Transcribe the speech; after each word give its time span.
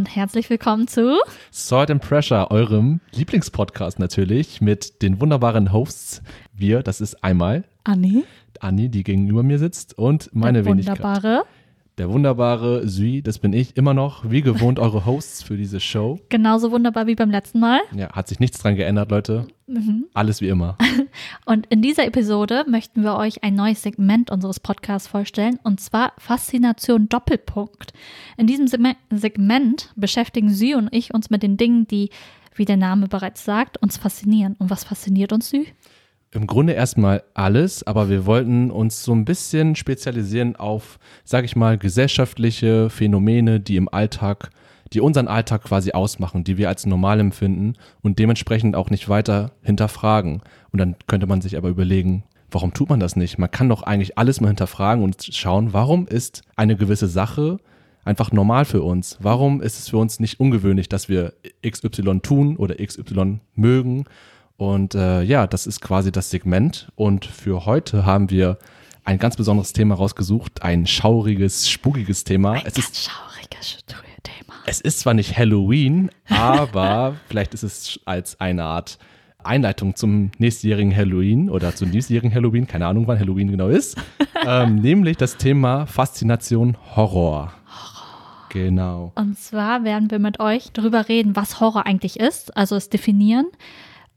Und 0.00 0.16
herzlich 0.16 0.48
willkommen 0.48 0.88
zu 0.88 1.18
Salt 1.50 1.90
and 1.90 2.00
Pressure, 2.00 2.50
eurem 2.50 3.00
Lieblingspodcast 3.12 3.98
natürlich, 3.98 4.62
mit 4.62 5.02
den 5.02 5.20
wunderbaren 5.20 5.74
Hosts. 5.74 6.22
Wir, 6.54 6.82
das 6.82 7.02
ist 7.02 7.22
einmal 7.22 7.64
Anni, 7.84 8.24
Anni, 8.60 8.88
die 8.88 9.02
gegenüber 9.04 9.42
mir 9.42 9.58
sitzt, 9.58 9.98
und 9.98 10.34
meine 10.34 10.62
der 10.62 10.72
Wenigkeit. 10.72 11.00
wunderbare. 11.00 11.42
Der 11.98 12.10
wunderbare 12.10 12.88
Sui, 12.88 13.20
das 13.20 13.38
bin 13.38 13.52
ich, 13.52 13.76
immer 13.76 13.92
noch, 13.92 14.30
wie 14.30 14.40
gewohnt, 14.40 14.78
eure 14.78 15.04
Hosts 15.04 15.42
für 15.42 15.56
diese 15.58 15.80
Show. 15.80 16.18
Genauso 16.30 16.70
wunderbar 16.70 17.06
wie 17.06 17.14
beim 17.14 17.30
letzten 17.30 17.60
Mal. 17.60 17.80
Ja, 17.94 18.10
hat 18.12 18.28
sich 18.28 18.40
nichts 18.40 18.58
dran 18.58 18.76
geändert, 18.76 19.10
Leute. 19.10 19.46
Alles 20.14 20.40
wie 20.40 20.48
immer. 20.48 20.78
Und 21.44 21.66
in 21.66 21.82
dieser 21.82 22.06
Episode 22.06 22.64
möchten 22.68 23.02
wir 23.02 23.16
euch 23.16 23.44
ein 23.44 23.54
neues 23.54 23.82
Segment 23.82 24.30
unseres 24.30 24.60
Podcasts 24.60 25.08
vorstellen, 25.08 25.58
und 25.62 25.80
zwar 25.80 26.12
Faszination 26.18 27.08
Doppelpunkt. 27.08 27.92
In 28.36 28.46
diesem 28.46 28.66
Segme- 28.66 28.96
Segment 29.10 29.92
beschäftigen 29.94 30.48
Sie 30.48 30.74
und 30.74 30.88
ich 30.92 31.12
uns 31.14 31.28
mit 31.30 31.42
den 31.42 31.56
Dingen, 31.56 31.86
die, 31.86 32.10
wie 32.54 32.64
der 32.64 32.78
Name 32.78 33.08
bereits 33.08 33.44
sagt, 33.44 33.80
uns 33.82 33.96
faszinieren. 33.98 34.56
Und 34.58 34.70
was 34.70 34.84
fasziniert 34.84 35.32
uns, 35.32 35.50
Sie? 35.50 35.66
Im 36.32 36.46
Grunde 36.46 36.74
erstmal 36.74 37.24
alles, 37.34 37.84
aber 37.84 38.08
wir 38.08 38.24
wollten 38.24 38.70
uns 38.70 39.02
so 39.02 39.12
ein 39.12 39.24
bisschen 39.24 39.74
spezialisieren 39.74 40.54
auf, 40.54 41.00
sag 41.24 41.44
ich 41.44 41.56
mal, 41.56 41.76
gesellschaftliche 41.76 42.88
Phänomene, 42.88 43.58
die 43.58 43.74
im 43.74 43.88
Alltag, 43.88 44.50
die 44.92 45.00
unseren 45.00 45.26
Alltag 45.26 45.64
quasi 45.64 45.90
ausmachen, 45.90 46.44
die 46.44 46.56
wir 46.56 46.68
als 46.68 46.86
normal 46.86 47.18
empfinden 47.18 47.74
und 48.02 48.20
dementsprechend 48.20 48.76
auch 48.76 48.90
nicht 48.90 49.08
weiter 49.08 49.50
hinterfragen. 49.62 50.42
Und 50.70 50.78
dann 50.78 50.94
könnte 51.08 51.26
man 51.26 51.40
sich 51.40 51.56
aber 51.56 51.68
überlegen, 51.68 52.22
warum 52.48 52.72
tut 52.74 52.90
man 52.90 53.00
das 53.00 53.16
nicht? 53.16 53.38
Man 53.38 53.50
kann 53.50 53.68
doch 53.68 53.82
eigentlich 53.82 54.16
alles 54.16 54.40
mal 54.40 54.48
hinterfragen 54.48 55.02
und 55.02 55.30
schauen, 55.32 55.72
warum 55.72 56.06
ist 56.06 56.42
eine 56.54 56.76
gewisse 56.76 57.08
Sache 57.08 57.58
einfach 58.04 58.30
normal 58.30 58.66
für 58.66 58.82
uns? 58.82 59.18
Warum 59.20 59.60
ist 59.60 59.80
es 59.80 59.88
für 59.88 59.98
uns 59.98 60.20
nicht 60.20 60.38
ungewöhnlich, 60.38 60.88
dass 60.88 61.08
wir 61.08 61.32
XY 61.66 62.20
tun 62.20 62.56
oder 62.56 62.76
XY 62.76 63.40
mögen? 63.56 64.04
Und 64.60 64.94
äh, 64.94 65.22
ja, 65.22 65.46
das 65.46 65.66
ist 65.66 65.80
quasi 65.80 66.12
das 66.12 66.28
Segment. 66.28 66.92
Und 66.94 67.24
für 67.24 67.64
heute 67.64 68.04
haben 68.04 68.28
wir 68.28 68.58
ein 69.04 69.18
ganz 69.18 69.36
besonderes 69.36 69.72
Thema 69.72 69.94
rausgesucht, 69.94 70.60
ein 70.62 70.86
schauriges, 70.86 71.70
spukiges 71.70 72.24
Thema. 72.24 72.52
Ein 72.52 72.66
Es 72.66 72.74
ganz 72.74 72.90
ist, 72.90 73.10
schauriges 73.10 73.78
Thema. 74.22 74.52
es 74.66 74.82
ist 74.82 75.00
zwar 75.00 75.14
nicht 75.14 75.38
Halloween, 75.38 76.10
aber 76.28 77.16
vielleicht 77.28 77.54
ist 77.54 77.62
es 77.62 78.00
als 78.04 78.38
eine 78.38 78.64
Art 78.64 78.98
Einleitung 79.42 79.96
zum 79.96 80.30
nächstjährigen 80.36 80.94
Halloween 80.94 81.48
oder 81.48 81.74
zum 81.74 81.90
diesjährigen 81.90 82.34
Halloween, 82.34 82.66
keine 82.66 82.86
Ahnung, 82.86 83.06
wann 83.06 83.18
Halloween 83.18 83.50
genau 83.50 83.68
ist, 83.68 83.96
ähm, 84.46 84.74
nämlich 84.74 85.16
das 85.16 85.38
Thema 85.38 85.86
Faszination 85.86 86.76
Horror. 86.94 87.54
Genau. 88.50 89.12
Und 89.14 89.38
zwar 89.38 89.84
werden 89.84 90.10
wir 90.10 90.18
mit 90.18 90.38
euch 90.38 90.70
darüber 90.74 91.08
reden, 91.08 91.34
was 91.34 91.60
Horror 91.60 91.86
eigentlich 91.86 92.20
ist, 92.20 92.54
also 92.58 92.76
es 92.76 92.90
definieren. 92.90 93.46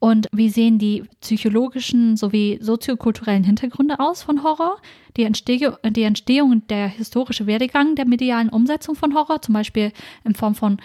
Und 0.04 0.28
wie 0.34 0.50
sehen 0.50 0.80
die 0.80 1.06
psychologischen 1.22 2.18
sowie 2.18 2.60
soziokulturellen 2.60 3.46
Hintergründe 3.46 4.02
aus 4.02 4.22
von 4.22 4.44
Horror? 4.44 4.82
Die, 5.16 5.24
Entsteh 5.24 5.66
die 5.92 6.04
Entstehung 6.04 6.52
und 6.52 6.70
der 6.70 6.90
historische 6.90 7.48
Werdegang 7.48 7.96
der 7.96 8.06
medialen 8.06 8.50
Umsetzung 8.50 8.96
von 8.96 9.16
Horror, 9.16 9.42
zum 9.42 9.54
Beispiel 9.54 9.94
in 10.26 10.36
Form 10.36 10.56
von 10.56 10.82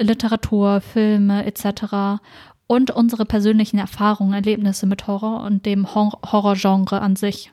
Literatur, 0.00 0.80
Filme 0.80 1.44
etc. 1.44 2.22
Und 2.66 2.90
unsere 2.90 3.26
persönlichen 3.26 3.76
Erfahrungen, 3.76 4.32
Erlebnisse 4.32 4.86
mit 4.86 5.06
Horror 5.06 5.44
und 5.44 5.66
dem 5.66 5.94
Hor 5.94 6.18
Horrorgenre 6.24 7.02
an 7.02 7.16
sich. 7.16 7.52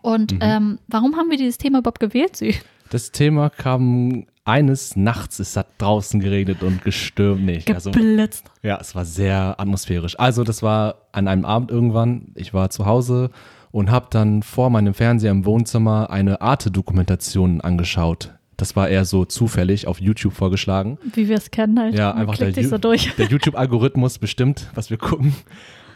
Und 0.00 0.36
ähm, 0.40 0.78
warum 0.88 1.16
haben 1.16 1.28
wir 1.28 1.36
dieses 1.36 1.58
Thema 1.58 1.80
überhaupt 1.80 2.00
gewählt, 2.00 2.34
Sie? 2.36 2.54
Das 2.88 3.12
Thema 3.12 3.50
kam 3.50 4.24
eines 4.50 4.96
Nachts, 4.96 5.38
es 5.38 5.56
hat 5.56 5.68
draußen 5.78 6.20
geregnet 6.20 6.62
und 6.62 6.82
gestürmt. 6.82 7.70
Also, 7.72 7.90
Geblitzt. 7.90 8.50
ja, 8.62 8.78
es 8.80 8.94
war 8.94 9.04
sehr 9.04 9.58
atmosphärisch. 9.58 10.18
Also 10.18 10.44
das 10.44 10.62
war 10.62 10.96
an 11.12 11.28
einem 11.28 11.44
Abend 11.44 11.70
irgendwann, 11.70 12.32
ich 12.34 12.52
war 12.52 12.70
zu 12.70 12.84
Hause 12.84 13.30
und 13.70 13.90
habe 13.90 14.08
dann 14.10 14.42
vor 14.42 14.68
meinem 14.70 14.94
Fernseher 14.94 15.30
im 15.30 15.44
Wohnzimmer 15.44 16.10
eine 16.10 16.40
Arte-Dokumentation 16.40 17.60
angeschaut. 17.60 18.32
Das 18.56 18.76
war 18.76 18.88
eher 18.88 19.06
so 19.06 19.24
zufällig 19.24 19.86
auf 19.86 20.00
YouTube 20.00 20.34
vorgeschlagen. 20.34 20.98
Wie 21.14 21.28
wir 21.28 21.36
es 21.36 21.50
kennen 21.50 21.78
halt. 21.78 21.94
Ja, 21.94 22.12
einfach 22.12 22.36
der, 22.36 22.52
so 22.52 22.76
der 22.76 23.26
YouTube-Algorithmus 23.26 24.18
bestimmt, 24.18 24.68
was 24.74 24.90
wir 24.90 24.98
gucken. 24.98 25.34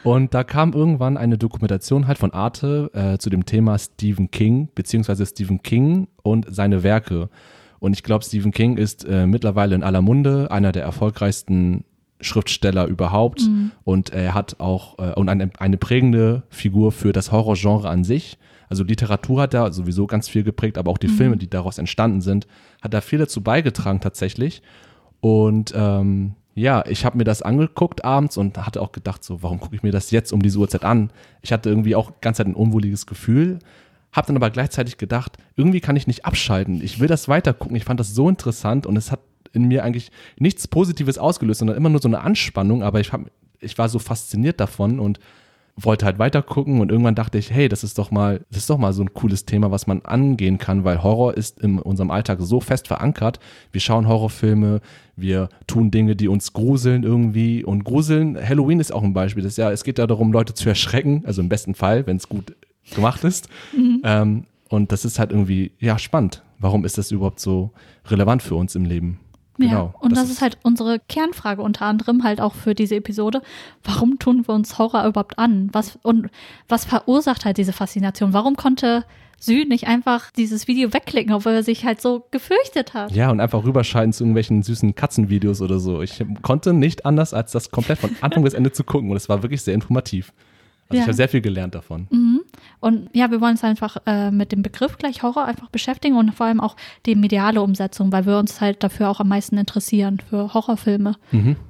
Und 0.02 0.32
da 0.32 0.44
kam 0.44 0.72
irgendwann 0.72 1.16
eine 1.16 1.38
Dokumentation 1.38 2.06
halt 2.06 2.18
von 2.18 2.32
Arte 2.32 2.90
äh, 2.94 3.18
zu 3.18 3.30
dem 3.30 3.46
Thema 3.46 3.78
Stephen 3.78 4.30
King, 4.30 4.68
beziehungsweise 4.74 5.26
Stephen 5.26 5.62
King 5.62 6.08
und 6.22 6.46
seine 6.48 6.82
Werke. 6.82 7.30
Und 7.84 7.92
ich 7.92 8.02
glaube, 8.02 8.24
Stephen 8.24 8.50
King 8.50 8.78
ist 8.78 9.04
äh, 9.04 9.26
mittlerweile 9.26 9.74
in 9.74 9.82
aller 9.82 10.00
Munde, 10.00 10.50
einer 10.50 10.72
der 10.72 10.82
erfolgreichsten 10.84 11.84
Schriftsteller 12.18 12.86
überhaupt. 12.86 13.42
Und 13.84 14.08
er 14.08 14.32
hat 14.32 14.58
auch 14.58 14.98
äh, 14.98 15.12
und 15.12 15.28
eine, 15.28 15.50
eine 15.58 15.76
prägende 15.76 16.44
Figur 16.48 16.92
für 16.92 17.12
das 17.12 17.30
Horrorgenre 17.30 17.90
an 17.90 18.02
sich. 18.02 18.38
Also 18.70 18.84
Literatur 18.84 19.42
hat 19.42 19.52
da 19.52 19.70
sowieso 19.70 20.06
ganz 20.06 20.30
viel 20.30 20.44
geprägt, 20.44 20.78
aber 20.78 20.90
auch 20.90 20.96
die 20.96 21.08
Filme, 21.08 21.36
die 21.36 21.50
daraus 21.50 21.76
entstanden 21.76 22.22
sind, 22.22 22.46
hat 22.80 22.94
da 22.94 23.02
viel 23.02 23.18
dazu 23.18 23.42
beigetragen 23.42 24.00
tatsächlich. 24.00 24.62
Und 25.20 25.74
ähm, 25.76 26.36
ja, 26.54 26.86
ich 26.86 27.04
habe 27.04 27.18
mir 27.18 27.24
das 27.24 27.42
angeguckt 27.42 28.02
abends 28.02 28.38
und 28.38 28.64
hatte 28.64 28.80
auch 28.80 28.92
gedacht, 28.92 29.22
so, 29.22 29.42
warum 29.42 29.60
gucke 29.60 29.76
ich 29.76 29.82
mir 29.82 29.92
das 29.92 30.10
jetzt 30.10 30.32
um 30.32 30.40
diese 30.40 30.58
Uhrzeit 30.58 30.84
an? 30.84 31.10
Ich 31.42 31.52
hatte 31.52 31.68
irgendwie 31.68 31.96
auch 31.96 32.12
ganz 32.22 32.38
Zeit 32.38 32.46
ein 32.46 32.54
unwohliges 32.54 33.04
Gefühl, 33.04 33.58
habe 34.14 34.28
dann 34.28 34.36
aber 34.36 34.50
gleichzeitig 34.50 34.96
gedacht, 34.96 35.36
irgendwie 35.56 35.80
kann 35.80 35.96
ich 35.96 36.06
nicht 36.06 36.24
abschalten. 36.24 36.80
Ich 36.82 37.00
will 37.00 37.08
das 37.08 37.28
weiter 37.28 37.52
gucken. 37.52 37.76
Ich 37.76 37.84
fand 37.84 38.00
das 38.00 38.14
so 38.14 38.28
interessant 38.28 38.86
und 38.86 38.96
es 38.96 39.12
hat 39.12 39.20
in 39.52 39.68
mir 39.68 39.84
eigentlich 39.84 40.10
nichts 40.38 40.66
Positives 40.68 41.18
ausgelöst, 41.18 41.58
sondern 41.58 41.76
immer 41.76 41.90
nur 41.90 42.00
so 42.00 42.08
eine 42.08 42.20
Anspannung. 42.20 42.82
Aber 42.82 43.00
ich, 43.00 43.12
hab, 43.12 43.22
ich 43.60 43.76
war 43.76 43.88
so 43.88 43.98
fasziniert 43.98 44.60
davon 44.60 45.00
und 45.00 45.18
wollte 45.76 46.06
halt 46.06 46.20
weiter 46.20 46.40
gucken 46.42 46.80
und 46.80 46.90
irgendwann 46.90 47.16
dachte 47.16 47.36
ich, 47.36 47.50
hey, 47.50 47.68
das 47.68 47.82
ist 47.82 47.98
doch 47.98 48.12
mal, 48.12 48.42
das 48.50 48.58
ist 48.58 48.70
doch 48.70 48.78
mal 48.78 48.92
so 48.92 49.02
ein 49.02 49.12
cooles 49.12 49.44
Thema, 49.44 49.72
was 49.72 49.88
man 49.88 50.02
angehen 50.02 50.58
kann, 50.58 50.84
weil 50.84 51.02
Horror 51.02 51.36
ist 51.36 51.60
in 51.60 51.80
unserem 51.80 52.12
Alltag 52.12 52.38
so 52.40 52.60
fest 52.60 52.86
verankert. 52.86 53.40
Wir 53.72 53.80
schauen 53.80 54.06
Horrorfilme, 54.06 54.80
wir 55.16 55.48
tun 55.66 55.90
Dinge, 55.90 56.14
die 56.14 56.28
uns 56.28 56.52
gruseln 56.52 57.02
irgendwie 57.02 57.64
und 57.64 57.82
gruseln. 57.82 58.38
Halloween 58.40 58.78
ist 58.78 58.92
auch 58.92 59.02
ein 59.02 59.14
Beispiel. 59.14 59.42
Das 59.42 59.54
ist 59.54 59.58
ja, 59.58 59.72
es 59.72 59.82
geht 59.82 59.98
ja 59.98 60.06
darum, 60.06 60.32
Leute 60.32 60.54
zu 60.54 60.68
erschrecken, 60.68 61.24
also 61.26 61.42
im 61.42 61.48
besten 61.48 61.74
Fall, 61.74 62.06
wenn 62.06 62.18
es 62.18 62.28
gut 62.28 62.54
gemacht 62.94 63.24
ist. 63.24 63.48
Ähm, 64.02 64.44
und 64.68 64.92
das 64.92 65.04
ist 65.04 65.18
halt 65.18 65.30
irgendwie, 65.30 65.72
ja, 65.78 65.98
spannend. 65.98 66.42
Warum 66.58 66.84
ist 66.84 66.98
das 66.98 67.10
überhaupt 67.10 67.40
so 67.40 67.70
relevant 68.06 68.42
für 68.42 68.54
uns 68.54 68.74
im 68.74 68.84
Leben? 68.84 69.20
Ja, 69.58 69.68
Genau, 69.68 69.94
und 70.00 70.16
das, 70.16 70.30
ist 70.30 70.40
halt 70.42 70.58
unsere 70.64 70.98
Kernfrage 70.98 71.62
unter 71.62 71.86
anderem 71.86 72.24
halt 72.24 72.40
auch 72.40 72.54
für 72.54 72.74
diese 72.74 72.96
Episode. 72.96 73.40
Warum 73.84 74.18
tun 74.18 74.42
wir 74.48 74.54
uns 74.54 74.78
Horror 74.78 75.06
überhaupt 75.06 75.38
an? 75.38 75.68
Was, 75.72 75.96
und 76.02 76.28
was 76.68 76.84
verursacht 76.84 77.44
halt 77.44 77.56
diese 77.56 77.72
Faszination? 77.72 78.32
Warum 78.32 78.56
konnte 78.56 79.04
Sü 79.38 79.64
nicht 79.64 79.86
einfach 79.86 80.32
dieses 80.32 80.66
Video 80.66 80.92
wegklicken, 80.92 81.32
obwohl 81.34 81.52
er 81.52 81.62
sich 81.62 81.84
halt 81.84 82.00
so 82.00 82.26
gefürchtet 82.32 82.94
hat? 82.94 83.12
Ja, 83.12 83.30
und 83.30 83.38
einfach 83.40 83.62
rüberschalten 83.64 84.12
zu 84.12 84.24
irgendwelchen 84.24 84.62
süßen 84.64 84.96
Katzenvideos 84.96 85.60
oder 85.62 85.78
so. 85.78 86.02
Ich 86.02 86.24
konnte 86.42 86.72
nicht 86.72 87.06
anders, 87.06 87.32
als 87.32 87.52
das 87.52 87.70
komplett 87.70 87.98
von 88.00 88.10
Anfang 88.22 88.42
bis 88.42 88.54
Ende 88.54 88.72
zu 88.72 88.82
gucken. 88.82 89.10
Und 89.10 89.16
es 89.16 89.28
war 89.28 89.42
wirklich 89.42 89.62
sehr 89.62 89.74
informativ. 89.74 90.32
Also 90.88 90.96
Ja. 90.96 91.00
ich 91.02 91.06
habe 91.06 91.14
sehr 91.14 91.28
viel 91.28 91.40
gelernt 91.42 91.74
davon. 91.76 92.08
Und 92.84 93.08
ja, 93.14 93.30
wir 93.30 93.40
wollen 93.40 93.52
uns 93.52 93.64
einfach 93.64 93.96
äh, 94.06 94.30
mit 94.30 94.52
dem 94.52 94.62
Begriff 94.62 94.98
gleich 94.98 95.22
Horror 95.22 95.46
einfach 95.46 95.70
beschäftigen 95.70 96.16
und 96.16 96.34
vor 96.34 96.46
allem 96.46 96.60
auch 96.60 96.76
die 97.06 97.14
mediale 97.14 97.62
Umsetzung, 97.62 98.12
weil 98.12 98.26
wir 98.26 98.38
uns 98.38 98.60
halt 98.60 98.82
dafür 98.82 99.08
auch 99.08 99.20
am 99.20 99.28
meisten 99.28 99.56
interessieren, 99.56 100.18
für 100.28 100.52
Horrorfilme 100.52 101.14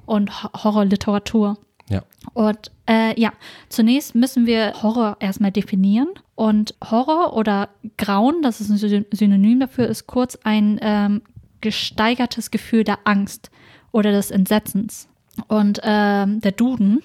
und 0.06 0.42
Ho- 0.42 0.50
Horrorliteratur. 0.64 1.56
Ja. 1.88 2.02
Und 2.32 2.72
äh, 2.88 3.18
ja, 3.20 3.32
zunächst 3.68 4.14
müssen 4.14 4.46
wir 4.46 4.72
Horror 4.82 5.16
erstmal 5.20 5.52
definieren. 5.52 6.08
Und 6.34 6.74
Horror 6.90 7.36
oder 7.36 7.68
Grauen, 7.96 8.42
das 8.42 8.60
ist 8.60 8.70
ein 8.70 8.78
Syn- 8.78 9.06
Synonym 9.12 9.60
dafür, 9.60 9.86
ist 9.86 10.06
kurz 10.06 10.36
ein 10.44 10.78
ähm, 10.82 11.22
gesteigertes 11.60 12.50
Gefühl 12.50 12.84
der 12.84 12.98
Angst 13.04 13.50
oder 13.92 14.10
des 14.12 14.30
Entsetzens. 14.30 15.08
Und 15.48 15.80
ähm, 15.84 16.40
der 16.40 16.52
Duden, 16.52 17.02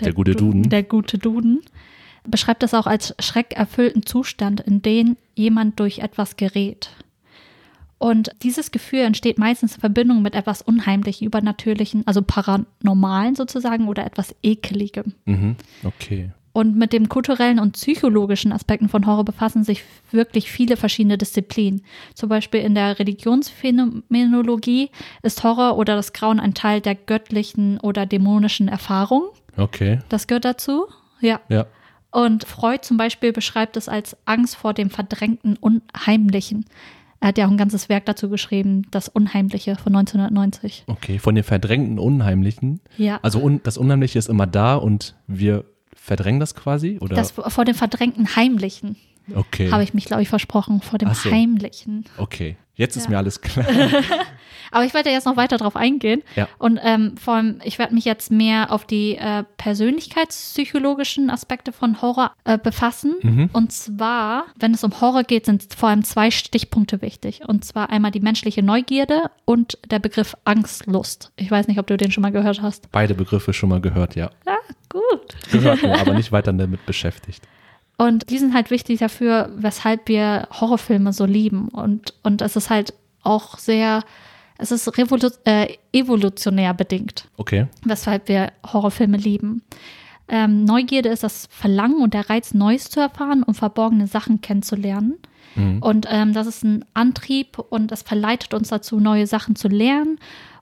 Der 0.00 0.12
gute 0.12 0.34
Duden. 0.34 0.68
der 0.68 0.82
gute 0.82 1.18
Duden, 1.18 1.60
beschreibt 2.30 2.62
das 2.62 2.74
auch 2.74 2.86
als 2.86 3.14
schreckerfüllten 3.18 4.04
Zustand, 4.06 4.60
in 4.60 4.82
den 4.82 5.16
jemand 5.34 5.78
durch 5.80 5.98
etwas 5.98 6.36
gerät. 6.36 6.90
Und 7.98 8.30
dieses 8.42 8.70
Gefühl 8.70 9.00
entsteht 9.00 9.38
meistens 9.38 9.74
in 9.74 9.80
Verbindung 9.80 10.22
mit 10.22 10.34
etwas 10.34 10.62
Unheimlichen, 10.62 11.26
Übernatürlichen, 11.26 12.06
also 12.06 12.22
Paranormalen 12.22 13.36
sozusagen 13.36 13.88
oder 13.88 14.06
etwas 14.06 14.34
Ekeligem. 14.42 15.12
Mhm. 15.26 15.56
Okay. 15.84 16.30
Und 16.52 16.76
mit 16.76 16.92
den 16.92 17.08
kulturellen 17.08 17.60
und 17.60 17.72
psychologischen 17.72 18.52
Aspekten 18.52 18.88
von 18.88 19.06
Horror 19.06 19.24
befassen 19.24 19.64
sich 19.64 19.84
wirklich 20.10 20.50
viele 20.50 20.76
verschiedene 20.76 21.16
Disziplinen. 21.16 21.82
Zum 22.14 22.28
Beispiel 22.28 22.60
in 22.60 22.74
der 22.74 22.98
Religionsphänomenologie 22.98 24.90
ist 25.22 25.44
Horror 25.44 25.76
oder 25.76 25.94
das 25.94 26.12
Grauen 26.12 26.40
ein 26.40 26.54
Teil 26.54 26.80
der 26.80 26.94
göttlichen 26.94 27.78
oder 27.78 28.06
dämonischen 28.06 28.66
Erfahrung. 28.66 29.28
Okay. 29.56 30.00
Das 30.08 30.26
gehört 30.26 30.44
dazu. 30.44 30.86
Ja. 31.20 31.40
Ja. 31.48 31.66
Und 32.10 32.44
Freud 32.44 32.80
zum 32.82 32.96
Beispiel 32.96 33.32
beschreibt 33.32 33.76
es 33.76 33.88
als 33.88 34.16
Angst 34.24 34.56
vor 34.56 34.74
dem 34.74 34.90
Verdrängten 34.90 35.56
Unheimlichen. 35.56 36.66
Er 37.20 37.28
hat 37.28 37.38
ja 37.38 37.46
auch 37.46 37.50
ein 37.50 37.58
ganzes 37.58 37.88
Werk 37.88 38.06
dazu 38.06 38.30
geschrieben, 38.30 38.86
Das 38.90 39.08
Unheimliche 39.08 39.76
von 39.76 39.94
1990. 39.94 40.84
Okay, 40.86 41.18
von 41.18 41.34
den 41.34 41.44
verdrängten 41.44 41.98
Unheimlichen. 41.98 42.80
Ja. 42.96 43.20
Also 43.22 43.40
un 43.40 43.60
das 43.62 43.76
Unheimliche 43.76 44.18
ist 44.18 44.28
immer 44.28 44.46
da 44.46 44.76
und 44.76 45.14
wir 45.26 45.64
verdrängen 45.94 46.40
das 46.40 46.54
quasi? 46.54 46.98
Oder? 47.00 47.16
Das 47.16 47.32
vor 47.32 47.64
dem 47.64 47.74
verdrängten 47.74 48.36
Heimlichen 48.36 48.96
okay. 49.34 49.70
habe 49.70 49.82
ich 49.82 49.94
mich, 49.94 50.04
glaube 50.04 50.22
ich, 50.22 50.28
versprochen. 50.28 50.80
Vor 50.80 50.98
dem 50.98 51.12
so. 51.14 51.30
Heimlichen. 51.30 52.04
Okay, 52.18 52.56
jetzt 52.74 52.96
ist 52.96 53.04
Ja. 53.04 53.10
mir 53.10 53.18
alles 53.18 53.40
klar. 53.42 53.66
Aber 54.72 54.84
ich 54.84 54.94
werde 54.94 55.10
jetzt 55.10 55.24
noch 55.26 55.36
weiter 55.36 55.56
drauf 55.56 55.74
eingehen. 55.74 56.22
Ja. 56.36 56.48
Und 56.58 56.78
ähm, 56.82 57.16
vor 57.16 57.34
allem, 57.34 57.60
ich 57.64 57.78
werde 57.80 57.92
mich 57.92 58.04
jetzt 58.04 58.30
mehr 58.30 58.70
auf 58.70 58.84
die 58.84 59.16
äh, 59.16 59.42
persönlichkeitspsychologischen 59.56 61.28
Aspekte 61.30 61.72
von 61.72 62.00
Horror 62.02 62.32
äh, 62.44 62.56
befassen. 62.56 63.16
Mhm. 63.22 63.50
Und 63.52 63.72
zwar, 63.72 64.44
wenn 64.56 64.72
es 64.72 64.84
um 64.84 65.00
Horror 65.00 65.24
geht, 65.24 65.46
sind 65.46 65.74
vor 65.76 65.88
allem 65.88 66.04
zwei 66.04 66.30
Stichpunkte 66.30 67.02
wichtig. 67.02 67.42
Und 67.46 67.64
zwar 67.64 67.90
einmal 67.90 68.12
die 68.12 68.20
menschliche 68.20 68.62
Neugierde 68.62 69.30
und 69.44 69.78
der 69.90 69.98
Begriff 69.98 70.36
Angstlust. 70.44 71.32
Ich 71.36 71.50
weiß 71.50 71.66
nicht, 71.66 71.78
ob 71.80 71.86
du 71.88 71.96
den 71.96 72.12
schon 72.12 72.22
mal 72.22 72.30
gehört 72.32 72.62
hast. 72.62 72.90
Beide 72.92 73.14
Begriffe 73.14 73.52
schon 73.52 73.70
mal 73.70 73.80
gehört, 73.80 74.14
ja. 74.14 74.30
Ja, 74.46 74.56
gut. 74.88 75.34
Gehört 75.50 75.82
nur, 75.82 75.98
aber 75.98 76.14
nicht 76.14 76.30
weiter 76.32 76.52
damit 76.52 76.86
beschäftigt. 76.86 77.42
Und 78.00 78.30
die 78.30 78.38
sind 78.38 78.54
halt 78.54 78.70
wichtig 78.70 79.00
dafür, 79.00 79.50
weshalb 79.56 80.08
wir 80.08 80.48
Horrorfilme 80.58 81.12
so 81.12 81.26
lieben. 81.26 81.68
Und, 81.68 82.14
und 82.22 82.40
es 82.40 82.56
ist 82.56 82.70
halt 82.70 82.94
auch 83.22 83.58
sehr, 83.58 84.02
es 84.56 84.72
ist 84.72 84.96
revolu 84.96 85.28
äh, 85.44 85.74
evolutionär 85.92 86.72
bedingt, 86.72 87.28
Okay. 87.36 87.66
weshalb 87.84 88.28
wir 88.28 88.52
Horrorfilme 88.72 89.18
lieben. 89.18 89.62
Ähm, 90.28 90.64
Neugierde 90.64 91.10
ist 91.10 91.24
das 91.24 91.46
Verlangen 91.50 92.00
und 92.02 92.14
der 92.14 92.30
Reiz, 92.30 92.54
Neues 92.54 92.88
zu 92.88 93.00
erfahren 93.00 93.42
und 93.42 93.54
verborgene 93.54 94.06
Sachen 94.06 94.40
kennenzulernen. 94.40 95.18
Und 95.80 96.06
ähm, 96.08 96.32
das 96.32 96.46
ist 96.46 96.62
ein 96.62 96.84
Antrieb 96.94 97.58
und 97.58 97.90
das 97.90 98.02
verleitet 98.02 98.54
uns 98.54 98.68
dazu, 98.68 99.00
neue 99.00 99.26
Sachen 99.26 99.56
zu 99.56 99.66
lernen. 99.66 100.20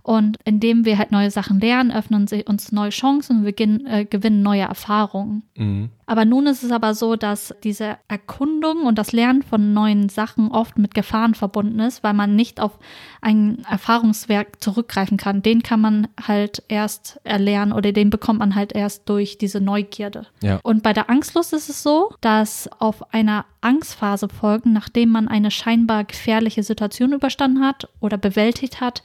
Und 0.08 0.38
indem 0.46 0.86
wir 0.86 0.96
halt 0.96 1.12
neue 1.12 1.30
Sachen 1.30 1.60
lernen, 1.60 1.90
öffnen 1.90 2.26
sie 2.26 2.42
uns 2.42 2.72
neue 2.72 2.88
Chancen 2.88 3.40
und 3.40 3.44
wir 3.44 3.52
gehen, 3.52 3.86
äh, 3.86 4.06
gewinnen 4.06 4.40
neue 4.40 4.62
Erfahrungen. 4.62 5.42
Mhm. 5.54 5.90
Aber 6.06 6.24
nun 6.24 6.46
ist 6.46 6.62
es 6.62 6.72
aber 6.72 6.94
so, 6.94 7.16
dass 7.16 7.54
diese 7.62 7.98
Erkundung 8.08 8.84
und 8.84 8.96
das 8.96 9.12
Lernen 9.12 9.42
von 9.42 9.74
neuen 9.74 10.08
Sachen 10.08 10.50
oft 10.50 10.78
mit 10.78 10.94
Gefahren 10.94 11.34
verbunden 11.34 11.78
ist, 11.80 12.02
weil 12.02 12.14
man 12.14 12.34
nicht 12.34 12.58
auf 12.58 12.78
ein 13.20 13.62
Erfahrungswerk 13.70 14.62
zurückgreifen 14.62 15.18
kann. 15.18 15.42
Den 15.42 15.62
kann 15.62 15.82
man 15.82 16.08
halt 16.26 16.62
erst 16.68 17.20
erlernen 17.24 17.74
oder 17.74 17.92
den 17.92 18.08
bekommt 18.08 18.38
man 18.38 18.54
halt 18.54 18.74
erst 18.74 19.06
durch 19.10 19.36
diese 19.36 19.60
Neugierde. 19.60 20.26
Ja. 20.40 20.58
Und 20.62 20.82
bei 20.82 20.94
der 20.94 21.10
Angstlust 21.10 21.52
ist 21.52 21.68
es 21.68 21.82
so, 21.82 22.14
dass 22.22 22.66
auf 22.80 23.12
einer 23.12 23.44
Angstphase 23.60 24.30
folgen, 24.30 24.72
nachdem 24.72 25.10
man 25.10 25.28
eine 25.28 25.50
scheinbar 25.50 26.04
gefährliche 26.04 26.62
Situation 26.62 27.12
überstanden 27.12 27.62
hat 27.62 27.90
oder 28.00 28.16
bewältigt 28.16 28.80
hat, 28.80 29.02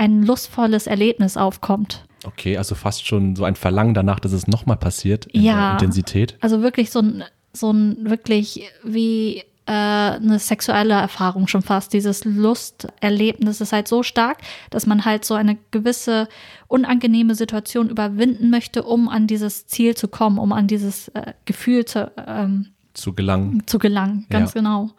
ein 0.00 0.22
lustvolles 0.22 0.86
Erlebnis 0.86 1.36
aufkommt. 1.36 2.04
Okay, 2.24 2.56
also 2.56 2.74
fast 2.74 3.06
schon 3.06 3.36
so 3.36 3.44
ein 3.44 3.54
Verlangen 3.54 3.94
danach, 3.94 4.20
dass 4.20 4.32
es 4.32 4.46
nochmal 4.46 4.76
passiert 4.76 5.26
in 5.26 5.42
Ja. 5.42 5.54
der 5.54 5.72
Intensität. 5.72 6.36
Also 6.40 6.62
wirklich 6.62 6.90
so 6.90 7.00
ein, 7.00 7.24
so 7.52 7.70
ein 7.72 8.08
wirklich 8.10 8.62
wie 8.84 9.38
äh, 9.66 9.72
eine 9.72 10.38
sexuelle 10.38 10.94
Erfahrung 10.94 11.46
schon 11.48 11.62
fast. 11.62 11.92
Dieses 11.92 12.24
Lusterlebnis 12.24 13.60
ist 13.60 13.72
halt 13.72 13.88
so 13.88 14.02
stark, 14.02 14.38
dass 14.70 14.86
man 14.86 15.04
halt 15.04 15.24
so 15.24 15.34
eine 15.34 15.58
gewisse 15.70 16.28
unangenehme 16.68 17.34
Situation 17.34 17.88
überwinden 17.88 18.50
möchte, 18.50 18.82
um 18.82 19.08
an 19.08 19.26
dieses 19.26 19.66
Ziel 19.66 19.94
zu 19.96 20.08
kommen, 20.08 20.38
um 20.38 20.52
an 20.52 20.66
dieses 20.66 21.08
äh, 21.08 21.32
Gefühl 21.44 21.84
zu, 21.84 22.10
ähm, 22.26 22.68
Zu 22.94 23.12
gelangen. 23.12 23.62
zu 23.66 23.78
gelangen. 23.78 24.26
Ganz 24.30 24.54
Ja. 24.54 24.60
genau. 24.60 24.90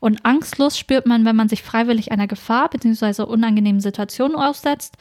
Und 0.00 0.24
Angstlust 0.24 0.78
spürt 0.78 1.06
man, 1.06 1.24
wenn 1.24 1.36
man 1.36 1.48
sich 1.48 1.62
freiwillig 1.62 2.10
einer 2.10 2.26
Gefahr 2.26 2.70
bzw. 2.70 3.22
unangenehmen 3.22 3.80
Situation 3.80 4.34
aussetzt, 4.34 4.96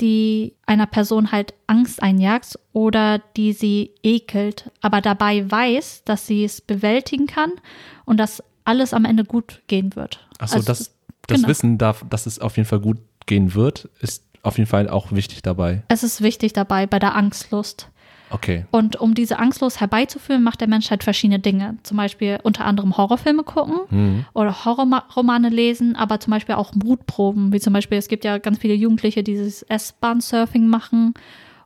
die 0.00 0.54
einer 0.66 0.86
Person 0.86 1.30
halt 1.32 1.54
Angst 1.66 2.02
einjagt 2.02 2.58
oder 2.72 3.20
die 3.36 3.52
sie 3.52 3.92
ekelt, 4.02 4.70
aber 4.80 5.00
dabei 5.00 5.48
weiß, 5.48 6.02
dass 6.04 6.26
sie 6.26 6.44
es 6.44 6.60
bewältigen 6.60 7.26
kann 7.26 7.52
und 8.04 8.18
dass 8.18 8.42
alles 8.64 8.92
am 8.92 9.04
Ende 9.04 9.24
gut 9.24 9.62
gehen 9.68 9.94
wird. 9.94 10.26
Achso, 10.38 10.56
Also, 10.56 10.66
das, 10.66 10.94
das 11.26 11.36
genau. 11.38 11.48
Wissen 11.48 11.78
darf, 11.78 12.04
dass 12.10 12.26
es 12.26 12.38
auf 12.40 12.56
jeden 12.56 12.68
Fall 12.68 12.80
gut 12.80 12.98
gehen 13.26 13.54
wird, 13.54 13.88
ist 14.00 14.24
auf 14.42 14.58
jeden 14.58 14.68
Fall 14.68 14.88
auch 14.88 15.12
wichtig 15.12 15.42
dabei. 15.42 15.82
Es 15.88 16.02
ist 16.02 16.20
wichtig 16.20 16.52
dabei 16.52 16.86
bei 16.86 16.98
der 16.98 17.14
Angstlust. 17.14 17.88
Okay. 18.34 18.66
Und 18.70 18.96
um 18.96 19.14
diese 19.14 19.38
Angstlust 19.38 19.80
herbeizuführen, 19.80 20.42
macht 20.42 20.60
der 20.60 20.68
Mensch 20.68 20.90
halt 20.90 21.04
verschiedene 21.04 21.38
Dinge. 21.38 21.76
Zum 21.84 21.96
Beispiel 21.96 22.38
unter 22.42 22.64
anderem 22.64 22.96
Horrorfilme 22.96 23.42
gucken 23.44 23.78
Mhm. 23.90 24.24
oder 24.34 24.64
Horrorromane 24.64 25.48
lesen, 25.48 25.96
aber 25.96 26.20
zum 26.20 26.30
Beispiel 26.32 26.54
auch 26.56 26.74
Mutproben. 26.74 27.52
Wie 27.52 27.60
zum 27.60 27.72
Beispiel, 27.72 27.98
es 27.98 28.08
gibt 28.08 28.24
ja 28.24 28.38
ganz 28.38 28.58
viele 28.58 28.74
Jugendliche, 28.74 29.22
die 29.22 29.32
dieses 29.32 29.62
S-Bahn-Surfing 29.62 30.66
machen. 30.66 31.14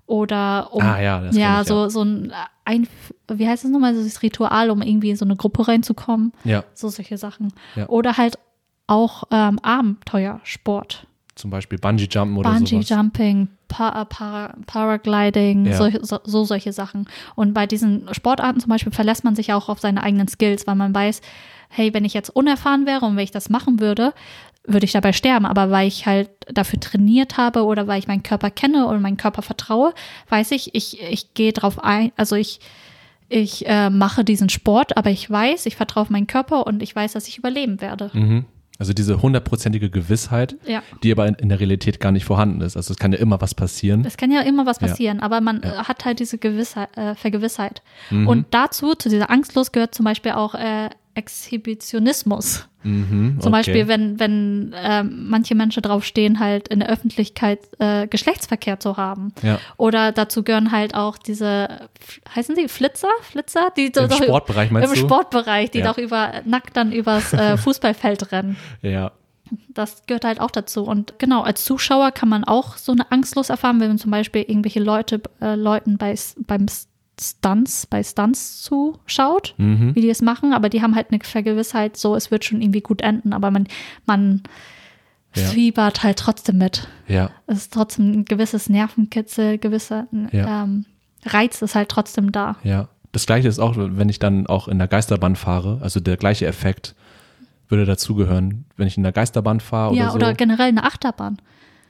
Oder 0.07 0.69
um, 0.73 0.81
Ah, 0.83 1.01
ja, 1.01 1.23
ja, 1.33 1.61
ich, 1.61 1.67
so, 1.69 1.75
ja. 1.83 1.91
so 1.91 2.03
ein, 2.03 2.33
ein, 2.65 2.89
wie 3.31 3.47
heißt 3.47 3.65
das 3.65 3.71
nochmal, 3.71 3.95
so 3.95 4.03
dieses 4.03 4.23
Ritual, 4.23 4.71
um 4.71 4.81
irgendwie 4.81 5.11
in 5.11 5.17
so 5.17 5.25
eine 5.27 5.37
Gruppe 5.37 5.69
reinzukommen. 5.69 6.33
Ja, 6.45 6.65
So 6.73 6.89
solche 6.89 7.19
Sachen. 7.19 7.53
Ja. 7.77 7.87
Oder 7.89 8.17
halt 8.17 8.39
auch 8.87 9.25
ähm, 9.31 9.59
Abenteuersport. 9.63 11.07
zum 11.35 11.51
Beispiel 11.51 11.79
Bungee-Jumpen 11.79 12.37
oder 12.39 12.51
Bungee 12.53 12.77
sowas. 12.83 12.89
Jumping, 12.89 13.49
pa 13.69 14.05
Para 14.07 14.55
Paragliding, 14.67 15.67
Ja. 15.67 15.77
solche- 15.77 16.05
so, 16.05 16.19
so 16.25 16.45
solche 16.45 16.73
Sachen. 16.73 17.07
Und 17.35 17.53
bei 17.55 17.67
diesen 17.67 18.13
Sportarten 18.15 18.61
zum 18.61 18.71
Beispiel 18.71 18.93
verlässt 18.93 19.25
man 19.25 19.37
sich 19.37 19.53
auch 19.53 19.69
auf 19.69 19.79
seine 19.81 20.03
eigenen 20.03 20.29
Skills, 20.29 20.67
weil 20.67 20.75
man 20.75 20.95
weiß, 20.95 21.21
hey, 21.69 21.93
wenn 21.93 22.05
ich 22.05 22.15
jetzt 22.15 22.31
unerfahren 22.31 22.87
wäre 22.87 23.05
und 23.05 23.17
wenn 23.17 23.25
ich 23.25 23.31
das 23.31 23.51
machen 23.51 23.79
würde, 23.81 24.15
würde 24.67 24.85
ich 24.85 24.93
dabei 24.93 25.13
sterben. 25.13 25.47
Aber 25.47 25.71
weil 25.71 25.87
ich 25.89 26.07
halt 26.07 26.31
dafür 26.51 26.81
trainiert 26.81 27.37
habe 27.37 27.65
oder 27.65 27.87
weil 27.87 27.99
ich 27.99 28.09
meinen 28.09 28.23
Körper 28.23 28.51
kenne 28.51 28.87
oder 28.87 28.99
meinen 28.99 29.17
Körper 29.19 29.43
vertraue, 29.43 29.93
weiß 30.31 30.51
ich, 30.53 30.75
ich, 30.75 31.01
ich 31.03 31.35
gehe 31.35 31.53
drauf 31.53 31.83
ein, 31.83 32.13
also 32.17 32.37
ich, 32.37 32.61
ich 33.31 33.67
äh, 33.67 33.91
mache 33.91 34.25
diesen 34.25 34.49
Sport, 34.49 34.97
aber 34.97 35.11
ich 35.11 35.31
weiß, 35.31 35.67
ich 35.67 35.77
vertraue 35.77 36.03
auf 36.03 36.11
meinen 36.11 36.27
Körper 36.27 36.67
und 36.67 36.83
ich 36.83 36.97
weiß, 36.97 37.13
dass 37.13 37.29
ich 37.29 37.37
überleben 37.39 37.81
werde. 37.83 38.11
Mhm. 38.15 38.45
Also 38.79 38.93
diese 38.93 39.21
hundertprozentige 39.23 39.91
Gewissheit, 39.91 40.57
Ja. 40.67 40.83
die 41.03 41.11
aber 41.11 41.27
in, 41.27 41.49
der 41.49 41.59
Realität 41.59 41.99
gar 41.99 42.13
nicht 42.13 42.25
vorhanden 42.25 42.61
ist. 42.61 42.77
Also 42.77 42.93
es 42.93 42.99
kann 42.99 43.13
ja 43.13 43.19
immer 43.19 43.41
was 43.41 43.55
passieren. 43.55 44.05
Es 44.05 44.17
kann 44.17 44.31
ja 44.31 44.41
immer 44.43 44.67
was 44.67 44.81
Ja. 44.81 44.87
passieren, 44.87 45.21
aber 45.21 45.41
man 45.41 45.63
äh, 45.65 45.69
hat 45.69 46.05
halt 46.05 46.21
diese 46.21 46.39
Gewissheit, 46.39 46.97
äh, 46.97 47.15
Vergewissheit. 47.17 47.83
Mhm. 48.11 48.29
Und 48.29 48.47
dazu, 48.51 48.95
zu 48.95 49.09
dieser 49.09 49.31
Angstlos, 49.31 49.73
gehört 49.73 49.95
zum 49.95 50.05
Beispiel 50.05 50.33
auch 50.33 50.55
äh, 50.55 50.91
Exhibitionismus. 51.19 52.69
Mhm, 52.85 53.39
Zum 53.41 53.53
okay. 53.53 53.59
Beispiel, 53.59 53.89
wenn, 53.89 54.21
wenn 54.21 54.75
ähm, 54.77 55.27
manche 55.29 55.55
Menschen 55.55 55.83
drauf 55.83 56.05
stehen, 56.05 56.39
halt 56.39 56.69
in 56.69 56.79
der 56.81 56.89
Öffentlichkeit 56.89 57.59
äh, 57.81 58.07
Geschlechtsverkehr 58.07 58.79
zu 58.81 58.97
haben. 58.97 59.33
Ja. 59.43 59.59
Oder 59.77 60.13
dazu 60.13 60.43
gehören 60.45 60.71
halt 60.71 60.95
auch 60.95 61.19
diese, 61.19 61.89
heißen 62.35 62.55
sie 62.55 62.69
Flitzer? 62.69 63.09
Flitzer? 63.23 63.71
Die 63.77 63.87
Im 63.87 63.93
doch- 63.93 64.23
Sportbereich 64.23 64.71
meinst 64.71 64.89
Im 64.89 64.95
du? 64.95 65.01
Sportbereich, 65.07 65.71
die 65.73 65.79
Ja. 65.81 65.93
doch 65.93 65.99
über, 65.99 66.33
nackt 66.45 66.77
dann 66.77 66.93
übers 66.93 67.33
äh, 67.33 67.57
Fußballfeld 67.59 68.33
rennen. 68.33 68.57
Ja. 68.83 69.13
Das 69.71 70.05
gehört 70.07 70.25
halt 70.25 70.41
auch 70.41 70.51
dazu. 70.51 70.85
Und 70.85 71.19
genau, 71.19 71.43
als 71.43 71.65
Zuschauer 71.65 72.13
kann 72.13 72.29
man 72.29 72.45
auch 72.45 72.77
so 72.77 72.93
eine 72.93 73.11
Angstlos 73.11 73.49
erfahren, 73.49 73.81
wenn 73.81 73.89
man 73.89 73.99
zum 73.99 74.11
Beispiel 74.11 74.43
irgendwelche 74.43 74.81
Leute, 74.81 75.21
äh, 75.41 75.55
Leuten 75.55 75.97
bei, 75.99 76.15
beim 76.47 76.67
Stunts, 77.21 77.87
bei 77.87 78.03
Stunts 78.03 78.63
zuschaut, 78.63 79.55
Mhm. 79.59 79.95
wie 79.95 80.01
die 80.01 80.11
es 80.11 80.23
machen, 80.23 80.53
aber 80.53 80.69
die 80.69 80.83
haben 80.83 80.95
halt 80.95 81.11
eine 81.11 81.21
Vergewissheit, 81.23 81.97
so 81.97 82.15
es 82.15 82.31
wird 82.31 82.45
schon 82.45 82.61
irgendwie 82.63 82.81
gut 82.81 83.01
enden, 83.03 83.33
aber 83.33 83.51
man, 83.51 83.67
man 84.07 84.43
Ja. 85.37 85.45
fiebert 85.45 86.03
halt 86.03 86.19
trotzdem 86.19 86.59
mit. 86.59 86.89
Ja. 87.07 87.31
Es 87.47 87.59
ist 87.59 87.73
trotzdem 87.73 88.11
ein 88.13 88.25
gewisses 88.25 88.69
Nervenkitzel, 88.69 89.59
gewisser 89.59 90.07
Ja. 90.33 90.65
ähm, 90.65 90.87
Reiz 91.27 91.61
ist 91.63 91.75
halt 91.75 91.89
trotzdem 91.91 92.33
da. 92.33 92.57
Ja. 92.63 92.89
Das 93.13 93.27
gleiche 93.27 93.49
ist 93.49 93.59
auch, 93.59 93.75
wenn 93.77 94.09
ich 94.09 94.19
dann 94.19 94.47
auch 94.47 94.69
in 94.69 94.79
der 94.79 94.87
Geisterbahn 94.89 95.35
fahre, 95.37 95.79
also 95.83 95.99
der 96.01 96.17
gleiche 96.17 96.47
Effekt 96.47 96.95
würde 97.69 97.85
dazugehören, 97.85 98.65
wenn 98.77 98.87
ich 98.87 98.97
in 98.97 99.03
der 99.03 99.13
Geisterbahn 99.13 99.61
fahre 99.61 99.95
ja, 99.95 100.05
oder 100.05 100.11
so. 100.13 100.17
oder 100.17 100.35
generell 100.35 100.69
eine 100.69 100.85
Achterbahn. 100.85 101.39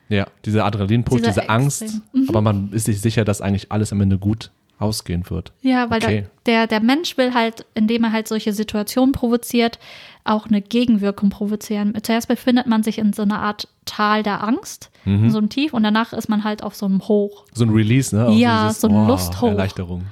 ja, 0.08 0.26
dieser 0.44 0.64
Adrenalinpush, 0.64 1.20
diese 1.22 1.48
Angst. 1.48 1.84
Mhm. 2.12 2.26
aber 2.28 2.40
man 2.40 2.72
ist 2.72 2.84
sich 2.86 3.00
sicher, 3.00 3.24
dass 3.24 3.40
eigentlich 3.40 3.70
alles 3.70 3.92
am 3.92 4.00
Ende 4.00 4.18
gut 4.18 4.50
ausgehen 4.78 5.28
wird. 5.30 5.52
Ja, 5.62 5.90
weil 5.90 5.98
Okay. 6.02 6.26
der, 6.46 6.66
der, 6.66 6.80
Mensch 6.80 7.16
will 7.16 7.34
halt, 7.34 7.66
indem 7.74 8.04
er 8.04 8.12
halt 8.12 8.28
solche 8.28 8.52
Situationen 8.52 9.12
provoziert, 9.12 9.78
auch 10.24 10.46
eine 10.46 10.60
Gegenwirkung 10.60 11.30
provozieren. 11.30 11.94
Zuerst 12.02 12.28
befindet 12.28 12.66
man 12.66 12.82
sich 12.82 12.98
in 12.98 13.12
so 13.12 13.22
einer 13.22 13.40
Art 13.40 13.68
Tal 13.86 14.22
der 14.22 14.44
Angst, 14.44 14.90
Mhm. 15.04 15.24
in 15.24 15.30
so 15.30 15.38
einem 15.38 15.48
Tief, 15.48 15.72
und 15.72 15.82
danach 15.82 16.12
ist 16.12 16.28
man 16.28 16.44
halt 16.44 16.62
auf 16.62 16.74
so 16.74 16.86
einem 16.86 17.00
Hoch. 17.08 17.44
So 17.54 17.64
ein 17.64 17.70
Release, 17.70 18.14
ne? 18.14 18.26
Auch 18.28 18.36
Ja, 18.36 18.70
so 18.72 18.88
ein 18.88 19.06
Lusthoch. 19.08 19.48
Erleichterung. 19.48 20.04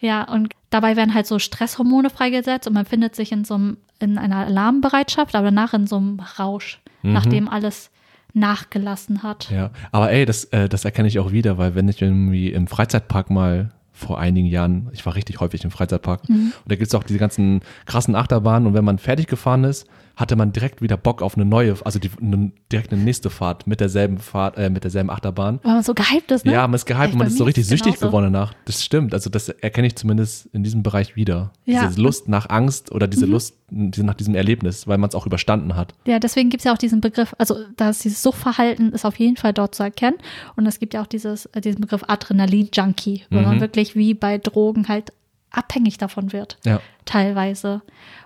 Ja, 0.00 0.24
und 0.24 0.52
dabei 0.70 0.96
werden 0.96 1.14
halt 1.14 1.26
so 1.26 1.38
Stresshormone 1.38 2.10
freigesetzt 2.10 2.66
und 2.66 2.74
man 2.74 2.84
findet 2.84 3.14
sich 3.16 3.32
in 3.32 3.44
so 3.44 3.54
einem, 3.54 3.76
in 4.00 4.18
einer 4.18 4.38
Alarmbereitschaft, 4.46 5.34
aber 5.34 5.46
danach 5.46 5.72
in 5.72 5.86
so 5.86 5.96
einem 5.96 6.20
Rausch, 6.38 6.80
nachdem 7.02 7.48
alles 7.48 7.90
nachgelassen 8.34 9.22
hat. 9.22 9.48
Mhm. 9.50 9.56
Ja, 9.56 9.70
aber 9.92 10.10
ey, 10.10 10.24
das, 10.26 10.44
äh, 10.46 10.68
das 10.68 10.84
erkenne 10.84 11.08
ich 11.08 11.18
auch 11.18 11.32
wieder, 11.32 11.56
weil 11.58 11.74
wenn 11.74 11.88
ich 11.88 12.02
irgendwie 12.02 12.52
im 12.52 12.66
Freizeitpark 12.66 13.30
mal 13.30 13.70
vor 13.94 14.18
einigen 14.18 14.46
Jahren, 14.48 14.88
ich 14.92 15.06
war 15.06 15.14
richtig 15.14 15.40
häufig 15.40 15.64
im 15.64 15.70
Freizeitpark 15.70 16.28
Mhm. 16.28 16.52
und 16.64 16.70
da 16.70 16.74
gibt 16.74 16.88
es 16.88 16.94
auch 16.94 17.04
diese 17.04 17.18
ganzen 17.20 17.60
krassen 17.86 18.14
Achterbahnen 18.16 18.66
und 18.66 18.74
wenn 18.74 18.84
man 18.84 18.98
fertig 18.98 19.28
gefahren 19.28 19.64
ist, 19.64 19.86
hatte 20.16 20.36
man 20.36 20.52
direkt 20.52 20.80
wieder 20.80 20.96
Bock 20.96 21.22
auf 21.22 21.34
eine 21.36 21.44
neue, 21.44 21.76
also 21.84 21.98
die, 21.98 22.10
eine, 22.20 22.52
direkt 22.70 22.92
eine 22.92 23.02
nächste 23.02 23.30
Fahrt 23.30 23.66
mit 23.66 23.80
derselben 23.80 24.18
Fahrt, 24.18 24.56
äh, 24.56 24.70
mit 24.70 24.84
derselben 24.84 25.10
Achterbahn. 25.10 25.58
Weil 25.62 25.74
man 25.74 25.82
so 25.82 25.92
gehypt 25.94 26.30
ist, 26.30 26.44
ne? 26.44 26.52
Ja, 26.52 26.66
man 26.68 26.74
ist 26.74 26.86
gehypt 26.86 27.12
und 27.12 27.18
man 27.18 27.26
ist 27.26 27.36
so 27.36 27.44
richtig 27.44 27.62
ist 27.62 27.68
süchtig 27.68 27.94
genauso. 27.94 28.06
geworden 28.06 28.32
danach. 28.32 28.54
Das 28.64 28.84
stimmt. 28.84 29.12
Also 29.12 29.28
das 29.28 29.48
erkenne 29.48 29.88
ich 29.88 29.96
zumindest 29.96 30.46
in 30.52 30.62
diesem 30.62 30.82
Bereich 30.82 31.16
wieder. 31.16 31.52
Ja. 31.64 31.82
Mhm. 31.82 31.88
Diese 31.88 32.00
Lust 32.00 32.28
nach 32.28 32.48
Angst 32.48 32.92
oder 32.92 33.08
diese 33.08 33.26
Lust 33.26 33.54
diese, 33.70 34.04
nach 34.04 34.14
diesem 34.14 34.36
Erlebnis, 34.36 34.86
weil 34.86 34.98
man 34.98 35.08
es 35.08 35.14
auch 35.16 35.26
überstanden 35.26 35.74
hat. 35.74 35.94
Ja, 36.06 36.20
deswegen 36.20 36.48
gibt 36.48 36.60
es 36.60 36.64
ja 36.64 36.72
auch 36.72 36.78
diesen 36.78 37.00
Begriff, 37.00 37.34
also 37.38 37.56
das 37.76 37.98
dieses 38.00 38.22
Suchtverhalten 38.22 38.92
ist 38.92 39.04
auf 39.04 39.18
jeden 39.18 39.36
Fall 39.36 39.52
dort 39.52 39.74
zu 39.74 39.82
erkennen. 39.82 40.16
Und 40.54 40.66
es 40.66 40.78
gibt 40.78 40.94
ja 40.94 41.02
auch 41.02 41.06
dieses, 41.08 41.46
äh, 41.46 41.60
diesen 41.60 41.80
Begriff 41.80 42.04
Adrenalin-Junkie, 42.06 43.22
wo 43.30 43.40
man 43.40 43.60
wirklich 43.60 43.96
wie 43.96 44.14
bei 44.14 44.38
Drogen 44.38 44.86
halt 44.88 45.12
abhängig 45.50 45.98
davon 45.98 46.32
wird, 46.32 46.58
Ja. 46.64 46.80
teilweise. 47.04 47.82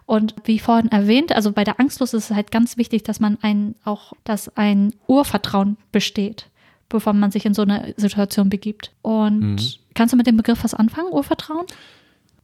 Und 0.09 0.35
wie 0.45 0.59
vorhin 0.59 0.91
erwähnt, 0.91 1.33
also 1.33 1.53
bei 1.53 1.65
der 1.65 1.79
Angstlust 1.79 2.15
ist 2.15 2.31
es 2.31 2.35
halt 2.35 2.51
ganz 2.51 2.79
wichtig, 2.79 3.03
dass 3.03 3.21
man 3.21 3.37
ein, 3.43 3.75
auch, 3.85 4.15
dass 4.25 4.57
ein 4.57 4.95
Urvertrauen 5.07 5.77
besteht, 5.93 6.49
bevor 6.89 7.13
man 7.13 7.31
sich 7.31 7.45
in 7.45 7.53
so 7.53 7.61
eine 7.61 7.93
Situation 7.99 8.49
begibt. 8.49 8.91
Und 9.03 9.79
kannst 9.93 10.15
du 10.15 10.17
mit 10.17 10.27
dem 10.27 10.39
Begriff 10.39 10.65
was 10.65 10.73
anfangen, 10.73 11.13
Urvertrauen? 11.13 11.67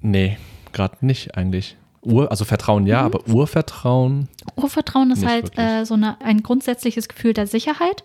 Nee, 0.03 0.37
gerade 0.75 1.07
nicht 1.07 1.39
eigentlich. 1.39 1.79
Ur, 2.03 2.31
also 2.31 2.45
Vertrauen 2.45 2.87
ja, 2.87 3.01
aber 3.01 3.27
Urvertrauen. 3.27 4.29
Urvertrauen 4.57 5.11
ist 5.13 5.25
halt 5.25 5.59
äh, 5.59 5.87
so 5.87 5.95
eine, 5.95 6.21
ein 6.21 6.43
grundsätzliches 6.43 7.09
Gefühl 7.09 7.33
der 7.33 7.47
Sicherheit. 7.47 8.03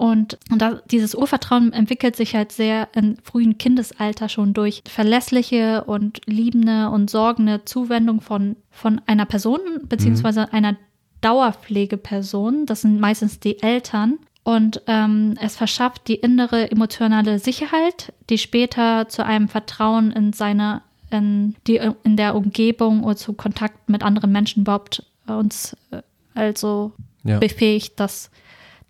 Und, 0.00 0.38
und 0.50 0.62
da, 0.62 0.80
dieses 0.90 1.14
Urvertrauen 1.14 1.74
entwickelt 1.74 2.16
sich 2.16 2.34
halt 2.34 2.52
sehr 2.52 2.88
im 2.94 3.18
frühen 3.22 3.58
Kindesalter 3.58 4.30
schon 4.30 4.54
durch 4.54 4.82
verlässliche 4.88 5.84
und 5.84 6.22
liebende 6.24 6.88
und 6.88 7.10
sorgende 7.10 7.66
Zuwendung 7.66 8.22
von, 8.22 8.56
von 8.70 9.02
einer 9.06 9.26
Person, 9.26 9.60
beziehungsweise 9.90 10.54
einer 10.54 10.76
Dauerpflegeperson. 11.20 12.66
Das 12.66 12.80
sind 12.82 12.98
meistens 13.00 13.40
die 13.40 13.62
Eltern. 13.62 14.18
Und 14.42 14.80
ähm, 14.86 15.34
es 15.40 15.56
verschafft 15.56 16.08
die 16.08 16.14
innere 16.14 16.70
emotionale 16.70 17.38
Sicherheit, 17.38 18.14
die 18.30 18.38
später 18.38 19.06
zu 19.08 19.22
einem 19.24 19.48
Vertrauen 19.48 20.12
in 20.12 20.32
seine, 20.32 20.80
in, 21.10 21.54
die, 21.66 21.78
in 22.04 22.16
der 22.16 22.34
Umgebung 22.36 23.04
oder 23.04 23.16
zu 23.16 23.34
Kontakt 23.34 23.90
mit 23.90 24.02
anderen 24.02 24.32
Menschen 24.32 24.62
überhaupt 24.62 25.04
äh, 25.28 25.32
uns 25.32 25.76
äh, 25.90 26.00
also 26.34 26.92
Ja. 27.22 27.38
befähigt, 27.38 28.00
dass, 28.00 28.30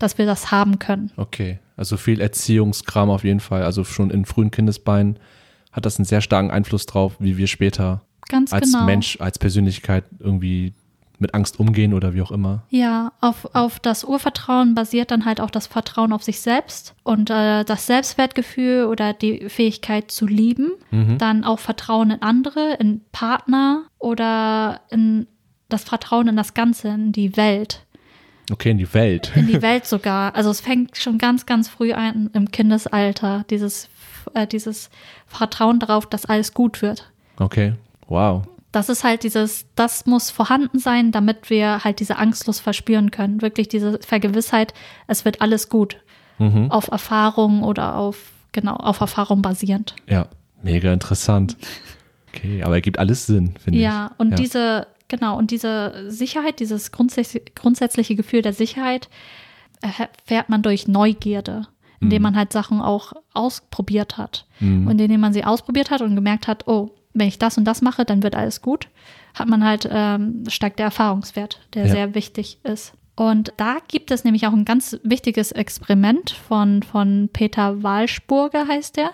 dass 0.01 0.17
wir 0.17 0.25
das 0.25 0.51
haben 0.51 0.79
können. 0.79 1.11
Okay, 1.17 1.59
also 1.77 1.97
viel 1.97 2.21
Erziehungskram 2.21 3.09
auf 3.09 3.23
jeden 3.23 3.39
Fall. 3.39 3.63
Also 3.63 3.83
schon 3.83 4.11
in 4.11 4.25
frühen 4.25 4.51
Kindesbeinen 4.51 5.17
hat 5.71 5.85
das 5.85 5.97
einen 5.97 6.05
sehr 6.05 6.21
starken 6.21 6.51
Einfluss 6.51 6.85
drauf, 6.85 7.15
wie 7.19 7.37
wir 7.37 7.47
später 7.47 8.01
Ganz 8.27 8.53
als 8.53 8.71
genau. 8.71 8.85
Mensch, 8.85 9.17
als 9.19 9.39
Persönlichkeit 9.39 10.05
irgendwie 10.19 10.73
mit 11.21 11.35
Angst 11.35 11.59
umgehen 11.59 11.93
oder 11.93 12.13
wie 12.13 12.21
auch 12.21 12.31
immer. 12.31 12.63
Ja, 12.69 13.13
auf, 13.21 13.53
auf 13.53 13.79
das 13.79 14.03
Urvertrauen 14.03 14.73
basiert 14.73 15.11
dann 15.11 15.23
halt 15.23 15.39
auch 15.39 15.51
das 15.51 15.67
Vertrauen 15.67 16.13
auf 16.13 16.23
sich 16.23 16.39
selbst 16.41 16.95
und 17.03 17.29
äh, 17.29 17.63
das 17.63 17.85
Selbstwertgefühl 17.85 18.85
oder 18.85 19.13
die 19.13 19.47
Fähigkeit 19.47 20.09
zu 20.09 20.25
lieben. 20.25 20.71
Dann 21.19 21.43
auch 21.43 21.59
Vertrauen 21.59 22.09
in 22.09 22.21
andere, 22.21 22.73
in 22.79 23.01
Partner 23.11 23.83
oder 23.99 24.81
in 24.89 25.27
das 25.69 25.83
Vertrauen 25.83 26.27
in 26.27 26.35
das 26.35 26.53
Ganze, 26.53 26.89
in 26.89 27.11
die 27.11 27.37
Welt. 27.37 27.85
Okay, 28.51 28.71
in 28.71 28.77
die 28.77 28.93
Welt. 28.93 29.31
In 29.35 29.47
die 29.47 29.61
Welt 29.61 29.85
sogar. 29.85 30.35
Also 30.35 30.49
es 30.49 30.61
fängt 30.61 30.97
schon 30.97 31.17
ganz, 31.17 31.45
ganz 31.45 31.69
früh 31.69 31.93
an 31.93 32.29
im 32.33 32.51
Kindesalter, 32.51 33.45
dieses, 33.49 33.87
äh, 34.33 34.45
dieses 34.45 34.89
Vertrauen 35.27 35.79
darauf, 35.79 36.05
dass 36.05 36.25
alles 36.25 36.53
gut 36.53 36.81
wird. 36.81 37.09
Okay, 37.37 37.73
wow. 38.07 38.43
Das 38.71 38.89
ist 38.89 39.03
halt 39.03 39.23
dieses, 39.23 39.65
das 39.75 40.05
muss 40.05 40.31
vorhanden 40.31 40.79
sein, 40.79 41.11
damit 41.11 41.49
wir 41.49 41.83
halt 41.83 41.99
diese 41.99 42.17
Angstlust 42.17 42.61
verspüren 42.61 43.11
können. 43.11 43.41
Wirklich 43.41 43.67
diese 43.69 43.99
Vergewissheit, 43.99 44.73
es 45.07 45.25
wird 45.25 45.41
alles 45.41 45.69
gut. 45.69 45.97
Mhm. 46.37 46.71
Auf 46.71 46.87
Erfahrung 46.89 47.63
oder 47.63 47.95
auf, 47.95 48.31
genau, 48.51 48.75
auf 48.75 48.99
Erfahrung 49.01 49.41
basierend. 49.41 49.95
Ja, 50.07 50.27
mega 50.61 50.91
interessant. 50.91 51.57
Okay, 52.33 52.63
aber 52.63 52.75
ergibt 52.75 52.97
alles 52.97 53.25
Sinn, 53.25 53.55
finde 53.61 53.77
ich. 53.77 53.83
Ja, 53.83 54.11
und 54.17 54.39
diese, 54.39 54.87
genau, 55.11 55.37
und 55.37 55.51
diese 55.51 56.05
Sicherheit, 56.07 56.59
dieses 56.59 56.91
grundsätzliche, 56.91 58.15
Gefühl 58.15 58.41
der 58.41 58.53
Sicherheit 58.53 59.09
erfährt 59.81 60.49
man 60.49 60.61
durch 60.63 60.87
Neugierde, 60.87 61.67
indem 61.99 62.23
man 62.23 62.35
halt 62.35 62.51
Sachen 62.51 62.81
auch 62.81 63.13
ausprobiert 63.33 64.17
hat. 64.17 64.47
Und 64.87 64.99
indem 64.99 65.21
man 65.21 65.33
sie 65.33 65.43
ausprobiert 65.43 65.91
hat 65.91 66.01
und 66.01 66.15
gemerkt 66.15 66.47
hat, 66.47 66.67
oh, 66.67 66.89
wenn 67.13 67.27
ich 67.27 67.37
das 67.37 67.57
und 67.57 67.65
das 67.65 67.81
mache, 67.81 68.05
dann 68.05 68.23
wird 68.23 68.35
alles 68.35 68.61
gut, 68.61 68.87
hat 69.33 69.49
man 69.49 69.63
halt 69.63 69.87
ähm, 69.91 70.45
steigt 70.47 70.79
der 70.79 70.85
Erfahrungswert, 70.85 71.59
der 71.73 71.85
Ja. 71.87 71.91
sehr 71.91 72.15
wichtig 72.15 72.59
ist. 72.63 72.93
Und 73.15 73.53
da 73.57 73.77
gibt 73.87 74.09
es 74.09 74.23
nämlich 74.23 74.47
auch 74.47 74.53
ein 74.53 74.65
ganz 74.65 74.97
wichtiges 75.03 75.51
Experiment 75.51 76.31
von, 76.31 76.81
von 76.81 77.29
Peter 77.33 77.83
Walsburger, 77.83 78.67
heißt 78.67 78.97
der. 78.97 79.11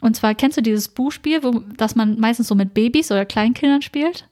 Und 0.00 0.14
zwar 0.16 0.34
kennst 0.34 0.56
du 0.56 0.62
dieses 0.62 0.88
Buchspiel, 0.88 1.42
wo, 1.42 1.62
das 1.76 1.94
man 1.96 2.20
meistens 2.20 2.48
so 2.48 2.54
mit 2.54 2.72
Babys 2.74 3.10
oder 3.10 3.24
Kleinkindern 3.24 3.82
spielt? 3.82 4.28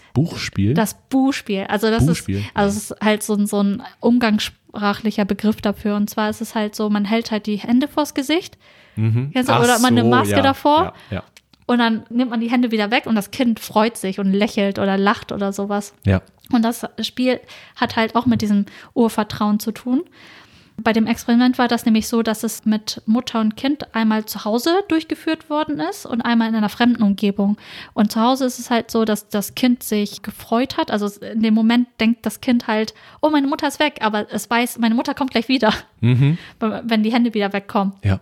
Das 0.00 0.02
Buchspiel? 0.14 0.74
Das 0.74 0.94
Buchspiel. 1.08 1.64
Also 1.68 1.90
das 1.90 2.06
Buchspiel. 2.06 2.38
ist, 2.38 2.44
also 2.54 2.76
es 2.76 2.90
ist 2.90 3.00
halt 3.00 3.22
so, 3.22 3.34
ein- 3.34 3.46
so 3.46 3.62
ein 3.62 3.82
umgangssprachlicher 4.00 5.24
Begriff 5.24 5.60
dafür. 5.60 5.96
Und 5.96 6.08
zwar 6.10 6.30
ist 6.30 6.40
es 6.40 6.54
halt 6.54 6.74
so, 6.74 6.88
man 6.90 7.04
hält 7.04 7.30
halt 7.30 7.46
die 7.46 7.56
Hände 7.56 7.88
vors 7.88 8.14
Gesicht. 8.14 8.58
Ach 8.96 9.60
oder 9.64 9.78
man 9.78 9.92
eine 9.92 10.02
so, 10.02 10.08
Maske 10.08 10.36
ja, 10.36 10.42
davor. 10.42 10.94
Ja, 11.10 11.16
ja. 11.16 11.22
Und 11.66 11.78
dann 11.78 12.02
nimmt 12.10 12.30
man 12.30 12.40
die 12.40 12.50
Hände 12.50 12.70
wieder 12.70 12.90
weg 12.90 13.06
und 13.06 13.14
das 13.14 13.30
Kind 13.30 13.60
freut 13.60 13.96
sich 13.96 14.18
und 14.18 14.32
lächelt 14.32 14.78
oder 14.78 14.98
lacht 14.98 15.32
oder 15.32 15.52
sowas. 15.52 15.94
ja. 16.04 16.20
Und 16.52 16.62
das 16.62 16.84
Spiel 17.00 17.40
hat 17.76 17.96
halt 17.96 18.14
auch 18.14 18.26
mit 18.26 18.42
diesem 18.42 18.66
Urvertrauen 18.92 19.58
zu 19.58 19.72
tun. 19.72 20.02
Bei 20.78 20.92
dem 20.92 21.06
Experiment 21.06 21.58
war 21.58 21.68
das 21.68 21.84
nämlich 21.84 22.08
so, 22.08 22.22
dass 22.22 22.42
es 22.42 22.64
mit 22.64 23.02
Mutter 23.06 23.40
und 23.40 23.56
Kind 23.56 23.94
einmal 23.94 24.24
zu 24.24 24.44
Hause 24.44 24.82
durchgeführt 24.88 25.48
worden 25.50 25.78
ist 25.80 26.06
und 26.06 26.22
einmal 26.22 26.48
in 26.48 26.54
einer 26.56 26.68
fremden 26.68 27.02
Umgebung. 27.02 27.56
Und 27.94 28.10
zu 28.10 28.20
Hause 28.20 28.46
ist 28.46 28.58
es 28.58 28.70
halt 28.70 28.90
so, 28.90 29.04
dass 29.04 29.28
das 29.28 29.54
Kind 29.54 29.82
sich 29.82 30.22
gefreut 30.22 30.76
hat. 30.78 30.90
Also 30.90 31.06
in 31.22 31.42
dem 31.42 31.54
Moment 31.54 31.88
denkt 32.00 32.24
das 32.26 32.40
Kind 32.40 32.66
halt, 32.66 32.94
oh, 33.20 33.30
meine 33.30 33.46
Mutter 33.46 33.68
ist 33.68 33.78
weg, 33.80 33.98
aber 34.00 34.32
es 34.32 34.48
weiß, 34.50 34.78
meine 34.78 34.94
Mutter 34.94 35.14
kommt 35.14 35.30
gleich 35.30 35.48
wieder, 35.48 35.72
Mhm. 36.00 36.38
wenn 36.60 37.02
die 37.02 37.12
Hände 37.12 37.32
wieder 37.34 37.52
wegkommen 37.52 37.94
Ja. 38.02 38.20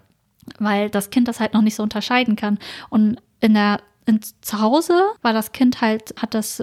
weil 0.59 0.91
das 0.91 1.11
Kind 1.11 1.29
das 1.29 1.41
halt 1.41 1.55
noch 1.55 1.63
nicht 1.63 1.77
so 1.77 1.83
unterscheiden 1.83 2.37
kann. 2.37 2.59
Und 2.91 3.19
in 3.41 3.55
der 3.55 3.81
in, 4.07 4.21
zu 4.41 4.61
Hause 4.61 4.99
war 5.23 5.33
das 5.33 5.53
Kind 5.53 5.81
halt, 5.83 6.15
hat 6.21 6.35
das, 6.35 6.59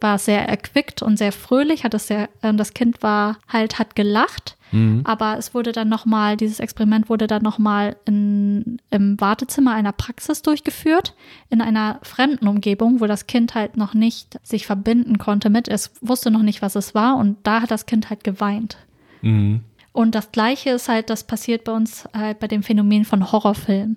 war 0.00 0.18
sehr 0.18 0.46
erquickt 0.48 1.02
und 1.02 1.16
sehr 1.16 1.32
fröhlich, 1.32 1.82
hat 1.82 1.92
das 1.94 2.06
sehr, 2.06 2.28
äh, 2.42 2.54
das 2.54 2.72
Kind 2.74 3.02
war 3.02 3.38
halt, 3.48 3.78
hat 3.78 3.96
gelacht. 3.96 4.56
Aber 5.04 5.38
es 5.38 5.54
wurde 5.54 5.72
dann 5.72 5.88
nochmal, 5.88 6.36
dieses 6.36 6.58
Experiment 6.58 7.08
wurde 7.08 7.26
dann 7.26 7.42
nochmal 7.42 7.96
im 8.06 8.78
Wartezimmer 8.90 9.72
einer 9.72 9.92
Praxis 9.92 10.42
durchgeführt, 10.42 11.14
in 11.48 11.60
einer 11.60 12.00
fremden 12.02 12.48
Umgebung, 12.48 13.00
wo 13.00 13.06
das 13.06 13.26
Kind 13.26 13.54
halt 13.54 13.76
noch 13.76 13.94
nicht 13.94 14.38
sich 14.42 14.66
verbinden 14.66 15.18
konnte 15.18 15.48
mit, 15.48 15.68
es 15.68 15.92
wusste 16.00 16.30
noch 16.30 16.42
nicht, 16.42 16.60
was 16.60 16.74
es 16.74 16.94
war 16.94 17.16
und 17.16 17.36
da 17.44 17.62
hat 17.62 17.70
das 17.70 17.86
Kind 17.86 18.10
halt 18.10 18.24
geweint. 18.24 18.76
Mhm. 19.22 19.60
Und 19.92 20.16
das 20.16 20.32
Gleiche 20.32 20.70
ist 20.70 20.88
halt, 20.88 21.08
das 21.08 21.24
passiert 21.24 21.64
bei 21.64 21.72
uns 21.72 22.08
halt 22.12 22.40
bei 22.40 22.48
dem 22.48 22.64
Phänomen 22.64 23.04
von 23.04 23.30
Horrorfilmen. 23.30 23.96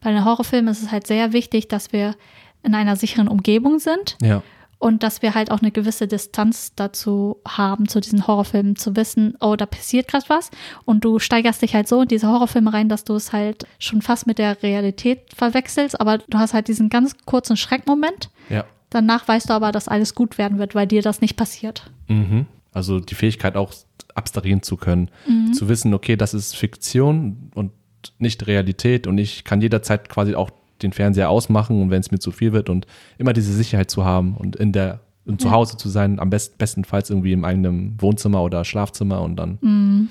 Bei 0.00 0.10
den 0.10 0.24
Horrorfilmen 0.24 0.70
ist 0.70 0.82
es 0.82 0.90
halt 0.90 1.06
sehr 1.06 1.34
wichtig, 1.34 1.68
dass 1.68 1.92
wir 1.92 2.14
in 2.62 2.74
einer 2.74 2.96
sicheren 2.96 3.28
Umgebung 3.28 3.78
sind 3.78 4.16
Ja. 4.22 4.42
Und 4.78 5.02
dass 5.02 5.22
wir 5.22 5.34
halt 5.34 5.50
auch 5.50 5.60
eine 5.60 5.70
gewisse 5.72 6.06
Distanz 6.06 6.72
dazu 6.76 7.38
haben, 7.46 7.88
zu 7.88 8.00
diesen 8.00 8.26
Horrorfilmen, 8.26 8.76
zu 8.76 8.94
wissen, 8.96 9.34
oh, 9.40 9.56
da 9.56 9.66
passiert 9.66 10.08
gerade 10.08 10.28
was. 10.28 10.50
Und 10.84 11.04
du 11.04 11.18
steigerst 11.18 11.62
dich 11.62 11.74
halt 11.74 11.88
so 11.88 12.02
in 12.02 12.08
diese 12.08 12.28
Horrorfilme 12.28 12.72
rein, 12.72 12.88
dass 12.88 13.04
du 13.04 13.14
es 13.14 13.32
halt 13.32 13.66
schon 13.78 14.02
fast 14.02 14.26
mit 14.26 14.38
der 14.38 14.62
Realität 14.62 15.22
verwechselst, 15.34 16.00
aber 16.00 16.18
du 16.18 16.38
hast 16.38 16.54
halt 16.54 16.68
diesen 16.68 16.88
ganz 16.90 17.16
kurzen 17.24 17.56
Schreckmoment. 17.56 18.30
Ja. 18.48 18.64
Danach 18.90 19.26
weißt 19.26 19.50
du 19.50 19.54
aber, 19.54 19.72
dass 19.72 19.88
alles 19.88 20.14
gut 20.14 20.38
werden 20.38 20.58
wird, 20.58 20.74
weil 20.74 20.86
dir 20.86 21.02
das 21.02 21.20
nicht 21.20 21.36
passiert. 21.36 21.90
Mhm. 22.06 22.46
Also 22.72 23.00
die 23.00 23.14
Fähigkeit 23.16 23.56
auch 23.56 23.72
abstrahieren 24.14 24.62
zu 24.62 24.76
können, 24.76 25.10
Mhm. 25.26 25.52
zu 25.54 25.68
wissen, 25.68 25.92
okay, 25.94 26.16
das 26.16 26.34
ist 26.34 26.56
Fiktion 26.56 27.50
und 27.54 27.72
nicht 28.18 28.46
Realität 28.46 29.06
und 29.08 29.18
ich 29.18 29.42
kann 29.44 29.60
jederzeit 29.60 30.08
quasi 30.08 30.34
auch 30.36 30.50
den 30.82 30.92
Fernseher 30.92 31.30
ausmachen 31.30 31.80
und 31.82 31.90
wenn 31.90 32.00
es 32.00 32.10
mir 32.10 32.18
zu 32.18 32.30
viel 32.30 32.52
wird 32.52 32.68
und 32.68 32.86
immer 33.18 33.32
diese 33.32 33.52
Sicherheit 33.52 33.90
zu 33.90 34.04
haben 34.04 34.36
und 34.36 34.56
in 34.56 34.72
der 34.72 35.00
und 35.26 35.42
zu. 35.42 35.50
Hause 35.50 35.76
zu 35.76 35.88
sein, 35.90 36.18
am 36.20 36.30
best, 36.30 36.56
bestenfalls 36.56 37.10
irgendwie 37.10 37.32
im 37.32 37.44
eigenen 37.44 38.00
Wohnzimmer 38.00 38.42
oder 38.42 38.64
Schlafzimmer 38.64 39.20
und 39.20 39.36
dann 39.36 40.08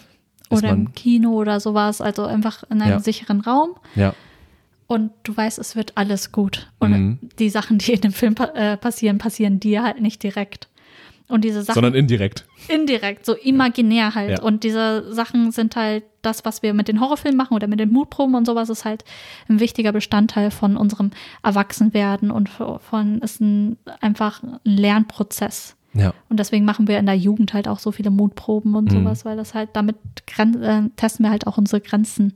ist 0.50 0.58
Oder 0.60 0.70
im 0.70 0.94
Kino 0.94 1.32
oder 1.32 1.60
sowas, 1.60 2.02
also 2.02 2.24
einfach 2.26 2.64
in 2.70 2.82
einem 2.82 2.92
Ja. 2.92 3.00
sicheren 3.00 3.42
Raum. 3.42 3.72
ja, 3.96 4.14
Und 4.86 5.12
du 5.24 5.36
weißt, 5.36 5.58
es 5.60 5.76
wird 5.76 5.94
alles 5.98 6.32
gut. 6.32 6.72
Und 6.80 6.92
Mhm. 6.92 7.20
die 7.40 7.50
Sachen, 7.50 7.78
die 7.80 7.94
in 7.94 8.02
dem 8.02 8.14
Film 8.14 8.36
äh, 8.54 8.78
passieren, 8.78 9.18
passieren 9.18 9.60
dir 9.60 9.84
halt 9.84 10.00
nicht 10.02 10.22
direkt. 10.24 10.70
Und 11.30 11.44
diese 11.44 11.62
Sachen 11.62 11.76
sondern 11.76 11.94
indirekt. 11.94 12.46
indirekt, 12.70 13.26
so 13.26 13.34
imaginär 13.36 14.16
halt. 14.16 14.40
Ja. 14.40 14.42
Und 14.42 14.64
diese 14.64 15.14
Sachen 15.14 15.52
sind 15.52 15.76
halt 15.76 16.04
das, 16.22 16.46
was 16.46 16.62
wir 16.64 16.74
mit 16.74 16.88
den 16.88 17.02
Horrorfilmen 17.02 17.36
machen 17.38 17.54
oder 17.54 17.68
mit 17.68 17.80
den 17.82 17.92
Mutproben 17.92 18.36
und 18.36 18.46
sowas, 18.46 18.70
ist 18.70 18.86
halt 18.86 19.04
ein 19.50 19.60
wichtiger 19.60 19.92
Bestandteil 19.92 20.52
von 20.52 20.78
unserem 20.78 21.12
Erwachsenwerden 21.44 22.32
und 22.32 22.48
von 22.50 23.20
ist 23.20 23.42
ein, 23.42 23.78
einfach 24.00 24.42
ein 24.42 24.60
Lernprozess. 24.64 25.76
Ja. 25.94 26.14
Und 26.30 26.40
deswegen 26.40 26.64
machen 26.64 26.88
wir 26.88 27.00
in 27.00 27.06
der 27.08 27.16
Jugend 27.18 27.54
halt 27.54 27.68
auch 27.68 27.80
so 27.80 27.92
viele 27.92 28.10
Mutproben 28.12 28.76
und 28.76 28.92
Mhm. 28.92 29.00
sowas, 29.04 29.26
weil 29.26 29.36
das 29.36 29.54
halt 29.54 29.70
damit 29.74 29.96
äh, 30.38 30.82
testen 30.96 31.26
wir 31.26 31.30
halt 31.32 31.48
auch 31.48 31.58
unsere 31.58 31.82
Grenzen 31.82 32.34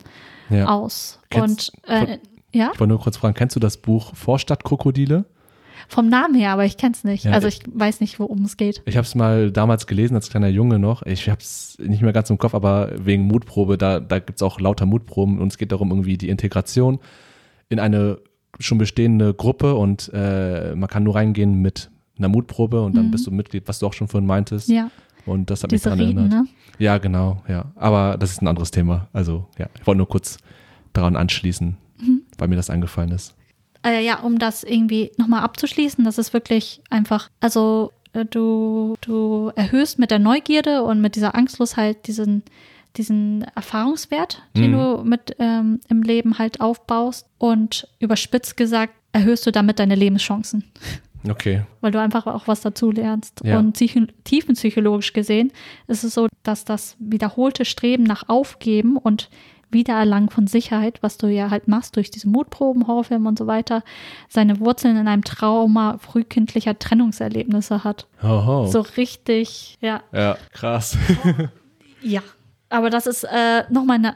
ja. 0.49 0.67
aus. 0.67 1.19
Kennst- 1.29 1.71
und 1.87 1.89
äh, 1.89 2.17
ja, 2.53 2.71
Ich 2.73 2.79
wollte 2.79 2.87
nur 2.91 2.99
kurz 2.99 3.17
fragen, 3.17 3.35
kennst 3.35 3.55
du 3.55 3.59
das 3.61 3.77
Buch 3.77 4.13
Vorstadtkrokodile? 4.15 5.25
Vom 5.91 6.07
Namen 6.09 6.33
her, 6.35 6.51
aber 6.51 6.65
ich 6.65 6.77
kenne 6.77 6.93
es 6.95 7.03
nicht. 7.03 7.25
Ja, 7.25 7.31
also 7.31 7.47
ich- 7.47 7.61
ich 7.67 7.69
weiß 7.73 7.99
nicht, 8.01 8.19
worum 8.19 8.43
es 8.43 8.57
geht. 8.57 8.81
Ich 8.85 8.97
habe 8.97 9.05
es 9.05 9.13
mal 9.15 9.51
damals 9.51 9.87
gelesen 9.87 10.15
als 10.15 10.29
kleiner 10.29 10.47
Junge 10.47 10.79
noch. 10.79 11.03
Ich 11.03 11.29
habe 11.29 11.39
es 11.41 11.77
nicht 11.79 12.01
mehr 12.01 12.13
ganz 12.13 12.29
im 12.29 12.37
Kopf, 12.37 12.53
aber 12.55 12.91
wegen 12.97 13.23
Mutprobe, 13.23 13.77
da, 13.77 13.99
da 13.99 14.19
gibt 14.19 14.37
es 14.39 14.41
auch 14.43 14.59
lauter 14.59 14.85
Mutproben 14.85 15.39
und 15.39 15.47
es 15.51 15.57
geht 15.57 15.71
darum, 15.71 15.89
irgendwie 15.91 16.17
die 16.17 16.29
Integration 16.29 16.99
in 17.69 17.79
eine 17.79 18.19
schon 18.59 18.77
bestehende 18.77 19.33
Gruppe 19.33 19.75
und 19.75 20.09
äh, 20.13 20.75
man 20.75 20.89
kann 20.89 21.03
nur 21.03 21.15
reingehen 21.15 21.61
mit 21.61 21.89
einer 22.17 22.27
Mutprobe 22.29 22.81
und 22.83 22.95
dann 22.95 23.07
Mhm. 23.07 23.11
bist 23.11 23.25
du 23.27 23.31
Mitglied, 23.31 23.67
was 23.67 23.79
du 23.79 23.87
auch 23.87 23.93
schon 23.93 24.07
vorhin 24.07 24.27
meintest. 24.27 24.67
Ja, 24.69 24.91
Und 25.25 25.49
das 25.49 25.63
hat 25.63 25.71
mich 25.71 25.81
diese 25.81 25.89
daran 25.89 26.05
Reden, 26.05 26.17
erinnert. 26.19 26.43
ne? 26.43 26.47
Ja, 26.79 26.97
genau, 26.97 27.41
ja. 27.47 27.71
Aber 27.75 28.17
das 28.17 28.31
ist 28.31 28.41
ein 28.41 28.47
anderes 28.47 28.71
Thema. 28.71 29.07
Also, 29.13 29.47
ja, 29.57 29.67
ich 29.79 29.85
wollte 29.87 29.97
nur 29.99 30.07
kurz 30.09 30.37
daran 30.93 31.15
anschließen, 31.15 31.77
Mhm. 31.99 32.21
weil 32.37 32.47
mir 32.47 32.55
das 32.55 32.69
eingefallen 32.69 33.11
ist. 33.11 33.35
Äh, 33.85 34.05
ja, 34.05 34.19
um 34.19 34.37
das 34.39 34.63
irgendwie 34.63 35.11
nochmal 35.17 35.41
abzuschließen, 35.43 36.03
das 36.05 36.17
ist 36.17 36.33
wirklich 36.33 36.81
einfach, 36.89 37.29
also 37.39 37.91
äh, 38.13 38.25
du, 38.25 38.95
du 39.01 39.51
erhöhst 39.55 39.97
mit 39.99 40.11
der 40.11 40.19
Neugierde 40.19 40.83
und 40.83 41.01
mit 41.01 41.15
dieser 41.15 41.33
Angstlosigkeit 41.35 42.05
diesen, 42.07 42.43
diesen 42.97 43.43
Erfahrungswert, 43.55 44.43
den 44.55 44.71
Mhm. 44.71 44.75
du 44.77 45.03
mit 45.03 45.35
ähm, 45.39 45.79
im 45.89 46.03
Leben 46.03 46.37
halt 46.37 46.61
aufbaust 46.61 47.25
und 47.37 47.87
überspitzt 47.99 48.55
gesagt 48.57 48.93
erhöhst 49.13 49.45
du 49.45 49.51
damit 49.51 49.79
deine 49.79 49.95
Lebenschancen, 49.95 50.63
Okay. 51.27 51.63
weil 51.81 51.91
du 51.91 51.99
einfach 51.99 52.27
auch 52.27 52.47
was 52.47 52.61
dazu 52.61 52.91
lernst. 52.91 53.41
Ja. 53.43 53.59
Und 53.59 53.75
psycho- 53.77 54.07
tiefenpsychologisch 54.23 55.13
gesehen 55.13 55.51
ist 55.87 56.03
es 56.03 56.13
so, 56.13 56.27
dass 56.43 56.65
das 56.65 56.95
wiederholte 56.99 57.65
Streben 57.65 58.03
nach 58.03 58.29
Aufgeben 58.29 58.95
und 58.97 59.29
Wiedererlangen 59.71 60.29
von 60.29 60.47
Sicherheit, 60.47 61.01
was 61.01 61.17
du 61.17 61.27
ja 61.27 61.49
halt 61.49 61.67
machst 61.67 61.95
durch 61.95 62.11
diese 62.11 62.29
Mutproben, 62.29 62.87
Horrorfilme 62.87 63.27
und 63.27 63.37
so 63.37 63.47
weiter, 63.47 63.83
seine 64.29 64.59
Wurzeln 64.59 64.97
in 64.97 65.07
einem 65.07 65.23
Trauma 65.23 65.97
frühkindlicher 65.99 66.77
Trennungserlebnisse 66.77 67.83
hat. 67.83 68.07
Hoho. 68.21 68.67
So 68.67 68.81
richtig, 68.97 69.77
ja, 69.81 70.01
Ja, 70.11 70.37
krass. 70.53 70.97
ja. 72.01 72.21
Aber 72.69 72.89
das 72.89 73.05
ist 73.05 73.23
äh, 73.25 73.63
nochmal 73.69 73.97
eine, 73.97 74.15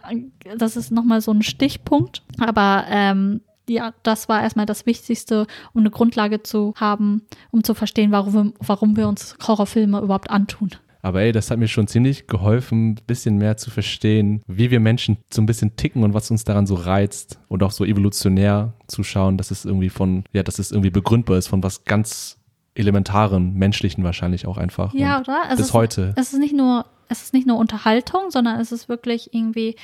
das 0.58 0.78
ist 0.78 0.90
noch 0.92 1.04
mal 1.04 1.20
so 1.20 1.32
ein 1.32 1.42
Stichpunkt. 1.44 2.22
Aber 2.40 2.86
ähm, 2.90 3.42
ja, 3.68 3.94
das 4.04 4.30
war 4.30 4.42
erstmal 4.44 4.66
das 4.66 4.86
Wichtigste, 4.86 5.46
um 5.74 5.82
eine 5.82 5.90
Grundlage 5.90 6.42
zu 6.42 6.74
haben, 6.78 7.24
um 7.52 7.64
zu 7.64 7.74
verstehen, 7.74 8.12
warum 8.12 8.34
wir, 8.34 8.54
warum 8.60 8.96
wir 8.96 9.08
uns 9.10 9.36
Horrorfilme 9.46 10.00
überhaupt 10.00 10.30
antun. 10.30 10.70
Aber 11.06 11.22
ey, 11.22 11.32
das 11.32 11.52
hat 11.52 11.60
mir 11.60 11.68
schon 11.68 11.86
ziemlich 11.86 12.26
geholfen, 12.26 12.94
ein 12.94 12.96
bisschen 13.06 13.38
mehr 13.38 13.58
zu 13.58 13.70
verstehen, 13.70 14.42
wie 14.48 14.72
wir 14.72 14.80
Menschen 14.80 15.18
so 15.32 15.40
ein 15.40 15.46
bisschen 15.46 15.76
ticken 15.76 16.04
und 16.04 16.16
was 16.16 16.32
uns 16.32 16.46
daran 16.46 16.66
so 16.66 16.74
reizt 16.74 17.40
und 17.48 17.62
auch 17.62 17.70
so 17.70 17.86
evolutionär 17.86 18.74
zu 18.88 19.04
schauen, 19.04 19.38
dass 19.38 19.52
es 19.52 19.66
irgendwie 19.66 19.90
von, 19.90 20.24
ja, 20.34 20.42
dass 20.42 20.58
es 20.58 20.72
irgendwie 20.72 20.90
begründbar 20.90 21.38
ist 21.38 21.46
von 21.46 21.62
was 21.62 21.84
ganz 21.84 22.40
elementaren, 22.74 23.54
menschlichen 23.54 24.04
wahrscheinlich 24.04 24.48
auch 24.48 24.58
einfach. 24.58 24.96
Ja, 24.96 25.20
und 25.20 25.30
oder? 25.30 25.44
Es 25.52 25.58
bis 25.58 25.68
ist, 25.68 25.74
heute. 25.74 26.16
Es 26.16 26.34
ist 26.34 26.40
nicht 26.40 26.56
nur, 26.56 26.88
es 27.08 27.22
ist 27.22 27.34
nicht 27.36 27.46
nur 27.46 27.60
Unterhaltung, 27.60 28.32
sondern 28.32 28.60
es 28.60 28.72
ist 28.72 28.90
wirklich 28.90 29.32
irgendwie, 29.32 29.76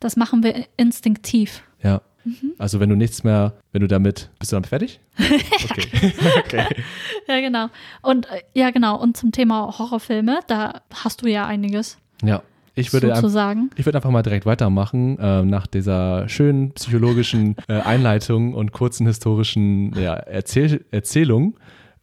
das 0.00 0.16
machen 0.16 0.42
wir 0.42 0.66
instinktiv. 0.76 1.62
Ja. 1.84 2.00
Mhm. 2.24 2.52
Also 2.58 2.80
wenn 2.80 2.88
du 2.88 2.96
nichts 2.96 3.24
mehr, 3.24 3.54
wenn 3.72 3.80
du 3.80 3.88
damit, 3.88 4.30
bist 4.38 4.52
du 4.52 4.56
damit 4.56 4.68
fertig? 4.68 5.00
Okay. 5.64 6.12
okay. 6.38 6.66
Ja, 7.28 7.40
genau. 7.40 7.68
Und 8.02 8.26
äh, 8.30 8.42
ja, 8.54 8.70
genau. 8.70 9.00
Und 9.00 9.16
zum 9.16 9.32
Thema 9.32 9.78
Horrorfilme, 9.78 10.40
da 10.46 10.82
hast 10.92 11.22
du 11.22 11.26
ja 11.26 11.46
einiges 11.46 11.98
Ja. 12.22 12.42
Ich 12.76 12.92
würde, 12.92 13.08
zu 13.08 13.14
einfach, 13.14 13.28
sagen. 13.28 13.70
ich 13.76 13.86
würde 13.86 13.98
einfach 13.98 14.10
mal 14.10 14.22
direkt 14.22 14.46
weitermachen, 14.46 15.16
äh, 15.20 15.44
nach 15.44 15.68
dieser 15.68 16.28
schönen 16.28 16.72
psychologischen 16.72 17.54
äh, 17.68 17.74
Einleitung 17.74 18.52
und 18.52 18.72
kurzen 18.72 19.06
historischen 19.06 19.94
ja, 19.96 20.14
Erzähl 20.14 20.84
Erzählung 20.90 21.54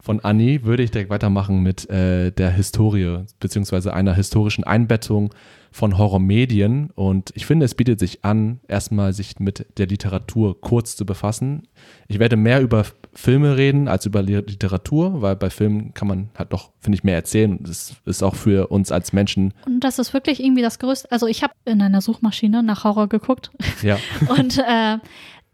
von 0.04 0.18
Anni, 0.20 0.64
würde 0.64 0.82
ich 0.82 0.90
direkt 0.90 1.10
weitermachen 1.10 1.62
mit 1.62 1.88
äh, 1.88 2.32
der 2.32 2.50
Historie, 2.50 3.20
beziehungsweise 3.38 3.94
einer 3.94 4.12
historischen 4.14 4.64
Einbettung 4.64 5.32
von 5.70 5.96
Horrormedien. 5.96 6.90
Und 6.94 7.30
ich 7.34 7.46
finde, 7.46 7.64
es 7.64 7.74
bietet 7.76 8.00
sich 8.00 8.24
an, 8.24 8.58
erstmal 8.68 9.12
sich 9.12 9.38
mit 9.38 9.64
der 9.78 9.86
Literatur 9.86 10.60
kurz 10.60 10.96
zu 10.96 11.06
befassen. 11.06 11.68
Ich 12.08 12.18
werde 12.18 12.36
mehr 12.36 12.60
über 12.60 12.84
Filme 13.14 13.56
reden 13.56 13.86
als 13.88 14.04
über 14.04 14.22
Li- 14.22 14.34
Literatur, 14.44 15.22
weil 15.22 15.36
bei 15.36 15.50
Filmen 15.50 15.94
kann 15.94 16.08
man 16.08 16.30
halt 16.36 16.52
doch, 16.52 16.72
finde 16.80 16.96
ich, 16.96 17.04
mehr 17.04 17.14
erzählen. 17.14 17.56
Und 17.56 17.68
das 17.68 17.94
ist 18.04 18.22
auch 18.24 18.34
für 18.34 18.66
uns 18.72 18.90
als 18.90 19.12
Menschen, 19.12 19.54
Und 19.66 19.80
das 19.84 19.98
ist 20.00 20.12
wirklich 20.12 20.42
irgendwie 20.42 20.62
das 20.62 20.78
Größte. 20.80 21.12
Also 21.12 21.26
ich 21.28 21.42
habe 21.44 21.52
in 21.64 21.80
einer 21.80 22.00
Suchmaschine 22.00 22.62
nach 22.64 22.82
Horror 22.84 23.08
geguckt 23.08 23.50
ja, 23.82 23.98
und 24.36 24.58
äh, 24.58 24.98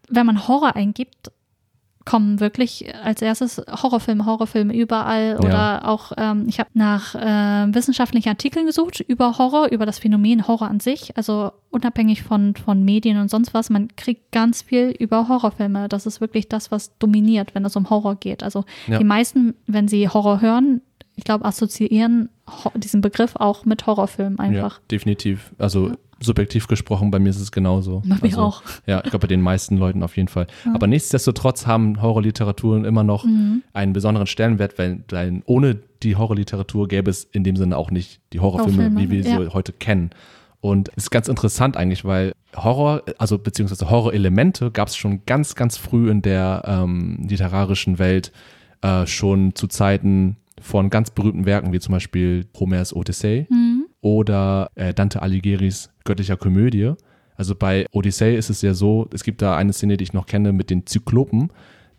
wenn 0.09 0.25
man 0.27 0.49
Horror 0.49 0.75
eingibt, 0.75 1.31
kommen 2.09 2.41
wirklich 2.41 2.95
als 3.05 3.21
erstes 3.21 3.59
Horrorfilme, 3.59 4.25
Horrorfilme 4.25 4.75
überall 4.75 5.37
oder 5.39 5.49
Ja. 5.51 5.85
auch, 5.85 6.13
ähm, 6.17 6.47
ich 6.49 6.59
habe 6.59 6.71
nach 6.75 7.15
äh, 7.15 7.75
wissenschaftlichen 7.75 8.29
Artikeln 8.31 8.67
gesucht 8.67 9.01
über 9.01 9.37
Horror, 9.39 9.69
über 9.71 9.85
das 9.85 9.99
Phänomen 9.99 10.47
Horror 10.49 10.69
an 10.69 10.81
sich, 10.81 11.17
also 11.17 11.53
unabhängig 11.71 12.23
von, 12.23 12.55
von 12.57 12.83
Medien 12.85 13.19
und 13.19 13.29
sonst 13.31 13.53
was, 13.53 13.69
man 13.69 13.89
kriegt 13.97 14.33
ganz 14.33 14.63
viel 14.63 14.91
über 14.99 15.29
Horrorfilme. 15.29 15.89
Das 15.89 16.07
ist 16.07 16.21
wirklich 16.21 16.49
das, 16.49 16.71
was 16.71 16.97
dominiert, 16.99 17.55
wenn 17.55 17.65
es 17.65 17.77
um 17.77 17.91
Horror 17.91 18.17
geht. 18.17 18.43
Also 18.43 18.65
Ja. 18.87 18.99
die 18.99 19.05
meisten, 19.05 19.55
wenn 19.67 19.87
sie 19.89 20.09
Horror 20.09 20.41
hören, 20.41 20.81
ich 21.17 21.25
glaube, 21.25 21.45
assoziieren 21.45 22.29
diesen 22.75 23.01
Begriff 23.01 23.35
auch 23.37 23.65
mit 23.65 23.87
Horrorfilmen 23.87 24.39
einfach. 24.39 24.77
Ja, 24.79 24.83
definitiv. 24.91 25.53
Also 25.59 25.93
subjektiv 26.21 26.67
gesprochen, 26.67 27.11
bei 27.11 27.19
mir 27.19 27.31
ist 27.31 27.41
es 27.41 27.53
genauso. 27.53 28.03
Bei 28.07 28.17
mir 28.17 28.23
also, 28.25 28.41
auch. 28.43 28.63
Ja, 28.87 28.99
ich 29.05 29.11
glaube 29.11 29.21
bei 29.21 29.29
den 29.29 29.41
meisten 29.41 29.77
Leuten 29.77 30.03
auf 30.03 30.17
jeden 30.17 30.29
Fall. 30.29 30.47
Aber 30.75 30.87
nichtsdestotrotz 30.87 31.67
haben 31.67 32.03
Horrorliteraturen 32.03 32.85
immer 32.85 33.05
noch 33.05 33.25
Mhm. 33.25 33.63
einen 33.73 33.93
besonderen 33.93 34.27
Stellenwert, 34.27 34.79
weil, 34.79 35.05
weil 35.11 35.43
ohne 35.47 35.79
die 36.03 36.17
Horrorliteratur 36.17 36.89
gäbe 36.89 37.11
es 37.11 37.25
in 37.25 37.45
dem 37.45 37.57
Sinne 37.57 37.77
auch 37.77 37.91
nicht 37.91 38.21
die 38.33 38.41
Horrorfilme, 38.41 38.97
wie 38.97 39.11
wir 39.11 39.23
sie 39.25 39.31
ja. 39.31 39.53
heute 39.55 39.73
kennen. 39.73 40.11
Und 40.61 40.89
es 40.97 41.05
ist 41.05 41.11
ganz 41.11 41.29
interessant 41.29 41.77
eigentlich, 41.77 42.05
weil 42.05 42.33
Horror, 42.57 43.03
also 43.19 43.39
beziehungsweise 43.39 43.91
Horrorelemente 43.91 44.71
gab 44.73 44.89
es 44.89 44.97
schon 44.97 45.25
ganz, 45.25 45.55
ganz 45.55 45.77
früh 45.77 46.11
in 46.11 46.21
der 46.23 46.63
ähm, 46.67 47.25
literarischen 47.29 47.99
Welt, 48.01 48.33
äh, 48.83 49.07
schon 49.07 49.55
zu 49.55 49.69
Zeiten 49.69 50.37
von 50.61 50.91
ganz 50.91 51.11
berühmten 51.11 51.47
Werken, 51.47 51.73
wie 51.73 51.79
zum 51.79 51.93
Beispiel 51.93 52.47
Homers 52.59 52.93
Odyssee 52.95 53.47
Mhm. 53.51 53.87
oder 54.01 54.71
äh, 54.75 54.93
Dante 54.95 55.23
Alighieri's 55.23 55.91
Göttlicher 56.09 56.39
Komödie. 56.39 56.95
Also 57.37 57.55
bei 57.55 57.87
Odyssee 57.93 58.37
ist 58.37 58.51
es 58.51 58.63
ja 58.63 58.75
so, 58.75 59.09
es 59.13 59.23
gibt 59.23 59.43
da 59.43 59.57
eine 59.57 59.73
Szene, 59.73 59.97
die 59.97 60.05
ich 60.05 60.13
noch 60.13 60.27
kenne 60.27 60.53
mit 60.53 60.71
den 60.71 60.87
Zyklopen. 60.87 61.51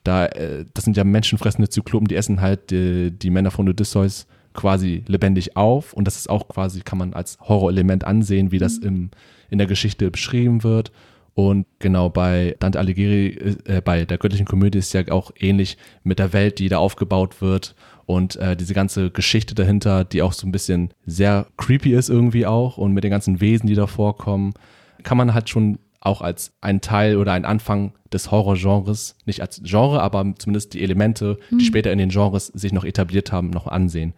Da, 0.04 0.26
äh, 0.26 0.66
das 0.74 0.84
sind 0.84 0.98
ja 0.98 1.04
menschenfressende 1.04 1.70
Zyklopen, 1.70 2.08
die 2.08 2.16
essen 2.16 2.42
halt 2.42 2.72
die, 2.72 3.12
die 3.12 3.30
Männer 3.30 3.52
von 3.52 3.70
Odysseus 3.70 4.28
quasi 4.54 5.04
lebendig 5.08 5.56
auf. 5.56 5.94
Und 5.94 6.06
das 6.06 6.18
ist 6.18 6.30
auch 6.30 6.48
quasi, 6.50 6.82
kann 6.82 6.98
man 6.98 7.14
als 7.14 7.38
Horrorelement 7.40 8.04
ansehen, 8.04 8.52
wie 8.52 8.58
das 8.58 8.80
im, 8.80 9.12
in 9.50 9.60
der 9.60 9.68
Geschichte 9.68 10.10
beschrieben 10.10 10.64
wird. 10.64 10.92
Und 11.36 11.68
genau 11.78 12.10
bei 12.10 12.56
Dante 12.60 12.80
Alighieri, 12.80 13.58
äh, 13.66 13.82
bei 13.82 14.06
der 14.06 14.18
göttlichen 14.18 14.48
Komödie 14.48 14.80
ist 14.80 14.92
ja 14.94 15.08
auch 15.10 15.32
ähnlich 15.40 15.78
mit 16.04 16.20
der 16.20 16.34
Welt, 16.34 16.60
die 16.60 16.68
da 16.68 16.80
aufgebaut 16.80 17.42
wird 17.42 17.76
und 18.10 18.38
äh, 18.38 18.56
diese 18.56 18.74
ganze 18.74 19.12
Geschichte 19.12 19.54
dahinter, 19.54 20.04
die 20.04 20.24
auch 20.24 20.34
so 20.34 20.48
ein 20.48 20.52
bisschen 20.52 20.90
sehr 21.06 21.46
creepy 21.58 21.94
ist 21.94 22.10
irgendwie 22.10 22.48
auch 22.48 22.80
und 22.80 22.92
mit 22.92 23.04
den 23.04 23.12
ganzen 23.12 23.40
Wesen, 23.40 23.68
die 23.68 23.76
da 23.76 23.86
vorkommen, 23.86 24.56
kann 25.04 25.16
man 25.16 25.36
halt 25.36 25.48
schon 25.48 25.78
auch 26.00 26.22
als 26.22 26.52
ein 26.60 26.82
Teil 26.82 27.18
oder 27.18 27.34
ein 27.34 27.46
Anfang 27.46 27.94
des 28.12 28.32
Horrorgenres, 28.32 29.16
nicht 29.28 29.42
als 29.42 29.62
Genre, 29.64 30.02
aber 30.02 30.26
zumindest 30.40 30.74
die 30.74 30.82
Elemente, 30.82 31.38
die 31.52 31.64
später 31.64 31.92
in 31.92 32.00
den 32.00 32.10
Genres 32.10 32.48
sich 32.48 32.74
noch 32.74 32.84
etabliert 32.84 33.32
haben, 33.32 33.52
noch 33.52 33.68
ansehen. 33.68 34.16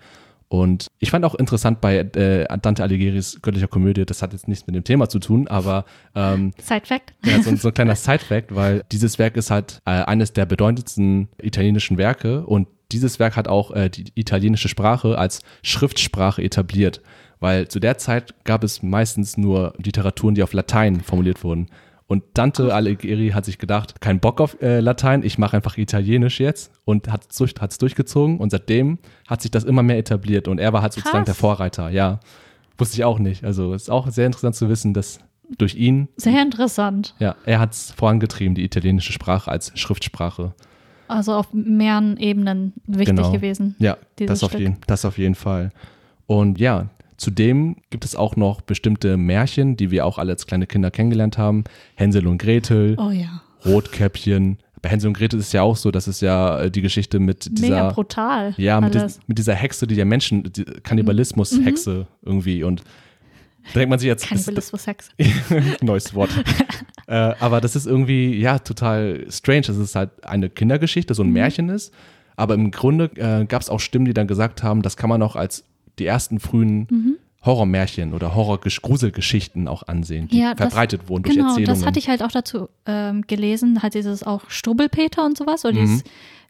Und 0.47 0.87
ich 0.99 1.11
fand 1.11 1.25
auch 1.25 1.35
interessant 1.35 1.81
bei 1.81 1.97
äh, 1.97 2.45
Dante 2.61 2.83
Alighieri's 2.83 3.41
Göttlicher 3.41 3.67
Komödie, 3.67 4.05
das 4.05 4.21
hat 4.21 4.31
jetzt 4.31 4.47
nichts 4.47 4.67
mit 4.67 4.75
dem 4.75 4.85
Thema 4.85 5.09
zu 5.09 5.19
tun, 5.19 5.49
aber 5.49 5.83
ähm, 6.15 6.53
Side 6.61 6.85
Fact. 6.85 7.13
ja, 7.25 7.41
so, 7.41 7.53
so 7.57 7.67
ein 7.67 7.73
kleiner 7.73 7.95
Side-Fact, 7.95 8.55
weil 8.55 8.83
dieses 8.89 9.19
Werk 9.19 9.35
ist 9.35 9.51
halt 9.51 9.79
äh, 9.85 9.91
eines 9.91 10.31
der 10.31 10.45
bedeutendsten 10.45 11.27
italienischen 11.41 11.97
Werke 11.97 12.45
und 12.45 12.67
dieses 12.91 13.19
Werk 13.19 13.35
hat 13.35 13.47
auch 13.47 13.71
äh, 13.71 13.89
die 13.89 14.05
italienische 14.15 14.69
Sprache 14.69 15.17
als 15.17 15.41
Schriftsprache 15.63 16.43
etabliert, 16.43 17.01
weil 17.39 17.67
zu 17.67 17.79
der 17.79 17.97
Zeit 17.97 18.33
gab 18.43 18.63
es 18.63 18.83
meistens 18.83 19.37
nur 19.37 19.73
Literaturen, 19.77 20.35
die 20.35 20.43
auf 20.43 20.53
Latein 20.53 21.01
formuliert 21.01 21.43
wurden. 21.43 21.67
Und 22.07 22.23
Dante 22.33 22.75
Alighieri 22.75 23.29
hat 23.29 23.45
sich 23.45 23.57
gedacht, 23.57 24.01
kein 24.01 24.19
Bock 24.19 24.41
auf 24.41 24.61
äh, 24.61 24.81
Latein, 24.81 25.23
ich 25.23 25.37
mache 25.37 25.55
einfach 25.55 25.77
Italienisch 25.77 26.41
jetzt 26.41 26.73
und 26.83 27.09
hat 27.09 27.27
es 27.29 27.37
durch, 27.37 27.53
hat's 27.61 27.77
durchgezogen 27.77 28.37
und 28.37 28.49
seitdem 28.49 28.99
hat 29.29 29.41
sich 29.41 29.49
das 29.49 29.63
immer 29.63 29.81
mehr 29.81 29.97
etabliert 29.97 30.49
und 30.49 30.59
er 30.59 30.73
war 30.73 30.81
halt 30.81 30.91
sozusagen 30.91 31.19
Krass. 31.19 31.25
der 31.25 31.35
Vorreiter, 31.35 31.89
ja. 31.89 32.19
Wusste 32.77 32.97
ich 32.97 33.05
auch 33.05 33.19
nicht. 33.19 33.45
Also 33.45 33.73
ist 33.73 33.89
auch 33.89 34.09
sehr 34.09 34.25
interessant 34.25 34.55
zu 34.55 34.67
wissen, 34.67 34.93
dass 34.93 35.19
durch 35.57 35.75
ihn 35.75 36.09
Sehr 36.17 36.41
interessant. 36.41 37.15
ja, 37.19 37.35
er 37.45 37.59
hat 37.59 37.73
es 37.73 37.91
vorangetrieben, 37.91 38.55
die 38.55 38.63
italienische 38.63 39.13
Sprache 39.13 39.49
als 39.49 39.71
Schriftsprache. 39.79 40.53
Also 41.11 41.33
auf 41.33 41.53
mehreren 41.53 42.17
Ebenen 42.17 42.73
wichtig 42.87 43.15
Genau. 43.15 43.31
gewesen. 43.31 43.75
Ja, 43.79 43.97
das 44.17 44.43
auf, 44.43 44.53
jeden, 44.57 44.77
das 44.87 45.05
auf 45.05 45.17
jeden 45.17 45.35
Fall. 45.35 45.71
Und 46.25 46.59
ja, 46.59 46.87
zudem 47.17 47.75
gibt 47.89 48.05
es 48.05 48.15
auch 48.15 48.35
noch 48.35 48.61
bestimmte 48.61 49.17
Märchen, 49.17 49.77
die 49.77 49.91
wir 49.91 50.05
auch 50.05 50.17
alle 50.17 50.31
als 50.31 50.47
kleine 50.47 50.65
Kinder 50.67 50.89
kennengelernt 50.91 51.37
haben. 51.37 51.63
Hänsel 51.95 52.25
und 52.27 52.37
Gretel, 52.39 52.95
Oh 52.99 53.09
ja. 53.11 53.41
Rotkäppchen. 53.65 54.57
Bei 54.81 54.89
Hänsel 54.89 55.09
und 55.09 55.13
Gretel 55.17 55.39
ist 55.39 55.47
es 55.47 55.51
ja 55.53 55.61
auch 55.61 55.75
so, 55.75 55.91
das 55.91 56.07
ist 56.07 56.21
ja 56.21 56.61
äh, 56.61 56.71
die 56.71 56.81
Geschichte 56.81 57.19
mit 57.19 57.45
Mega 57.59 57.61
dieser, 57.67 57.91
brutal. 57.93 58.53
ja, 58.57 58.81
mit, 58.81 58.95
dies, 58.95 59.19
mit 59.27 59.37
dieser 59.37 59.53
Hexe, 59.53 59.85
die 59.85 59.93
der 59.95 60.05
Menschen, 60.05 60.51
die 60.51 60.63
Kannibalismus-Hexe 60.65 62.07
irgendwie 62.23 62.63
und 62.63 62.81
denkt 63.75 63.89
man 63.89 63.99
sich 63.99 64.07
jetzt, 64.07 64.23
ist, 64.23 64.29
Kannibalismus-Sex. 64.29 65.09
neues 65.81 66.13
Wort. 66.13 66.29
äh, 67.07 67.13
aber 67.39 67.61
das 67.61 67.75
ist 67.75 67.85
irgendwie, 67.87 68.37
ja, 68.39 68.59
total 68.59 69.25
strange, 69.29 69.61
dass 69.61 69.77
es 69.77 69.95
halt 69.95 70.09
eine 70.25 70.49
Kindergeschichte, 70.49 71.13
so 71.13 71.23
ein 71.23 71.29
Märchen 71.31 71.69
ist. 71.69 71.93
Aber 72.35 72.53
im 72.55 72.71
Grunde 72.71 73.05
äh, 73.15 73.45
gab 73.45 73.61
es 73.61 73.69
auch 73.69 73.79
Stimmen, 73.79 74.05
die 74.05 74.13
dann 74.13 74.27
gesagt 74.27 74.63
haben, 74.63 74.81
das 74.81 74.97
kann 74.97 75.09
man 75.09 75.21
auch 75.21 75.35
als 75.35 75.63
die 75.99 76.05
ersten 76.05 76.39
frühen 76.39 77.17
Horrormärchen 77.45 78.13
oder 78.13 78.33
Horror-Gruselgeschichten 78.35 79.67
auch 79.67 79.83
ansehen, 79.87 80.27
die 80.27 80.39
Ja, 80.39 80.53
das- 80.53 80.69
verbreitet 80.69 81.09
wurden 81.09 81.23
durch 81.23 81.35
Genau, 81.35 81.49
Erzählungen. 81.49 81.79
das 81.79 81.85
hatte 81.85 81.99
ich 81.99 82.07
halt 82.09 82.23
auch 82.23 82.31
dazu 82.31 82.69
ähm, 82.85 83.23
gelesen, 83.27 83.81
halt 83.83 83.93
dieses 83.93 84.23
auch 84.23 84.49
Strubbelpeter 84.49 85.25
und 85.25 85.37
sowas, 85.37 85.65
oder 85.65 85.73
Mhm. 85.75 85.79
dieses 85.85 86.03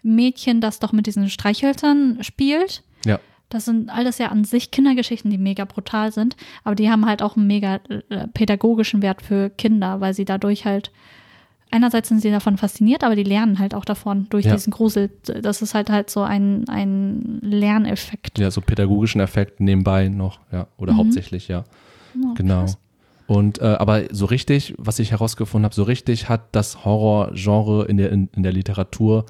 Mädchen, 0.03 0.61
das 0.61 0.79
doch 0.79 0.91
mit 0.93 1.07
diesen 1.07 1.29
Streichhölzern 1.29 2.19
spielt. 2.21 2.83
ja, 3.05 3.19
Das 3.51 3.65
sind 3.65 3.89
alles 3.89 4.17
ja 4.17 4.27
an 4.29 4.43
sich 4.43 4.71
Kindergeschichten, 4.71 5.29
die 5.29 5.37
mega 5.37 5.65
brutal 5.65 6.11
sind, 6.11 6.35
aber 6.63 6.73
die 6.75 6.89
haben 6.89 7.05
halt 7.05 7.21
auch 7.21 7.35
einen 7.37 7.47
mega 7.47 7.79
äh, 8.09 8.27
pädagogischen 8.33 9.01
Wert 9.01 9.21
für 9.21 9.49
Kinder, 9.51 10.01
weil 10.01 10.13
sie 10.13 10.25
dadurch 10.25 10.65
halt, 10.65 10.91
einerseits 11.69 12.09
sind 12.09 12.21
sie 12.21 12.31
davon 12.31 12.57
fasziniert, 12.57 13.03
aber 13.03 13.15
die 13.15 13.23
lernen 13.23 13.59
halt 13.59 13.73
auch 13.75 13.85
davon 13.85 14.27
durch 14.29 14.45
Ja. 14.45 14.53
diesen 14.53 14.71
Grusel. 14.71 15.09
Das 15.41 15.61
ist 15.61 15.73
halt 15.73 15.89
halt 15.89 16.09
so 16.09 16.21
ein, 16.21 16.67
ein 16.69 17.39
Lerneffekt. 17.41 18.39
ja, 18.39 18.49
so 18.51 18.61
pädagogischen 18.61 19.21
Effekt 19.21 19.59
nebenbei 19.59 20.07
noch, 20.09 20.39
ja, 20.51 20.67
oder 20.77 20.95
hauptsächlich, 20.97 21.47
ja. 21.47 21.63
Oh, 22.15 22.33
Genau. 22.35 22.61
krass. 22.61 22.77
Und 23.27 23.59
äh, 23.61 23.65
aber 23.79 24.13
so 24.13 24.25
richtig, 24.25 24.73
was 24.77 24.99
ich 24.99 25.11
herausgefunden 25.11 25.63
habe, 25.63 25.73
so 25.75 25.83
richtig 25.83 26.27
hat 26.27 26.53
das 26.53 26.83
Horrorgenre 26.83 27.85
in 27.85 27.95
der, 27.97 28.11
in, 28.11 28.27
in 28.35 28.43
der 28.43 28.51
Literatur 28.51 29.25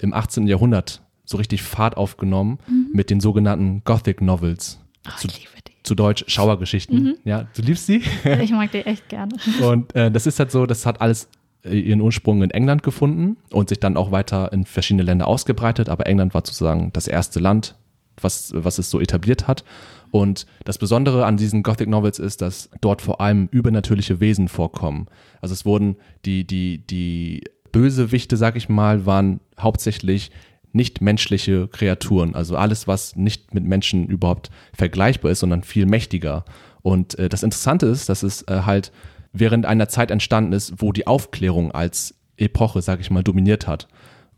im 0.00 0.12
18. 0.12 0.48
Jahrhundert 0.48 1.02
so 1.26 1.36
richtig 1.36 1.62
Fahrt 1.62 1.96
aufgenommen 1.98 2.58
mit 2.92 3.10
den 3.10 3.20
sogenannten 3.20 3.82
Gothic 3.84 4.22
Novels. 4.22 4.80
Oh, 5.06 5.10
Zu, 5.18 5.28
ich 5.28 5.38
liebe 5.40 5.50
die. 5.68 5.72
zu 5.82 5.94
Deutsch 5.94 6.24
Schauergeschichten. 6.28 7.16
Ja, 7.24 7.46
du 7.54 7.62
liebst 7.62 7.86
sie? 7.86 8.02
Ich 8.40 8.50
mag 8.52 8.72
die 8.72 8.86
echt 8.86 9.08
gerne. 9.10 9.36
Und 9.62 9.94
äh, 9.94 10.10
das 10.10 10.26
ist 10.26 10.38
halt 10.38 10.50
so, 10.50 10.66
das 10.66 10.86
hat 10.86 11.00
alles 11.00 11.28
äh, 11.64 11.78
ihren 11.78 12.00
Ursprung 12.00 12.42
in 12.42 12.50
England 12.50 12.82
gefunden 12.82 13.36
und 13.50 13.68
sich 13.68 13.78
dann 13.80 13.96
auch 13.96 14.10
weiter 14.12 14.52
in 14.52 14.64
verschiedene 14.64 15.02
Länder 15.02 15.26
ausgebreitet. 15.28 15.88
Aber 15.88 16.06
England 16.06 16.32
war 16.34 16.42
sozusagen 16.44 16.92
das 16.92 17.06
erste 17.08 17.38
Land, 17.40 17.74
was, 18.20 18.52
was 18.54 18.78
es 18.78 18.90
so 18.90 19.00
etabliert 19.00 19.46
hat. 19.46 19.64
Und 20.12 20.46
das 20.64 20.78
Besondere 20.78 21.26
an 21.26 21.36
diesen 21.36 21.62
Gothic 21.62 21.88
Novels 21.88 22.18
ist, 22.20 22.40
dass 22.40 22.70
dort 22.80 23.02
vor 23.02 23.20
allem 23.20 23.48
übernatürliche 23.50 24.20
Wesen 24.20 24.48
vorkommen. 24.48 25.06
Also 25.42 25.52
es 25.52 25.64
wurden 25.66 25.96
die, 26.24 26.46
die, 26.46 26.78
die 26.86 27.42
Bösewichte, 27.72 28.36
sag 28.36 28.56
ich 28.56 28.68
mal, 28.68 29.04
waren 29.04 29.40
hauptsächlich 29.58 30.30
nicht 30.76 31.00
menschliche 31.00 31.68
Kreaturen. 31.68 32.34
Also 32.34 32.56
alles, 32.56 32.86
was 32.86 33.16
nicht 33.16 33.54
mit 33.54 33.64
Menschen 33.64 34.06
überhaupt 34.06 34.50
vergleichbar 34.72 35.32
ist, 35.32 35.40
sondern 35.40 35.62
viel 35.62 35.86
mächtiger. 35.86 36.44
Und 36.82 37.18
äh, 37.18 37.28
das 37.28 37.42
Interessante 37.42 37.86
ist, 37.86 38.08
dass 38.08 38.22
es 38.22 38.42
äh, 38.42 38.62
halt 38.64 38.92
während 39.32 39.66
einer 39.66 39.88
Zeit 39.88 40.10
entstanden 40.10 40.52
ist, 40.52 40.74
wo 40.78 40.92
die 40.92 41.06
Aufklärung 41.06 41.72
als 41.72 42.14
Epoche, 42.36 42.82
sag 42.82 43.00
ich 43.00 43.10
mal, 43.10 43.24
dominiert 43.24 43.66
hat. 43.66 43.88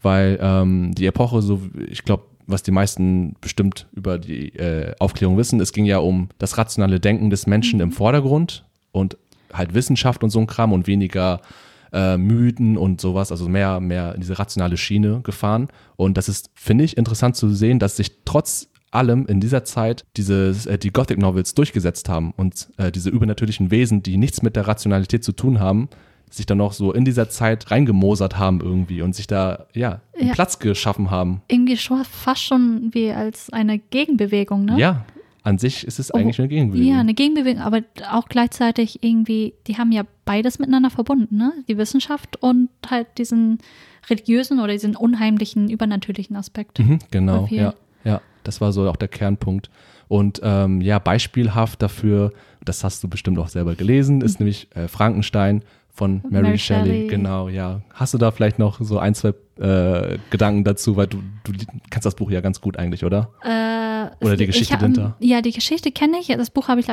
Weil 0.00 0.38
ähm, 0.40 0.94
die 0.94 1.06
Epoche, 1.06 1.42
so 1.42 1.60
ich 1.88 2.04
glaube, 2.04 2.24
was 2.46 2.62
die 2.62 2.70
meisten 2.70 3.34
bestimmt 3.40 3.86
über 3.92 4.18
die 4.18 4.54
äh, 4.56 4.94
Aufklärung 4.98 5.36
wissen, 5.36 5.60
es 5.60 5.72
ging 5.72 5.84
ja 5.84 5.98
um 5.98 6.30
das 6.38 6.56
rationale 6.56 7.00
Denken 7.00 7.28
des 7.30 7.46
Menschen 7.46 7.80
im 7.80 7.92
Vordergrund 7.92 8.64
und 8.92 9.18
halt 9.52 9.74
Wissenschaft 9.74 10.24
und 10.24 10.30
so 10.30 10.38
ein 10.38 10.46
Kram 10.46 10.72
und 10.72 10.86
weniger 10.86 11.40
äh, 11.92 12.16
Mythen 12.16 12.76
und 12.76 13.00
sowas, 13.00 13.30
also 13.30 13.48
mehr, 13.48 13.80
mehr 13.80 14.14
in 14.14 14.20
diese 14.20 14.38
rationale 14.38 14.76
Schiene 14.76 15.20
gefahren. 15.22 15.68
Und 15.96 16.16
das 16.16 16.28
ist, 16.28 16.50
finde 16.54 16.84
ich, 16.84 16.96
interessant 16.96 17.36
zu 17.36 17.50
sehen, 17.50 17.78
dass 17.78 17.96
sich 17.96 18.24
trotz 18.24 18.68
allem 18.90 19.26
in 19.26 19.40
dieser 19.40 19.64
Zeit 19.64 20.04
dieses, 20.16 20.66
äh, 20.66 20.78
die 20.78 20.92
Gothic 20.92 21.18
Novels 21.18 21.54
durchgesetzt 21.54 22.08
haben 22.08 22.32
und 22.36 22.68
äh, 22.78 22.90
diese 22.90 23.10
übernatürlichen 23.10 23.70
Wesen, 23.70 24.02
die 24.02 24.16
nichts 24.16 24.42
mit 24.42 24.56
der 24.56 24.66
Rationalität 24.66 25.24
zu 25.24 25.32
tun 25.32 25.60
haben, 25.60 25.88
sich 26.30 26.46
dann 26.46 26.58
noch 26.58 26.72
so 26.72 26.92
in 26.92 27.04
dieser 27.04 27.28
Zeit 27.30 27.70
reingemosert 27.70 28.38
haben 28.38 28.60
irgendwie 28.60 29.02
und 29.02 29.14
sich 29.14 29.26
da, 29.26 29.66
ja, 29.74 30.00
einen 30.18 30.28
Ja. 30.28 30.34
Platz 30.34 30.58
geschaffen 30.58 31.10
haben. 31.10 31.42
Irgendwie 31.48 31.76
schon, 31.76 32.04
fast 32.04 32.42
schon 32.42 32.90
wie 32.92 33.10
als 33.10 33.50
eine 33.50 33.78
Gegenbewegung, 33.78 34.64
ne? 34.66 34.78
Ja, 34.78 35.04
an 35.48 35.58
sich 35.58 35.86
ist 35.86 35.98
es 35.98 36.12
Oh, 36.12 36.18
eigentlich 36.18 36.38
eine 36.38 36.48
Gegenbewegung. 36.48 36.88
Ja, 36.92 37.00
eine 37.00 37.14
Gegenbewegung, 37.14 37.62
aber 37.62 37.82
auch 38.12 38.28
gleichzeitig 38.28 39.02
irgendwie, 39.02 39.54
die 39.66 39.78
haben 39.78 39.92
ja 39.92 40.02
beides 40.24 40.58
miteinander 40.58 40.90
verbunden, 40.90 41.36
ne? 41.36 41.52
Die 41.68 41.78
Wissenschaft 41.78 42.40
und 42.42 42.68
halt 42.88 43.06
diesen 43.16 43.58
religiösen 44.10 44.60
oder 44.60 44.72
diesen 44.72 44.94
unheimlichen, 44.94 45.70
übernatürlichen 45.70 46.36
Aspekt. 46.36 46.78
Mhm, 46.78 46.98
genau, 47.10 47.48
ja, 47.50 47.74
ja. 48.04 48.20
Das 48.44 48.60
war 48.60 48.72
so 48.72 48.88
auch 48.88 48.96
der 48.96 49.08
Kernpunkt. 49.08 49.70
Und 50.06 50.40
ähm, 50.42 50.80
ja, 50.80 50.98
beispielhaft 50.98 51.82
dafür, 51.82 52.32
das 52.64 52.84
hast 52.84 53.02
du 53.02 53.08
bestimmt 53.08 53.38
auch 53.38 53.48
selber 53.48 53.74
gelesen, 53.74 54.20
ist 54.22 54.40
nämlich 54.40 54.68
äh, 54.74 54.88
Frankenstein 54.88 55.62
von 55.98 56.22
Mary, 56.30 56.42
Mary 56.44 56.58
Shelley. 56.58 56.84
Shelley. 56.86 57.06
Genau, 57.08 57.48
ja. 57.48 57.82
Hast 57.92 58.14
du 58.14 58.18
da 58.18 58.30
vielleicht 58.30 58.58
noch 58.58 58.80
so 58.80 58.98
ein, 58.98 59.14
zwei 59.14 59.34
äh, 59.60 60.16
Gedanken 60.30 60.64
dazu, 60.64 60.96
weil 60.96 61.08
du, 61.08 61.18
du 61.44 61.52
kennst 61.90 62.06
das 62.06 62.14
Buch 62.14 62.30
ja 62.30 62.40
ganz 62.40 62.60
gut 62.60 62.76
eigentlich, 62.78 63.04
oder? 63.04 63.30
Äh, 63.42 64.24
Oder 64.24 64.36
die 64.36 64.44
ich 64.44 64.50
Geschichte 64.50 64.74
hab- 64.74 64.80
dahinter. 64.80 65.16
Ja, 65.18 65.42
die 65.42 65.52
Geschichte 65.52 65.90
kenne 65.90 66.18
ich. 66.20 66.28
Das 66.28 66.50
Buch 66.50 66.68
habe 66.68 66.80
ich 66.80 66.86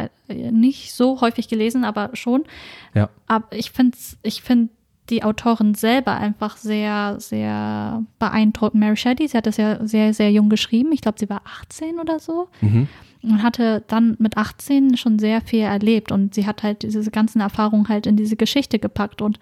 nicht 0.51 0.91
so 0.93 1.21
häufig 1.21 1.47
gelesen, 1.47 1.83
aber 1.85 2.09
schon. 2.13 2.43
Ja. 2.95 3.09
Aber 3.27 3.45
ich 3.55 3.71
finde 3.71 3.95
ich 4.23 4.41
find 4.41 4.71
die 5.11 5.23
Autorin 5.23 5.75
selber 5.75 6.13
einfach 6.17 6.57
sehr, 6.57 7.17
sehr 7.19 8.01
beeindruckend. 8.17 8.79
Mary 8.79 8.97
Shelley, 8.97 9.27
sie 9.27 9.37
hat 9.37 9.45
das 9.45 9.57
ja 9.57 9.85
sehr, 9.85 10.15
sehr 10.15 10.31
jung 10.31 10.49
geschrieben. 10.49 10.91
Ich 10.93 11.01
glaube, 11.01 11.19
sie 11.19 11.29
war 11.29 11.41
18 11.61 11.99
oder 11.99 12.17
so. 12.19 12.47
Mhm. 12.61 12.87
Und 13.31 13.43
hatte 13.43 13.83
dann 13.87 14.15
mit 14.19 14.37
18 14.37 14.97
schon 14.97 15.19
sehr 15.19 15.41
viel 15.41 15.61
erlebt 15.61 16.11
und 16.11 16.33
sie 16.33 16.45
hat 16.45 16.63
halt 16.63 16.83
diese 16.83 17.09
ganzen 17.11 17.41
Erfahrungen 17.41 17.89
halt 17.89 18.07
in 18.07 18.17
diese 18.17 18.35
Geschichte 18.35 18.79
gepackt. 18.79 19.21
Und 19.21 19.39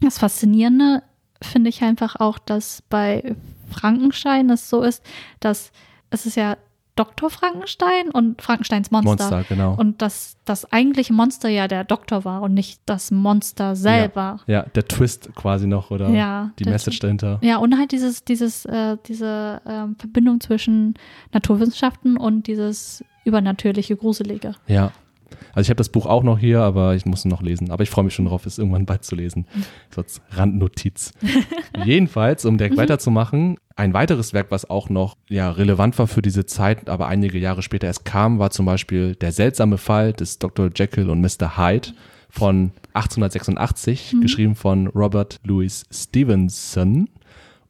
das 0.00 0.18
Faszinierende 0.18 1.02
finde 1.42 1.70
ich 1.70 1.82
einfach 1.82 2.16
auch, 2.16 2.38
dass 2.38 2.82
bei 2.88 3.36
Frankenstein 3.70 4.50
es 4.50 4.68
so 4.68 4.82
ist, 4.82 5.04
dass 5.40 5.72
es 6.10 6.26
ist 6.26 6.36
ja 6.36 6.56
Dr. 6.98 7.30
Frankenstein 7.30 8.10
und 8.12 8.42
Frankensteins 8.42 8.90
Monster. 8.90 9.10
Monster, 9.10 9.44
genau. 9.48 9.74
Und 9.74 10.02
dass 10.02 10.36
das 10.44 10.72
eigentliche 10.72 11.12
Monster 11.12 11.48
ja 11.48 11.68
der 11.68 11.84
Doktor 11.84 12.24
war 12.24 12.42
und 12.42 12.54
nicht 12.54 12.80
das 12.86 13.10
Monster 13.10 13.76
selber. 13.76 14.40
Ja, 14.46 14.62
der 14.74 14.88
Twist 14.88 15.30
quasi 15.36 15.66
noch, 15.68 15.90
oder? 15.92 16.08
Ja, 16.10 16.50
Die 16.58 16.64
Message 16.64 16.98
dahinter. 16.98 17.38
Ja, 17.42 17.58
und 17.58 17.78
halt 17.78 17.92
dieses, 17.92 18.24
dieses, 18.24 18.64
äh, 18.64 18.96
diese 19.06 19.60
ähm, 19.64 19.94
Verbindung 19.96 20.40
zwischen 20.40 20.94
Naturwissenschaften 21.32 22.16
und 22.16 22.46
dieses 22.48 23.04
übernatürliche, 23.24 23.94
gruselige. 23.96 24.54
Ja. 24.66 24.90
Also 25.58 25.66
ich 25.66 25.70
habe 25.70 25.78
das 25.78 25.88
Buch 25.88 26.06
auch 26.06 26.22
noch 26.22 26.38
hier, 26.38 26.60
aber 26.60 26.94
ich 26.94 27.04
muss 27.04 27.24
noch 27.24 27.42
lesen. 27.42 27.72
Aber 27.72 27.82
ich 27.82 27.90
freue 27.90 28.04
mich 28.04 28.14
schon 28.14 28.26
darauf, 28.26 28.46
es 28.46 28.58
irgendwann 28.58 28.86
bald 28.86 29.04
zu 29.04 29.16
lesen. 29.16 29.44
So 29.92 30.02
als 30.02 30.20
Randnotiz. 30.30 31.12
Jedenfalls, 31.84 32.44
um 32.44 32.58
direkt 32.58 32.76
weiterzumachen, 32.76 33.56
ein 33.74 33.92
weiteres 33.92 34.32
Werk, 34.32 34.50
was 34.50 34.70
auch 34.70 34.88
noch 34.88 35.16
ja, 35.28 35.50
relevant 35.50 35.98
war 35.98 36.06
für 36.06 36.22
diese 36.22 36.46
Zeit, 36.46 36.88
aber 36.88 37.08
einige 37.08 37.38
Jahre 37.38 37.62
später 37.62 37.88
erst 37.88 38.04
kam, 38.04 38.38
war 38.38 38.50
zum 38.50 38.66
Beispiel 38.66 39.16
Der 39.16 39.32
seltsame 39.32 39.78
Fall 39.78 40.12
des 40.12 40.38
Dr. 40.38 40.70
Jekyll 40.72 41.10
und 41.10 41.20
Mr. 41.20 41.56
Hyde 41.56 41.88
von 42.28 42.70
1886, 42.92 44.14
geschrieben 44.20 44.54
von 44.54 44.86
Robert 44.86 45.40
Louis 45.42 45.86
Stevenson. 45.90 47.08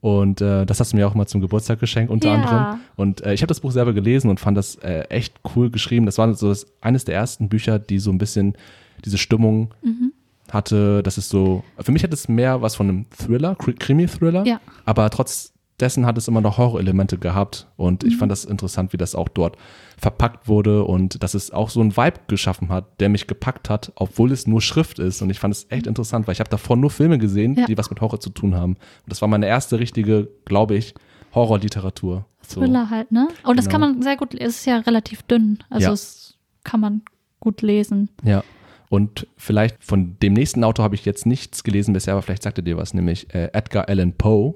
Und 0.01 0.39
äh, 0.39 0.65
das 0.65 0.79
hast 0.79 0.93
du 0.93 0.97
mir 0.97 1.07
auch 1.07 1.13
mal 1.13 1.27
zum 1.27 1.41
Geburtstag 1.41 1.79
geschenkt, 1.79 2.09
unter 2.11 2.29
Ja. 2.29 2.35
anderem. 2.35 2.79
Und 2.95 3.21
äh, 3.25 3.33
ich 3.33 3.41
habe 3.41 3.47
das 3.49 3.59
Buch 3.59 3.71
selber 3.71 3.91
gelesen 3.93 4.29
und 4.29 4.39
fand 4.39 4.57
das 4.57 4.75
äh, 4.75 5.01
echt 5.09 5.35
cool 5.55 5.69
geschrieben. 5.69 6.05
Das 6.05 6.17
war 6.17 6.33
so 6.35 6.47
das, 6.49 6.67
eines 6.81 7.03
der 7.05 7.15
ersten 7.15 7.49
Bücher, 7.49 7.79
die 7.79 7.99
so 7.99 8.09
ein 8.11 8.17
bisschen 8.17 8.53
diese 9.03 9.17
Stimmung 9.17 9.73
Mhm. 9.81 10.13
hatte. 10.51 11.03
Das 11.03 11.17
ist 11.17 11.29
so, 11.29 11.63
für 11.79 11.91
mich 11.91 12.03
hat 12.03 12.13
es 12.13 12.29
mehr 12.29 12.61
was 12.61 12.75
von 12.75 12.87
einem 12.87 13.05
Thriller, 13.09 13.53
Kri- 13.53 13.77
Krimi-Thriller. 13.77 14.45
Ja. 14.45 14.61
Aber 14.85 15.09
trotz 15.09 15.51
dessen 15.81 16.05
hat 16.05 16.17
es 16.17 16.27
immer 16.27 16.41
noch 16.41 16.57
Horror-Elemente 16.57 17.17
gehabt. 17.17 17.67
Und 17.77 18.03
Mhm. 18.03 18.09
ich 18.09 18.17
fand 18.17 18.31
das 18.31 18.45
interessant, 18.45 18.93
wie 18.93 18.97
das 18.97 19.15
auch 19.15 19.29
dort 19.29 19.57
verpackt 19.97 20.47
wurde 20.47 20.83
und 20.85 21.21
dass 21.23 21.33
es 21.33 21.51
auch 21.51 21.69
so 21.69 21.81
einen 21.81 21.95
Vibe 21.97 22.19
geschaffen 22.27 22.69
hat, 22.69 22.99
der 22.99 23.09
mich 23.09 23.27
gepackt 23.27 23.69
hat, 23.69 23.91
obwohl 23.95 24.31
es 24.31 24.47
nur 24.47 24.61
Schrift 24.61 24.99
ist. 24.99 25.21
Und 25.21 25.29
ich 25.29 25.39
fand 25.39 25.53
es 25.53 25.65
echt 25.69 25.87
interessant, 25.87 26.27
weil 26.27 26.33
ich 26.33 26.39
habe 26.39 26.49
davor 26.49 26.75
nur 26.77 26.89
Filme 26.89 27.17
gesehen, 27.17 27.55
Ja. 27.55 27.65
die 27.65 27.77
was 27.77 27.89
mit 27.89 27.99
Horror 28.01 28.19
zu 28.19 28.29
tun 28.29 28.55
haben. 28.55 28.73
Und 28.73 28.79
das 29.07 29.21
war 29.21 29.27
meine 29.27 29.47
erste 29.47 29.79
richtige, 29.79 30.29
glaube 30.45 30.75
ich, 30.75 30.93
Horrorliteratur. 31.35 32.25
So. 32.47 32.61
Thriller 32.61 32.89
halt, 32.89 33.11
ne? 33.11 33.27
Und 33.43 33.57
das 33.57 33.65
Genau. 33.65 33.79
kann 33.79 33.81
man 33.95 34.01
sehr 34.01 34.17
gut, 34.17 34.33
es 34.33 34.57
ist 34.57 34.65
ja 34.65 34.77
relativ 34.79 35.21
dünn. 35.23 35.59
Also 35.69 35.87
Ja. 35.87 35.93
es 35.93 36.35
kann 36.63 36.79
man 36.79 37.01
gut 37.39 37.61
lesen. 37.61 38.09
Ja. 38.23 38.43
Und 38.89 39.27
vielleicht 39.37 39.77
von 39.83 40.17
dem 40.21 40.33
nächsten 40.33 40.63
Autor 40.63 40.83
habe 40.83 40.95
ich 40.95 41.05
jetzt 41.05 41.25
nichts 41.27 41.63
gelesen 41.63 41.93
bisher, 41.93 42.13
aber 42.13 42.23
vielleicht 42.23 42.41
sagt 42.43 42.57
er 42.57 42.63
dir 42.63 42.75
was, 42.77 42.93
nämlich 42.95 43.33
äh, 43.35 43.49
Edgar 43.53 43.87
Allan 43.87 44.13
Poe. 44.13 44.55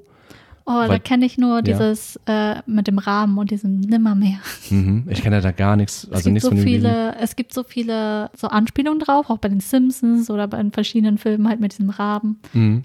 Oh, 0.66 0.72
da 0.72 0.88
Weil- 0.90 1.00
kenne 1.02 1.26
ich 1.26 1.38
nur 1.38 1.62
dieses 1.62 2.18
äh, 2.26 2.56
mit 2.66 2.88
dem 2.88 2.98
Rahmen 2.98 3.38
und 3.38 3.52
diesem 3.52 3.82
Nimmermehr. 3.82 4.38
Mhm. 4.70 5.06
Ich 5.10 5.22
kenne 5.22 5.42
da 5.42 5.52
gar 5.52 5.76
nichts, 5.76 6.06
Es 6.06 6.12
also 6.12 6.24
gibt 6.24 6.34
nichts 6.36 6.44
so 6.50 6.56
von 6.56 6.58
viele, 6.64 7.16
es 7.20 7.36
gibt 7.36 7.54
so 7.54 7.64
viele 7.64 8.30
so 8.36 8.48
Anspielungen 8.48 9.00
drauf, 9.00 9.30
auch 9.30 9.40
bei 9.40 9.50
den 9.50 9.60
Simpsons 9.60 10.30
oder 10.30 10.48
bei 10.48 10.58
den 10.58 10.72
verschiedenen 10.72 11.18
Filmen 11.18 11.50
halt 11.50 11.60
mit 11.60 11.74
diesem 11.74 11.90
Rahmen. 11.90 12.40
Mhm. 12.54 12.84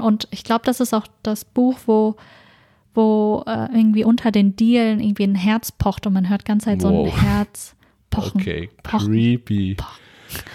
Und 0.00 0.28
ich 0.32 0.44
glaube, 0.44 0.66
das 0.66 0.80
ist 0.80 0.92
auch 0.92 1.06
das 1.22 1.46
Buch, 1.46 1.78
wo, 1.86 2.16
wo 2.94 3.42
äh, 3.46 3.68
irgendwie 3.74 4.04
unter 4.04 4.30
den 4.30 4.54
Dielen 4.54 5.00
irgendwie 5.00 5.24
ein 5.24 5.34
Herz 5.34 5.72
pocht 5.72 6.06
und 6.06 6.12
man 6.12 6.28
hört 6.28 6.44
ganz 6.44 6.66
halt 6.66 6.82
so 6.82 6.88
ein 6.88 6.94
Wow. 6.94 7.20
Herz 7.22 7.74
pochen. 8.10 8.40
Okay, 8.40 8.68
Pochen. 8.82 9.08
creepy. 9.12 9.76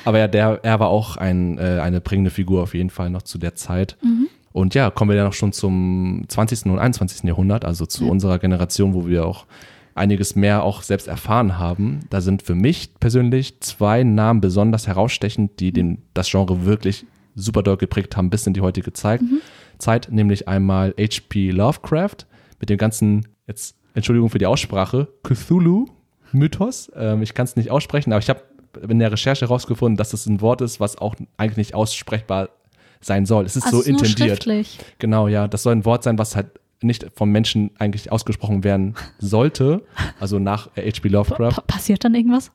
Aber 0.05 0.19
ja, 0.19 0.27
der, 0.27 0.59
er 0.63 0.79
war 0.79 0.89
auch 0.89 1.17
ein, 1.17 1.57
äh, 1.57 1.79
eine 1.81 1.99
prägende 1.99 2.29
Figur 2.31 2.63
auf 2.63 2.73
jeden 2.75 2.89
Fall 2.91 3.09
noch 3.09 3.23
zu 3.23 3.37
der 3.39 3.55
Zeit. 3.55 3.97
Mhm. 4.03 4.27
Und 4.51 4.73
ja, 4.75 4.89
kommen 4.89 5.11
wir 5.11 5.17
dann 5.17 5.27
auch 5.27 5.33
schon 5.33 5.51
zum 5.53 6.25
20. 6.27 6.65
und 6.71 6.79
21. 6.79 7.23
Jahrhundert, 7.23 7.65
also 7.65 7.85
zu 7.85 8.05
Ja. 8.05 8.11
unserer 8.11 8.39
Generation, 8.39 8.93
wo 8.93 9.07
wir 9.07 9.25
auch 9.25 9.45
einiges 9.95 10.35
mehr 10.35 10.63
auch 10.63 10.81
selbst 10.81 11.07
erfahren 11.07 11.57
haben. 11.57 12.01
Da 12.09 12.21
sind 12.21 12.41
für 12.41 12.55
mich 12.55 12.93
persönlich 12.99 13.59
zwei 13.61 14.03
Namen 14.03 14.41
besonders 14.41 14.87
herausstechend, 14.87 15.59
die 15.59 15.71
den, 15.73 16.03
das 16.13 16.29
Genre 16.31 16.65
wirklich 16.65 17.05
super 17.35 17.63
doll 17.63 17.77
geprägt 17.77 18.15
haben 18.17 18.29
bis 18.29 18.47
in 18.47 18.53
die 18.53 18.61
heutige 18.61 18.93
Zeit. 18.93 19.21
Mhm. 19.21 19.39
Zeit, 19.77 20.09
nämlich 20.11 20.47
einmal 20.47 20.93
H.P. 20.99 21.51
Lovecraft 21.51 22.25
mit 22.59 22.69
dem 22.69 22.77
ganzen, 22.77 23.27
jetzt 23.47 23.75
Entschuldigung 23.93 24.29
für 24.29 24.37
die 24.39 24.45
Aussprache, 24.45 25.07
Cthulhu-Mythos. 25.23 26.91
Ähm, 26.95 27.21
ich 27.21 27.33
kann 27.33 27.45
es 27.45 27.55
nicht 27.55 27.71
aussprechen, 27.71 28.11
aber 28.13 28.19
ich 28.21 28.29
habe 28.29 28.41
in 28.87 28.99
der 28.99 29.11
Recherche 29.11 29.45
herausgefunden, 29.45 29.97
dass 29.97 30.11
das 30.11 30.25
ein 30.25 30.41
Wort 30.41 30.61
ist, 30.61 30.79
was 30.79 30.97
auch 30.97 31.15
eigentlich 31.37 31.57
nicht 31.57 31.73
aussprechbar 31.75 32.49
sein 33.01 33.25
soll. 33.25 33.45
Es 33.45 33.55
ist 33.55 33.65
Also 33.65 33.77
so 33.77 33.81
ist 33.83 33.87
intendiert. 33.89 34.29
schriftlich. 34.29 34.79
Genau, 34.99 35.27
ja. 35.27 35.47
Das 35.47 35.63
soll 35.63 35.73
ein 35.73 35.85
Wort 35.85 36.03
sein, 36.03 36.17
was 36.17 36.35
halt 36.35 36.47
nicht 36.81 37.05
vom 37.13 37.29
Menschen 37.31 37.71
eigentlich 37.77 38.11
ausgesprochen 38.11 38.63
werden 38.63 38.95
sollte. 39.19 39.83
Also 40.19 40.39
nach 40.39 40.67
H.P. 40.77 41.09
Lovecraft. 41.09 41.51
Pa 41.51 41.61
passiert 41.61 42.03
dann 42.05 42.15
irgendwas? 42.15 42.51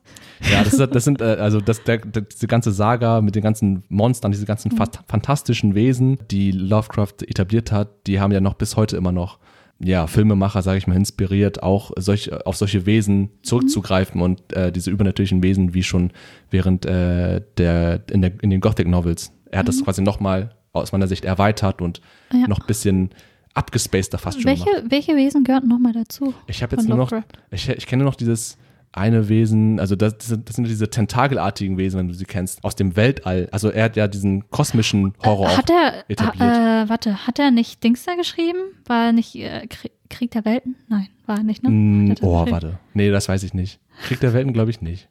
Ja, 0.51 0.63
das, 0.63 0.73
ist, 0.73 0.95
das 0.95 1.03
sind, 1.03 1.21
äh, 1.21 1.25
also 1.39 1.61
das, 1.61 1.83
der, 1.83 1.97
diese 1.99 2.47
ganze 2.47 2.71
Saga 2.71 3.21
mit 3.21 3.35
den 3.35 3.43
ganzen 3.43 3.83
Monstern, 3.89 4.31
diese 4.31 4.45
ganzen 4.45 4.71
fast 4.71 4.99
fantastischen 5.07 5.75
Wesen, 5.75 6.17
die 6.31 6.51
Lovecraft 6.51 7.21
etabliert 7.27 7.71
hat, 7.71 7.89
die 8.07 8.19
haben 8.19 8.31
ja 8.31 8.41
noch 8.41 8.55
bis 8.55 8.75
heute 8.75 8.97
immer 8.97 9.11
noch, 9.11 9.37
ja, 9.77 10.07
Filmemacher, 10.07 10.61
sage 10.61 10.77
ich 10.77 10.87
mal, 10.87 10.95
inspiriert, 10.95 11.61
auch 11.61 11.91
solch, 11.97 12.31
auf 12.45 12.55
solche 12.55 12.85
Wesen 12.85 13.29
zurückzugreifen 13.43 14.21
und 14.21 14.53
äh, 14.53 14.71
diese 14.71 14.89
übernatürlichen 14.89 15.43
Wesen, 15.43 15.73
wie 15.73 15.83
schon 15.83 16.11
während 16.49 16.85
äh, 16.85 17.41
der, 17.57 18.01
in, 18.09 18.21
der, 18.21 18.31
in 18.41 18.49
den 18.49 18.61
Gothic 18.61 18.87
Novels. 18.87 19.33
Er 19.51 19.59
hat 19.59 19.67
das 19.67 19.83
quasi 19.83 20.01
nochmal 20.01 20.55
aus 20.73 20.91
meiner 20.91 21.07
Sicht 21.07 21.25
erweitert 21.25 21.81
und 21.81 22.01
Ja. 22.33 22.47
noch 22.47 22.59
ein 22.59 22.67
bisschen 22.67 23.11
abgespaceder 23.53 24.17
fast 24.17 24.41
schon 24.41 24.49
Welche, 24.49 24.65
gemacht. 24.65 24.83
welche 24.89 25.15
Wesen 25.15 25.43
gehören 25.43 25.67
nochmal 25.67 25.93
dazu? 25.93 26.33
Ich 26.47 26.61
habe 26.61 26.75
jetzt 26.75 26.87
nur 26.87 26.97
noch, 26.97 27.11
ich, 27.51 27.69
ich 27.69 27.87
kenne 27.87 28.03
noch 28.03 28.15
dieses 28.15 28.57
eine 28.91 29.27
Wesen, 29.29 29.79
also 29.79 29.95
das, 29.97 30.17
das 30.17 30.55
sind 30.55 30.67
diese 30.67 30.89
tentakelartigen 30.89 31.77
Wesen, 31.77 31.99
wenn 31.99 32.07
du 32.07 32.13
sie 32.13 32.23
kennst, 32.25 32.63
aus 32.63 32.75
dem 32.75 32.95
Weltall. 32.95 33.49
Also 33.51 33.69
er 33.69 33.85
hat 33.85 33.95
ja 33.97 34.07
diesen 34.07 34.49
kosmischen 34.51 35.13
Horror 35.23 35.49
auch 35.49 35.57
Hat 35.57 35.69
er, 35.69 36.03
etabliert. 36.09 36.55
äh, 36.55 36.89
warte, 36.89 37.27
hat 37.27 37.39
er 37.39 37.51
nicht 37.51 37.83
Dings 37.83 38.03
da 38.05 38.15
geschrieben? 38.15 38.59
War 38.85 39.07
er 39.07 39.11
nicht 39.13 39.35
äh, 39.35 39.67
Krie- 39.69 39.91
Krieg 40.09 40.31
der 40.31 40.45
Welten? 40.45 40.75
Nein, 40.87 41.07
war 41.25 41.37
er 41.37 41.43
nicht, 41.43 41.61
ne? 41.63 41.69
Mm, 41.71 42.15
oh, 42.21 42.49
warte. 42.49 42.79
Nee, 42.93 43.09
das 43.11 43.27
weiß 43.27 43.43
ich 43.43 43.53
nicht. 43.53 43.79
Krieg 44.03 44.19
der 44.21 44.33
Welten 44.33 44.53
glaube 44.53 44.69
ich 44.71 44.79
nicht. 44.81 45.09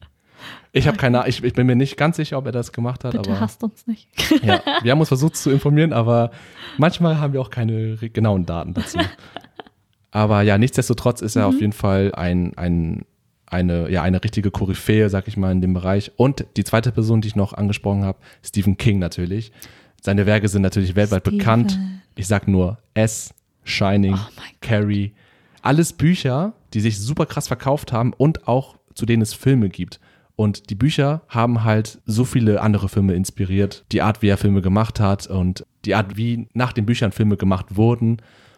Ich 0.77 0.87
habe 0.89 0.97
keine 0.97 1.27
ich, 1.29 1.43
ich 1.45 1.53
bin 1.55 1.67
mir 1.67 1.77
nicht 1.77 1.97
ganz 1.97 2.17
sicher, 2.17 2.37
ob 2.37 2.47
er 2.47 2.53
das 2.53 2.73
gemacht 2.73 3.05
hat, 3.05 3.13
Bitte 3.13 3.31
aber 3.31 3.41
hasst 3.41 3.63
uns 3.63 3.87
nicht. 3.87 4.09
ja, 4.43 4.61
wir 4.83 4.91
haben 4.93 4.99
uns 4.99 5.09
versucht 5.09 5.37
zu 5.37 5.51
informieren, 5.51 5.93
aber 5.93 6.31
manchmal 6.79 7.19
haben 7.21 7.33
wir 7.33 7.41
auch 7.41 7.51
keine 7.51 7.97
genauen 7.97 8.45
Daten 8.45 8.75
dazu. 8.75 8.99
Aber 10.11 10.43
ja, 10.43 10.59
nichtsdestotrotz 10.59 11.21
ist 11.23 11.35
Mhm. 11.37 11.41
er 11.41 11.47
auf 11.49 11.61
jeden 11.61 11.73
Fall 11.73 12.13
ein, 12.15 12.57
ein, 12.57 13.05
eine, 13.47 13.91
ja, 13.91 14.03
eine 14.03 14.23
richtige 14.23 14.51
Koryphäe, 14.51 15.09
sag 15.11 15.29
ich 15.29 15.37
mal, 15.37 15.53
in 15.53 15.61
dem 15.61 15.75
Bereich. 15.75 16.13
Und 16.17 16.45
die 16.57 16.65
zweite 16.65 16.93
Person, 16.93 17.21
die 17.21 17.29
ich 17.29 17.37
noch 17.37 17.53
angesprochen 17.53 18.05
habe, 18.05 18.19
Stephen 18.43 18.77
King 18.77 18.99
natürlich. 18.99 19.53
Seine 20.01 20.27
Werke 20.27 20.49
sind 20.49 20.63
natürlich 20.63 20.95
weltweit 20.97 21.23
Stephen. 21.23 21.39
bekannt. 21.39 21.79
Ich 22.17 22.27
sag 22.27 22.47
nur 22.49 22.79
S, 22.95 23.33
Shining, 23.65 24.15
Oh 24.15 24.43
Carrie. 24.61 25.13
Alles 25.63 25.93
Bücher, 25.93 26.53
die 26.75 26.81
sich 26.81 26.99
super 27.01 27.27
krass 27.27 27.49
verkauft 27.49 27.93
haben 27.93 28.13
und 28.13 28.47
auch 28.47 28.77
zu 28.95 29.07
denen 29.07 29.23
es 29.23 29.35
Filme 29.35 29.69
gibt. 29.69 29.99
Und 30.37 30.71
die 30.71 30.75
Bücher 30.75 31.23
haben 31.29 31.63
halt 31.65 32.01
so 32.07 32.25
viele 32.25 32.61
andere 32.61 32.89
Filme 32.89 33.15
inspiriert. 33.15 33.85
Die 33.93 34.03
Art, 34.03 34.21
wie 34.23 34.29
er 34.29 34.37
Filme 34.37 34.63
gemacht 34.63 34.99
hat 35.01 35.27
und 35.29 35.65
die 35.85 35.95
Art, 35.95 36.17
wie 36.17 36.49
nach 36.55 36.73
den 36.73 36.87
Büchern 36.87 37.13
Filme 37.13 37.37
gemacht 37.37 37.77
wurden. 37.77 38.17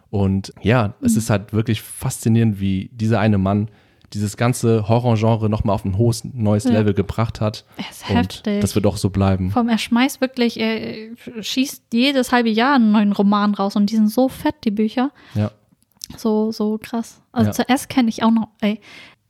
Und 0.09 0.53
ja, 0.63 0.95
es 1.03 1.13
Mhm. 1.13 1.19
ist 1.19 1.31
halt 1.31 1.53
wirklich 1.53 1.83
faszinierend, 1.83 2.61
wie 2.61 2.89
dieser 2.93 3.21
eine 3.21 3.37
Mann 3.39 3.69
dieses 4.13 4.37
ganze 4.37 4.89
Horrorgenre 4.89 5.51
nochmal 5.51 5.75
auf 5.75 5.85
ein 5.85 5.99
hohes 5.99 6.23
neues 6.25 6.65
Ja. 6.65 6.71
Level 6.71 6.95
gebracht 6.95 7.41
hat. 7.41 7.65
Er 7.77 7.91
ist 7.91 8.09
Und 8.09 8.17
heftig. 8.17 8.61
das 8.61 8.75
wird 8.77 8.87
auch 8.87 8.97
so 8.97 9.11
bleiben. 9.11 9.53
Allem, 9.55 9.69
er 9.69 9.79
schmeißt 9.79 10.21
wirklich, 10.21 10.59
er 10.61 11.09
schießt 11.41 11.83
jedes 11.93 12.31
halbe 12.33 12.49
Jahr 12.49 12.77
einen 12.77 12.93
neuen 12.93 13.13
Roman 13.13 13.53
raus 13.55 13.75
und 13.77 13.91
die 13.91 13.97
sind 13.97 14.09
so 14.09 14.29
fett, 14.29 14.55
die 14.65 14.71
Bücher. 14.71 15.11
Ja. 15.35 15.51
So, 16.17 16.53
so 16.53 16.79
krass. 16.81 17.21
Also 17.33 17.49
Ja. 17.49 17.53
zur 17.53 17.69
S 17.69 17.89
kenne 17.89 18.09
ich 18.09 18.23
auch 18.23 18.31
noch, 18.31 18.49
ey. 18.61 18.81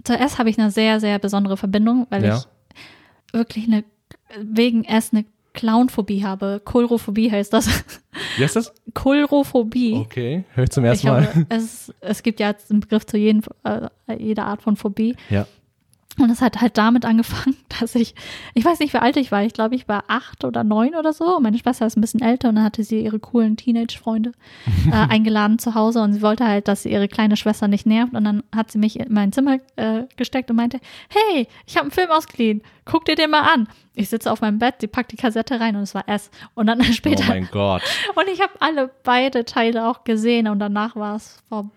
Zur 0.06 0.20
S 0.20 0.38
habe 0.38 0.48
ich 0.50 0.58
eine 0.58 0.70
sehr, 0.70 1.00
sehr 1.00 1.18
besondere 1.18 1.56
Verbindung, 1.56 2.06
weil 2.10 2.24
Ja. 2.24 2.36
ich 2.38 3.34
wirklich 3.34 3.66
eine, 3.66 3.84
wegen 4.40 4.84
S 4.84 5.10
eine 5.12 5.24
Clownphobie 5.52 6.22
habe. 6.24 6.60
Kolrophobie 6.64 7.30
heißt 7.30 7.52
das. 7.52 7.66
Wie 8.36 8.42
heißt 8.44 8.56
das? 8.56 8.72
Kolrophobie. 8.94 9.94
Okay, 9.94 10.44
hör 10.54 10.64
ich 10.64 10.70
zum 10.70 10.84
ersten 10.84 11.06
ich 11.06 11.12
Mal. 11.12 11.26
habe, 11.26 11.46
es, 11.48 11.92
es 12.00 12.22
gibt 12.22 12.40
ja 12.40 12.54
einen 12.70 12.80
Begriff 12.80 13.06
zu 13.06 13.16
jeden, 13.16 13.42
äh, 13.64 13.88
jeder 14.18 14.44
Art 14.44 14.62
von 14.62 14.76
Phobie. 14.76 15.16
Ja. 15.30 15.46
Und 16.18 16.30
es 16.30 16.40
hat 16.40 16.60
halt 16.60 16.78
damit 16.78 17.04
angefangen, 17.04 17.56
dass 17.80 17.94
ich, 17.94 18.14
ich 18.54 18.64
weiß 18.64 18.78
nicht, 18.80 18.94
wie 18.94 18.98
alt 18.98 19.16
ich 19.16 19.30
war. 19.32 19.42
Ich 19.42 19.52
glaube, 19.52 19.74
ich 19.74 19.86
war 19.88 20.04
acht 20.08 20.44
oder 20.44 20.64
neun 20.64 20.94
oder 20.94 21.12
so. 21.12 21.36
Und 21.36 21.42
meine 21.42 21.58
Schwester 21.58 21.86
ist 21.86 21.96
ein 21.96 22.00
bisschen 22.00 22.22
älter 22.22 22.48
und 22.48 22.56
dann 22.56 22.64
hatte 22.64 22.82
sie 22.84 23.02
ihre 23.02 23.18
coolen 23.18 23.56
Teenage-Freunde 23.56 24.32
äh, 24.90 24.92
eingeladen 24.92 25.58
zu 25.58 25.74
Hause 25.74 26.00
und 26.00 26.12
sie 26.14 26.22
wollte 26.22 26.46
halt, 26.46 26.68
dass 26.68 26.82
sie 26.84 26.90
ihre 26.92 27.08
kleine 27.08 27.36
Schwester 27.36 27.68
nicht 27.68 27.86
nervt. 27.86 28.14
Und 28.14 28.24
dann 28.24 28.42
hat 28.54 28.70
sie 28.70 28.78
mich 28.78 28.98
in 28.98 29.12
mein 29.12 29.32
Zimmer 29.32 29.58
äh, 29.76 30.04
gesteckt 30.16 30.50
und 30.50 30.56
meinte, 30.56 30.80
hey, 31.08 31.46
ich 31.66 31.76
habe 31.76 31.84
einen 31.84 31.90
Film 31.90 32.10
ausgeliehen, 32.10 32.62
guck 32.84 33.04
dir 33.04 33.14
den 33.14 33.30
mal 33.30 33.42
an. 33.42 33.68
Ich 33.94 34.08
sitze 34.08 34.30
auf 34.30 34.40
meinem 34.40 34.58
Bett, 34.58 34.76
sie 34.80 34.86
packt 34.88 35.12
die 35.12 35.16
Kassette 35.16 35.58
rein 35.58 35.76
und 35.76 35.82
es 35.82 35.94
war 35.94 36.08
S. 36.08 36.30
Und 36.54 36.66
dann 36.66 36.80
Oh 36.80 36.84
später, 36.92 37.24
mein 37.28 37.48
Gott. 37.50 37.82
und 38.14 38.24
ich 38.32 38.40
habe 38.40 38.52
alle 38.60 38.90
beide 39.04 39.44
Teile 39.44 39.88
auch 39.88 40.04
gesehen 40.04 40.48
und 40.48 40.58
danach 40.58 40.96
war 40.96 41.16
es 41.16 41.42
vorbei. 41.48 41.70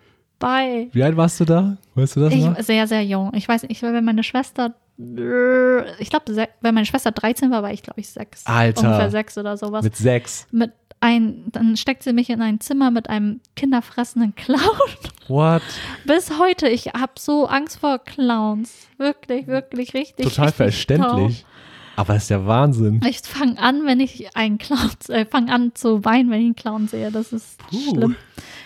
Wie 0.94 1.04
alt 1.04 1.18
warst 1.18 1.40
du 1.40 1.46
da? 1.46 1.78
Weißt 1.96 2.16
du 2.16 2.22
das 2.22 2.34
Ich 2.34 2.46
noch? 2.46 2.60
sehr, 2.60 2.88
sehr 2.88 3.04
jung. 3.04 3.32
Ich 3.34 3.48
weiß 3.48 3.64
nicht, 3.64 3.82
wenn 3.82 4.06
meine 4.06 4.24
Schwester, 4.24 4.74
äh, 5.00 6.02
ich 6.02 6.10
glaube, 6.10 6.48
wenn 6.62 6.74
meine 6.76 6.86
Schwester 6.86 7.12
13 7.12 7.52
war, 7.52 7.64
war 7.64 7.72
ich, 7.72 7.84
glaube 7.84 8.00
ich, 8.00 8.10
sechs. 8.10 8.46
Alter. 8.46 8.82
Ungefähr 8.82 9.12
sechs 9.12 9.38
oder 9.38 9.58
sowas. 9.58 9.84
Mit 9.84 9.96
sechs. 9.96 10.48
Mit 10.52 10.72
ein, 11.02 11.46
dann 11.52 11.78
steckt 11.78 12.04
sie 12.04 12.14
mich 12.14 12.30
in 12.30 12.42
ein 12.42 12.60
Zimmer 12.60 12.92
mit 12.92 13.10
einem 13.10 13.40
kinderfressenden 13.56 14.36
Clown. 14.36 14.60
What? 15.28 15.62
Bis 16.06 16.38
heute, 16.40 16.68
ich 16.68 16.88
habe 16.88 17.14
so 17.18 17.46
Angst 17.46 17.80
vor 17.80 18.00
Clowns. 18.00 18.88
Wirklich, 18.98 19.48
wirklich, 19.48 19.94
richtig. 19.94 20.26
Total 20.26 20.46
richtig 20.46 20.58
verständlich. 20.58 21.46
Aber 22.00 22.14
das 22.14 22.24
ist 22.24 22.30
ja 22.30 22.46
Wahnsinn. 22.46 23.02
Ich 23.06 23.20
fange 23.24 23.60
an, 23.60 23.86
wenn 23.86 24.00
ich 24.00 24.34
einen 24.34 24.58
Clown, 24.58 24.90
äh, 25.10 25.26
fange 25.26 25.52
an 25.54 25.72
zu 25.76 26.06
weinen, 26.06 26.30
wenn 26.30 26.40
ich 26.40 26.46
einen 26.46 26.56
Clown 26.56 26.88
sehe. 26.88 27.12
Das 27.12 27.34
ist 27.34 27.58
Puh. 27.68 27.94
schlimm. 27.94 28.16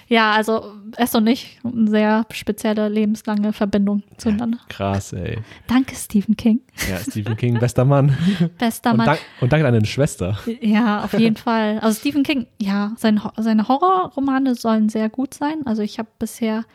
Ja, 0.07 0.33
also 0.33 0.73
es 0.97 1.15
und 1.15 1.25
ich, 1.25 1.59
eine 1.63 1.89
sehr 1.89 2.27
spezielle, 2.31 2.89
lebenslange 2.89 3.51
Verbindung 3.51 4.03
zueinander. 4.17 4.59
Krass, 4.69 5.13
ey. 5.13 5.39
Danke, 5.65 5.95
Stephen 5.95 6.37
King. 6.37 6.61
Ja, 6.87 6.99
Stephen 6.99 7.35
King, 7.35 7.57
bester 7.57 7.85
Mann. 7.85 8.15
Bester 8.59 8.91
Und, 8.91 8.97
Mann. 8.97 9.07
dank, 9.07 9.19
und 9.41 9.51
danke 9.51 9.65
an 9.65 9.73
deine 9.73 9.87
Schwester. 9.87 10.37
Ja, 10.61 11.03
auf 11.03 11.13
jeden 11.13 11.35
Fall. 11.37 11.79
Also 11.79 11.99
Stephen 12.01 12.21
King, 12.21 12.45
ja, 12.61 12.91
sein, 12.97 13.19
seine 13.37 13.67
Horrorromane 13.67 14.53
sollen 14.53 14.89
sehr 14.89 15.09
gut 15.09 15.33
sein. 15.33 15.65
Also 15.65 15.81
ich 15.81 15.97
habe 15.97 16.09
bisher 16.19 16.65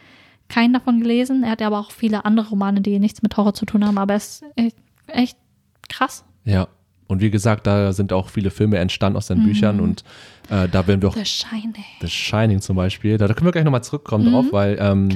keinen 0.48 0.72
davon 0.72 0.98
gelesen. 0.98 1.44
Er 1.44 1.52
hat 1.52 1.60
ja 1.60 1.68
aber 1.68 1.78
auch 1.78 1.92
viele 1.92 2.24
andere 2.24 2.48
Romane, 2.48 2.80
die 2.80 2.98
nichts 2.98 3.22
mit 3.22 3.36
Horror 3.36 3.54
zu 3.54 3.64
tun 3.64 3.86
haben. 3.86 3.96
Aber 3.96 4.14
er 4.14 4.16
ist 4.16 4.42
echt, 4.56 4.76
echt 5.06 5.38
krass. 5.88 6.24
Ja. 6.48 6.68
Und 7.06 7.20
wie 7.22 7.30
gesagt, 7.30 7.66
da 7.66 7.92
sind 7.92 8.12
auch 8.12 8.28
viele 8.28 8.50
Filme 8.50 8.76
entstanden 8.78 9.16
aus 9.16 9.28
seinen 9.28 9.42
Mhm. 9.42 9.46
Büchern 9.46 9.80
und 9.80 10.04
äh, 10.50 10.68
da 10.68 10.87
werden 10.87 11.00
wir 11.00 11.08
auch 11.08 11.14
The 11.16 11.24
Shining. 11.24 11.74
The 12.02 12.08
Shining 12.08 12.61
zum 12.61 12.76
Beispiel, 12.76 13.16
da, 13.16 13.26
da 13.28 13.34
können 13.34 13.46
wir 13.46 13.52
gleich 13.52 13.64
nochmal 13.64 13.82
zurückkommen 13.82 14.26
Mhm. 14.26 14.30
drauf, 14.32 14.46
weil 14.50 14.76
ähm, 14.80 15.08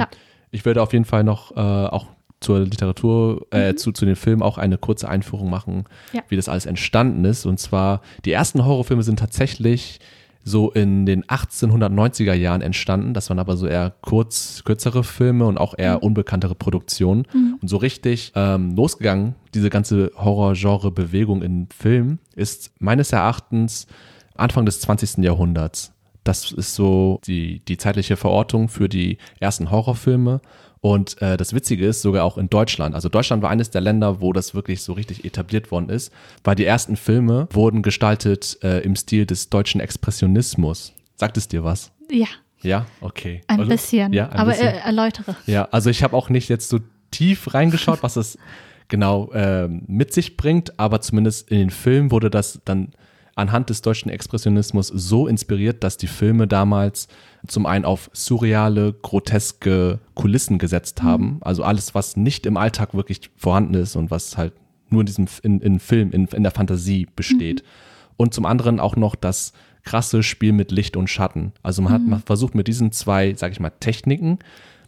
ich 0.51 0.65
würde 0.65 0.81
auf 0.83 0.93
jeden 0.95 1.05
Fall 1.05 1.23
noch 1.25 1.55
äh, 1.55 1.61
auch 1.61 2.07
zur 2.41 2.61
Literatur, 2.61 3.47
äh, 3.53 3.73
Mhm. 3.73 3.77
zu, 3.77 3.93
zu 3.93 4.07
den 4.07 4.17
Filmen 4.17 4.43
auch 4.43 4.57
eine 4.59 4.79
kurze 4.79 5.09
Einführung 5.09 5.51
machen, 5.51 5.85
Ja. 6.13 6.23
wie 6.29 6.37
das 6.37 6.49
alles 6.49 6.65
entstanden 6.67 7.25
ist. 7.27 7.45
Und 7.47 7.59
zwar, 7.61 8.01
die 8.25 8.33
ersten 8.33 8.65
Horrorfilme 8.65 9.03
sind 9.03 9.19
tatsächlich 9.19 10.01
so 10.45 10.71
in 10.71 11.07
den 11.07 11.25
1890er 11.25 12.35
Jahren 12.35 12.63
entstanden. 12.63 13.15
Das 13.15 13.31
waren 13.31 13.39
aber 13.39 13.57
so 13.57 13.67
eher 13.67 13.95
kurz, 14.03 14.63
kürzere 14.65 15.05
Filme 15.05 15.47
und 15.47 15.59
auch 15.59 15.75
eher 15.77 16.03
unbekanntere 16.03 16.55
Produktionen. 16.55 17.27
Und 17.61 17.69
so 17.69 17.77
richtig 17.77 18.33
ähm, 18.35 18.75
losgegangen, 18.75 19.35
diese 19.55 19.71
ganze 19.71 20.11
Horror-Genre-Bewegung 20.17 21.43
in 21.43 21.69
Film, 21.71 22.19
ist 22.35 22.73
meines 22.79 23.13
Erachtens 23.13 23.87
Anfang 24.35 24.67
des 24.67 24.81
20. 24.81 25.19
Jahrhunderts. 25.19 25.93
Das 26.25 26.53
ist 26.53 26.75
so 26.75 27.21
die, 27.27 27.61
die 27.67 27.77
zeitliche 27.77 28.17
Verortung 28.17 28.69
für 28.69 28.89
die 28.89 29.19
ersten 29.41 29.71
Horrorfilme. 29.71 30.41
Und 30.83 31.23
äh, 31.23 31.37
das 31.37 31.55
Witzige 31.55 31.87
ist, 31.87 32.03
sogar 32.03 32.25
auch 32.25 32.37
in 32.37 32.51
Deutschland. 32.51 32.97
Also 32.97 33.09
Deutschland 33.09 33.41
war 33.41 33.51
eines 33.51 33.71
der 33.71 33.81
Länder, 33.81 34.21
wo 34.21 34.33
das 34.33 34.53
wirklich 34.53 34.83
so 34.83 34.93
richtig 34.95 35.25
etabliert 35.25 35.71
worden 35.71 35.89
ist, 35.89 36.13
weil 36.43 36.57
die 36.57 36.65
ersten 36.65 36.97
Filme 36.97 37.49
wurden 37.53 37.83
gestaltet 37.83 38.59
äh, 38.65 38.81
im 38.81 38.97
Stil 38.97 39.25
des 39.25 39.49
deutschen 39.49 39.81
Expressionismus. 39.81 40.93
Sagt 41.15 41.37
es 41.37 41.47
dir 41.47 41.63
was? 41.63 41.93
Ja. 42.11 42.27
Ja, 42.63 42.87
okay. 43.01 43.43
Ein 43.47 43.61
also, 43.61 43.71
bisschen. 43.71 44.13
Ja, 44.13 44.29
ein 44.31 44.39
aber 44.41 44.51
bisschen. 44.51 44.69
Äh, 44.69 44.79
erläutere. 44.79 45.37
Ja, 45.47 45.69
also 45.71 45.89
ich 45.89 46.03
habe 46.03 46.17
auch 46.17 46.29
nicht 46.31 46.49
jetzt 46.49 46.69
so 46.69 46.81
tief 47.13 47.55
reingeschaut, 47.55 48.03
was 48.03 48.17
es 48.17 48.37
genau 48.89 49.31
ähm, 49.35 49.85
mit 49.87 50.13
sich 50.13 50.37
bringt, 50.37 50.81
aber 50.81 51.01
zumindest 51.01 51.49
in 51.49 51.59
den 51.59 51.71
Filmen 51.71 52.11
wurde 52.11 52.29
das 52.29 52.61
dann 52.65 52.93
anhand 53.37 53.71
des 53.71 53.83
deutschen 53.83 54.11
Expressionismus 54.11 54.89
so 54.89 55.29
inspiriert, 55.29 55.85
dass 55.85 55.97
die 55.97 56.09
Filme 56.09 56.49
damals 56.49 57.07
zum 57.47 57.67
einen 57.67 57.85
auf 57.85 58.11
surreale, 58.13 58.93
groteske 58.93 59.99
Kulissen 60.15 60.59
gesetzt 60.59 61.03
haben. 61.03 61.39
Also 61.41 61.65
alles, 61.65 61.95
was 61.95 62.17
nicht 62.17 62.47
im 62.47 62.57
Alltag 62.57 62.95
wirklich 62.95 63.31
vorhanden 63.37 63.75
ist 63.75 63.97
und 63.97 64.11
was 64.11 64.37
halt 64.37 64.53
nur 64.91 65.01
in 65.01 65.07
diesem 65.07 65.27
in, 65.43 65.61
in 65.61 65.81
Film, 65.81 66.13
in, 66.13 66.27
in 66.27 66.43
der 66.43 66.53
Fantasie 66.53 67.09
besteht. 67.17 67.65
Und 68.17 68.35
zum 68.35 68.47
anderen 68.47 68.79
auch 68.79 68.95
noch 68.95 69.17
das 69.17 69.53
krasse 69.83 70.23
Spiel 70.23 70.53
mit 70.53 70.71
Licht 70.71 70.97
und 70.97 71.09
Schatten. 71.09 71.53
Also 71.63 71.83
man 71.83 71.93
hat 71.93 72.03
man 72.03 72.23
versucht 72.23 72.55
mit 72.55 72.69
diesen 72.69 72.93
zwei, 72.93 73.35
sag 73.35 73.51
ich 73.53 73.61
mal, 73.61 73.71
Techniken, 73.71 74.39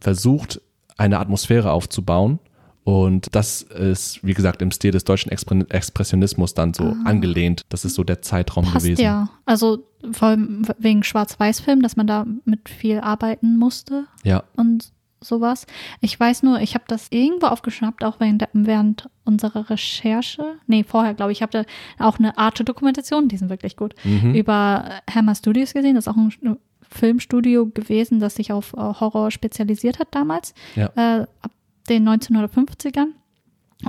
versucht 0.01 0.61
eine 0.97 1.19
Atmosphäre 1.19 1.73
aufzubauen. 1.73 2.39
Und 2.85 3.35
das 3.35 3.63
ist, 3.63 4.23
wie 4.23 4.35
gesagt, 4.35 4.61
im 4.61 4.71
Stil 4.71 4.91
des 4.91 5.05
deutschen 5.05 5.33
Expre 5.33 5.65
Expressionismus 5.71 6.53
dann 6.53 6.75
so 6.75 6.95
angelehnt. 7.05 7.63
Das 7.71 7.85
ist 7.87 7.95
so 7.95 8.05
der 8.05 8.21
Zeitraum 8.21 8.65
Passt 8.67 8.85
gewesen. 8.85 9.01
ja. 9.03 9.31
Also 9.47 9.87
vor 10.13 10.29
allem 10.29 10.67
wegen 10.79 11.03
Schwarz-Weiß-Film, 11.03 11.81
dass 11.81 11.97
man 11.97 12.07
da 12.07 12.27
mit 12.45 12.69
viel 12.69 13.01
arbeiten 13.01 13.57
musste 13.57 14.05
Ja. 14.23 14.45
und 14.57 14.93
sowas. 15.23 15.67
Ich 16.03 16.21
weiß 16.21 16.43
nur, 16.43 16.61
ich 16.61 16.75
habe 16.75 16.85
das 16.87 17.07
irgendwo 17.09 17.47
aufgeschnappt, 17.47 18.05
auch 18.05 18.21
während, 18.21 18.47
während 18.53 19.09
unserer 19.25 19.71
Recherche. 19.71 20.57
Nee, 20.67 20.85
vorher, 20.85 21.15
glaube 21.15 21.33
ich. 21.33 21.39
Ich 21.39 21.43
habe 21.43 21.65
da 21.99 22.05
auch 22.07 22.19
eine 22.19 22.37
Arte-Dokumentation, 22.37 23.29
die 23.29 23.39
sind 23.39 23.49
wirklich 23.49 23.77
gut, 23.79 23.95
Mhm. 24.05 24.35
über 24.35 25.01
Hammer 25.11 25.35
Studios 25.35 25.73
gesehen. 25.73 25.95
Das 25.95 26.05
ist 26.07 26.13
auch 26.13 26.19
ein 26.19 26.59
Filmstudio 26.83 27.67
gewesen, 27.71 28.21
das 28.21 28.35
sich 28.35 28.53
auf 28.53 28.75
äh, 28.75 28.77
Horror 28.77 29.31
spezialisiert 29.31 29.99
hat 29.99 30.09
damals, 30.11 30.53
Ja. 30.77 30.91
äh, 30.97 31.27
ab 31.41 31.51
den 31.89 32.09
1950ern. 32.09 33.09